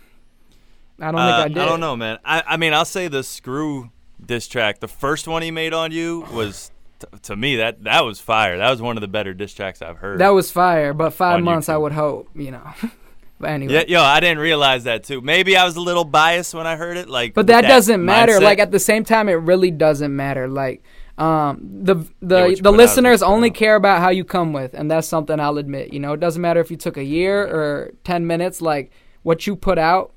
I 0.99 1.11
don't 1.11 1.19
Uh, 1.19 1.27
think 1.37 1.45
I 1.45 1.47
did. 1.49 1.57
I 1.57 1.65
don't 1.65 1.79
know, 1.79 1.95
man. 1.95 2.19
I, 2.25 2.43
I 2.45 2.57
mean, 2.57 2.73
I'll 2.73 2.85
say 2.85 3.07
the 3.07 3.19
Scru 3.19 3.89
diss 4.23 4.47
track, 4.47 4.79
the 4.79 4.87
first 4.87 5.27
one 5.27 5.41
he 5.41 5.49
made 5.51 5.73
on 5.73 5.91
you 5.91 6.27
was, 6.31 6.71
t- 6.99 7.07
to 7.23 7.35
me, 7.35 7.55
that 7.55 7.83
that 7.85 8.05
was 8.05 8.19
fire. 8.19 8.57
That 8.57 8.69
was 8.69 8.81
one 8.81 8.97
of 8.97 9.01
the 9.01 9.07
better 9.07 9.33
diss 9.33 9.53
tracks 9.53 9.81
I've 9.81 9.97
heard. 9.97 10.19
That 10.19 10.29
was 10.29 10.51
fire, 10.51 10.93
but 10.93 11.11
five 11.11 11.37
On 11.37 11.43
months 11.43 11.69
I 11.69 11.77
would 11.77 11.91
hope, 11.91 12.29
you 12.35 12.51
know. 12.51 12.61
but 13.41 13.49
anyway. 13.49 13.73
yeah, 13.73 13.83
yo, 13.87 14.01
I 14.01 14.19
didn't 14.19 14.39
realize 14.39 14.85
that 14.85 15.03
too. 15.03 15.21
Maybe 15.21 15.57
I 15.57 15.65
was 15.65 15.75
a 15.75 15.81
little 15.81 16.05
biased 16.05 16.53
when 16.53 16.67
I 16.67 16.75
heard 16.75 16.97
it, 16.97 17.09
like. 17.09 17.33
But 17.33 17.41
with 17.41 17.47
that, 17.47 17.61
doesn't 17.63 18.03
matter. 18.03 18.33
mindset. 18.33 18.43
Like 18.43 18.59
at 18.59 18.71
the 18.71 18.79
same 18.79 19.03
time, 19.03 19.29
it 19.29 19.33
really 19.33 19.71
doesn't 19.71 20.15
matter. 20.15 20.47
Like 20.47 20.83
um, 21.17 21.59
the 21.83 21.95
the 22.21 22.45
you 22.47 22.55
the 22.55 22.63
put 22.63 22.67
out 22.67 22.73
is 22.73 22.77
listeners 22.77 23.21
what 23.21 23.27
you 23.27 23.31
put 23.31 23.35
only 23.35 23.49
out. 23.49 23.55
care 23.55 23.75
about 23.75 24.01
how 24.01 24.09
you 24.09 24.23
come 24.23 24.53
with, 24.53 24.73
and 24.73 24.89
that's 24.89 25.07
something 25.07 25.39
I'll 25.39 25.57
admit. 25.57 25.93
You 25.93 25.99
know, 25.99 26.13
it 26.13 26.19
doesn't 26.19 26.41
matter 26.41 26.59
if 26.59 26.71
you 26.71 26.77
took 26.77 26.97
a 26.97 27.03
year 27.03 27.43
or 27.43 27.91
ten 28.03 28.25
minutes. 28.25 28.61
Like 28.61 28.91
what 29.23 29.45
you 29.45 29.55
put 29.55 29.77
out, 29.77 30.13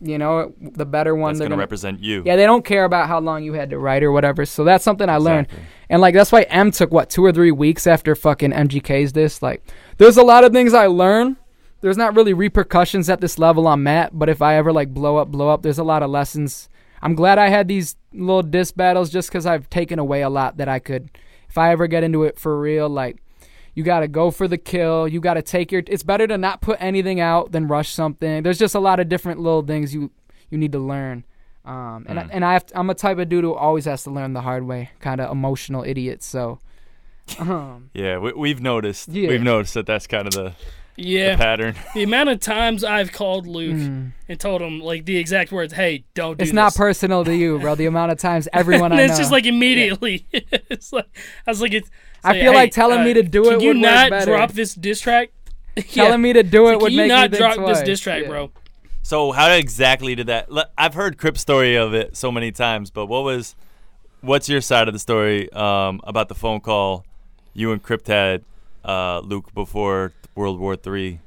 you 0.00 0.18
know, 0.18 0.52
the 0.60 0.84
better 0.84 1.14
one 1.14 1.30
that's 1.30 1.38
they're 1.38 1.46
gonna 1.46 1.54
gonna. 1.54 1.62
represent 1.62 2.00
you. 2.00 2.22
yeah, 2.26 2.36
they 2.36 2.44
don't 2.44 2.64
care 2.64 2.84
about 2.84 3.08
how 3.08 3.18
long 3.18 3.44
you 3.44 3.54
had 3.54 3.70
to 3.70 3.78
write 3.78 4.02
or 4.02 4.12
whatever. 4.12 4.44
So 4.44 4.64
that's 4.64 4.84
something 4.84 5.08
I 5.08 5.16
learned. 5.16 5.48
And 5.88 6.02
like 6.02 6.14
that's 6.14 6.32
why 6.32 6.42
Em 6.42 6.70
took 6.70 6.90
what 6.92 7.08
two 7.08 7.24
or 7.24 7.32
three 7.32 7.52
weeks 7.52 7.86
after 7.86 8.14
fucking 8.14 8.50
MGK's 8.50 9.12
this. 9.12 9.40
Like, 9.40 9.62
there's 9.98 10.16
a 10.16 10.22
lot 10.22 10.44
of 10.44 10.52
things 10.52 10.74
I 10.74 10.86
learned. 10.86 11.36
There's 11.86 11.96
not 11.96 12.16
really 12.16 12.34
repercussions 12.34 13.08
at 13.08 13.20
this 13.20 13.38
level 13.38 13.68
on 13.68 13.84
Matt, 13.84 14.18
but 14.18 14.28
if 14.28 14.42
I 14.42 14.56
ever 14.56 14.72
like 14.72 14.92
blow 14.92 15.18
up, 15.18 15.28
blow 15.28 15.50
up, 15.50 15.62
there's 15.62 15.78
a 15.78 15.84
lot 15.84 16.02
of 16.02 16.10
lessons. 16.10 16.68
I'm 17.00 17.14
glad 17.14 17.38
I 17.38 17.48
had 17.48 17.68
these 17.68 17.94
little 18.12 18.42
diss 18.42 18.72
battles 18.72 19.08
just 19.08 19.28
because 19.28 19.46
I've 19.46 19.70
taken 19.70 20.00
away 20.00 20.22
a 20.22 20.28
lot 20.28 20.56
that 20.56 20.68
I 20.68 20.80
could. 20.80 21.10
If 21.48 21.56
I 21.56 21.70
ever 21.70 21.86
get 21.86 22.02
into 22.02 22.24
it 22.24 22.40
for 22.40 22.58
real, 22.58 22.88
like 22.88 23.18
you 23.74 23.84
got 23.84 24.00
to 24.00 24.08
go 24.08 24.32
for 24.32 24.48
the 24.48 24.58
kill. 24.58 25.06
You 25.06 25.20
got 25.20 25.34
to 25.34 25.42
take 25.42 25.70
your. 25.70 25.80
It's 25.86 26.02
better 26.02 26.26
to 26.26 26.36
not 26.36 26.60
put 26.60 26.82
anything 26.82 27.20
out 27.20 27.52
than 27.52 27.68
rush 27.68 27.90
something. 27.90 28.42
There's 28.42 28.58
just 28.58 28.74
a 28.74 28.80
lot 28.80 28.98
of 28.98 29.08
different 29.08 29.38
little 29.38 29.62
things 29.62 29.94
you 29.94 30.10
you 30.50 30.58
need 30.58 30.72
to 30.72 30.80
learn. 30.80 31.22
Um, 31.64 32.04
and 32.08 32.18
I, 32.18 32.28
and 32.32 32.44
I 32.44 32.54
have 32.54 32.66
to, 32.66 32.78
I'm 32.80 32.90
a 32.90 32.94
type 32.94 33.18
of 33.18 33.28
dude 33.28 33.44
who 33.44 33.54
always 33.54 33.84
has 33.84 34.02
to 34.02 34.10
learn 34.10 34.32
the 34.32 34.40
hard 34.42 34.66
way, 34.66 34.90
kind 34.98 35.20
of 35.20 35.30
emotional 35.30 35.84
idiot. 35.84 36.24
So, 36.24 36.58
um, 37.38 37.90
Yeah, 37.94 38.18
we, 38.18 38.32
we've 38.32 38.60
noticed. 38.60 39.08
Yeah. 39.08 39.28
We've 39.28 39.40
noticed 39.40 39.74
that 39.74 39.86
that's 39.86 40.08
kind 40.08 40.26
of 40.26 40.32
the 40.32 40.54
Yeah, 40.96 41.36
pattern. 41.36 41.74
the 41.94 42.02
amount 42.02 42.30
of 42.30 42.40
times 42.40 42.82
I've 42.82 43.12
called 43.12 43.46
Luke 43.46 43.76
mm. 43.76 44.12
and 44.28 44.40
told 44.40 44.62
him 44.62 44.80
like 44.80 45.04
the 45.04 45.16
exact 45.16 45.52
words, 45.52 45.72
"Hey, 45.72 46.04
don't 46.14 46.38
do 46.38 46.42
it's 46.42 46.52
not 46.52 46.74
personal 46.74 47.24
to 47.24 47.34
you, 47.34 47.58
bro. 47.58 47.74
The 47.74 47.86
amount 47.92 48.12
of 48.12 48.18
times 48.18 48.48
everyone 48.52 48.92
and 48.92 49.00
I 49.00 49.06
know. 49.06 49.12
it's 49.12 49.18
just 49.18 49.32
like 49.32 49.46
immediately. 49.46 50.26
it's 50.32 50.92
like 50.92 51.06
I 51.46 51.50
was 51.50 51.60
like, 51.60 51.74
it's, 51.74 51.90
I 52.24 52.32
say, 52.32 52.40
feel 52.42 52.52
"Hey, 52.52 52.58
like 52.58 52.72
telling 52.72 53.00
uh, 53.00 53.04
me 53.04 53.14
to 53.14 53.22
do 53.22 53.44
can 53.44 53.52
it 53.54 53.62
you 53.62 53.68
would 53.68 53.76
work 53.76 53.82
not 53.82 54.10
better." 54.10 54.30
drop 54.32 54.52
this 54.52 54.74
diss 54.74 55.00
track? 55.00 55.30
telling 55.82 56.22
me 56.22 56.32
to 56.32 56.42
do 56.42 56.68
it 56.68 56.72
Can 56.72 56.80
would 56.80 56.92
you 56.92 56.98
make 56.98 57.08
not 57.08 57.30
me 57.30 57.36
think 57.36 57.54
drop 57.54 57.66
this 57.66 57.78
twice. 57.78 57.86
diss 57.86 58.00
track, 58.00 58.22
Yeah. 58.22 58.28
bro? 58.28 58.50
So 59.02 59.32
how 59.32 59.50
exactly 59.52 60.14
did 60.14 60.26
that? 60.28 60.50
le- 60.50 60.68
I've 60.76 60.94
heard 60.94 61.18
Crypt's 61.18 61.40
story 61.42 61.76
of 61.76 61.94
it 61.94 62.16
so 62.16 62.32
many 62.32 62.50
times, 62.50 62.90
but 62.90 63.06
what 63.06 63.22
was, 63.24 63.54
what's 64.20 64.48
your 64.48 64.60
side 64.60 64.88
of 64.88 64.94
the 64.94 64.98
story 64.98 65.52
um, 65.52 66.00
about 66.04 66.28
the 66.28 66.34
phone 66.34 66.60
call 66.60 67.04
you 67.54 67.72
and 67.72 67.82
Crip 67.82 68.06
had, 68.06 68.42
uh, 68.84 69.20
Luke, 69.20 69.52
before 69.54 70.12
World 70.36 70.60
War 70.60 70.76
Three 70.76 71.18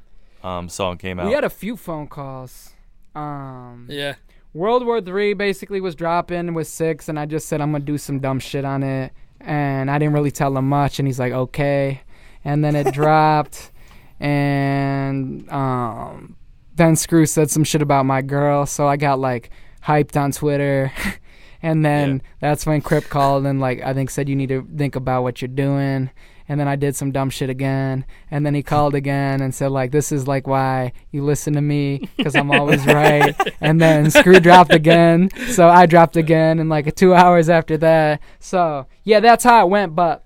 um, 0.44 0.70
song 0.70 0.98
came 0.98 1.20
out? 1.20 1.26
We 1.28 1.34
had 1.34 1.44
a 1.44 1.50
few 1.50 1.76
phone 1.76 2.08
calls. 2.08 2.72
Um, 3.16 3.88
Yeah. 3.90 4.16
World 4.54 4.86
War 4.86 5.02
Three 5.02 5.34
basically 5.34 5.82
was 5.82 5.96
dropping 5.96 6.54
with 6.54 6.68
six, 6.68 7.10
and 7.10 7.20
I 7.20 7.26
just 7.26 7.48
said 7.50 7.60
I'm 7.62 7.72
gonna 7.72 7.84
do 7.84 7.98
some 7.98 8.20
dumb 8.20 8.40
shit 8.40 8.64
on 8.66 8.82
it, 8.84 9.12
and 9.42 9.92
I 9.92 9.98
didn't 10.00 10.14
really 10.14 10.32
tell 10.32 10.56
him 10.58 10.70
much, 10.70 11.00
and 11.00 11.08
he's 11.08 11.20
like, 11.20 11.34
okay, 11.34 12.02
and 12.46 12.64
then 12.64 12.76
it 12.76 12.94
dropped, 12.94 13.72
and 14.20 15.50
um, 15.52 16.36
then 16.76 16.94
Scru 16.94 17.28
said 17.28 17.50
some 17.52 17.64
shit 17.64 17.82
about 17.82 18.06
my 18.06 18.22
girl, 18.22 18.66
so 18.66 18.88
I 18.88 18.98
got 18.98 19.20
like 19.20 19.50
hyped 19.84 20.20
on 20.20 20.32
Twitter. 20.32 20.92
and 21.62 21.84
then 21.86 22.16
Yeah. 22.18 22.22
that's 22.50 22.66
when 22.66 22.82
Crypt 22.82 23.10
called 23.10 23.46
and 23.46 23.60
like 23.60 23.82
I 23.82 23.94
think 23.94 24.10
said 24.10 24.30
you 24.30 24.36
need 24.36 24.50
to 24.50 24.68
think 24.78 24.96
about 24.96 25.24
what 25.24 25.42
you're 25.42 25.48
doing. 25.50 26.10
And 26.50 26.60
then 26.60 26.68
I 26.68 26.76
did 26.76 26.96
some 26.96 27.12
dumb 27.12 27.30
shit 27.30 27.50
again. 27.50 28.06
And 28.32 28.44
then 28.44 28.56
he 28.56 28.64
called 28.64 28.96
again 28.96 29.40
and 29.40 29.54
said 29.54 29.72
like 29.72 29.92
this 29.92 30.12
is 30.12 30.28
like 30.28 30.48
why 30.48 30.94
you 31.12 31.24
listen 31.24 31.54
to 31.54 31.62
me 31.62 32.10
because 32.18 32.36
I'm 32.36 32.52
always 32.52 32.86
right. 32.88 33.36
And 33.62 33.80
then 33.80 34.08
Scru 34.08 34.42
dropped 34.42 34.74
again, 34.74 35.30
so 35.52 35.70
I 35.70 35.86
dropped 35.86 36.18
again. 36.18 36.60
And 36.60 36.70
like 36.70 36.94
two 36.96 37.14
hours 37.14 37.50
after 37.50 37.78
that, 37.78 38.20
so 38.40 38.88
yeah, 39.04 39.20
that's 39.20 39.44
how 39.44 39.66
it 39.66 39.70
went. 39.70 39.96
But 39.96 40.26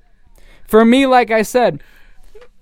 for 0.65 0.85
me, 0.85 1.05
like 1.05 1.29
I 1.29 1.41
said, 1.41 1.83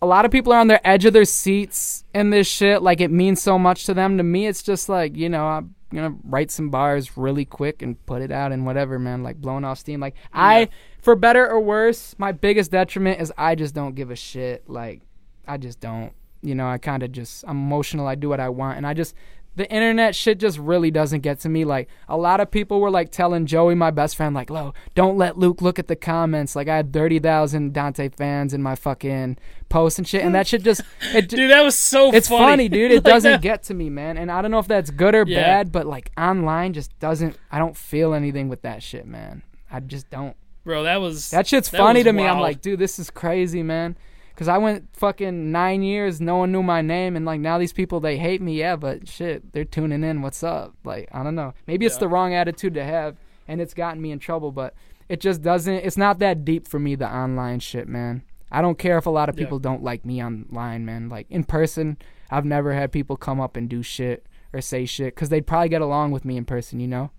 a 0.02 0.08
lot 0.08 0.26
of 0.26 0.32
people 0.32 0.52
are 0.52 0.60
on 0.60 0.68
their 0.68 0.82
edge 0.84 1.06
of 1.06 1.14
their 1.14 1.26
seats 1.26 2.04
in 2.16 2.32
this 2.32 2.48
shit. 2.48 2.82
Like 2.82 3.00
it 3.00 3.12
means 3.12 3.42
so 3.42 3.60
much 3.60 3.86
to 3.86 3.94
them. 3.94 4.18
To 4.18 4.24
me, 4.24 4.48
it's 4.48 4.64
just 4.64 4.90
like 4.90 5.16
you 5.16 5.30
know, 5.30 5.46
I'm 5.46 5.76
gonna 5.94 6.16
write 6.24 6.52
some 6.52 6.70
bars 6.70 7.18
really 7.18 7.46
quick 7.46 7.82
and 7.82 8.04
put 8.06 8.22
it 8.22 8.32
out 8.32 8.52
and 8.52 8.66
whatever, 8.66 9.00
man. 9.00 9.24
Like 9.24 9.38
blowing 9.38 9.66
off 9.66 9.80
steam. 9.80 10.00
Like 10.00 10.16
I, 10.34 10.70
for 11.02 11.16
better 11.16 11.50
or 11.50 11.60
worse, 11.60 12.16
my 12.18 12.32
biggest 12.32 12.72
detriment 12.72 13.22
is 13.22 13.32
I 13.38 13.56
just 13.56 13.76
don't 13.76 13.96
give 13.96 14.12
a 14.12 14.16
shit. 14.16 14.70
Like 14.70 15.02
I 15.48 15.58
just 15.58 15.80
don't. 15.80 16.14
You 16.44 16.56
know, 16.56 16.68
I 16.68 16.80
kind 16.80 17.04
of 17.04 17.12
just 17.12 17.44
I'm 17.48 17.58
emotional. 17.58 18.08
I 18.08 18.16
do 18.16 18.30
what 18.30 18.40
I 18.40 18.50
want, 18.50 18.78
and 18.78 18.88
I 18.88 18.94
just 18.94 19.14
the 19.56 19.70
internet 19.70 20.16
shit 20.16 20.40
just 20.40 20.58
really 20.58 20.92
doesn't 20.92 21.20
get 21.22 21.40
to 21.42 21.50
me. 21.50 21.66
Like 21.66 21.90
a 22.08 22.16
lot 22.18 22.40
of 22.40 22.50
people 22.52 22.80
were 22.80 22.90
like 22.90 23.12
telling 23.12 23.46
Joey, 23.46 23.76
my 23.76 23.92
best 23.92 24.16
friend, 24.16 24.34
like, 24.34 24.50
"Lo, 24.50 24.74
don't 24.96 25.18
let 25.18 25.38
Luke 25.38 25.62
look 25.62 25.78
at 25.78 25.88
the 25.88 25.96
comments." 25.96 26.56
Like 26.56 26.68
I 26.70 26.78
had 26.78 26.94
thirty 26.94 27.20
thousand 27.20 27.74
Dante 27.74 28.10
fans 28.10 28.54
in 28.54 28.64
my 28.64 28.76
fucking 28.76 29.38
post 29.70 29.98
and 29.98 30.08
shit, 30.08 30.24
and 30.24 30.34
that 30.36 30.48
shit 30.48 30.64
just 30.64 30.82
it. 31.14 31.28
Dude, 31.28 31.52
that 31.52 31.62
was 31.64 31.78
so 31.78 32.14
it's 32.14 32.30
funny. 32.30 32.46
funny, 32.46 32.70
dude. 32.70 32.92
It 32.92 33.04
Like 33.04 33.14
doesn't 33.14 33.32
that- 33.32 33.42
get 33.42 33.64
to 33.64 33.74
me, 33.74 33.90
man. 33.90 34.18
And 34.18 34.32
I 34.32 34.42
don't 34.42 34.52
know 34.52 34.60
if 34.60 34.68
that's 34.68 34.90
good 34.90 35.16
or 35.16 35.26
Yeah. 35.28 35.42
bad, 35.42 35.72
but 35.72 35.86
like 35.86 36.12
online 36.18 36.74
just 36.74 36.98
doesn't. 37.00 37.38
I 37.52 37.60
don't 37.60 37.76
feel 37.76 38.14
anything 38.14 38.48
with 38.48 38.62
that 38.62 38.82
shit, 38.82 39.06
man. 39.06 39.44
I 39.70 39.80
just 39.82 40.10
don't. 40.10 40.36
Bro, 40.64 40.84
that 40.84 41.02
was 41.02 41.30
That 41.32 41.48
shit's 41.48 41.70
That 41.72 41.78
funny 41.80 42.04
to 42.04 42.14
me. 42.14 42.26
I'm 42.26 42.40
like, 42.40 42.62
dude, 42.62 42.80
this 42.80 43.00
is 43.00 43.10
crazy, 43.10 43.64
man. 43.64 43.98
Cause 44.42 44.48
I 44.48 44.58
went 44.58 44.90
fucking 44.98 45.52
nine 45.52 45.84
years, 45.84 46.20
no 46.20 46.38
one 46.38 46.52
knew 46.52 46.64
my 46.64 46.82
name, 46.82 47.16
and 47.16 47.26
like 47.28 47.40
now 47.40 47.60
these 47.60 47.74
people 47.74 48.00
they 48.00 48.18
hate 48.18 48.42
me. 48.42 48.58
Yeah, 48.58 48.76
but 48.76 49.08
shit, 49.08 49.54
they're 49.54 49.64
tuning 49.66 50.04
in. 50.04 50.24
What's 50.24 50.42
up? 50.42 50.74
Like 50.84 51.10
I 51.12 51.22
don't 51.22 51.36
know. 51.36 51.54
Maybe 51.68 51.86
it's 51.86 51.98
Yeah. 51.98 52.00
the 52.00 52.08
wrong 52.08 52.34
attitude 52.34 52.74
to 52.74 52.84
have, 52.84 53.18
and 53.48 53.62
it's 53.62 53.76
gotten 53.76 54.02
me 54.02 54.10
in 54.10 54.18
trouble. 54.18 54.52
But 54.52 54.74
it 55.10 55.20
just 55.22 55.44
doesn't. 55.44 55.76
It's 55.76 55.96
not 55.96 56.18
that 56.20 56.44
deep 56.44 56.68
for 56.68 56.80
me. 56.80 56.96
The 56.96 57.08
online 57.08 57.60
shit, 57.60 57.88
man. 57.88 58.24
I 58.52 58.64
don't 58.64 58.80
care 58.80 58.98
if 58.98 59.06
a 59.06 59.12
lot 59.12 59.30
of 59.30 59.38
Yeah. 59.38 59.46
people 59.46 59.60
don't 59.60 59.84
like 59.84 60.04
me 60.06 60.24
online, 60.24 60.86
man. 60.86 61.08
Like 61.08 61.28
in 61.30 61.44
person, 61.44 61.98
I've 62.32 62.44
never 62.44 62.74
had 62.74 62.92
people 62.92 63.18
come 63.18 63.40
up 63.40 63.56
and 63.56 63.70
do 63.70 63.84
shit 63.84 64.26
or 64.54 64.60
say 64.62 64.86
shit 64.88 65.14
because 65.14 65.30
they'd 65.30 65.46
probably 65.46 65.70
get 65.70 65.84
along 65.84 66.10
with 66.14 66.26
me 66.26 66.36
in 66.36 66.46
person. 66.46 66.80
You 66.80 66.88
know, 66.88 67.12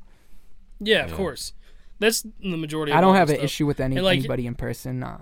Yeah, 0.81 1.05
of 1.05 1.11
Yeah. 1.11 1.17
course. 1.19 1.53
That's 2.01 2.23
the 2.41 2.57
majority. 2.57 2.91
Of 2.91 2.99
I 2.99 3.01
don't 3.01 3.15
have 3.15 3.29
an 3.31 3.37
stuff. 3.37 3.45
issue 3.45 3.67
with 3.69 3.79
any, 3.79 4.01
like- 4.01 4.19
anybody 4.19 4.45
in 4.49 4.57
person. 4.57 4.99
Nah. 4.99 5.19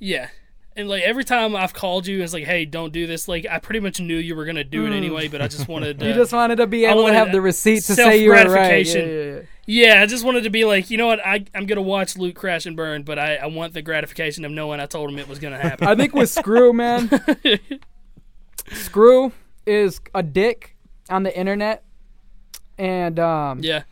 Yeah. 0.00 0.28
And 0.76 0.90
like 0.90 1.02
every 1.04 1.24
time 1.24 1.56
I've 1.56 1.72
called 1.72 2.06
you, 2.06 2.22
it's 2.22 2.34
like, 2.34 2.44
"Hey, 2.44 2.66
don't 2.66 2.92
do 2.92 3.06
this." 3.06 3.28
Like 3.28 3.46
I 3.50 3.58
pretty 3.58 3.80
much 3.80 3.98
knew 3.98 4.18
you 4.18 4.36
were 4.36 4.44
gonna 4.44 4.62
do 4.62 4.84
it 4.84 4.92
anyway, 4.92 5.26
but 5.26 5.40
I 5.40 5.48
just 5.48 5.68
wanted 5.68 5.98
to. 6.00 6.06
You 6.06 6.12
just 6.12 6.34
wanted 6.34 6.56
to 6.56 6.66
be 6.66 6.84
able 6.84 7.06
to 7.06 7.14
have 7.14 7.32
the 7.32 7.40
receipt 7.40 7.82
to 7.84 7.94
say 7.94 8.22
you 8.22 8.28
were 8.28 8.34
right. 8.34 8.86
Yeah, 8.86 8.98
yeah, 8.98 9.22
yeah. 9.22 9.40
yeah, 9.64 10.02
I 10.02 10.06
just 10.06 10.22
wanted 10.22 10.44
to 10.44 10.50
be 10.50 10.66
like, 10.66 10.90
you 10.90 10.98
know 10.98 11.06
what? 11.06 11.24
I 11.24 11.46
I'm 11.54 11.64
gonna 11.64 11.80
watch 11.80 12.18
Luke 12.18 12.34
crash 12.34 12.66
and 12.66 12.76
burn, 12.76 13.04
but 13.04 13.18
I 13.18 13.36
I 13.36 13.46
want 13.46 13.72
the 13.72 13.80
gratification 13.80 14.44
of 14.44 14.52
knowing 14.52 14.78
I 14.78 14.84
told 14.84 15.08
him 15.08 15.18
it 15.18 15.28
was 15.28 15.38
gonna 15.38 15.58
happen. 15.58 15.88
I 15.88 15.94
think 15.94 16.12
with 16.12 16.28
Scru, 16.28 16.74
man, 16.74 17.08
Scru 18.68 19.32
is 19.64 20.02
a 20.14 20.22
dick 20.22 20.76
on 21.08 21.22
the 21.22 21.34
internet, 21.34 21.84
and 22.76 23.18
um, 23.18 23.60
yeah. 23.62 23.84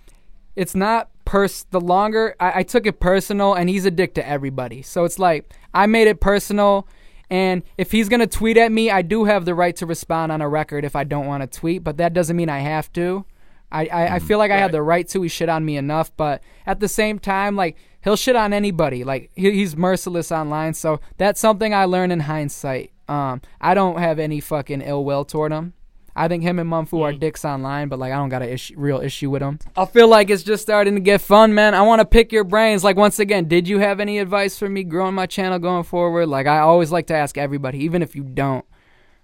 it's 0.55 0.75
not 0.75 1.09
pers. 1.25 1.65
The 1.71 1.81
longer 1.81 2.37
I, 2.39 2.61
I 2.61 2.63
took 2.63 2.85
it 2.85 3.01
personal, 3.01 3.55
and 3.55 3.71
he's 3.71 3.87
a 3.87 3.91
dick 3.91 4.13
to 4.17 4.29
everybody. 4.29 4.83
So 4.83 5.05
it's 5.05 5.19
like 5.19 5.51
I 5.75 5.87
made 5.87 6.09
it 6.09 6.21
personal, 6.21 6.87
and 7.29 7.63
if 7.77 7.91
he's 7.93 8.09
gonna 8.09 8.27
tweet 8.27 8.57
at 8.57 8.71
me, 8.73 8.91
I 8.91 9.03
do 9.03 9.25
have 9.25 9.45
the 9.45 9.55
right 9.55 9.75
to 9.77 9.87
respond 9.87 10.31
on 10.33 10.41
a 10.41 10.49
record 10.49 10.85
if 10.85 10.95
I 10.95 11.05
don't 11.05 11.27
want 11.27 11.43
to 11.43 11.59
tweet, 11.59 11.83
but 11.85 11.97
that 11.97 12.13
doesn't 12.13 12.37
mean 12.37 12.49
I 12.49 12.61
have 12.61 12.93
to. 12.95 13.25
I, 13.73 13.87
I, 13.87 14.15
I 14.15 14.19
feel 14.21 14.39
like 14.39 14.51
I 14.53 14.55
Right. 14.55 14.61
have 14.61 14.73
the 14.73 14.83
right 14.83 15.09
to. 15.09 15.23
He 15.23 15.29
shit 15.29 15.49
on 15.49 15.65
me 15.65 15.77
enough, 15.77 16.17
but 16.17 16.43
at 16.65 16.79
the 16.79 16.87
same 16.89 17.19
time, 17.19 17.57
like 17.57 17.77
he'll 18.05 18.15
shit 18.17 18.37
on 18.37 18.53
anybody. 18.53 19.03
Like 19.03 19.31
he, 19.35 19.51
he's 19.51 19.77
merciless 19.77 20.31
online, 20.31 20.75
so 20.75 21.01
that's 21.19 21.41
something 21.41 21.75
I 21.75 21.87
learned 21.87 22.13
in 22.13 22.21
hindsight. 22.21 22.93
Um, 23.09 23.41
I 23.61 23.75
don't 23.75 23.99
have 23.99 24.19
any 24.21 24.39
fucking 24.41 24.81
ill 24.83 25.05
will 25.05 25.25
toward 25.25 25.51
him. 25.53 25.73
I 26.17 26.29
think 26.29 26.43
him 26.45 26.59
and 26.61 26.71
Mumfu 26.71 27.03
are 27.03 27.13
dicks 27.13 27.45
online, 27.45 27.89
but 27.89 27.99
like 27.99 28.13
I 28.13 28.17
don't 28.17 28.29
got 28.29 28.43
a 28.43 28.53
issue, 28.53 28.75
real 28.77 29.01
issue 29.01 29.31
with 29.31 29.41
them. 29.41 29.59
I 29.77 29.85
feel 29.85 30.07
like 30.07 30.31
it's 30.31 30.45
just 30.45 30.63
starting 30.63 30.95
to 30.95 31.01
get 31.01 31.21
fun, 31.21 31.55
man. 31.55 31.75
I 31.75 31.83
want 31.83 32.01
to 32.01 32.05
pick 32.05 32.31
your 32.31 32.45
brains. 32.45 32.85
Like 32.85 32.97
once 32.97 33.19
again, 33.19 33.49
did 33.49 33.67
you 33.67 33.81
have 33.81 33.99
any 33.99 34.19
advice 34.21 34.57
for 34.57 34.69
me 34.69 34.85
growing 34.85 35.15
my 35.15 35.27
channel 35.27 35.59
going 35.59 35.83
forward? 35.83 36.27
Like 36.29 36.47
I 36.47 36.61
always 36.61 36.93
like 36.93 37.09
to 37.09 37.15
ask 37.15 37.37
everybody, 37.37 37.79
even 37.85 38.01
if 38.01 38.15
you 38.15 38.23
don't. 38.23 38.65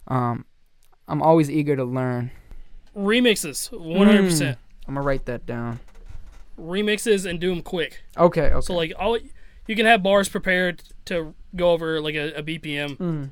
Um, 0.09 0.45
I'm 1.07 1.23
always 1.23 1.49
eager 1.51 1.77
to 1.77 1.85
learn. 1.85 2.33
Remixes, 2.97 3.71
100. 3.71 4.25
percent 4.25 4.59
I'm 4.89 4.95
gonna 4.95 5.07
write 5.07 5.27
that 5.27 5.47
down. 5.47 5.79
Remixes 6.59 7.25
and 7.29 7.39
do 7.41 7.51
them 7.51 7.63
quick. 7.63 8.03
Okay, 8.19 8.43
okay. 8.51 8.61
So 8.61 8.75
like 8.75 8.93
all 8.99 9.17
you 9.69 9.77
can 9.77 9.87
have 9.87 10.03
bars 10.03 10.29
prepared 10.29 10.83
to 11.07 11.35
go 11.55 11.71
over 11.71 12.01
like 12.01 12.17
a, 12.17 12.33
a 12.35 12.43
BPM, 12.43 12.97
Mm. 12.99 13.31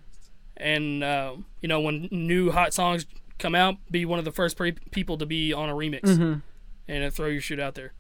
and 0.57 1.03
uh, 1.05 1.35
you 1.61 1.69
know 1.69 1.81
when 1.81 2.09
new 2.13 2.51
hot 2.53 2.73
songs 2.73 3.05
come 3.39 3.55
out, 3.55 3.77
be 3.91 4.05
one 4.05 4.19
of 4.19 4.25
the 4.25 4.33
first 4.33 4.57
pre- 4.57 4.73
people 4.91 5.17
to 5.19 5.27
be 5.27 5.53
on 5.53 5.69
a 5.69 5.73
remix, 5.75 6.03
Mm-hmm. 6.03 6.35
and 6.89 7.05
uh, 7.05 7.11
throw 7.11 7.27
your 7.29 7.41
shit 7.41 7.61
out 7.61 7.75
there. 7.75 7.93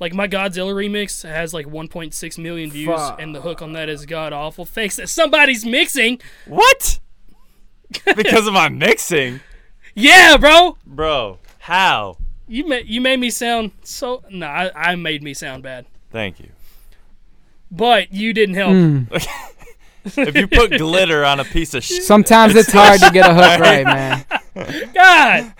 Like 0.00 0.12
my 0.12 0.26
Godzilla 0.26 0.74
remix 0.74 1.22
has 1.28 1.54
like 1.54 1.66
1.6 1.66 2.38
million 2.38 2.70
views, 2.70 2.88
Fuck. 2.88 3.20
and 3.22 3.34
the 3.34 3.40
hook 3.42 3.62
on 3.62 3.72
that 3.74 3.88
is 3.88 4.06
god 4.06 4.32
awful. 4.32 4.64
Thanks 4.64 4.96
to 4.96 5.06
somebody's 5.06 5.64
mixing. 5.64 6.20
What? 6.46 6.98
because 8.16 8.46
of 8.48 8.54
my 8.54 8.68
mixing, 8.68 9.40
Yeah, 9.94 10.36
bro. 10.36 10.76
bro. 10.84 11.38
How? 11.60 12.16
You 12.48 12.66
made 12.66 12.86
you 12.88 13.00
made 13.00 13.20
me 13.20 13.30
sound 13.30 13.70
so. 13.84 14.22
No, 14.30 14.46
I, 14.46 14.70
I 14.92 14.94
made 14.96 15.22
me 15.22 15.32
sound 15.32 15.62
bad, 15.62 15.86
Thank 16.10 16.40
you. 16.40 16.50
but 17.70 18.12
you 18.12 18.32
didn't 18.34 18.56
help. 18.56 18.72
Mm. 18.72 19.26
If 20.16 20.36
you 20.36 20.46
put 20.46 20.70
glitter 20.72 21.24
on 21.24 21.40
a 21.40 21.44
piece 21.44 21.72
of 21.74 21.82
shit, 21.82 22.02
Sometimes 22.02 22.54
it's 22.54 22.70
hard 22.72 23.00
to 23.00 23.10
get 23.10 23.28
a 23.28 23.34
hook 23.34 23.60
right, 23.60 23.84
man. 23.84 24.24
God, 24.92 25.52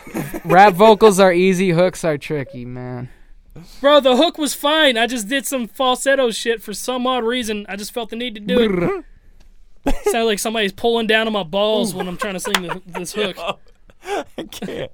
Rap 0.44 0.74
vocals 0.74 1.18
are 1.18 1.32
easy, 1.32 1.70
hooks 1.70 2.04
are 2.04 2.18
tricky, 2.18 2.64
man. 2.64 3.08
bro, 3.80 4.00
the 4.00 4.16
hook 4.16 4.36
was 4.38 4.54
fine. 4.54 4.96
I 4.98 5.06
just 5.06 5.28
did 5.28 5.46
some 5.46 5.66
falsetto 5.66 6.30
shit 6.30 6.62
for 6.62 6.74
some 6.74 7.06
odd 7.06 7.24
reason. 7.24 7.64
I 7.68 7.76
just 7.76 7.92
felt 7.92 8.10
the 8.10 8.16
need 8.16 8.34
to 8.34 8.40
do 8.40 9.04
it. 9.86 9.94
Sounded 10.04 10.24
like 10.26 10.38
somebody's 10.38 10.72
pulling 10.72 11.06
down 11.06 11.26
on 11.26 11.32
my 11.32 11.42
balls 11.42 11.94
when 11.94 12.08
I'm 12.08 12.16
trying 12.16 12.34
to 12.34 12.40
sing 12.40 12.54
the, 12.62 12.80
this 12.86 13.12
hook. 13.18 13.36
I 14.06 14.24
can't. 14.50 14.90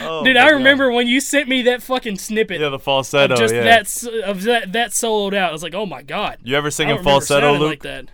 Oh, 0.00 0.24
Dude, 0.24 0.34
my 0.34 0.42
I 0.42 0.50
God. 0.50 0.56
remember 0.56 0.90
when 0.90 1.06
you 1.06 1.20
sent 1.20 1.48
me 1.48 1.62
that 1.62 1.82
fucking 1.82 2.18
snippet 2.18 2.60
Yeah, 2.60 2.68
the 2.70 2.78
falsetto. 2.78 3.34
of 3.34 3.38
just 3.40 3.54
yeah. 3.54 3.62
that 3.62 3.80
s- 3.82 4.04
of 4.24 4.42
that 4.42 4.72
that 4.72 4.90
soloed 4.90 5.34
out. 5.34 5.50
I 5.50 5.52
was 5.52 5.62
like, 5.62 5.74
oh 5.74 5.86
my 5.86 6.02
god. 6.02 6.38
You 6.42 6.56
ever 6.56 6.66
I 6.66 6.70
sing 6.70 6.88
don't 6.88 7.00
a 7.00 7.02
falsetto, 7.04 7.52
Luke? 7.52 7.68
like 7.70 7.82
that. 7.82 8.08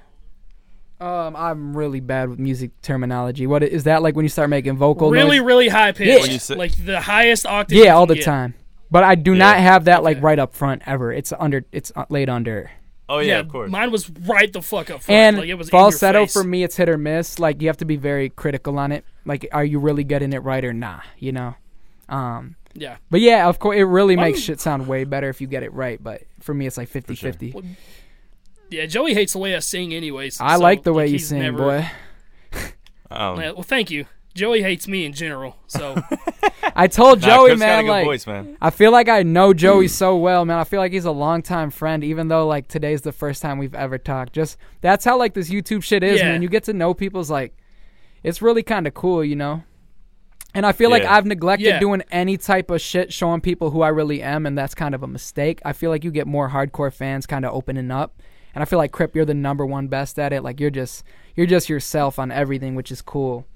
Um, 1.01 1.36
I'm 1.36 1.76
really 1.76 2.01
bad 2.01 2.28
with 2.28 2.38
music 2.40 2.70
terminology. 2.82 3.46
What 3.46 3.62
is 3.62 3.84
that 3.84 4.03
like 4.03 4.16
when 4.16 4.24
you 4.24 4.28
start 4.28 4.51
making 4.51 4.76
vocal 4.76 5.11
Really, 5.11 5.38
noise? 5.38 5.46
really 5.46 5.68
high 5.68 5.92
pitch, 5.92 6.28
Yeah. 6.28 6.38
Say- 6.38 6.57
like 6.57 6.72
the 6.84 7.01
highest 7.01 7.46
octave. 7.46 7.78
Yeah, 7.78 7.94
all 7.94 8.07
the 8.07 8.16
get. 8.16 8.24
time. 8.24 8.55
But 8.90 9.05
I 9.05 9.14
do 9.14 9.34
not 9.34 9.59
have 9.59 9.84
that 9.84 10.03
like 10.03 10.16
Okay. 10.16 10.24
right 10.24 10.38
up 10.38 10.55
front 10.55 10.82
ever. 10.86 11.12
It's 11.12 11.32
under. 11.38 11.64
It's 11.72 11.92
uh, 11.94 12.07
laid 12.09 12.28
under. 12.28 12.70
Oh 13.09 13.20
yeah, 13.20 13.38
of 13.38 13.49
course. 13.49 13.70
Mine 13.70 13.90
was 13.90 14.11
right 14.11 14.53
the 14.53 14.61
fuck 14.61 14.90
up 14.90 15.03
front. 15.03 15.16
And 15.16 15.36
like 15.38 15.49
it 15.49 15.55
was 15.55 15.70
falsetto 15.70 16.26
for 16.26 16.42
me, 16.42 16.62
it's 16.64 16.76
hit 16.76 16.88
or 16.88 16.99
miss. 16.99 17.38
Like 17.38 17.62
you 17.62 17.68
have 17.68 17.76
to 17.78 17.84
be 17.84 17.96
very 17.96 18.28
critical 18.30 18.78
on 18.78 18.90
it. 18.92 19.05
Like, 19.24 19.46
are 19.53 19.64
you 19.64 19.78
really 19.78 20.05
getting 20.05 20.32
it 20.32 20.38
right 20.42 20.64
or 20.64 20.72
nah? 20.72 21.01
You 21.18 21.32
know. 21.32 21.55
Um, 22.09 22.57
Yeah. 22.74 22.96
but 23.11 23.20
yeah, 23.20 23.46
of 23.49 23.59
course, 23.59 23.76
it 23.78 23.82
really 23.84 24.16
makes 24.16 24.38
Mine- 24.38 24.42
shit 24.42 24.61
sound 24.61 24.88
way 24.88 25.05
better 25.05 25.28
if 25.28 25.40
you 25.40 25.46
get 25.46 25.62
it 25.62 25.72
right. 25.72 26.03
But 26.03 26.22
for 26.40 26.55
me, 26.55 26.66
it's 26.66 26.76
like 26.78 26.88
50-50. 26.88 27.76
Yeah, 28.71 28.87
Joey 28.87 29.14
hates 29.14 29.33
the 29.33 29.39
way 29.39 29.57
I 29.57 29.61
sing, 29.61 29.95
anyways. 29.95 30.41
I 30.41 30.57
so, 30.57 30.62
like 30.62 30.83
the 30.83 30.93
way 30.93 31.07
you 31.07 31.19
sing, 31.19 31.41
never- 31.41 31.57
boy. 31.59 31.91
Um, 33.11 33.41
Yeah, 33.41 33.53
well, 33.53 33.62
thank 33.62 33.91
you. 33.91 34.07
Joey 34.35 34.62
hates 34.62 34.87
me 34.87 35.05
in 35.05 35.14
general, 35.14 35.57
so 35.66 35.97
I 36.77 36.87
told 36.87 37.23
nah, 37.23 37.27
Joey, 37.29 37.49
Chris 37.49 37.59
man, 37.59 37.87
like 37.89 38.05
voice, 38.05 38.27
man. 38.27 38.57
I 38.61 38.71
feel 38.71 38.93
like 38.93 39.09
I 39.09 39.25
know 39.25 39.53
Joey 39.53 39.89
so 39.89 40.16
well, 40.16 40.45
man. 40.45 40.59
I 40.59 40.64
feel 40.64 40.79
like 40.81 40.93
he's 40.93 41.07
a 41.07 41.11
longtime 41.11 41.71
friend, 41.71 42.05
even 42.05 42.29
though 42.29 42.47
like 42.47 42.69
today's 42.69 43.01
the 43.03 43.11
first 43.11 43.43
time 43.43 43.59
we've 43.59 43.75
ever 43.75 43.99
talked. 43.99 44.35
Just 44.35 44.57
that's 44.81 45.05
how 45.05 45.19
like 45.19 45.35
this 45.35 45.51
YouTube 45.51 45.83
shit 45.83 46.05
is, 46.05 46.21
Yeah. 46.21 46.33
man. 46.33 46.43
You 46.43 46.49
get 46.49 46.64
to 46.64 46.73
know 46.73 46.95
people's 46.95 47.31
like, 47.31 47.57
it's 48.23 48.41
really 48.41 48.62
kind 48.62 48.87
of 48.87 48.95
cool, 48.95 49.25
you 49.25 49.35
know. 49.35 49.64
And 50.55 50.64
I 50.64 50.71
feel 50.73 50.91
like 50.91 51.05
I've 51.05 51.27
neglected 51.27 51.66
Yeah. 51.66 51.81
doing 51.81 52.03
any 52.12 52.37
type 52.37 52.71
of 52.71 52.81
shit 52.81 53.12
showing 53.12 53.41
people 53.41 53.71
who 53.71 53.83
I 53.83 53.89
really 53.89 54.23
am, 54.23 54.47
and 54.47 54.57
that's 54.57 54.75
kind 54.75 54.95
of 54.95 55.03
a 55.03 55.09
mistake. 55.09 55.61
I 55.64 55.73
feel 55.73 55.91
like 55.91 56.05
you 56.05 56.11
get 56.12 56.29
more 56.29 56.51
hardcore 56.51 56.93
fans 56.93 57.27
kind 57.27 57.45
of 57.45 57.53
opening 57.55 57.91
up, 57.91 58.23
and 58.59 58.62
I 58.62 58.64
feel 58.64 58.80
like 58.80 58.90
Crypt, 58.90 59.14
you're 59.14 59.24
the 59.24 59.34
number 59.34 59.64
one 59.64 59.86
best 59.86 60.18
at 60.18 60.32
it. 60.32 60.42
Like 60.42 60.59
you're 60.59 60.68
just 60.68 61.04
you're 61.36 61.46
just 61.46 61.68
yourself 61.68 62.18
on 62.18 62.32
everything, 62.32 62.74
which 62.74 62.90
is 62.90 63.00
cool. 63.00 63.46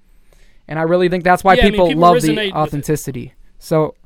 And 0.69 0.79
I 0.79 0.83
really 0.83 1.09
think 1.09 1.25
that's 1.25 1.43
why 1.43 1.55
Yeah, 1.55 1.63
I 1.63 1.65
mean, 1.65 1.73
people, 1.73 1.87
people 1.89 2.01
love 2.03 2.23
the 2.23 2.53
authenticity. 2.53 3.35
So 3.59 3.97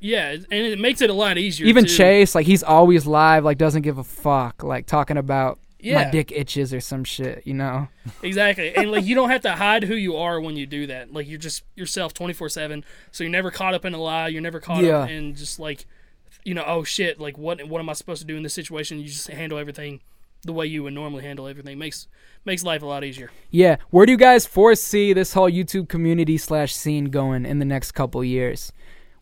Yeah, 0.00 0.30
and 0.32 0.44
it 0.50 0.80
makes 0.80 1.00
it 1.00 1.10
a 1.10 1.12
lot 1.12 1.38
easier. 1.38 1.68
Even 1.68 1.84
too. 1.84 1.94
Chase, 1.94 2.34
like 2.34 2.44
he's 2.44 2.64
always 2.64 3.06
live, 3.06 3.44
like 3.44 3.56
doesn't 3.56 3.82
give 3.82 3.98
a 3.98 4.02
fuck, 4.02 4.64
like 4.64 4.86
talking 4.86 5.16
about 5.16 5.60
my 5.84 6.10
dick 6.10 6.32
itches 6.32 6.74
or 6.74 6.80
some 6.80 7.04
shit, 7.04 7.46
you 7.46 7.54
know? 7.54 7.86
exactly. 8.20 8.74
And 8.74 8.90
like 8.90 9.04
you 9.04 9.14
don't 9.20 9.30
have 9.30 9.42
to 9.42 9.52
hide 9.52 9.84
who 9.84 9.94
you 9.94 10.16
are 10.16 10.40
when 10.40 10.56
you 10.56 10.66
do 10.66 10.88
that. 10.88 11.12
Like 11.12 11.28
you're 11.28 11.38
just 11.38 11.62
yourself 11.76 12.14
twenty 12.14 12.32
four 12.34 12.48
seven. 12.48 12.84
So 13.12 13.22
you're 13.22 13.30
never 13.30 13.52
caught 13.52 13.74
up 13.74 13.84
in 13.84 13.94
a 13.94 13.98
lie. 14.02 14.26
You're 14.26 14.42
never 14.42 14.58
caught 14.58 14.82
Yeah. 14.82 15.02
up 15.02 15.10
in 15.10 15.36
just 15.36 15.60
like, 15.60 15.86
you 16.42 16.52
know, 16.52 16.64
oh 16.66 16.82
shit, 16.82 17.20
like 17.20 17.38
what 17.38 17.64
what 17.68 17.78
am 17.78 17.88
I 17.88 17.92
supposed 17.92 18.22
to 18.22 18.26
do 18.26 18.36
in 18.36 18.42
this 18.42 18.54
situation? 18.54 18.98
You 18.98 19.04
just 19.06 19.28
handle 19.28 19.56
everything 19.58 20.00
the 20.42 20.52
way 20.52 20.66
you 20.66 20.82
would 20.82 20.94
normally 20.94 21.24
handle 21.24 21.46
everything. 21.46 21.78
Makes 21.78 22.08
makes 22.44 22.62
life 22.62 22.82
a 22.82 22.86
lot 22.86 23.04
easier. 23.04 23.30
Yeah. 23.50 23.76
Where 23.90 24.06
do 24.06 24.12
you 24.12 24.18
guys 24.18 24.46
foresee 24.46 25.12
this 25.12 25.32
whole 25.32 25.50
YouTube 25.50 25.88
community 25.88 26.38
slash 26.38 26.74
scene 26.74 27.06
going 27.06 27.44
in 27.44 27.58
the 27.58 27.64
next 27.64 27.92
couple 27.92 28.22
years? 28.22 28.72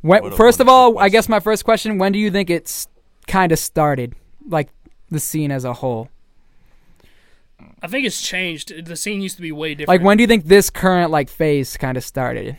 When, 0.03 0.33
first 0.33 0.61
of 0.61 0.67
wonderful 0.67 0.97
all, 0.97 0.99
I 0.99 1.09
guess 1.09 1.29
my 1.29 1.41
first 1.41 1.65
question: 1.65 1.99
When 1.99 2.13
do 2.13 2.19
you 2.19 2.31
think 2.31 2.51
it's 2.51 2.89
kind 3.27 3.53
of 3.53 3.59
started, 3.59 4.15
like 4.47 4.69
the 5.11 5.21
scene 5.21 5.51
as 5.51 5.65
a 5.65 5.73
whole? 5.73 6.09
I 7.83 7.87
think 7.87 8.07
it's 8.07 8.21
changed. 8.21 8.85
The 8.85 8.97
scene 8.97 9.23
used 9.23 9.37
to 9.37 9.43
be 9.43 9.53
way 9.53 9.75
different. 9.75 9.89
Like 9.89 10.05
when 10.05 10.17
do 10.17 10.23
you 10.23 10.27
think 10.27 10.45
this 10.45 10.69
current 10.71 11.11
like 11.11 11.29
phase 11.31 11.77
kind 11.77 11.97
of 11.97 12.05
started? 12.05 12.59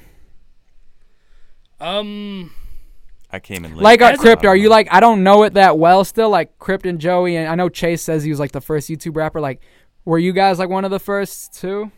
um 1.80 2.52
I 3.36 3.40
came 3.40 3.66
in 3.66 3.76
late. 3.76 3.84
Like 3.84 4.02
uh, 4.02 4.06
As 4.06 4.20
Crypt, 4.20 4.46
are 4.46 4.56
you 4.56 4.70
like 4.70 4.88
I 4.92 5.00
don't 5.00 5.24
know 5.24 5.44
it 5.44 5.54
that 5.54 5.78
well 5.78 6.04
still? 6.04 6.30
Like 6.30 6.58
Crypt 6.60 6.86
and 6.86 7.00
Joey, 7.00 7.36
and 7.36 7.48
I 7.48 7.56
know 7.56 7.70
Chase 7.70 8.02
says 8.02 8.24
he 8.24 8.30
was 8.30 8.40
like 8.40 8.52
the 8.54 8.62
first 8.62 8.90
YouTube 8.90 9.16
rapper. 9.16 9.40
Like, 9.42 9.62
were 10.06 10.18
you 10.20 10.34
guys 10.34 10.58
like 10.60 10.70
one 10.70 10.86
of 10.86 10.92
the 10.92 11.00
first 11.00 11.54
too? 11.54 11.92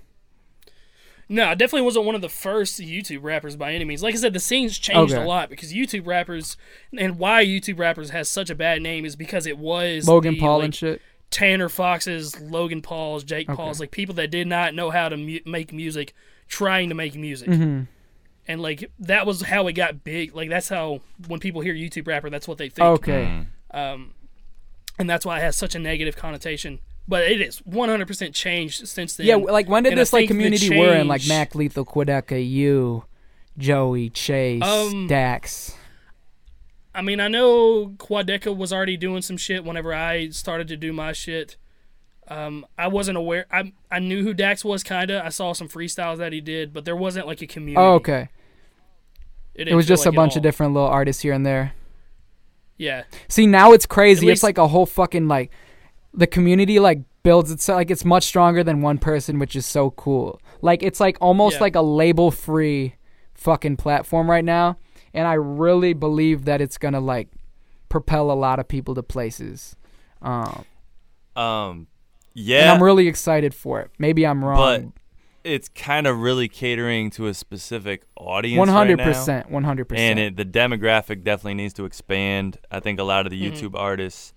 No, 1.30 1.46
I 1.50 1.56
definitely 1.56 1.82
wasn't 1.82 2.06
one 2.06 2.16
of 2.16 2.22
the 2.22 2.30
first 2.30 2.80
YouTube 2.80 3.22
rappers 3.22 3.58
by 3.58 3.74
any 3.74 3.84
means. 3.84 4.02
Like 4.02 4.16
I 4.16 4.18
said, 4.18 4.32
the 4.34 4.40
scene's 4.40 4.80
changed 4.80 5.14
Okay. 5.14 5.22
a 5.22 5.28
lot 5.28 5.50
because 5.50 5.74
YouTube 5.74 6.08
rappers 6.08 6.56
and 6.98 7.20
why 7.20 7.44
YouTube 7.44 7.80
rappers 7.80 8.12
has 8.12 8.30
such 8.30 8.50
a 8.50 8.56
bad 8.56 8.82
name 8.82 9.04
is 9.06 9.18
because 9.18 9.46
it 9.46 9.58
was 9.58 10.08
Logan 10.08 10.36
the, 10.36 10.40
Paul 10.40 10.60
like, 10.60 10.66
and 10.66 10.76
shit. 10.76 11.02
Tanner 11.30 11.68
Fox's, 11.68 12.40
Logan 12.40 12.82
Paul's, 12.82 13.26
Jake 13.26 13.50
Okay. 13.50 13.58
Paul's, 13.58 13.82
like 13.82 13.92
people 13.92 14.16
that 14.16 14.32
did 14.32 14.48
not 14.48 14.74
know 14.74 14.90
how 14.90 15.10
to 15.10 15.18
mu- 15.18 15.40
make 15.46 15.74
music, 15.74 16.14
trying 16.48 16.88
to 16.88 16.96
make 16.96 17.16
music, 17.16 17.50
hmm 17.50 17.82
and 18.48 18.62
like 18.62 18.90
that 19.00 19.26
was 19.26 19.42
how 19.42 19.68
it 19.68 19.74
got 19.74 20.04
big. 20.04 20.36
Like 20.36 20.50
that's 20.50 20.70
how 20.70 21.02
when 21.28 21.40
people 21.40 21.62
hear 21.62 21.74
YouTube 21.74 22.08
rapper, 22.08 22.30
that's 22.30 22.48
what 22.48 22.58
they 22.58 22.70
think. 22.70 22.88
Okay. 22.88 23.46
Mm. 23.74 23.78
Um, 23.78 24.14
and 25.00 25.10
that's 25.10 25.26
why 25.26 25.40
it 25.40 25.42
has 25.42 25.56
such 25.56 25.76
a 25.76 25.80
negative 25.80 26.16
connotation. 26.16 26.80
But 27.10 27.24
it 27.24 27.40
is 27.40 27.62
100% 27.62 28.34
changed 28.34 28.86
since 28.88 29.16
then. 29.16 29.28
Yeah, 29.28 29.36
like 29.36 29.70
when 29.70 29.84
did 29.84 29.94
and 29.94 30.00
I 30.00 30.02
this 30.02 30.12
like 30.12 30.28
community 30.28 30.58
the 30.58 30.70
community 30.70 30.92
were 30.96 31.00
in? 31.00 31.08
Like 31.08 31.26
Mac 31.28 31.56
Lethal, 31.56 31.86
Quadeca, 31.86 32.46
you, 32.46 33.06
Joey, 33.58 34.10
Chase, 34.10 34.62
Um, 34.62 35.08
Dax. 35.08 35.74
I 36.94 37.02
mean, 37.02 37.20
I 37.20 37.28
know 37.28 37.90
Quadeca 37.98 38.56
was 38.56 38.74
already 38.74 38.98
doing 38.98 39.22
some 39.22 39.38
shit 39.38 39.64
whenever 39.64 39.94
I 39.94 40.30
started 40.30 40.68
to 40.70 40.76
do 40.76 40.92
my 40.92 41.14
shit. 41.14 41.56
Um, 42.28 42.66
I 42.78 42.88
wasn't 42.88 43.18
aware. 43.18 43.46
I 43.52 43.72
I 43.90 44.00
knew 44.00 44.24
who 44.24 44.34
Dax 44.34 44.66
was, 44.66 44.84
kinda. 44.84 45.24
I 45.24 45.30
saw 45.30 45.54
some 45.54 45.70
freestyles 45.70 46.18
that 46.18 46.34
he 46.34 46.42
did, 46.42 46.74
but 46.74 46.84
there 46.84 46.96
wasn't 46.96 47.26
like 47.26 47.42
a 47.42 47.48
community. 47.48 47.78
Oh, 47.78 47.94
okay. 47.94 48.30
It, 49.58 49.68
It 49.68 49.76
was 49.76 49.86
just 49.88 50.06
like 50.06 50.14
a 50.14 50.16
bunch 50.16 50.36
of 50.36 50.44
different 50.44 50.74
little 50.74 50.88
artists 50.90 51.22
here 51.22 51.34
and 51.34 51.46
there. 51.46 51.74
Yeah, 52.78 53.04
See, 53.28 53.48
now 53.48 53.72
it's 53.74 53.88
crazy. 53.88 54.28
At 54.28 54.34
It's 54.34 54.44
like 54.44 54.60
a 54.60 54.68
whole 54.68 54.86
fucking 54.86 55.28
like 55.28 55.52
the 56.14 56.28
community 56.28 56.80
like 56.80 57.00
builds 57.24 57.52
itself 57.52 57.78
like 57.78 57.90
it's 57.92 58.06
much 58.06 58.24
stronger 58.24 58.64
than 58.64 58.82
one 58.82 59.00
person, 59.00 59.40
which 59.40 59.56
is 59.56 59.66
so 59.66 59.90
cool. 59.92 60.40
Like 60.62 60.84
it's 60.84 61.00
like 61.00 61.18
almost 61.20 61.56
Yeah. 61.56 61.62
like 61.64 61.76
a 61.76 61.82
label 61.82 62.30
free 62.30 62.96
fucking 63.34 63.78
platform 63.78 64.30
right 64.30 64.46
now, 64.46 64.78
and 65.14 65.28
I 65.28 65.34
really 65.34 65.94
believe 65.94 66.46
that 66.46 66.62
it's 66.62 66.78
gonna 66.78 67.00
like 67.00 67.30
propel 67.90 68.30
a 68.32 68.34
lot 68.38 68.60
of 68.60 68.68
people 68.68 68.94
to 68.96 69.02
places. 69.04 69.76
Um, 70.22 70.66
Um, 71.36 71.44
and 71.76 71.88
yeah, 72.36 72.72
I'm 72.74 72.82
really 72.84 73.08
excited 73.08 73.56
for 73.56 73.82
it. 73.82 73.90
Maybe 73.98 74.26
I'm 74.26 74.42
but 74.42 74.48
wrong. 74.48 74.94
It's 75.48 75.70
kind 75.70 76.06
of 76.08 76.20
really 76.20 76.48
catering 76.48 77.10
to 77.12 77.28
a 77.28 77.34
specific 77.34 78.04
audience. 78.16 78.58
One 78.60 78.68
hundred 78.68 79.00
right 79.00 79.08
now. 79.08 79.14
percent, 79.14 79.50
one 79.50 79.64
hundred 79.64 79.84
and 79.92 80.18
percent. 80.18 80.20
it, 80.20 80.36
the 80.38 80.46
demographic 80.46 81.24
definitely 81.24 81.56
needs 81.56 81.74
to 81.76 81.86
expand. 81.86 82.58
I 82.72 82.80
think 82.80 83.00
a 83.00 83.04
lot 83.04 83.26
of 83.26 83.32
the 83.32 83.42
Mhm. 83.42 83.52
YouTube 83.54 83.76
artists, 83.80 84.34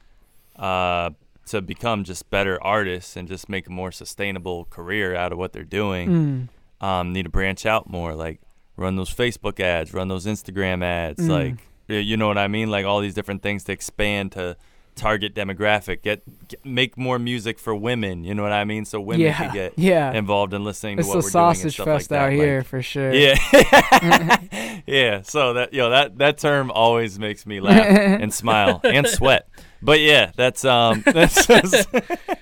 uh, 0.56 1.10
to 1.46 1.60
become 1.60 2.04
just 2.04 2.30
better 2.30 2.62
artists 2.62 3.16
and 3.16 3.26
just 3.26 3.48
make 3.48 3.66
a 3.66 3.70
more 3.70 3.90
sustainable 3.90 4.66
career 4.66 5.16
out 5.16 5.32
of 5.32 5.38
what 5.38 5.52
they're 5.52 5.64
doing, 5.64 6.48
Mm. 6.80 6.86
um, 6.86 7.12
need 7.12 7.24
to 7.24 7.28
branch 7.30 7.66
out 7.66 7.90
more. 7.90 8.14
Like 8.14 8.40
run 8.76 8.96
those 8.96 9.12
Facebook 9.12 9.58
ads, 9.60 9.92
run 9.92 10.08
those 10.08 10.26
Instagram 10.26 10.82
ads, 10.84 11.26
Mm. 11.26 11.28
like 11.28 11.54
you 11.88 12.16
know 12.16 12.28
what 12.28 12.38
I 12.38 12.46
mean. 12.46 12.70
Like 12.70 12.86
all 12.86 13.00
these 13.00 13.14
different 13.14 13.42
things 13.42 13.64
to 13.64 13.72
expand 13.72 14.32
to 14.32 14.56
target 14.94 15.34
demographic. 15.34 16.02
Get, 16.02 16.22
get 16.48 16.64
make 16.64 16.96
more 16.96 17.18
music 17.18 17.58
for 17.58 17.74
women. 17.74 18.24
You 18.24 18.34
know 18.34 18.42
what 18.42 18.52
I 18.52 18.64
mean. 18.64 18.84
So 18.84 19.00
women 19.00 19.22
yeah, 19.22 19.36
can 19.36 19.52
get 19.52 19.78
yeah. 19.78 20.12
involved 20.12 20.54
in 20.54 20.64
listening 20.64 20.98
It's 20.98 21.08
to 21.08 21.16
what 21.16 21.24
we're 21.24 21.30
doing 21.30 21.44
and 21.46 21.56
sausage 21.56 21.74
stuff 21.74 21.86
fest 21.86 22.10
like 22.10 22.18
that. 22.18 22.22
out 22.24 22.30
Like, 22.30 22.38
here 22.38 22.62
for 22.62 22.82
sure. 22.82 23.12
yeah. 23.12 23.36
yeah. 24.86 25.22
So 25.22 25.54
that 25.54 25.72
yo 25.72 25.90
that 25.90 26.18
that 26.18 26.38
term 26.38 26.70
always 26.70 27.18
makes 27.18 27.46
me 27.46 27.60
laugh 27.60 27.86
and 27.86 28.32
smile 28.32 28.80
and 28.84 29.06
sweat. 29.06 29.48
But 29.82 30.00
yeah, 30.00 30.32
that's 30.36 30.64
um 30.64 31.02
that's 31.06 31.46
just, 31.46 31.88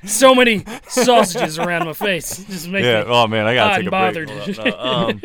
so 0.05 0.35
many 0.35 0.65
sausages 0.89 1.59
around 1.59 1.87
my 1.87 1.93
face. 1.93 2.45
Just 2.45 2.69
make 2.69 2.85
yeah. 2.85 3.05
me 3.05 3.11
Oh 3.11 3.27
man, 3.29 3.47
I 3.47 3.55
gotta 3.55 3.71
take 3.71 3.79
and 3.81 3.89
a 3.89 3.91
bothered. 3.91 4.29
break. 4.29 4.59
No, 4.59 4.79
um, 4.79 5.23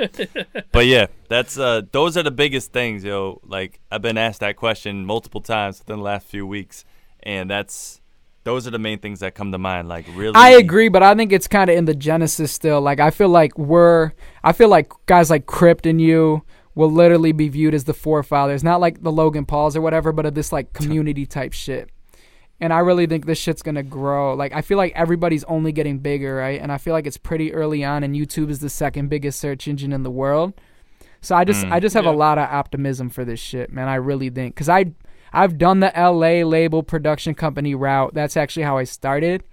but 0.72 0.86
yeah, 0.86 1.08
that's 1.28 1.58
uh 1.58 1.82
those 1.92 2.16
are 2.16 2.24
the 2.24 2.32
biggest 2.32 2.72
things, 2.72 3.04
yo. 3.04 3.42
Like 3.44 3.80
I've 3.92 4.04
been 4.04 4.18
asked 4.18 4.42
that 4.42 4.58
question 4.58 5.06
multiple 5.06 5.42
times 5.42 5.80
within 5.80 5.98
the 5.98 6.04
last 6.04 6.28
few 6.28 6.46
weeks, 6.46 6.86
and 7.24 7.50
that's 7.50 8.00
those 8.44 8.68
are 8.68 8.72
the 8.72 8.80
main 8.80 9.00
things 9.00 9.22
that 9.22 9.36
come 9.36 9.52
to 9.54 9.58
mind. 9.58 9.88
Like 9.88 10.06
really, 10.16 10.36
I 10.36 10.50
agree, 10.52 10.90
but 10.90 11.02
I 11.02 11.16
think 11.16 11.32
it's 11.32 11.48
kind 11.48 11.70
of 11.70 11.78
in 11.78 11.86
the 11.86 11.96
genesis 11.96 12.52
still. 12.52 12.82
Like 12.82 13.00
I 13.00 13.10
feel 13.10 13.30
like 13.30 13.58
we're, 13.58 14.12
I 14.44 14.52
feel 14.52 14.68
like 14.70 14.92
guys 15.06 15.30
like 15.30 15.46
Crypt 15.46 15.86
and 15.86 16.02
you 16.02 16.44
will 16.76 16.92
literally 16.92 17.32
be 17.32 17.48
viewed 17.50 17.74
as 17.74 17.86
the 17.86 17.94
forefathers, 17.94 18.64
not 18.64 18.82
like 18.82 19.02
the 19.04 19.12
Logan 19.12 19.46
Pauls 19.46 19.76
or 19.76 19.82
whatever, 19.82 20.12
but 20.12 20.26
of 20.26 20.34
this 20.36 20.52
like 20.52 20.74
community 20.74 21.26
type 21.26 21.54
shit. 21.54 21.90
And 22.60 22.72
I 22.74 22.80
really 22.80 23.08
think 23.08 23.26
this 23.26 23.38
shit's 23.38 23.62
gonna 23.62 23.84
grow. 23.84 24.34
Like 24.36 24.54
I 24.54 24.62
feel 24.62 24.78
like 24.78 24.92
everybody's 24.96 25.44
only 25.46 25.72
getting 25.72 26.00
bigger, 26.00 26.36
right? 26.36 26.60
And 26.62 26.72
I 26.72 26.78
feel 26.78 26.94
like 26.94 27.08
it's 27.08 27.18
pretty 27.18 27.54
early 27.54 27.84
on, 27.84 28.04
and 28.04 28.16
YouTube 28.16 28.50
is 28.50 28.60
the 28.60 28.70
second 28.70 29.10
biggest 29.10 29.40
search 29.40 29.68
engine 29.68 29.94
in 29.94 30.04
the 30.04 30.12
world. 30.12 30.54
So 31.22 31.36
I 31.36 31.46
just, 31.46 31.66
Mm. 31.66 31.72
I 31.72 31.80
just 31.80 31.94
have 31.96 32.04
Yeah. 32.04 32.12
a 32.12 32.14
lot 32.14 32.38
of 32.38 32.50
optimism 32.50 33.10
for 33.10 33.24
this 33.24 33.40
shit, 33.40 33.72
man. 33.72 33.88
I 33.88 33.96
really 33.96 34.30
think, 34.30 34.56
cause 34.58 34.68
I, 34.68 34.92
I've 35.34 35.58
done 35.58 35.80
the 35.80 35.92
LA 35.96 36.44
label 36.48 36.84
production 36.84 37.34
company 37.34 37.74
route. 37.76 38.14
That's 38.14 38.38
actually 38.38 38.64
how 38.64 38.78
I 38.78 38.84
started. 38.86 39.44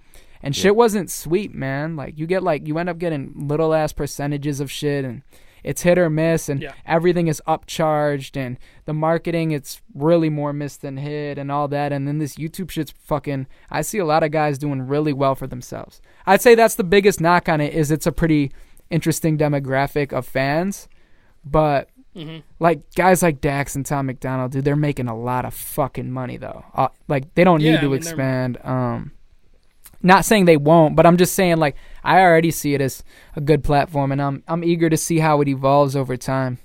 And 0.43 0.55
Yeah. 0.55 0.61
shit 0.61 0.75
wasn't 0.75 1.09
sweet, 1.11 1.53
man. 1.53 1.95
Like 1.95 2.17
you 2.17 2.25
get 2.27 2.43
like 2.43 2.67
you 2.67 2.77
end 2.77 2.89
up 2.89 2.97
getting 2.99 3.33
little 3.35 3.73
ass 3.73 3.91
percentages 3.93 4.59
of 4.59 4.71
shit 4.71 5.03
and 5.05 5.21
it's 5.63 5.83
hit 5.83 5.99
or 5.99 6.09
miss 6.09 6.49
and 6.49 6.59
Yeah. 6.61 6.71
everything 6.87 7.27
is 7.27 7.39
upcharged 7.47 8.35
and 8.35 8.57
the 8.85 8.93
marketing 8.93 9.51
it's 9.51 9.79
really 9.93 10.29
more 10.29 10.51
miss 10.53 10.75
than 10.77 10.97
hit 10.97 11.37
and 11.37 11.51
all 11.51 11.67
that 11.67 11.91
and 11.93 12.07
then 12.07 12.17
this 12.17 12.35
YouTube 12.37 12.71
shit's 12.71 12.91
fucking 13.03 13.45
I 13.69 13.81
see 13.83 13.99
a 13.99 14.05
lot 14.05 14.23
of 14.23 14.31
guys 14.31 14.57
doing 14.57 14.87
really 14.87 15.13
well 15.13 15.35
for 15.35 15.45
themselves. 15.45 16.01
I'd 16.25 16.41
say 16.41 16.55
that's 16.55 16.73
the 16.75 16.83
biggest 16.83 17.21
knock 17.21 17.47
on 17.47 17.61
it 17.61 17.75
is 17.75 17.91
it's 17.91 18.07
a 18.07 18.11
pretty 18.11 18.51
interesting 18.89 19.37
demographic 19.37 20.11
of 20.11 20.25
fans. 20.25 20.87
But 21.45 21.89
hmm 22.13 22.37
like 22.59 22.81
guys 22.95 23.23
like 23.23 23.39
Dax 23.41 23.75
and 23.75 23.85
Tom 23.85 24.07
McDonald, 24.07 24.51
dude, 24.51 24.65
they're 24.65 24.75
making 24.75 25.07
a 25.07 25.15
lot 25.17 25.45
of 25.45 25.53
fucking 25.53 26.11
money 26.11 26.37
though. 26.37 26.63
Uh, 26.75 26.89
like 27.07 27.33
they 27.35 27.43
don't 27.43 27.59
need 27.59 27.69
Yeah, 27.69 27.77
I 27.77 27.81
to 27.81 27.81
mean, 27.83 27.91
they're- 27.91 27.97
expand. 27.97 28.57
Um, 28.63 29.11
not 30.03 30.25
saying 30.25 30.45
they 30.45 30.57
won't, 30.57 30.95
but 30.95 31.05
I'm 31.05 31.15
just 31.17 31.33
saying 31.35 31.57
like 31.57 31.75
I 32.03 32.21
already 32.21 32.49
see 32.51 32.73
it 32.73 32.81
as 32.81 33.03
a 33.35 33.41
good 33.41 33.63
platform, 33.63 34.11
and 34.11 34.21
I'm 34.21 34.43
I'm 34.47 34.63
eager 34.63 34.89
to 34.89 34.97
see 34.97 35.19
how 35.19 35.41
it 35.41 35.47
evolves 35.47 35.95
over 35.95 36.17
time. 36.17 36.57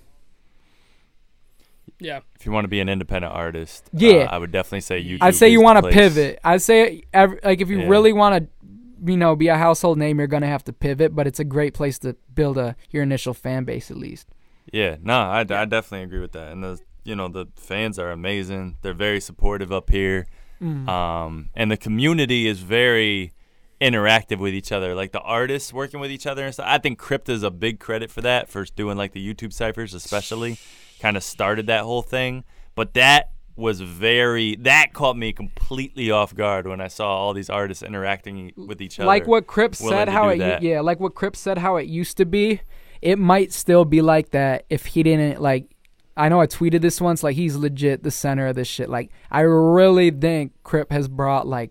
Yeah, 1.99 2.21
if 2.39 2.45
you 2.45 2.53
want 2.53 2.65
to 2.65 2.69
be 2.69 2.81
an 2.81 2.89
independent 2.89 3.33
artist, 3.33 3.89
Yeah. 3.93 4.25
uh, 4.25 4.35
I 4.35 4.39
would 4.39 4.53
definitely 4.53 4.83
say 4.83 5.03
YouTube. 5.03 5.19
I'd 5.23 5.35
say 5.35 5.49
you 5.49 5.63
want 5.63 5.83
to 5.83 5.91
pivot. 5.91 6.39
I'd 6.45 6.61
say 6.63 7.03
ev 7.15 7.39
like 7.43 7.61
if 7.61 7.71
you 7.71 7.81
Yeah. 7.81 7.89
really 7.89 8.13
want 8.13 8.45
to, 8.45 9.11
you 9.11 9.17
know, 9.17 9.35
be 9.35 9.49
a 9.49 9.57
household 9.57 9.97
name, 9.99 10.19
you're 10.19 10.27
gonna 10.29 10.47
have 10.47 10.65
to 10.65 10.73
pivot. 10.75 11.15
But 11.15 11.27
it's 11.27 11.41
a 11.41 11.45
great 11.45 11.73
place 11.73 11.99
to 12.01 12.15
build 12.35 12.59
a 12.59 12.77
your 12.91 13.03
initial 13.03 13.33
fan 13.33 13.65
base 13.65 13.91
at 13.91 13.97
least. 13.97 14.29
Yeah, 14.73 14.97
no, 15.03 15.15
I, 15.19 15.41
I 15.41 15.45
definitely 15.45 16.03
agree 16.03 16.21
with 16.21 16.33
that. 16.33 16.53
And 16.53 16.63
the 16.63 16.81
you 17.05 17.15
know 17.15 17.29
the 17.29 17.47
fans 17.57 17.99
are 17.99 18.11
amazing. 18.11 18.77
They're 18.83 18.93
very 18.95 19.21
supportive 19.21 19.73
up 19.73 19.91
here, 19.91 20.27
Mm. 20.61 20.89
um, 20.89 21.51
and 21.55 21.71
the 21.71 21.77
community 21.77 22.47
is 22.49 22.61
very 22.61 23.33
interactive 23.81 24.39
with 24.39 24.55
each 24.55 24.73
other. 24.73 24.95
Like 24.95 25.13
the 25.13 25.21
artists 25.21 25.73
working 25.73 26.01
with 26.01 26.11
each 26.11 26.27
other 26.27 26.45
and 26.45 26.55
stuff. 26.55 26.67
I 26.69 26.79
think 26.79 26.99
Crypt 26.99 27.29
is 27.29 27.43
a 27.43 27.51
big 27.51 27.79
credit 27.79 28.11
for 28.11 28.23
that 28.23 28.49
for 28.49 28.65
doing 28.65 28.97
like 28.97 29.13
the 29.13 29.35
YouTube 29.35 29.53
ciphers, 29.53 29.95
especially. 29.95 30.59
Kind 30.99 31.19
of 31.19 31.23
started 31.23 31.67
that 31.67 31.83
whole 31.83 32.01
thing, 32.01 32.43
but 32.75 32.95
that 32.95 33.33
was 33.55 33.83
very 33.83 34.57
that 34.57 34.95
caught 34.95 35.17
me 35.17 35.33
completely 35.33 36.11
off 36.11 36.35
guard 36.35 36.67
when 36.67 36.81
I 36.81 36.89
saw 36.89 37.07
all 37.09 37.35
these 37.35 37.49
artists 37.51 37.83
interacting 37.83 38.53
with 38.57 38.81
each 38.83 38.99
other. 38.99 39.07
like 39.07 39.27
what 39.27 39.47
Crypt 39.47 39.77
said 39.77 40.09
how 40.09 40.29
it 40.29 40.39
that. 40.39 40.63
yeah 40.63 40.81
like 40.81 40.99
what 41.01 41.15
Crypt 41.15 41.37
said 41.37 41.59
how 41.59 41.77
it 41.77 41.87
used 41.87 42.17
to 42.19 42.25
be 42.27 42.61
it 43.07 43.19
might 43.19 43.53
still 43.53 43.85
be 43.85 44.03
like 44.03 44.31
that 44.31 44.65
if 44.69 44.87
he 44.87 45.03
didn't 45.03 45.41
like 45.41 45.71
I 46.17 46.29
know 46.29 46.41
I 46.41 46.47
tweeted 46.47 46.81
this 46.81 47.01
once. 47.01 47.23
Like 47.23 47.37
he's 47.37 47.57
legit 47.57 48.03
the 48.03 48.11
center 48.11 48.47
of 48.49 48.57
this 48.57 48.67
shit. 48.67 48.89
Like 48.89 49.11
I 49.31 49.41
really 49.43 50.11
think 50.11 50.53
Crypt 50.65 50.91
has 50.91 51.09
brought 51.09 51.47
like 51.47 51.71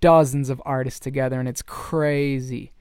dozens 0.00 0.50
of 0.50 0.60
artists 0.64 0.98
together, 0.98 1.38
and 1.38 1.48
it's 1.48 1.62
crazy. 1.62 2.72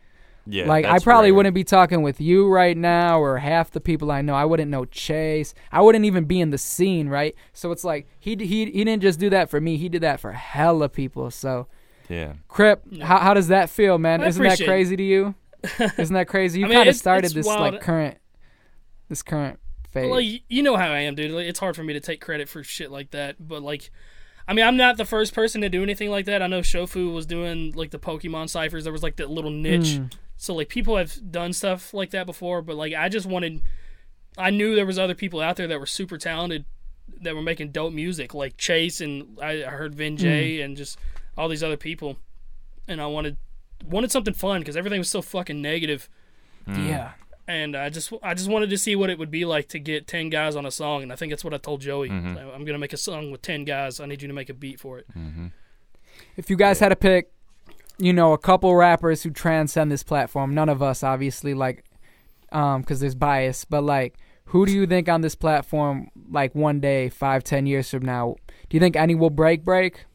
Yeah, 0.47 0.65
like 0.65 0.85
I 0.85 0.97
probably 0.97 1.29
rare. 1.31 1.35
wouldn't 1.37 1.53
be 1.53 1.63
talking 1.63 2.01
with 2.01 2.19
you 2.19 2.47
right 2.49 2.75
now, 2.75 3.19
or 3.19 3.37
half 3.37 3.69
the 3.69 3.79
people 3.79 4.09
I 4.11 4.21
know. 4.21 4.33
I 4.33 4.45
wouldn't 4.45 4.71
know 4.71 4.85
Chase. 4.85 5.53
I 5.71 5.81
wouldn't 5.81 6.05
even 6.05 6.23
be 6.25 6.41
in 6.41 6.49
the 6.49 6.57
scene, 6.57 7.07
right? 7.09 7.35
So 7.53 7.71
it's 7.71 7.83
like 7.83 8.07
he 8.19 8.35
he 8.39 8.65
he 8.71 8.83
didn't 8.83 9.01
just 9.03 9.19
do 9.19 9.29
that 9.29 9.49
for 9.51 9.61
me. 9.61 9.77
He 9.77 9.87
did 9.89 10.01
that 10.01 10.19
for 10.19 10.31
hella 10.31 10.89
people. 10.89 11.29
So 11.29 11.67
Yeah. 12.09 12.33
Crypt, 12.47 13.01
how 13.03 13.19
how 13.19 13.33
does 13.35 13.49
that 13.49 13.69
feel, 13.69 13.99
man? 13.99 14.23
I 14.23 14.27
Isn't 14.27 14.41
that 14.41 14.53
appreciate 14.53 14.65
it. 14.65 14.69
crazy 14.69 14.95
to 14.97 15.03
you? 15.03 15.35
Isn't 15.97 16.13
that 16.13 16.27
crazy? 16.27 16.59
You 16.59 16.65
I 16.65 16.69
mean, 16.69 16.77
kind 16.77 16.89
of 16.89 16.95
started 16.95 17.31
this 17.33 17.45
wild. 17.45 17.73
like 17.73 17.81
current, 17.81 18.17
this 19.09 19.21
current 19.21 19.59
phase. 19.91 20.11
Like 20.11 20.43
you 20.49 20.63
know 20.63 20.75
how 20.75 20.87
I 20.87 20.99
am, 20.99 21.15
dude. 21.15 21.31
Like, 21.31 21.45
it's 21.45 21.59
hard 21.59 21.75
for 21.75 21.83
me 21.83 21.93
to 21.93 21.99
take 21.99 22.21
credit 22.21 22.49
for 22.49 22.63
shit 22.63 22.91
like 22.91 23.11
that. 23.11 23.35
But 23.39 23.61
like, 23.61 23.91
I 24.47 24.53
mean, 24.53 24.65
I'm 24.65 24.77
not 24.77 24.97
the 24.97 25.05
first 25.05 25.33
person 25.33 25.61
to 25.61 25.69
do 25.69 25.83
anything 25.83 26.09
like 26.09 26.25
that. 26.25 26.41
I 26.41 26.47
know 26.47 26.61
Shofu 26.61 27.13
was 27.13 27.25
doing 27.25 27.73
like 27.73 27.91
the 27.91 27.99
Pokemon 27.99 28.49
ciphers. 28.49 28.83
There 28.83 28.93
was 28.93 29.03
like 29.03 29.17
that 29.17 29.29
little 29.29 29.51
niche. 29.51 29.99
Mm. 29.99 30.13
So 30.37 30.55
like 30.55 30.69
people 30.69 30.97
have 30.97 31.31
done 31.31 31.53
stuff 31.53 31.93
like 31.93 32.11
that 32.11 32.25
before. 32.25 32.61
But 32.61 32.75
like 32.75 32.93
I 32.93 33.09
just 33.09 33.25
wanted, 33.25 33.61
I 34.37 34.49
knew 34.49 34.75
there 34.75 34.85
was 34.85 34.97
other 34.97 35.15
people 35.15 35.41
out 35.41 35.55
there 35.57 35.67
that 35.67 35.79
were 35.79 35.85
super 35.85 36.17
talented 36.17 36.65
that 37.21 37.35
were 37.35 37.41
making 37.41 37.71
dope 37.71 37.93
music, 37.93 38.33
like 38.33 38.57
Chase 38.57 39.01
and 39.01 39.37
I, 39.41 39.63
I 39.63 39.69
heard 39.69 39.93
Vin 39.93 40.17
Jay 40.17 40.61
and 40.61 40.75
just 40.75 40.97
all 41.37 41.47
these 41.47 41.63
other 41.63 41.77
people. 41.77 42.17
And 42.87 43.01
I 43.01 43.05
wanted 43.05 43.37
wanted 43.85 44.11
something 44.11 44.33
fun 44.33 44.61
because 44.61 44.77
everything 44.77 44.99
was 44.99 45.09
so 45.09 45.21
fucking 45.21 45.61
negative 45.61 46.09
hmm. 46.65 46.87
yeah. 46.87 47.11
and 47.47 47.75
I 47.75 47.89
just 47.89 48.13
I 48.23 48.33
just 48.33 48.49
wanted 48.49 48.69
to 48.69 48.77
see 48.77 48.95
what 48.95 49.09
it 49.09 49.19
would 49.19 49.31
be 49.31 49.45
like 49.45 49.67
to 49.69 49.79
get 49.79 50.07
ten 50.07 50.29
guys 50.29 50.55
on 50.55 50.65
a 50.65 50.71
song, 50.71 51.03
and 51.03 51.11
I 51.11 51.15
think 51.15 51.31
that's 51.31 51.43
what 51.43 51.53
I 51.53 51.57
told 51.57 51.81
Joey. 51.81 52.09
Mm-hmm. 52.09 52.37
I'm 52.37 52.65
gonna 52.65 52.77
make 52.77 52.93
a 52.93 52.97
song 52.97 53.31
with 53.31 53.41
ten 53.41 53.65
guys. 53.65 53.99
I 53.99 54.05
need 54.05 54.21
you 54.21 54.27
to 54.27 54.33
make 54.33 54.49
a 54.49 54.53
beat 54.53 54.79
for 54.79 54.99
it. 54.99 55.07
Mm-hmm. 55.17 55.47
If 56.37 56.49
you 56.49 56.55
guys 56.55 56.79
had 56.79 56.89
to 56.89 56.95
pick, 56.95 57.31
you 57.97 58.13
know, 58.13 58.33
a 58.33 58.37
couple 58.37 58.73
rappers 58.75 59.23
who 59.23 59.29
transcend 59.31 59.91
this 59.91 60.03
platform, 60.03 60.53
none 60.53 60.69
of 60.69 60.81
us 60.81 61.03
obviously 61.03 61.53
like, 61.53 61.83
um, 62.51 62.81
because 62.81 62.99
there's 62.99 63.15
bias, 63.15 63.65
but 63.65 63.83
like, 63.83 64.15
who 64.45 64.65
do 64.65 64.71
you 64.71 64.85
think 64.87 65.09
on 65.09 65.21
this 65.21 65.35
platform, 65.35 66.09
like 66.29 66.53
one 66.55 66.79
day, 66.79 67.09
five, 67.09 67.43
ten 67.43 67.65
years 67.65 67.89
from 67.89 68.05
now, 68.05 68.35
do 68.69 68.75
you 68.75 68.79
think 68.79 68.95
any 68.95 69.15
will 69.15 69.29
break 69.29 69.63
break? 69.65 70.05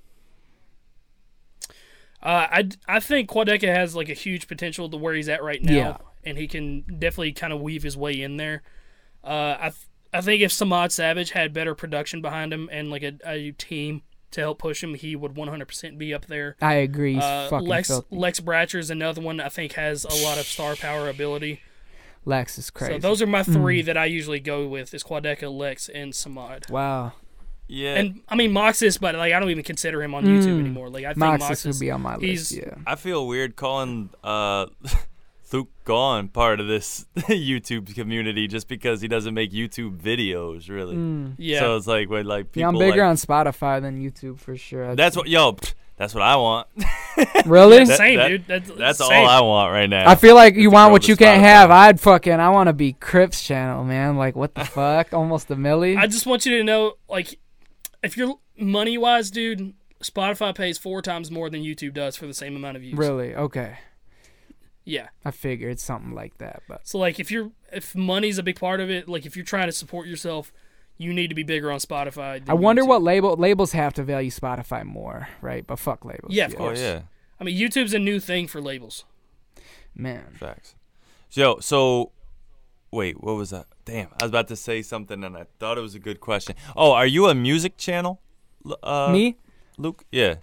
Uh, 2.23 2.47
I 2.51 2.69
I 2.89 3.01
think 3.01 3.29
Quadeca 3.31 3.69
has 3.69 3.95
like 3.95 4.09
a 4.09 4.15
huge 4.15 4.49
potential 4.49 4.89
to 4.91 4.97
where 4.97 5.15
he's 5.15 5.29
at 5.29 5.43
right 5.43 5.63
now, 5.63 5.73
Yeah. 5.73 5.97
and 6.25 6.39
he 6.39 6.49
can 6.49 6.83
definitely 6.83 7.33
kind 7.33 7.53
of 7.53 7.61
weave 7.61 7.83
his 7.83 7.97
way 7.97 8.21
in 8.21 8.37
there. 8.37 8.63
Uh, 9.23 9.57
I 9.61 9.69
th- 9.71 9.87
I 10.15 10.21
think 10.23 10.41
if 10.41 10.51
Samad 10.51 10.93
Savage 10.93 11.33
had 11.33 11.53
better 11.53 11.75
production 11.75 12.23
behind 12.23 12.53
him 12.53 12.69
and 12.73 12.91
like 12.91 13.03
a, 13.03 13.15
a 13.27 13.51
team 13.53 14.03
to 14.31 14.41
help 14.41 14.59
push 14.59 14.83
him, 14.83 14.95
he 14.95 15.15
would 15.15 15.35
100% 15.35 15.99
be 15.99 16.13
up 16.15 16.27
there. 16.27 16.57
I 16.61 16.75
agree. 16.75 17.19
Uh, 17.19 17.61
Lex 17.61 17.89
filthy. 17.89 18.17
Lex 18.17 18.41
Bratcher 18.41 18.79
is 18.79 18.91
another 18.91 19.21
one 19.21 19.41
I 19.41 19.49
think 19.49 19.73
has 19.73 20.05
a 20.05 20.25
lot 20.25 20.39
of 20.39 20.47
star 20.47 20.75
power 20.75 21.09
ability. 21.09 21.61
Lex 22.25 22.59
is 22.59 22.71
crazy. 22.71 22.95
So 22.95 22.99
those 22.99 23.21
are 23.23 23.27
my 23.27 23.43
three 23.43 23.83
that 23.83 23.97
I 23.97 24.07
usually 24.07 24.41
go 24.41 24.67
with: 24.67 24.93
is 24.95 25.05
Quadeca, 25.05 25.53
Lex, 25.55 25.89
and 25.89 26.13
Samad. 26.13 26.71
wow. 26.71 27.13
Yeah. 27.69 27.95
And 27.97 28.21
I 28.29 28.37
mean 28.37 28.53
Moxis, 28.53 28.99
but 28.99 29.15
like 29.17 29.33
I 29.33 29.41
don't 29.41 29.51
even 29.51 29.65
consider 29.65 30.03
him 30.03 30.15
on 30.15 30.25
YouTube 30.25 30.61
anymore. 30.61 30.89
Like 30.89 31.05
I 31.05 31.09
think 31.09 31.19
Moxis 31.19 31.49
Moxis, 31.49 31.67
would 31.67 31.81
be 31.81 31.91
on 31.91 32.01
my 32.03 32.17
list. 32.17 32.53
Yeah. 32.53 32.75
I 32.87 32.95
feel 32.95 33.27
weird 33.27 33.57
calling 33.57 34.11
uh 34.23 34.67
Luke 35.53 35.69
Gone 35.85 36.29
part 36.29 36.61
of 36.61 36.67
this 36.67 37.07
YouTube 37.17 37.95
community 37.95 38.47
just 38.49 38.69
because 38.69 39.01
he 39.01 39.09
doesn't 39.09 39.33
make 39.33 39.53
YouTube 39.53 39.97
videos, 39.99 40.69
really. 40.69 41.33
yeah. 41.39 41.61
So 41.61 41.77
it's 41.77 41.87
like 41.87 42.11
when 42.11 42.27
like 42.27 42.53
people 42.53 42.61
Yeah, 42.61 42.69
I'm 42.69 42.79
bigger 42.79 43.03
like, 43.03 43.11
on 43.11 43.17
Spotify 43.17 43.81
than 43.81 44.03
YouTube 44.03 44.39
for 44.39 44.57
sure. 44.57 44.91
I'd 44.91 44.97
That's 44.97 45.15
say. 45.15 45.21
what 45.21 45.29
yo, 45.29 45.53
pff, 45.53 45.73
that's 45.97 46.13
what 46.15 46.23
I 46.23 46.37
want. 46.37 46.67
really. 47.47 47.85
That- 47.85 47.97
same, 47.97 48.17
that- 48.19 48.29
dude. 48.29 48.47
That's, 48.47 48.71
That's 48.71 48.99
same. 48.99 49.13
all 49.25 49.29
I 49.29 49.41
want 49.41 49.73
right 49.73 49.89
now. 49.89 50.09
I 50.11 50.17
feel 50.17 50.35
like 50.35 50.57
you 50.57 50.71
want 50.71 50.93
what 50.93 51.09
you 51.09 51.17
can't 51.17 51.41
Spotify. 51.41 51.45
have. 51.45 51.71
I'd 51.71 52.01
fucking 52.01 52.33
I 52.35 52.49
want 52.51 52.67
to 52.67 52.73
be 52.75 52.93
Crypt's 52.95 53.43
channel, 53.43 53.83
man. 53.85 54.17
Like 54.17 54.37
what 54.37 54.55
the 54.55 54.65
fuck? 54.65 55.15
Almost 55.15 55.51
a 55.51 55.57
milli. 55.57 55.97
I 55.97 56.07
just 56.09 56.27
want 56.27 56.45
you 56.45 56.59
to 56.59 56.65
know, 56.65 56.95
like, 57.09 57.39
if 58.07 58.17
you're 58.17 58.39
money 58.59 58.97
wise, 58.99 59.31
dude, 59.31 59.75
Spotify 60.03 60.55
pays 60.55 60.79
four 60.79 61.03
times 61.03 61.31
more 61.31 61.51
than 61.51 61.63
YouTube 61.63 61.95
does 61.95 62.17
for 62.17 62.27
the 62.27 62.35
same 62.35 62.57
amount 62.57 62.77
of 62.77 62.83
views. 62.83 62.97
really? 62.97 63.35
Okay. 63.35 63.79
Yeah. 64.85 65.09
I 65.25 65.33
figured 65.33 65.73
it's 65.73 65.83
something 65.83 66.13
like 66.15 66.39
that, 66.39 66.63
but 66.69 66.87
So 66.87 66.99
like, 66.99 67.19
if 67.19 67.31
you're 67.31 67.51
if 67.73 67.95
money's 67.95 68.39
a 68.39 68.43
big 68.43 68.59
part 68.61 68.81
of 68.81 68.89
it, 68.91 69.09
like 69.09 69.27
if 69.27 69.37
you're 69.37 69.45
trying 69.45 69.67
to 69.67 69.73
support 69.73 70.07
yourself, 70.07 70.53
you 70.97 71.13
need 71.13 71.29
to 71.29 71.35
be 71.35 71.43
bigger 71.43 71.71
on 71.73 71.79
Spotify. 71.81 72.39
than 72.39 72.49
I 72.51 72.55
wonder 72.55 72.83
YouTube. 72.83 72.89
what 72.89 73.03
label 73.03 73.37
labels 73.37 73.73
have 73.73 73.95
to 73.95 74.03
value 74.05 74.31
Spotify 74.31 74.85
more, 74.85 75.29
right? 75.41 75.67
But 75.67 75.79
fuck 75.79 76.05
labels. 76.05 76.33
Yeah, 76.33 76.47
of 76.47 76.55
oh 76.55 76.59
course. 76.59 76.81
yeah, 76.81 77.03
I 77.41 77.45
mean, 77.45 77.59
YouTube's 77.59 77.93
a 77.95 77.99
new 77.99 78.21
thing 78.21 78.47
for 78.47 78.61
labels. 78.61 79.05
Man. 79.95 80.25
facts. 80.39 80.75
So, 81.31 81.41
yo, 81.41 81.59
so 81.61 82.13
wait, 82.97 83.23
what 83.23 83.37
was 83.37 83.51
that? 83.51 83.67
Damn, 83.85 84.09
I 84.21 84.25
was 84.25 84.31
about 84.31 84.49
to 84.49 84.57
say 84.57 84.83
something 84.83 85.23
and 85.23 85.37
I 85.37 85.45
thought 85.61 85.79
it 85.79 85.83
was 85.83 85.95
a 85.95 85.99
good 86.01 86.21
question. 86.21 86.57
Oh, 86.77 86.93
are 86.93 87.07
you 87.07 87.27
a 87.29 87.35
music 87.35 87.77
channel? 87.77 88.21
Uh, 88.83 89.13
Me? 89.13 89.37
Luke? 89.79 90.05
Yeah, 90.11 90.37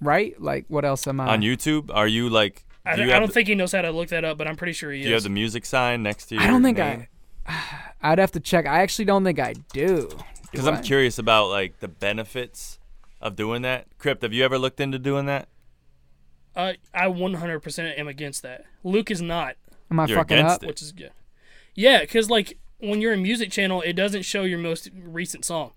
Right? 0.00 0.34
Like 0.40 0.64
what 0.68 0.84
else 0.84 1.06
am 1.06 1.20
I? 1.20 1.26
on 1.28 1.42
YouTube. 1.42 1.90
Are 1.94 2.08
you 2.08 2.28
like? 2.28 2.64
I 2.84 2.92
do 2.96 3.02
don't, 3.02 3.08
you 3.08 3.14
I 3.14 3.18
don't 3.20 3.28
the- 3.28 3.34
think 3.34 3.46
he 3.48 3.54
knows 3.54 3.70
how 3.72 3.82
to 3.82 3.92
look 3.92 4.08
that 4.08 4.24
up, 4.24 4.36
but 4.38 4.48
I'm 4.48 4.56
pretty 4.56 4.72
sure 4.72 4.90
he 4.90 4.98
is. 5.00 5.04
Do 5.04 5.08
you 5.10 5.14
have 5.14 5.22
the 5.22 5.28
music 5.28 5.64
sign 5.64 6.02
next 6.02 6.26
to 6.26 6.34
your 6.34 6.42
I 6.42 6.46
don't 6.48 6.62
think 6.64 6.78
name? 6.78 7.06
I 7.46 7.88
I'd 8.02 8.18
have 8.18 8.32
to 8.32 8.40
check. 8.40 8.66
I 8.66 8.80
actually 8.82 9.04
don't 9.04 9.22
think 9.22 9.38
I 9.38 9.54
do. 9.72 10.08
Because 10.50 10.66
I'm 10.66 10.82
curious 10.82 11.18
about 11.18 11.50
like 11.50 11.78
the 11.78 11.86
benefits 11.88 12.80
of 13.20 13.36
doing 13.36 13.62
that. 13.62 13.86
Crypt, 13.98 14.22
have 14.22 14.32
you 14.32 14.44
ever 14.44 14.58
looked 14.58 14.80
into 14.80 14.98
doing 14.98 15.26
that? 15.26 15.48
Uh, 16.56 16.72
I 16.92 17.06
100% 17.06 17.98
am 17.98 18.08
against 18.08 18.42
that. 18.42 18.64
Luke 18.84 19.10
is 19.10 19.22
not, 19.22 19.54
Am 19.90 20.00
I 20.00 20.06
You're 20.06 20.18
fucking 20.18 20.38
against 20.38 20.56
up? 20.56 20.62
it. 20.64 20.66
which 20.66 20.82
is 20.82 20.92
good. 20.92 21.12
Yeah, 21.74 22.00
because 22.00 22.28
like 22.30 22.58
when 22.78 23.00
you're 23.00 23.12
a 23.12 23.16
music 23.18 23.50
channel, 23.50 23.82
it 23.82 23.94
doesn't 23.94 24.22
show 24.22 24.42
your 24.42 24.58
most 24.58 24.90
recent 24.94 25.44
song. 25.44 25.72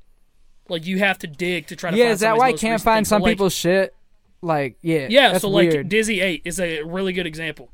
Like 0.68 0.86
you 0.86 0.98
have 1.00 1.18
to 1.20 1.28
dig 1.28 1.68
to 1.68 1.76
try 1.76 1.92
to. 1.92 1.98
Yeah, 1.98 2.06
find 2.06 2.14
is 2.14 2.20
that 2.22 2.38
why 2.38 2.48
I 2.50 2.54
can't 2.54 2.82
find 2.82 3.06
thing. 3.06 3.10
Some 3.10 3.22
like- 3.22 3.32
people's 3.34 3.54
shit? 3.54 3.94
Like, 4.42 4.78
yeah. 4.82 5.08
Yeah, 5.10 5.32
that's 5.32 5.42
so 5.42 5.50
like. 5.50 5.88
Dizzy 5.88 6.22
Eight 6.22 6.42
is 6.46 6.60
a 6.60 6.84
really 6.84 7.14
good 7.14 7.26
example. 7.26 7.70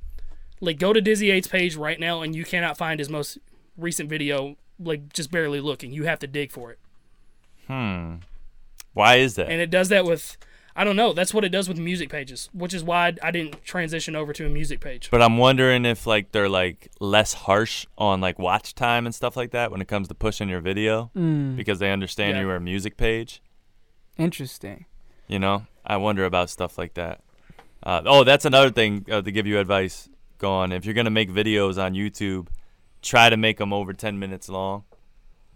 Like 0.62 0.80
go 0.80 0.94
to 0.94 1.02
Dizzy 1.02 1.32
Eight's 1.32 1.48
page 1.48 1.76
right 1.76 2.00
now, 2.00 2.22
and 2.22 2.36
you 2.36 2.46
cannot 2.46 2.78
find 2.78 3.00
his 3.00 3.10
most 3.10 3.38
recent 3.78 4.10
video. 4.10 4.58
Like 4.80 5.14
just 5.14 5.32
barely 5.32 5.60
looking, 5.60 5.92
you 5.92 6.06
have 6.06 6.20
to 6.20 6.28
dig 6.28 6.52
for 6.52 6.72
it, 6.72 6.80
Hmm. 7.68 8.16
Why 8.94 9.18
is 9.18 9.36
that? 9.36 9.50
and 9.50 9.62
it 9.62 9.70
does 9.70 9.90
that 9.90 10.06
with. 10.06 10.38
I 10.76 10.84
don't 10.86 10.96
know. 10.96 11.12
That's 11.14 11.34
what 11.34 11.44
it 11.44 11.50
does 11.50 11.68
with 11.68 11.78
music 11.78 12.10
pages, 12.10 12.50
which 12.54 12.74
is 12.74 12.84
why 12.84 13.14
I 13.22 13.32
didn't 13.32 13.64
transition 13.66 14.16
over 14.16 14.32
to 14.34 14.46
a 14.46 14.50
music 14.50 14.80
page. 14.80 15.10
But 15.12 15.22
I'm 15.22 15.38
wondering 15.38 15.86
if 15.86 16.08
like 16.08 16.32
they're 16.32 16.48
like 16.50 16.90
less 17.00 17.34
harsh 17.34 17.86
on 17.98 18.22
like 18.22 18.40
watch 18.40 18.74
time 18.74 19.06
and 19.06 19.14
stuff 19.14 19.36
like 19.36 19.52
that 19.52 19.70
when 19.72 19.82
it 19.82 19.88
comes 19.90 20.08
to 20.08 20.14
pushing 20.16 20.48
your 20.50 20.62
video 20.62 21.12
Mm, 21.16 21.56
because 21.58 21.80
they 21.80 21.92
understand 21.92 22.38
Yeah. 22.38 22.44
you 22.44 22.50
are 22.50 22.56
a 22.56 22.62
music 22.62 22.96
page. 22.98 23.42
interesting. 24.18 24.86
You 25.28 25.40
know, 25.40 25.66
I 25.86 25.98
wonder 25.98 26.26
about 26.26 26.50
stuff 26.50 26.78
like 26.78 26.94
that. 26.96 27.22
Uh, 27.84 28.02
oh, 28.06 28.24
that's 28.24 28.46
another 28.46 28.70
thing 28.70 29.06
uh, 29.12 29.22
to 29.22 29.32
give 29.32 29.48
you 29.48 29.60
advice. 29.60 30.10
Go 30.38 30.52
on. 30.52 30.72
If 30.72 30.86
you're 30.86 30.94
gonna 30.94 31.10
make 31.10 31.30
videos 31.32 31.82
on 31.82 31.94
YouTube, 31.94 32.48
try 33.02 33.30
to 33.30 33.38
make 33.38 33.58
them 33.58 33.74
over 33.74 33.94
10 33.94 34.20
minutes 34.20 34.50
long 34.50 34.84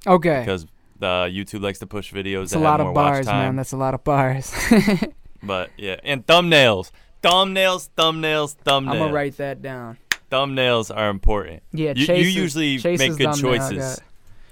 Okay. 0.07 0.39
because 0.39 0.65
the 0.97 1.29
YouTube 1.31 1.61
likes 1.61 1.79
to 1.79 1.87
push 1.87 2.13
videos 2.13 2.43
It's 2.43 2.51
that 2.53 2.59
a 2.59 2.61
lot 2.61 2.79
have 2.79 2.87
of 2.87 2.93
more 2.93 3.03
watch 3.03 3.13
bars, 3.13 3.25
man. 3.27 3.55
That's 3.55 3.71
a 3.73 3.77
lot 3.77 3.93
of 3.93 4.03
bars. 4.03 4.53
But 5.43 5.69
yeah, 5.77 5.97
and 6.03 6.25
thumbnails, 6.25 6.89
thumbnails, 7.21 7.89
thumbnails, 7.95 8.55
thumbnails. 8.65 8.89
I'm 8.89 8.97
gonna 8.97 9.13
write 9.13 9.37
that 9.37 9.61
down. 9.61 9.97
Thumbnails 10.31 10.95
are 10.95 11.09
important. 11.11 11.61
Yeah, 11.71 11.93
You- 11.95 12.01
you 12.01 12.05
Chase 12.07 12.27
is- 12.27 12.35
usually 12.35 12.77
Chase 12.79 12.97
make 12.99 13.15
good 13.17 13.35
choices. 13.35 14.01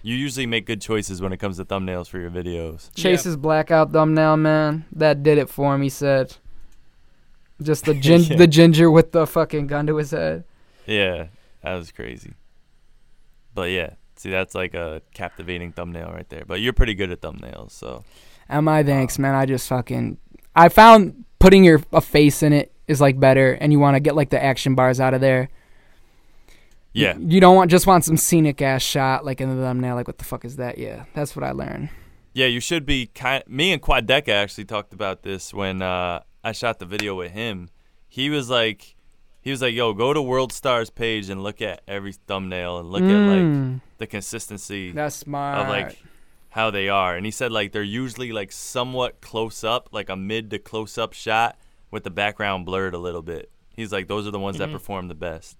You 0.03 0.15
usually 0.15 0.45
make 0.45 0.65
good 0.67 0.81
choices 0.81 1.19
when 1.21 1.33
it 1.33 1.37
comes 1.37 1.57
to 1.57 1.65
thumbnails 1.65 2.07
for 2.09 2.19
your 2.19 2.29
videos. 2.29 2.93
Chase's 2.93 3.37
blackout 3.37 3.91
thumbnail, 3.91 4.37
man. 4.37 4.85
That 4.91 5.23
did 5.23 5.37
it 5.39 5.49
for 5.49 5.73
him. 5.73 5.81
He 5.81 5.89
said, 5.89 6.35
just 7.61 7.85
the 7.85 7.93
gin- 8.05 8.23
Yeah. 8.23 8.35
the 8.37 8.47
ginger 8.47 8.91
with 8.91 9.13
the 9.13 9.25
fucking 9.25 9.67
gun 9.67 9.87
to 9.87 9.95
his 9.95 10.11
head. 10.11 10.43
Yeah, 10.85 11.27
that 11.63 11.73
was 11.75 11.91
crazy. 11.91 12.33
But 13.55 13.71
yeah, 13.71 13.91
see, 14.23 14.31
that's 14.31 14.55
like 14.55 14.73
a 14.73 15.01
captivating 15.13 15.71
thumbnail 15.73 16.11
right 16.11 16.27
there. 16.29 16.43
But 16.47 16.61
you're 16.61 16.73
pretty 16.73 16.95
good 16.95 17.11
at 17.11 17.21
thumbnails, 17.21 17.71
so 17.71 18.03
Am 18.49 18.67
I 18.67 18.83
thanks, 18.83 19.19
man? 19.19 19.35
I 19.35 19.45
just 19.45 19.67
fucking 19.67 20.17
I 20.55 20.69
found 20.69 21.25
putting 21.39 21.63
your 21.63 21.81
a 21.91 22.01
face 22.01 22.41
in 22.43 22.53
it 22.53 22.71
is 22.87 22.99
like 22.99 23.19
better, 23.19 23.53
and 23.53 23.71
you 23.71 23.79
want 23.79 23.95
to 23.95 23.99
get 23.99 24.15
like 24.15 24.29
the 24.29 24.43
action 24.43 24.75
bars 24.75 24.99
out 24.99 25.13
of 25.13 25.21
there. 25.21 25.49
yeah. 26.93 27.15
You 27.17 27.39
don't 27.39 27.55
want 27.55 27.71
just 27.71 27.87
want 27.87 28.03
some 28.05 28.17
scenic 28.17 28.61
ass 28.61 28.81
shot 28.81 29.25
like 29.25 29.41
in 29.41 29.55
the 29.55 29.61
thumbnail. 29.61 29.95
Like 29.95 30.07
what 30.07 30.17
the 30.17 30.25
fuck 30.25 30.45
is 30.45 30.57
that? 30.57 30.77
Yeah, 30.77 31.05
that's 31.13 31.35
what 31.35 31.43
I 31.43 31.51
learned. 31.51 31.89
Yeah, 32.33 32.47
you 32.47 32.59
should 32.59 32.85
be 32.85 33.07
kind. 33.07 33.43
Me 33.47 33.71
and 33.71 33.81
Quadeca 33.81 34.29
actually 34.29 34.65
talked 34.65 34.93
about 34.93 35.21
this 35.23 35.53
when 35.53 35.81
uh, 35.81 36.21
I 36.43 36.51
shot 36.51 36.79
the 36.79 36.85
video 36.85 37.15
with 37.15 37.31
him. 37.31 37.69
He 38.07 38.29
was 38.29 38.49
like, 38.49 38.95
he 39.41 39.51
was 39.51 39.61
like, 39.61 39.73
"Yo, 39.73 39.93
go 39.93 40.13
to 40.13 40.21
World 40.21 40.51
Stars 40.51 40.89
page 40.89 41.29
and 41.29 41.43
look 41.43 41.61
at 41.61 41.81
every 41.87 42.13
thumbnail 42.13 42.79
and 42.79 42.89
look 42.89 43.03
at 43.03 43.07
like 43.07 43.41
Mm, 43.43 43.81
the 44.03 44.07
consistency 44.07 44.91
that's 44.91 45.25
my 45.25 45.55
of 45.61 45.69
like 45.69 45.97
how 46.49 46.69
they 46.69 46.87
are, 46.89 47.15
and 47.15 47.25
he 47.25 47.31
said 47.31 47.51
like 47.51 47.71
they're 47.71 47.81
usually 47.83 48.31
like 48.31 48.51
somewhat 48.51 49.21
close 49.21 49.63
up, 49.63 49.89
like 49.91 50.09
a 50.09 50.15
mid 50.15 50.49
to 50.51 50.59
close 50.59 50.97
up 50.97 51.13
shot 51.13 51.57
with 51.89 52.03
the 52.03 52.11
background 52.11 52.65
blurred 52.65 52.93
a 52.93 52.97
little 52.99 53.21
bit. 53.23 53.49
He's 53.75 53.91
like 53.91 54.07
those 54.07 54.27
are 54.27 54.31
the 54.31 54.39
ones 54.39 54.57
Mm-hmm. 54.57 54.71
that 54.71 54.77
perform 54.77 55.07
the 55.07 55.15
best. 55.15 55.59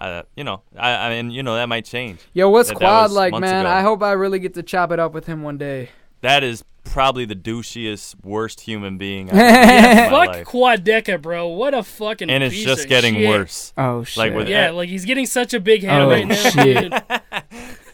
Uh, 0.00 0.22
you 0.36 0.42
know, 0.42 0.62
I, 0.76 0.90
I 1.06 1.10
mean, 1.10 1.30
you 1.30 1.42
know 1.44 1.54
that 1.54 1.68
might 1.68 1.84
change. 1.84 2.18
Yo, 2.32 2.48
what's 2.48 2.68
That- 2.70 2.78
that 2.80 2.84
Quad 2.86 3.02
was 3.10 3.12
like, 3.12 3.32
man? 3.34 3.66
ago. 3.66 3.70
I 3.74 3.82
hope 3.82 4.02
I 4.02 4.12
really 4.12 4.40
get 4.40 4.54
to 4.54 4.62
chop 4.64 4.90
it 4.90 4.98
up 4.98 5.12
with 5.12 5.26
him 5.26 5.42
one 5.42 5.58
day. 5.58 5.90
That 6.22 6.42
is 6.42 6.64
probably 6.84 7.24
the 7.24 7.34
douchiest, 7.36 8.16
worst 8.24 8.62
human 8.62 8.98
being 8.98 9.30
I've 9.30 9.36
ever 9.36 9.52
met 9.66 10.04
in 10.06 10.10
Fuck. 10.44 10.52
Quadeca, 10.52 11.20
bro. 11.22 11.48
What 11.48 11.74
a 11.74 11.82
fucking. 11.82 12.28
And 12.30 12.42
it's 12.44 12.54
piece 12.54 12.64
just 12.64 12.82
of 12.84 12.88
getting 12.88 13.14
shit. 13.14 13.28
worse. 13.28 13.72
Oh 13.78 14.04
shit. 14.04 14.34
with- 14.34 14.48
Yeah, 14.48 14.70
like 14.70 14.88
he's 14.88 15.04
getting 15.04 15.26
such 15.26 15.54
a 15.54 15.60
big 15.60 15.82
head 15.82 16.00
Oh, 16.02 16.08
right 16.10 16.26
now. 16.26 16.34
shit. 16.34 16.92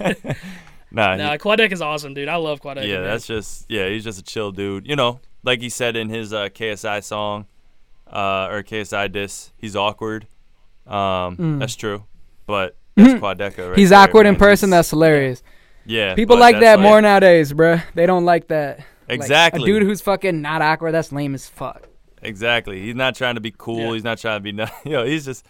Dude. 0.01 0.36
Nah, 0.90 1.16
Nah, 1.16 1.36
Quadeca 1.36 1.70
is 1.73 1.82
awesome, 1.82 2.15
dude. 2.15 2.28
I 2.31 2.36
love 2.36 2.62
Quadeca. 2.62 2.86
yeah, 2.86 2.94
man. 3.01 3.05
that's 3.05 3.27
just 3.27 3.66
yeah. 3.69 3.89
He's 3.90 4.05
just 4.05 4.19
a 4.19 4.23
chill 4.23 4.52
dude. 4.52 4.86
You 4.86 4.97
know, 4.97 5.20
like 5.43 5.60
he 5.60 5.69
said 5.69 5.97
in 5.97 6.09
his 6.09 6.32
uh, 6.32 6.48
KSI 6.48 7.05
song, 7.05 7.44
uh, 8.10 8.48
or 8.51 8.62
KSI 8.62 9.12
diss, 9.12 9.51
he's 9.59 9.77
awkward. 9.77 10.27
Um, 10.86 11.59
that's 11.59 11.77
true, 11.77 12.05
but 12.47 12.74
that's 12.97 13.20
Quadeca. 13.20 13.40
Right 13.40 13.56
Mm. 13.56 13.77
He's 13.77 13.90
there, 13.90 13.98
awkward 13.98 14.24
in 14.24 14.32
man. 14.32 14.39
person. 14.39 14.70
He's- 14.70 14.78
That's 14.78 14.90
hilarious. 14.90 15.43
Yeah. 15.89 16.15
People 16.15 16.39
like 16.39 16.55
that's 16.60 16.78
that 16.78 16.81
more 16.81 17.01
nowadays, 17.02 17.52
bruh. 17.52 17.82
They 17.94 18.06
don't 18.06 18.24
like 18.24 18.48
that. 18.48 18.78
Like, 18.78 18.86
Exactly. 19.16 19.62
a 19.62 19.66
dude 19.66 19.82
who's 19.82 20.01
fucking 20.01 20.40
not 20.43 20.62
awkward. 20.62 20.93
That's 20.93 21.10
lame 21.12 21.35
as 21.35 21.48
fuck. 21.48 21.89
Exactly. 22.23 22.81
He's 22.82 22.94
not 22.94 23.15
trying 23.15 23.36
to 23.36 23.40
be 23.40 23.52
cool. 23.56 23.78
Yeah. 23.78 23.93
He's 23.94 24.05
not 24.05 24.19
trying 24.19 24.36
to 24.39 24.43
be. 24.43 24.52
No, 24.52 24.66
you 24.85 24.93
know, 24.93 25.05
he's 25.05 25.24
just. 25.24 25.44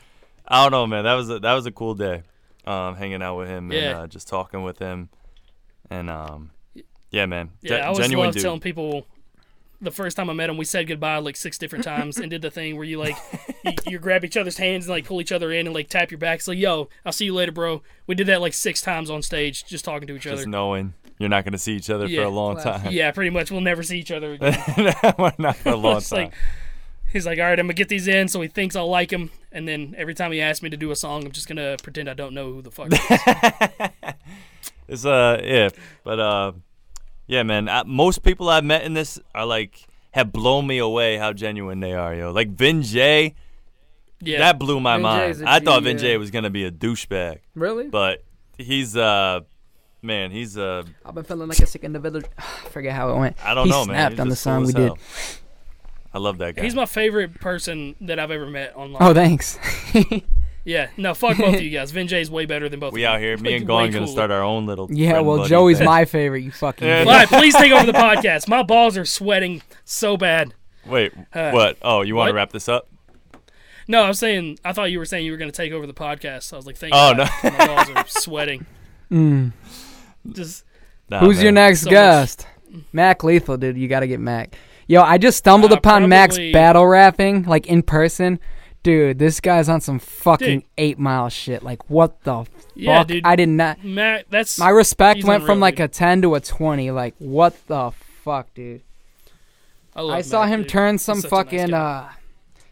I 0.46 0.62
don't 0.62 0.70
know, 0.72 0.86
man. 0.86 1.04
That 1.04 1.14
was 1.14 1.28
a, 1.28 1.38
that 1.40 1.52
was 1.54 1.66
a 1.66 1.70
cool 1.72 1.94
day, 1.94 2.22
um, 2.66 2.94
hanging 2.96 3.20
out 3.22 3.36
with 3.36 3.48
him 3.48 3.70
Yeah. 3.70 3.78
and 3.90 3.98
uh, 3.98 4.06
just 4.06 4.28
talking 4.28 4.62
with 4.62 4.78
him, 4.78 5.10
and 5.90 6.08
um, 6.08 6.50
yeah, 7.10 7.26
man. 7.26 7.50
Yeah, 7.60 7.68
Ge- 7.68 7.80
I 7.80 7.86
always 7.86 7.98
genuine 7.98 8.26
love 8.28 8.34
dude. 8.34 8.42
telling 8.44 8.60
people. 8.60 9.06
The 9.80 9.90
first 9.92 10.16
time 10.16 10.28
I 10.28 10.32
met 10.32 10.50
him, 10.50 10.56
we 10.56 10.64
said 10.64 10.88
goodbye 10.88 11.18
like 11.18 11.36
six 11.36 11.56
different 11.56 11.84
times 11.92 12.18
and 12.18 12.28
did 12.30 12.42
the 12.42 12.50
thing 12.50 12.74
where 12.76 12.84
you 12.84 12.98
like 12.98 13.16
you, 13.64 13.72
you 13.86 13.98
grab 13.98 14.24
each 14.24 14.36
other's 14.36 14.58
hands 14.58 14.86
and 14.86 14.90
like 14.90 15.04
pull 15.04 15.20
each 15.20 15.30
other 15.32 15.52
in 15.52 15.66
and 15.66 15.74
like 15.74 15.88
tap 15.88 16.10
your 16.10 16.18
back. 16.18 16.40
It's 16.40 16.48
like, 16.48 16.58
yo, 16.58 16.88
I'll 17.06 17.12
see 17.12 17.26
you 17.26 17.34
later, 17.34 17.52
bro. 17.52 17.82
We 18.06 18.14
did 18.16 18.26
that 18.26 18.40
like 18.40 18.54
six 18.54 18.80
times 18.82 19.08
on 19.10 19.22
stage, 19.22 19.64
just 19.66 19.84
talking 19.84 20.08
to 20.08 20.16
each 20.16 20.22
just 20.22 20.32
other. 20.32 20.36
Just 20.42 20.48
knowing 20.48 20.94
you're 21.20 21.28
not 21.28 21.44
going 21.44 21.52
to 21.52 21.58
see 21.58 21.74
each 21.74 21.90
other 21.90 22.06
Yeah. 22.06 22.22
for 22.22 22.26
a 22.26 22.30
long 22.30 22.56
Classic. 22.56 22.82
time. 22.84 22.92
Yeah, 22.92 23.10
pretty 23.12 23.30
much. 23.30 23.50
We'll 23.50 23.60
never 23.60 23.82
see 23.82 23.98
each 24.00 24.10
other 24.10 24.32
again. 24.40 24.94
not 25.38 25.56
for 25.56 25.70
a 25.70 25.76
long 25.76 26.00
time. 26.00 26.24
like 26.24 26.34
he's 27.12 27.24
like, 27.26 27.38
all 27.38 27.44
right, 27.46 27.58
I'm 27.58 27.66
gonna 27.66 27.74
get 27.74 27.88
these 27.88 28.06
in, 28.08 28.28
so 28.28 28.40
he 28.40 28.48
thinks 28.48 28.76
I'll 28.76 28.88
like 28.90 29.10
him, 29.12 29.30
and 29.50 29.66
then 29.66 29.94
every 29.96 30.14
time 30.14 30.30
he 30.32 30.40
asks 30.42 30.62
me 30.62 30.70
to 30.70 30.76
do 30.76 30.90
a 30.90 30.96
song, 30.96 31.24
I'm 31.24 31.32
just 31.32 31.48
gonna 31.48 31.76
pretend 31.82 32.08
I 32.10 32.14
don't 32.14 32.34
know 32.34 32.52
who 32.52 32.62
the 32.62 32.70
fuck. 32.70 32.88
it 32.90 33.92
is. 34.02 34.14
It's 34.88 35.04
uh 35.06 35.40
yeah, 35.44 35.68
but 36.04 36.18
uh 36.20 36.52
yeah, 37.28 37.44
man. 37.44 37.68
I, 37.68 37.84
most 37.84 38.22
people 38.24 38.48
I've 38.48 38.64
met 38.64 38.82
in 38.82 38.94
this 38.94 39.20
are 39.34 39.46
like 39.46 39.86
have 40.12 40.32
blown 40.32 40.66
me 40.66 40.78
away 40.78 41.16
how 41.18 41.32
genuine 41.32 41.78
they 41.80 41.92
are, 41.92 42.14
yo. 42.14 42.32
Like 42.32 42.48
Vin 42.48 42.82
Jay, 42.82 43.34
Yeah, 44.20 44.38
that 44.38 44.58
blew 44.58 44.80
my 44.80 44.96
Vin 44.96 45.02
mind. 45.02 45.34
J's 45.34 45.42
a 45.42 45.48
I 45.48 45.60
thought 45.60 45.82
Vin 45.84 45.96
yeah. 45.98 46.02
J 46.02 46.16
was 46.16 46.30
gonna 46.32 46.50
be 46.50 46.64
a 46.64 46.70
douchebag, 46.72 47.38
Really? 47.54 47.88
but 47.88 48.24
he's 48.56 48.96
uh 48.96 49.40
man, 50.02 50.30
he's 50.30 50.56
uh 50.58 50.82
I've 51.04 51.14
been 51.14 51.24
feeling 51.24 51.48
like 51.48 51.58
a 51.60 51.66
sick 51.66 51.84
individual. 51.84 52.24
Forget 52.70 52.94
how 52.94 53.10
it 53.14 53.18
went. 53.18 53.36
I 53.44 53.54
don't 53.54 53.66
he 53.66 53.70
know, 53.70 53.84
man. 53.84 53.94
snapped 53.94 54.20
on 54.20 54.28
the 54.28 54.34
just 54.34 54.44
cool 54.44 54.52
song 54.54 54.66
we 54.66 54.72
did. 54.72 54.92
I 56.12 56.18
love 56.18 56.38
that 56.38 56.56
guy. 56.56 56.62
he's 56.62 56.74
my 56.74 56.86
favorite 56.86 57.34
person 57.38 57.94
that 58.00 58.18
I've 58.18 58.30
ever 58.30 58.46
met 58.46 58.74
online. 58.74 59.02
Oh, 59.02 59.12
thanks. 59.14 59.58
Yeah, 60.68 60.90
no, 60.98 61.14
fuck 61.14 61.38
both 61.38 61.54
of 61.54 61.62
you 61.62 61.70
guys. 61.70 61.90
Vin 61.92 62.08
Jay's 62.08 62.30
way 62.30 62.44
better 62.44 62.68
than 62.68 62.78
both. 62.78 62.92
we 62.92 63.00
of 63.00 63.08
you. 63.10 63.14
out 63.14 63.20
here, 63.20 63.36
me 63.38 63.52
Like, 63.52 63.60
and 63.60 63.68
way 63.70 63.84
Gong 63.84 63.90
gonna 63.90 64.06
start 64.06 64.30
our 64.30 64.42
own 64.42 64.66
little. 64.66 64.86
yeah, 64.92 65.12
friend 65.12 65.26
well, 65.26 65.36
buddy 65.38 65.48
Joey's 65.48 65.78
thing. 65.78 65.86
my 65.86 66.04
favorite. 66.04 66.42
You 66.42 66.50
fucking. 66.50 66.86
Yeah. 66.86 67.00
All 67.00 67.06
right, 67.06 67.26
please 67.28 67.54
take 67.54 67.72
over 67.72 67.86
the 67.86 67.92
podcast. 67.98 68.48
My 68.48 68.62
balls 68.62 68.96
are 68.98 69.04
sweating 69.06 69.62
so 69.84 70.16
bad. 70.18 70.52
Wait, 70.86 71.12
Uh, 71.32 71.50
what? 71.52 71.78
Oh, 71.82 72.02
you 72.02 72.14
want 72.14 72.28
to 72.28 72.34
wrap 72.34 72.52
this 72.52 72.68
up? 72.68 72.88
No, 73.88 74.02
I 74.02 74.08
was 74.08 74.18
saying. 74.18 74.58
I 74.64 74.72
thought 74.74 74.90
you 74.90 74.98
were 74.98 75.04
saying 75.06 75.24
you 75.24 75.32
were 75.32 75.38
going 75.38 75.50
to 75.50 75.56
take 75.56 75.72
over 75.72 75.86
the 75.86 75.94
podcast. 75.94 76.52
I 76.52 76.56
was 76.56 76.66
like, 76.66 76.76
thank 76.76 76.92
you. 76.92 77.00
Oh, 77.00 77.14
God. 77.14 77.30
My 77.44 77.66
balls 77.66 77.90
are 77.90 78.04
sweating. 78.08 78.66
Mm. 79.10 79.52
Just 80.32 80.64
Nah, 81.08 81.20
Who's 81.20 81.42
your 81.42 81.52
next 81.52 81.80
So 81.80 81.86
much- 81.86 81.92
guest? 81.92 82.46
Mac 82.92 83.24
Lethal, 83.24 83.56
dude. 83.56 83.78
You 83.78 83.88
got 83.88 84.00
to 84.00 84.06
get 84.06 84.20
Mac. 84.20 84.54
Yo, 84.86 85.00
I 85.02 85.16
just 85.16 85.38
stumbled 85.38 85.72
Uh, 85.72 85.76
upon 85.76 86.06
Mac's 86.10 86.36
battle 86.52 86.86
rapping, 86.86 87.44
like 87.44 87.66
in 87.66 87.82
person. 87.82 88.38
Dude, 88.88 89.18
this 89.18 89.38
guy's 89.40 89.68
on 89.68 89.82
some 89.82 89.98
fucking 89.98 90.60
Dude. 90.60 90.68
eight 90.78 90.98
mile 90.98 91.28
shit. 91.28 91.62
Like, 91.62 91.90
what 91.90 92.22
the 92.24 92.46
yeah, 92.74 93.00
fuck? 93.00 93.08
dude. 93.08 93.26
I 93.26 93.36
did 93.36 93.50
not. 93.50 93.84
Matt, 93.84 94.24
that's 94.30 94.58
My 94.58 94.70
respect 94.70 95.16
He's 95.16 95.26
went 95.26 95.42
from 95.42 95.50
unreal, 95.58 95.60
like 95.60 95.76
dude. 95.76 95.84
a 95.84 95.88
10 95.88 96.22
to 96.22 96.34
a 96.36 96.40
20. 96.40 96.90
Like, 96.90 97.14
what 97.18 97.54
the 97.66 97.90
fuck, 98.24 98.54
dude? 98.54 98.80
I, 99.94 100.00
love 100.00 100.14
I 100.16 100.20
saw 100.22 100.40
Matt, 100.44 100.48
him 100.54 100.60
dude. 100.62 100.68
turn 100.70 100.96
some 100.96 101.20
such 101.20 101.30
a 101.30 101.34
nice 101.34 101.44
fucking 101.44 101.74
uh, 101.74 102.08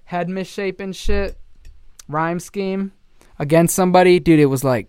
head 0.05 0.31
misshapen 0.31 0.95
shit, 0.95 1.37
rhyme 2.09 2.41
scheme 2.41 2.93
against 3.39 3.75
somebody. 3.75 4.19
Dude, 4.19 4.41
it 4.41 4.47
was 4.47 4.65
like, 4.65 4.89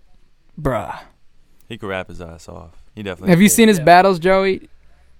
bruh. 0.58 0.98
He 1.68 1.78
could 1.78 1.90
rap 1.90 2.08
his 2.08 2.22
ass 2.22 2.48
off. 2.48 2.72
He 2.96 3.04
definitely. 3.04 3.32
Have 3.32 3.42
you 3.42 3.50
could. 3.50 3.56
seen 3.56 3.68
his 3.68 3.80
Yeah. 3.80 3.84
battles, 3.84 4.18
Joey? 4.20 4.70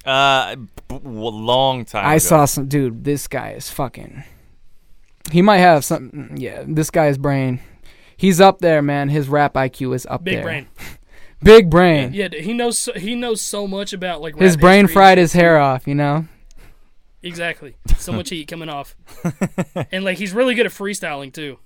Uh, 0.06 0.56
b- 0.56 0.70
w- 0.88 1.04
long 1.12 1.84
time. 1.84 2.06
I 2.06 2.14
ago. 2.14 2.20
saw 2.20 2.46
some 2.46 2.68
dude. 2.70 3.04
This 3.04 3.28
guy 3.28 3.50
is 3.52 3.70
fucking. 3.70 4.24
He 5.32 5.42
might 5.42 5.58
have 5.58 5.84
some. 5.84 6.32
Yeah, 6.36 6.64
this 6.68 6.90
guy's 6.90 7.18
brain. 7.18 7.60
He's 8.16 8.42
up 8.42 8.60
there, 8.60 8.82
man. 8.82 9.10
His 9.10 9.28
rap 9.30 9.54
IQ 9.54 9.94
is 9.96 10.06
up 10.08 10.24
there. 10.26 10.34
big 10.34 10.36
there. 10.36 10.44
brain. 10.44 10.68
Big 11.44 11.70
brain. 11.70 12.14
Yeah, 12.14 12.30
dude, 12.30 12.42
he 12.44 12.52
knows. 12.54 12.80
So, 12.80 12.94
he 12.94 13.14
knows 13.14 13.42
so 13.42 13.68
much 13.68 13.94
about 13.94 14.22
like 14.22 14.36
His 14.38 14.58
brain 14.58 14.86
history 14.86 14.94
fried 14.94 15.18
his 15.20 15.34
hair 15.34 15.60
off. 15.60 15.88
You 15.88 15.94
know. 15.94 16.26
Exactly. 17.22 17.76
So 17.98 18.12
much 18.12 18.30
heat 18.32 18.48
coming 18.48 18.70
off, 18.70 18.96
and 19.92 20.04
like 20.04 20.18
he's 20.18 20.34
really 20.34 20.56
good 20.56 20.66
at 20.66 20.72
freestyling 20.72 21.32
too. 21.32 21.60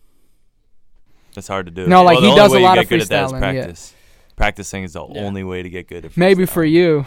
It's 1.38 1.48
hard 1.48 1.68
to 1.68 1.72
do. 1.72 1.88
No, 1.88 2.04
like, 2.04 2.20
Well, 2.20 2.30
he 2.32 2.36
does 2.36 2.52
a 2.54 2.60
lot 2.60 2.78
of 2.78 2.90
good 2.90 3.02
at 3.02 3.08
that 3.08 3.26
is 3.26 3.32
freestyling, 3.32 3.42
yeah. 3.42 3.52
practice. 3.62 3.96
Practicing 4.36 4.84
is 4.84 4.94
the 4.94 5.06
Yeah. 5.08 5.22
only 5.22 5.44
way 5.46 5.64
to 5.64 5.70
get 5.70 5.88
good 5.88 6.04
at. 6.06 6.18
Maybe 6.18 6.46
for 6.46 6.66
you. 6.66 7.06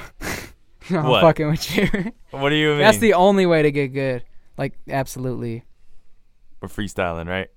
No, 0.90 1.00
I'm 1.14 1.20
fucking 1.20 1.50
with 1.50 1.76
you. 1.76 2.12
What 2.30 2.48
do 2.50 2.54
you 2.56 2.70
mean? 2.70 2.78
That's 2.78 2.98
the 2.98 3.14
only 3.14 3.44
way 3.44 3.62
to 3.62 3.70
get 3.70 3.88
good. 3.88 4.24
Like, 4.56 4.74
absolutely. 4.88 5.64
We're 6.64 6.84
freestyling, 6.84 7.28
right? 7.28 7.48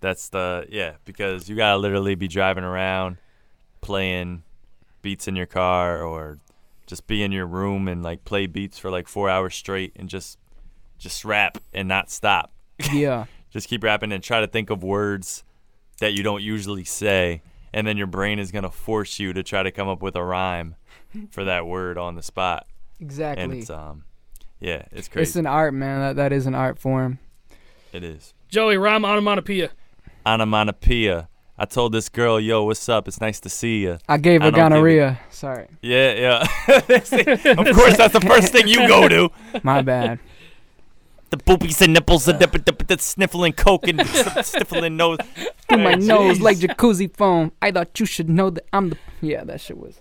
That's 0.00 0.30
the 0.30 0.66
yeah, 0.70 0.94
because 1.04 1.48
you 1.50 1.56
gotta 1.56 1.76
literally 1.76 2.14
be 2.14 2.28
driving 2.28 2.64
around, 2.64 3.18
playing 3.82 4.42
beats 5.02 5.28
in 5.28 5.36
your 5.36 5.46
car, 5.46 6.02
or 6.02 6.38
just 6.86 7.06
be 7.06 7.22
in 7.22 7.30
your 7.32 7.46
room 7.46 7.86
and 7.88 8.02
like 8.02 8.24
play 8.24 8.46
beats 8.46 8.78
for 8.78 8.90
like 8.90 9.06
four 9.08 9.28
hours 9.28 9.54
straight 9.54 9.92
and 9.96 10.08
just 10.08 10.38
just 10.98 11.24
rap 11.24 11.58
and 11.74 11.86
not 11.88 12.10
stop. 12.10 12.52
Yeah. 12.92 13.26
just 13.50 13.68
keep 13.68 13.84
rapping 13.84 14.10
and 14.12 14.22
try 14.22 14.40
to 14.40 14.46
think 14.46 14.70
of 14.70 14.82
words 14.82 15.44
that 15.98 16.14
you 16.14 16.22
don't 16.22 16.42
usually 16.42 16.84
say 16.84 17.42
and 17.74 17.86
then 17.86 17.98
your 17.98 18.06
brain 18.06 18.38
is 18.38 18.50
to 18.52 18.70
force 18.70 19.18
you 19.18 19.34
to 19.34 19.42
try 19.42 19.62
to 19.62 19.70
come 19.70 19.86
up 19.86 20.00
with 20.00 20.16
a 20.16 20.24
rhyme 20.24 20.76
for 21.30 21.44
that 21.44 21.66
word 21.66 21.98
on 21.98 22.14
the 22.14 22.22
spot 22.22 22.66
and 22.98 23.06
Exactly. 23.06 23.58
it's 23.58 23.68
um 23.68 24.04
yeah 24.60 24.86
it's 24.92 25.08
crazy. 25.08 25.28
It's 25.28 25.36
an 25.36 25.46
art, 25.46 25.74
man. 25.74 26.00
That 26.00 26.16
that 26.16 26.32
is 26.32 26.46
an 26.46 26.54
art 26.54 26.78
form. 26.78 27.18
It 27.92 28.02
is 28.04 28.34
Joey, 28.48 28.76
rhyme 28.76 29.04
onomatopoeia. 29.04 29.70
onomatopoeia 30.26 31.28
i 31.58 31.64
told 31.64 31.92
this 31.92 32.08
girl 32.08 32.40
yo 32.40 32.64
what's 32.64 32.88
up 32.88 33.06
it's 33.08 33.20
nice 33.20 33.38
to 33.40 33.48
see 33.48 33.82
you 33.82 33.98
I 34.08 34.16
gave 34.18 34.40
I 34.42 34.46
her 34.46 34.50
don't 34.50 34.58
give 34.60 34.66
it- 34.66 34.74
gonorrhea. 34.74 35.20
Sorry, 35.30 35.66
yeah 35.82 36.12
yeah 36.14 36.40
of 36.68 37.76
course 37.76 37.96
that's 37.96 38.12
the 38.14 38.24
first 38.26 38.52
thing 38.52 38.66
you 38.68 38.86
go 38.88 39.08
to 39.08 39.30
my 39.62 39.82
bad. 39.82 40.18
the 41.30 41.36
boobies 41.36 41.80
and 41.82 41.92
nipples 41.92 42.24
the, 42.24 42.32
the, 42.32 42.46
the, 42.46 42.84
the 42.84 42.98
sniffling 42.98 43.52
coke 43.52 43.86
and 43.88 44.00
sniffling 44.44 44.96
nose 44.96 45.18
Through 45.68 45.78
my 45.84 45.94
nose 45.94 46.40
like 46.40 46.58
jacuzzi 46.58 47.14
foam. 47.16 47.52
I 47.62 47.70
thought 47.70 47.98
you 48.00 48.06
should 48.06 48.28
know 48.28 48.50
that 48.50 48.64
I'm 48.72 48.90
the. 48.90 48.98
Yeah, 49.20 49.44
that 49.44 49.60
shit 49.60 49.78
was. 49.78 50.00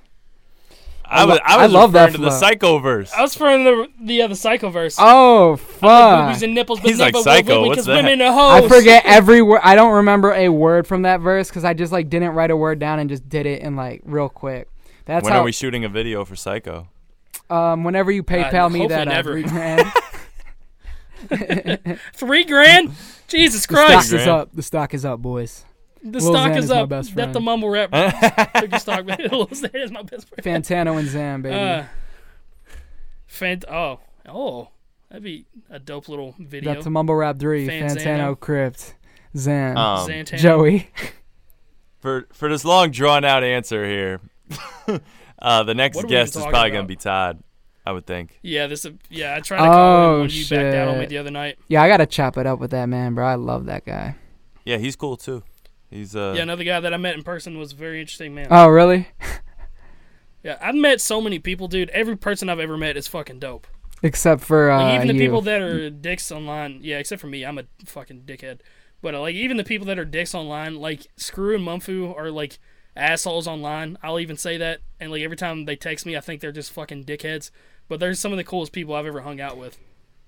I 1.11 1.25
was 1.25 1.35
lo- 1.37 1.41
I 1.45 1.55
I 1.57 1.63
was 1.63 1.71
love 1.73 1.91
that 1.93 2.11
to 2.11 2.17
the 2.17 2.29
flow. 2.29 2.39
psycho 2.39 2.79
verse. 2.79 3.11
I 3.13 3.21
was 3.21 3.35
from 3.35 3.63
the 3.63 3.87
the 4.01 4.21
other 4.21 4.35
psycho 4.35 4.69
verse. 4.69 4.95
Oh 4.99 5.51
Like 5.51 5.59
fuck! 5.59 6.25
boobies 6.27 6.43
and 6.43 6.53
nipples, 6.53 6.79
but 6.79 6.89
He's 6.89 6.99
like 6.99 7.13
never 7.13 7.23
psycho, 7.23 7.61
will 7.61 7.67
what's 7.69 7.77
because 7.77 7.85
that? 7.87 7.95
women 8.03 8.21
are 8.21 8.33
hoes. 8.33 8.71
I 8.71 8.77
forget 8.77 9.03
every 9.05 9.41
word. 9.41 9.61
I 9.63 9.75
don't 9.75 9.93
remember 9.93 10.33
a 10.33 10.49
word 10.49 10.87
from 10.87 11.03
that 11.03 11.21
verse 11.21 11.49
because 11.49 11.65
I 11.65 11.73
just 11.73 11.91
like 11.91 12.09
didn't 12.09 12.31
write 12.33 12.51
a 12.51 12.57
word 12.57 12.79
down 12.79 12.99
and 12.99 13.09
just 13.09 13.27
did 13.27 13.45
it 13.45 13.61
in 13.61 13.75
like 13.75 14.01
real 14.05 14.29
quick. 14.29 14.67
That's 15.05 15.23
when 15.23 15.33
how. 15.33 15.39
are 15.39 15.43
we 15.43 15.51
shooting 15.51 15.83
a 15.85 15.89
video 15.89 16.23
for 16.25 16.35
Psycho? 16.35 16.87
um, 17.49 17.83
whenever 17.83 18.11
you 18.11 18.21
PayPal 18.21 18.71
me 18.71 18.85
that 18.87 19.07
uh, 19.07 19.11
never. 19.11 19.31
three 19.33 19.43
grand, 19.49 19.91
Three 22.13 22.43
grand. 22.45 22.91
Jesus 23.27 23.65
Christ! 23.67 24.09
the 24.11 24.17
stock 24.17 24.21
is 24.21 24.27
up. 24.27 24.49
The 24.53 24.63
stock 24.63 24.93
is 24.93 25.05
up, 25.05 25.21
boys. 25.21 25.65
The 26.03 26.19
Lil 26.19 26.33
stock 26.33 26.51
Xan 26.51 26.57
is 26.57 26.63
is 26.65 26.69
my 26.71 26.77
up. 26.81 26.89
best 26.89 27.09
That 27.15 27.21
friend. 27.23 27.35
the 27.35 27.39
mumble 27.41 27.69
rap 27.69 27.91
took 28.55 28.71
your 28.71 28.79
stock. 28.79 29.05
Lil 29.05 29.47
Xan 29.47 29.75
is 29.75 29.91
my 29.91 30.01
best 30.03 30.27
friend. 30.29 30.63
Fantano 30.63 30.97
and 30.99 31.07
Xan, 31.09 31.41
baby. 31.41 31.55
Uh, 31.55 31.83
fant- 33.29 33.65
oh, 33.69 33.99
oh, 34.27 34.69
that'd 35.09 35.23
be 35.23 35.45
a 35.69 35.79
dope 35.79 36.07
little 36.09 36.35
video. 36.39 36.73
That's 36.73 36.85
to 36.85 36.89
mumble 36.89 37.15
rap 37.15 37.39
three. 37.39 37.67
Fanzano. 37.67 37.97
Fantano, 38.35 38.39
Crypt, 38.39 38.95
Xan, 39.35 39.75
Um, 39.77 40.05
Santana. 40.07 40.41
Joey. 40.41 40.89
for 41.99 42.27
for 42.33 42.49
this 42.49 42.63
long 42.65 42.91
drawn 42.91 43.25
out 43.25 43.43
answer 43.43 43.85
here, 43.85 44.21
Uh, 45.41 45.63
the 45.63 45.73
next 45.73 45.95
What 45.95 46.05
are 46.05 46.07
we 46.07 46.13
even 46.13 46.23
guest 46.25 46.35
is 46.35 46.39
talking 46.41 46.51
probably 46.51 46.69
gonna 46.71 46.79
about? 46.81 46.87
be 46.89 46.95
Todd. 46.97 47.43
I 47.85 47.91
would 47.93 48.05
think. 48.05 48.37
Yeah, 48.43 48.67
this. 48.67 48.85
Yeah, 49.09 49.35
I 49.35 49.39
tried 49.39 49.59
to 49.59 49.63
call 49.63 49.75
Oh, 49.75 50.13
him 50.15 50.19
when 50.21 50.29
you 50.31 50.43
backed 50.49 50.75
out 50.75 50.87
on 50.89 50.95
me 50.95 51.01
shit. 51.03 51.09
the 51.09 51.17
other 51.17 51.31
night. 51.31 51.57
Yeah, 51.69 51.81
I 51.81 51.87
gotta 51.87 52.05
chop 52.05 52.37
it 52.37 52.45
up 52.45 52.59
with 52.59 52.71
that 52.71 52.87
man, 52.87 53.15
bro. 53.15 53.25
I 53.25 53.35
love 53.35 53.65
that 53.67 53.85
guy. 53.85 54.15
Yeah, 54.65 54.77
he's 54.77 54.95
cool 54.97 55.15
too. 55.17 55.43
He's 55.89 56.15
uh. 56.15 56.33
yeah, 56.35 56.43
another 56.43 56.63
guy 56.63 56.79
that 56.79 56.93
I 56.93 56.97
met 56.97 57.15
in 57.15 57.23
person 57.23 57.57
was 57.57 57.73
a 57.73 57.75
very 57.75 57.99
interesting 57.99 58.35
man. 58.35 58.47
Oh, 58.51 58.67
really? 58.67 59.07
yeah, 60.43 60.57
I've 60.61 60.75
met 60.75 61.01
so 61.01 61.19
many 61.19 61.39
people, 61.39 61.67
dude. 61.67 61.89
Every 61.89 62.15
person 62.15 62.49
I've 62.49 62.59
ever 62.59 62.77
met 62.77 62.95
is 62.97 63.07
fucking 63.07 63.39
dope. 63.39 63.67
Except 64.01 64.41
for 64.41 64.71
uh, 64.71 64.81
Like, 64.83 64.95
even 64.95 65.07
the 65.07 65.13
you. 65.15 65.19
people 65.19 65.41
that 65.41 65.61
are 65.61 65.89
dicks 65.89 66.31
online, 66.31 66.79
yeah, 66.81 66.97
except 66.99 67.19
for 67.19 67.27
me, 67.27 67.43
I'm 67.43 67.57
a 67.57 67.63
fucking 67.85 68.21
dickhead. 68.21 68.59
But 69.01 69.15
uh, 69.15 69.21
like 69.21 69.35
even 69.35 69.57
the 69.57 69.63
people 69.63 69.87
that 69.87 69.99
are 69.99 70.05
dicks 70.05 70.33
online, 70.35 70.75
like 70.75 71.07
Scru 71.17 71.55
and 71.55 71.65
Mumfu 71.65 72.15
are 72.17 72.31
like 72.31 72.59
assholes 72.95 73.47
online. 73.47 73.97
I'll 74.03 74.19
even 74.19 74.37
say 74.37 74.57
that, 74.57 74.79
and 74.99 75.11
like 75.11 75.21
every 75.21 75.37
time 75.37 75.65
they 75.65 75.75
text 75.75 76.05
me, 76.05 76.15
I 76.15 76.21
think 76.21 76.39
they're 76.41 76.51
just 76.51 76.71
fucking 76.71 77.05
dickheads. 77.05 77.51
But 77.87 77.99
they're 77.99 78.13
some 78.13 78.31
of 78.31 78.37
the 78.37 78.43
coolest 78.43 78.71
people 78.71 78.93
I've 78.95 79.05
ever 79.05 79.21
hung 79.21 79.41
out 79.41 79.57
with. 79.57 79.77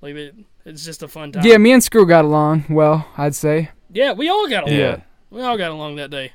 Like 0.02 0.16
it, 0.16 0.36
it's 0.66 0.84
just 0.84 1.04
a 1.04 1.08
fun 1.08 1.32
time. 1.32 1.46
yeah, 1.46 1.58
me 1.58 1.72
and 1.72 1.82
Scru 1.82 2.08
got 2.08 2.26
along 2.26 2.66
well. 2.70 3.08
I'd 3.18 3.36
say. 3.36 3.70
yeah, 3.92 4.14
we 4.14 4.30
all 4.30 4.50
got 4.50 4.64
along. 4.64 4.80
yeah. 4.80 5.02
We 5.32 5.42
all 5.42 5.58
got 5.58 5.72
along 5.72 5.96
that 5.96 6.12
day. 6.12 6.34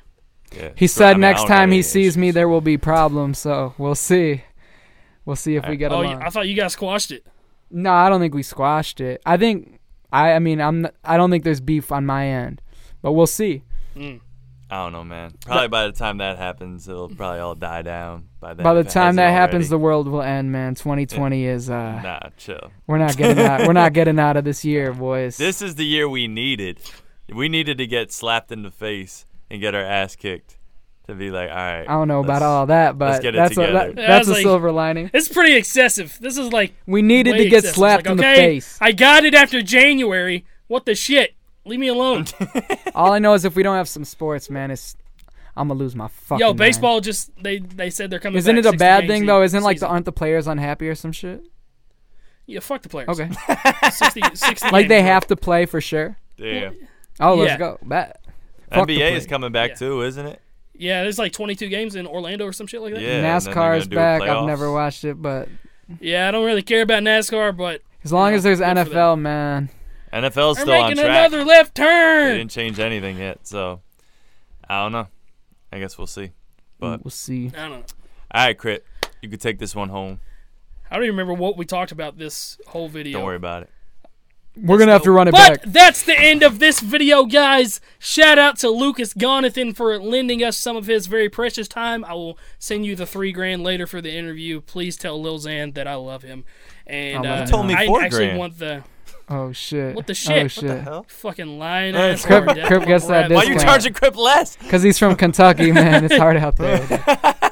yeah. 0.55 0.71
He 0.75 0.87
So, 0.87 1.05
I 1.05 1.09
said 1.09 1.13
mean, 1.13 1.21
next 1.21 1.47
time 1.47 1.69
he 1.71 1.77
any 1.77 1.81
sees 1.83 2.17
me, 2.17 2.31
there 2.31 2.49
will 2.49 2.61
be 2.61 2.77
problems. 2.77 3.37
So 3.39 3.73
we'll 3.77 3.95
see. 3.95 4.43
We'll 5.25 5.35
see 5.35 5.55
if 5.55 5.67
we 5.67 5.77
get 5.77 5.91
Oh, 5.91 6.01
along. 6.01 6.21
I 6.23 6.29
thought 6.29 6.47
you 6.47 6.55
guys 6.55 6.73
squashed 6.73 7.11
it. 7.11 7.25
No, 7.69 7.91
I 7.91 8.09
don't 8.09 8.19
think 8.21 8.33
we 8.33 8.43
squashed 8.43 8.99
it. 9.01 9.21
I 9.25 9.37
think 9.37 9.79
I 10.11 10.33
I 10.33 10.39
mean 10.39 10.59
I'm 10.61 10.81
not, 10.83 10.95
I 11.03 11.17
don't 11.17 11.29
think 11.29 11.43
there's 11.43 11.61
beef 11.61 11.91
on 11.91 12.05
my 12.05 12.27
end. 12.27 12.61
But 13.01 13.11
we'll 13.13 13.27
see. 13.27 13.63
Mm. 13.95 14.21
I 14.69 14.83
don't 14.83 14.91
know, 14.93 15.03
man. 15.03 15.31
Probably 15.45 15.67
by 15.69 15.85
the 15.85 15.93
time 15.93 16.17
that 16.17 16.37
happens, 16.37 16.87
it'll 16.89 17.07
probably 17.09 17.39
all 17.39 17.55
die 17.55 17.83
down. 17.83 18.27
By 18.41 18.53
then, 18.53 18.63
By 18.65 18.73
the 18.73 18.83
time 18.83 19.15
hasn't 19.15 19.17
that 19.17 19.31
happens 19.31 19.69
the 19.69 19.77
world 19.77 20.07
will 20.09 20.21
end, 20.21 20.51
man. 20.51 20.75
2020 20.75 21.45
is 21.45 21.69
uh 21.69 22.01
nah, 22.01 22.19
chill. 22.37 22.71
we're 22.87 22.97
not 22.97 23.15
getting 23.17 23.43
out 23.45 23.67
we're 23.67 23.73
not 23.73 23.93
getting 23.99 24.17
out 24.19 24.37
of 24.37 24.43
this 24.45 24.63
year, 24.65 24.91
boys. 24.93 25.37
This 25.37 25.61
is 25.61 25.75
the 25.75 25.85
year 25.85 26.07
we 26.09 26.27
needed. 26.27 26.79
We 27.33 27.49
needed 27.49 27.77
to 27.79 27.87
get 27.87 28.11
slapped 28.11 28.51
in 28.51 28.63
the 28.63 28.71
face 28.71 29.25
and 29.49 29.59
get 29.61 29.75
our 29.75 29.83
ass 29.83 30.15
kicked 30.15 30.57
to 31.07 31.13
be 31.15 31.29
like, 31.31 31.49
all 31.49 31.55
right. 31.55 31.81
I 31.87 31.93
don't 31.93 32.07
know 32.07 32.19
about 32.21 32.41
all 32.41 32.65
that, 32.67 32.97
let's 32.97 33.17
but 33.17 33.21
get 33.21 33.35
it 33.35 33.37
that's 33.37 33.57
a, 33.57 33.61
that, 33.61 33.87
Yeah, 33.97 34.07
that's 34.07 34.09
I 34.09 34.15
a 34.15 34.19
was 34.19 34.29
like- 34.29 34.41
silver 34.43 34.71
lining. 34.71 35.09
It's 35.13 35.27
pretty 35.27 35.55
excessive. 35.55 36.17
This 36.21 36.37
is 36.37 36.51
like 36.51 36.73
We 36.85 37.01
needed 37.01 37.31
way 37.31 37.37
to 37.39 37.43
get 37.49 37.57
excessive. 37.59 37.75
Slapped 37.75 38.05
like, 38.05 38.11
in 38.11 38.17
the 38.17 38.23
face. 38.23 38.77
I 38.81 38.91
got 38.91 39.25
it 39.25 39.33
after 39.33 39.61
January. 39.61 40.45
What 40.67 40.85
the 40.85 40.95
shit? 40.95 41.33
Leave 41.65 41.79
me 41.79 41.87
alone. 41.87 42.25
All 42.95 43.11
I 43.11 43.19
know 43.19 43.33
is 43.33 43.43
if 43.45 43.55
we 43.55 43.63
don't 43.63 43.75
have 43.75 43.89
some 43.89 44.05
sports, 44.05 44.49
man, 44.49 44.71
it's 44.71 44.95
I'm 45.55 45.67
gonna 45.69 45.79
lose 45.79 45.95
my 45.95 46.07
fucking. 46.07 46.39
Yo, 46.39 46.47
mind. 46.47 46.57
baseball 46.59 47.01
just 47.01 47.31
they 47.41 47.59
they 47.59 47.89
said 47.89 48.09
they're 48.09 48.19
coming. 48.19 48.37
Isn't 48.37 48.55
back 48.55 48.65
it 48.65 48.73
a 48.75 48.77
bad 48.77 49.07
thing 49.07 49.25
though? 49.25 49.41
Isn't 49.43 49.63
like 49.63 49.79
the 49.79 49.87
aren't 49.87 50.05
the 50.05 50.11
players 50.13 50.47
unhappy 50.47 50.87
or 50.87 50.95
some 50.95 51.11
shit? 51.11 51.41
yeah 52.45 52.61
fuck 52.61 52.81
the 52.81 52.89
players. 52.89 53.09
Okay, 53.09 53.29
60, 53.91 54.21
60 54.33 54.69
like 54.71 54.87
they 54.87 55.01
bro. 55.01 55.07
have 55.07 55.27
to 55.27 55.35
play 55.35 55.65
for 55.65 55.81
sure. 55.81 56.17
Damn. 56.37 56.75
Oh, 57.19 57.35
let's 57.35 57.51
Yeah. 57.51 57.57
go. 57.57 57.79
Bet. 57.83 58.21
Fuck 58.71 58.87
NBA 58.89 59.13
is 59.13 59.25
coming 59.25 59.51
back 59.51 59.71
Yeah. 59.71 59.75
too, 59.75 60.01
isn't 60.03 60.25
it? 60.25 60.41
Yeah, 60.75 61.01
there's 61.03 61.17
like 61.17 61.31
22 61.31 61.69
games 61.69 61.95
in 61.95 62.05
Orlando 62.05 62.45
or 62.45 62.53
some 62.53 62.67
shit 62.67 62.81
like 62.81 62.93
that. 62.93 63.01
Yeah. 63.01 63.07
and 63.15 63.25
then 63.25 63.41
they're 63.43 63.53
NASCAR's 63.53 63.87
gonna 63.87 63.89
do 63.89 63.95
back. 63.95 64.21
I've 64.21 64.45
never 64.45 64.71
watched 64.71 65.03
it, 65.03 65.19
but 65.21 65.49
Yeah, 66.01 66.27
I 66.27 66.31
don't 66.31 66.45
really 66.45 66.61
care 66.61 66.81
about 66.81 67.01
NASCAR, 67.03 67.55
but 67.55 67.81
as 68.03 68.11
long 68.11 68.31
Yeah, 68.31 68.37
as 68.37 68.43
there's 68.43 68.59
NFL, 68.61 69.15
man. 69.15 69.69
NFL's 70.13 70.57
they're 70.57 70.65
still 70.65 70.73
on 70.75 70.89
making 70.91 71.03
track. 71.03 71.27
another 71.31 71.43
left 71.45 71.75
turn. 71.75 72.29
They 72.31 72.37
didn't 72.37 72.51
change 72.51 72.79
anything 72.79 73.17
yet, 73.17 73.47
so 73.47 73.81
I 74.69 74.83
don't 74.83 74.91
know. 74.91 75.07
I 75.71 75.79
guess 75.79 75.97
we'll 75.97 76.07
see. 76.07 76.31
But 76.79 77.03
we'll 77.03 77.11
see. 77.11 77.47
I 77.57 77.61
don't 77.69 77.71
know. 77.71 77.83
all 78.33 78.45
right, 78.45 78.57
Crit, 78.57 78.85
you 79.21 79.29
could 79.29 79.41
take 79.41 79.59
this 79.59 79.73
one 79.75 79.89
home. 79.89 80.19
I 80.91 80.95
don't 80.95 81.05
even 81.05 81.15
remember 81.17 81.33
what 81.33 81.57
we 81.57 81.65
talked 81.65 81.91
about 81.91 82.17
this 82.17 82.57
whole 82.67 82.87
video. 82.89 83.17
Don't 83.19 83.25
worry 83.25 83.35
about 83.37 83.63
it. 83.63 83.69
We're 84.63 84.77
gonna 84.77 84.91
have 84.91 85.03
to 85.03 85.11
run 85.11 85.27
it 85.27 85.31
but 85.31 85.61
back. 85.61 85.61
that's 85.63 86.03
the 86.03 86.17
end 86.19 86.43
of 86.43 86.59
this 86.59 86.79
video, 86.79 87.25
guys. 87.25 87.79
Shout 87.99 88.37
out 88.39 88.57
to 88.59 88.69
Lucas 88.69 89.13
Gonathan 89.13 89.75
for 89.75 89.97
lending 89.99 90.43
us 90.43 90.57
some 90.57 90.75
of 90.75 90.87
his 90.87 91.07
very 91.07 91.29
precious 91.29 91.67
time. 91.67 92.03
I 92.05 92.13
will 92.13 92.37
send 92.59 92.85
you 92.85 92.95
the 92.95 93.05
three 93.05 93.31
grand 93.31 93.63
later 93.63 93.85
for 93.87 94.01
the 94.01 94.11
interview. 94.11 94.61
Please 94.61 94.97
tell 94.97 95.21
Lil 95.21 95.39
Xan 95.39 95.73
that 95.75 95.87
I 95.87 95.95
love 95.95 96.23
him. 96.23 96.43
And 96.85 97.25
Oh, 97.25 97.29
uh, 97.29 97.39
You 97.41 97.47
told 97.47 97.67
me 97.67 97.73
I 97.73 97.83
actually 97.85 98.09
grand. 98.09 98.37
want 98.39 98.59
the 98.59 98.83
Oh 99.29 99.51
shit. 99.51 99.93
What 99.93 100.07
the 100.07 100.11
Oh 100.11 100.13
shit? 100.13 100.43
What 100.43 100.51
shit. 100.51 100.83
Hell? 100.83 101.05
fucking 101.09 101.59
lying 101.59 101.95
Uh, 101.95 101.99
ass. 101.99 102.25
Crypt- 102.25 102.63
Crypt 102.65 102.85
gets 102.87 103.07
that 103.07 103.29
Rap. 103.29 103.31
Why 103.31 103.43
you 103.43 103.59
charging 103.59 103.93
Crypt 103.93 104.15
less? 104.15 104.55
Cause 104.69 104.83
he's 104.83 104.97
from 104.97 105.15
Kentucky, 105.17 105.71
man. 105.73 106.05
It's 106.05 106.15
hard 106.15 106.37
out 106.37 106.55
there. 106.55 106.85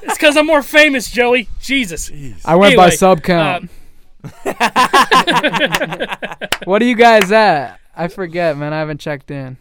It's 0.03 0.17
because 0.17 0.37
I'm 0.37 0.45
more 0.47 0.63
famous, 0.63 1.09
Joey. 1.11 1.49
Jesus. 1.61 2.09
I 2.45 2.55
went 2.55 2.77
by 2.77 2.91
sub 2.91 3.23
count. 3.23 3.63
um, 3.63 3.69
what 6.65 6.81
are 6.81 6.85
you 6.85 6.95
guys 6.95 7.31
at? 7.31 7.79
I 7.95 8.07
forget, 8.07 8.57
man. 8.57 8.73
I 8.73 8.79
haven't 8.79 8.99
checked 8.99 9.31
in. 9.31 9.57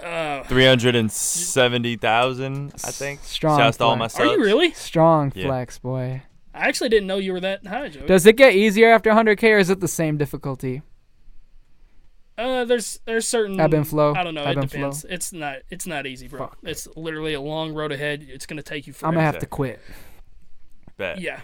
Uh, 0.00 0.42
Three 0.44 0.66
hundred 0.66 0.94
and 0.94 1.10
seventy 1.10 1.96
thousand, 1.96 2.72
I 2.84 2.90
think. 2.90 3.20
Strong 3.22 3.58
Shouts 3.58 3.78
to 3.78 3.84
all 3.84 3.96
my 3.96 4.08
flex. 4.08 4.14
subs. 4.14 4.28
are 4.28 4.32
you 4.36 4.42
really? 4.44 4.72
Strong 4.72 5.32
Yeah. 5.34 5.46
flex, 5.46 5.78
boy. 5.78 6.22
I 6.54 6.68
actually 6.68 6.90
didn't 6.90 7.06
know 7.06 7.16
you 7.18 7.32
were 7.32 7.40
that 7.40 7.66
high, 7.66 7.88
Joey. 7.88 8.06
Does 8.06 8.24
it 8.26 8.36
get 8.36 8.54
easier 8.54 8.90
after 8.90 9.10
100k, 9.10 9.42
or 9.54 9.58
is 9.58 9.68
it 9.70 9.80
the 9.80 9.88
same 9.88 10.16
difficulty? 10.16 10.82
Uh, 12.38 12.66
there's 12.66 13.00
there's 13.06 13.26
certain 13.26 13.58
Ebb 13.58 13.72
and 13.72 13.88
flow, 13.88 14.14
I 14.14 14.22
don't 14.22 14.34
know. 14.34 14.42
ebb 14.44 14.58
it 14.58 14.60
and 14.60 14.70
flow. 14.70 14.78
depends. 14.80 15.06
It's 15.08 15.32
not 15.32 15.56
it's 15.70 15.86
not 15.86 16.06
easy, 16.06 16.28
bro. 16.28 16.40
Fuck. 16.40 16.58
It's 16.62 16.86
literally 16.94 17.32
a 17.32 17.40
long 17.40 17.72
road 17.72 17.92
ahead. 17.92 18.26
It's 18.28 18.44
gonna 18.44 18.62
take 18.62 18.86
you 18.86 18.92
I'm 19.02 19.14
gonna 19.14 19.22
have 19.24 19.38
to 19.38 19.46
quit. 19.46 19.80
Bet. 20.98 21.20
yeah, 21.20 21.40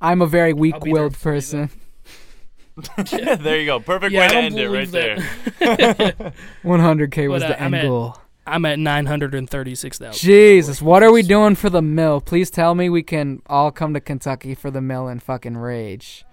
I'm 0.00 0.22
a 0.22 0.26
very 0.26 0.50
I'll 0.50 0.56
be 0.56 0.70
there 0.70 0.78
weak-willed 0.80 1.18
person. 1.20 1.70
yeah, 3.12 3.34
there 3.34 3.58
you 3.58 3.66
go. 3.66 3.80
Perfect 3.80 4.12
Yeah, 4.12 4.20
way 4.20 4.24
I 4.26 4.28
to 4.28 4.34
don't 4.34 4.44
end 4.44 4.58
it 4.60 4.68
right 4.70 4.90
believe 4.90 4.92
there. 5.58 6.32
100k 6.64 7.28
was 7.30 7.42
But, 7.42 7.50
uh, 7.50 7.54
the 7.54 7.62
I'm 7.62 7.74
end 7.74 7.84
at- 7.84 7.88
goal. 7.88 8.16
I'm 8.46 8.64
at 8.64 8.78
nine 8.78 9.04
hundred 9.04 9.34
and 9.34 9.48
thirty 9.50 9.74
six 9.74 9.98
thousand. 9.98 10.26
Jesus, 10.26 10.80
what 10.80 11.02
are 11.02 11.12
we 11.12 11.22
doing 11.22 11.54
for 11.54 11.68
the 11.68 11.82
mill? 11.82 12.22
Please 12.22 12.50
tell 12.50 12.74
me 12.74 12.88
we 12.88 13.02
can 13.02 13.42
all 13.46 13.70
come 13.70 13.92
to 13.92 14.00
Kentucky 14.00 14.54
for 14.54 14.70
the 14.70 14.80
mill 14.80 15.06
and 15.06 15.22
fucking 15.22 15.58
rage. 15.58 16.24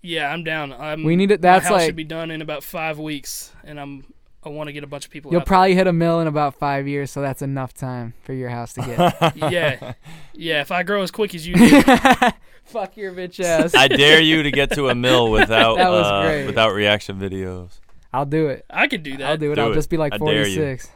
Yeah, 0.00 0.30
I'm 0.32 0.44
down. 0.44 0.72
I'm, 0.72 1.02
We 1.02 1.16
need 1.16 1.32
it- 1.32 1.40
my 1.40 1.48
that's 1.48 1.64
house 1.64 1.72
like- 1.78 1.86
should 1.86 1.96
be 1.96 2.04
done 2.04 2.30
in 2.30 2.42
about 2.42 2.62
five 2.62 3.00
weeks, 3.00 3.50
and 3.64 3.80
I'm 3.80 4.04
I 4.44 4.50
want 4.50 4.68
to 4.68 4.72
get 4.72 4.84
a 4.84 4.86
bunch 4.86 5.04
of 5.04 5.10
people. 5.10 5.32
You'll 5.32 5.40
out 5.40 5.46
probably 5.46 5.74
hit 5.74 5.86
a 5.86 5.92
mill 5.92 6.20
in 6.20 6.26
about 6.28 6.54
five 6.54 6.86
years, 6.86 7.10
so 7.10 7.20
that's 7.20 7.42
enough 7.42 7.74
time 7.74 8.14
for 8.22 8.32
your 8.32 8.48
house 8.50 8.72
to 8.74 8.80
get. 8.82 9.36
yeah, 9.52 9.94
yeah. 10.32 10.60
If 10.60 10.70
I 10.70 10.82
grow 10.84 11.02
as 11.02 11.10
quick 11.10 11.34
as 11.34 11.46
you 11.46 11.54
do, 11.56 11.82
Fuck 12.64 12.96
your 12.96 13.12
bitch 13.12 13.42
ass. 13.42 13.74
I 13.74 13.88
dare 13.88 14.20
you 14.20 14.42
to 14.42 14.50
get 14.50 14.72
to 14.72 14.88
a 14.90 14.94
mill 14.94 15.30
without 15.30 15.76
That 15.78 15.88
was 15.90 16.06
uh, 16.06 16.22
great. 16.22 16.46
without 16.46 16.72
reaction 16.74 17.18
videos. 17.18 17.80
I'll 18.12 18.26
do 18.26 18.48
it. 18.48 18.64
I 18.70 18.86
can 18.86 19.02
do 19.02 19.16
that. 19.16 19.26
I'll 19.26 19.36
do 19.38 19.52
it. 19.52 19.54
Do 19.56 19.62
I'll 19.62 19.72
it. 19.72 19.74
just 19.74 19.90
be 19.90 19.96
like 19.96 20.12
I 20.12 20.18
dare 20.18 20.44
46. 20.44 20.90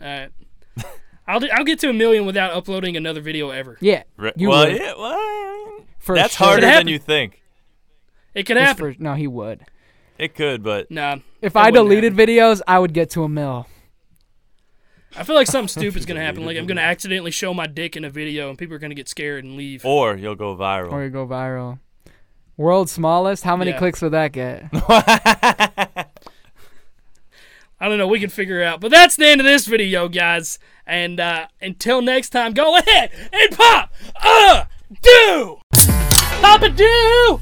All 0.00 0.06
right. 0.08 0.30
I'll 1.26 1.40
do, 1.40 1.48
I'll 1.52 1.64
get 1.64 1.78
to 1.80 1.88
a 1.88 1.92
million 1.92 2.24
without 2.26 2.52
uploading 2.52 2.96
another 2.96 3.20
video 3.20 3.50
ever. 3.50 3.78
Yeah, 3.80 4.02
You 4.36 4.48
well, 4.48 4.66
would. 4.66 4.76
yeah, 4.76 4.94
well, 4.98 5.84
for 6.00 6.16
that's 6.16 6.34
sure. 6.36 6.46
harder 6.48 6.62
than 6.66 6.88
you 6.88 6.98
think. 6.98 7.40
It 8.34 8.44
could 8.46 8.56
happen. 8.56 8.94
for- 8.94 9.02
no, 9.02 9.14
he 9.14 9.26
would. 9.28 9.64
It 10.20 10.34
could, 10.34 10.62
but 10.62 10.90
Nah, 10.90 11.16
If 11.40 11.56
I 11.56 11.70
wouldn't 11.70 11.88
deleted 11.88 12.14
videos, 12.14 12.60
I 12.68 12.78
would 12.78 12.92
get 12.92 13.08
to 13.10 13.24
a 13.24 13.28
mill. 13.28 13.66
I 15.16 15.24
feel 15.24 15.34
like 15.34 15.46
something 15.46 15.68
stupid's 15.80 16.04
gonna 16.04 16.20
happen. 16.20 16.44
Like 16.44 16.58
I'm 16.58 16.66
gonna 16.66 16.82
accidentally 16.82 17.30
show 17.30 17.54
my 17.54 17.66
dick 17.66 17.96
in 17.96 18.04
a 18.04 18.10
video, 18.10 18.50
and 18.50 18.58
people 18.58 18.76
are 18.76 18.78
gonna 18.78 18.94
get 18.94 19.08
scared 19.08 19.44
and 19.44 19.56
leave. 19.56 19.84
or 19.84 20.16
you'll 20.16 20.34
go 20.34 20.54
viral. 20.54 20.92
Or 20.92 21.02
you 21.02 21.08
go 21.10 21.26
viral. 21.26 21.78
World's 22.58 22.92
smallest? 22.92 23.44
How 23.44 23.56
many 23.56 23.70
Yeah. 23.70 23.78
clicks 23.78 24.02
would 24.02 24.12
that 24.12 24.32
get? 24.32 24.68
I 27.82 27.88
don't 27.88 27.96
know. 27.96 28.06
We 28.06 28.20
can 28.20 28.28
figure 28.28 28.60
it 28.60 28.66
out. 28.66 28.80
But 28.82 28.90
that's 28.90 29.16
the 29.16 29.26
end 29.26 29.40
of 29.40 29.46
this 29.46 29.66
video, 29.66 30.06
guys. 30.08 30.58
And 30.86 31.18
uh, 31.18 31.46
until 31.62 32.02
next 32.02 32.28
time, 32.28 32.52
go 32.52 32.76
ahead 32.76 33.10
and 33.32 33.56
pop 33.56 33.90
a 34.22 34.68
do, 35.00 35.60
pop 36.42 36.60
a 36.60 36.68
do. 36.68 37.40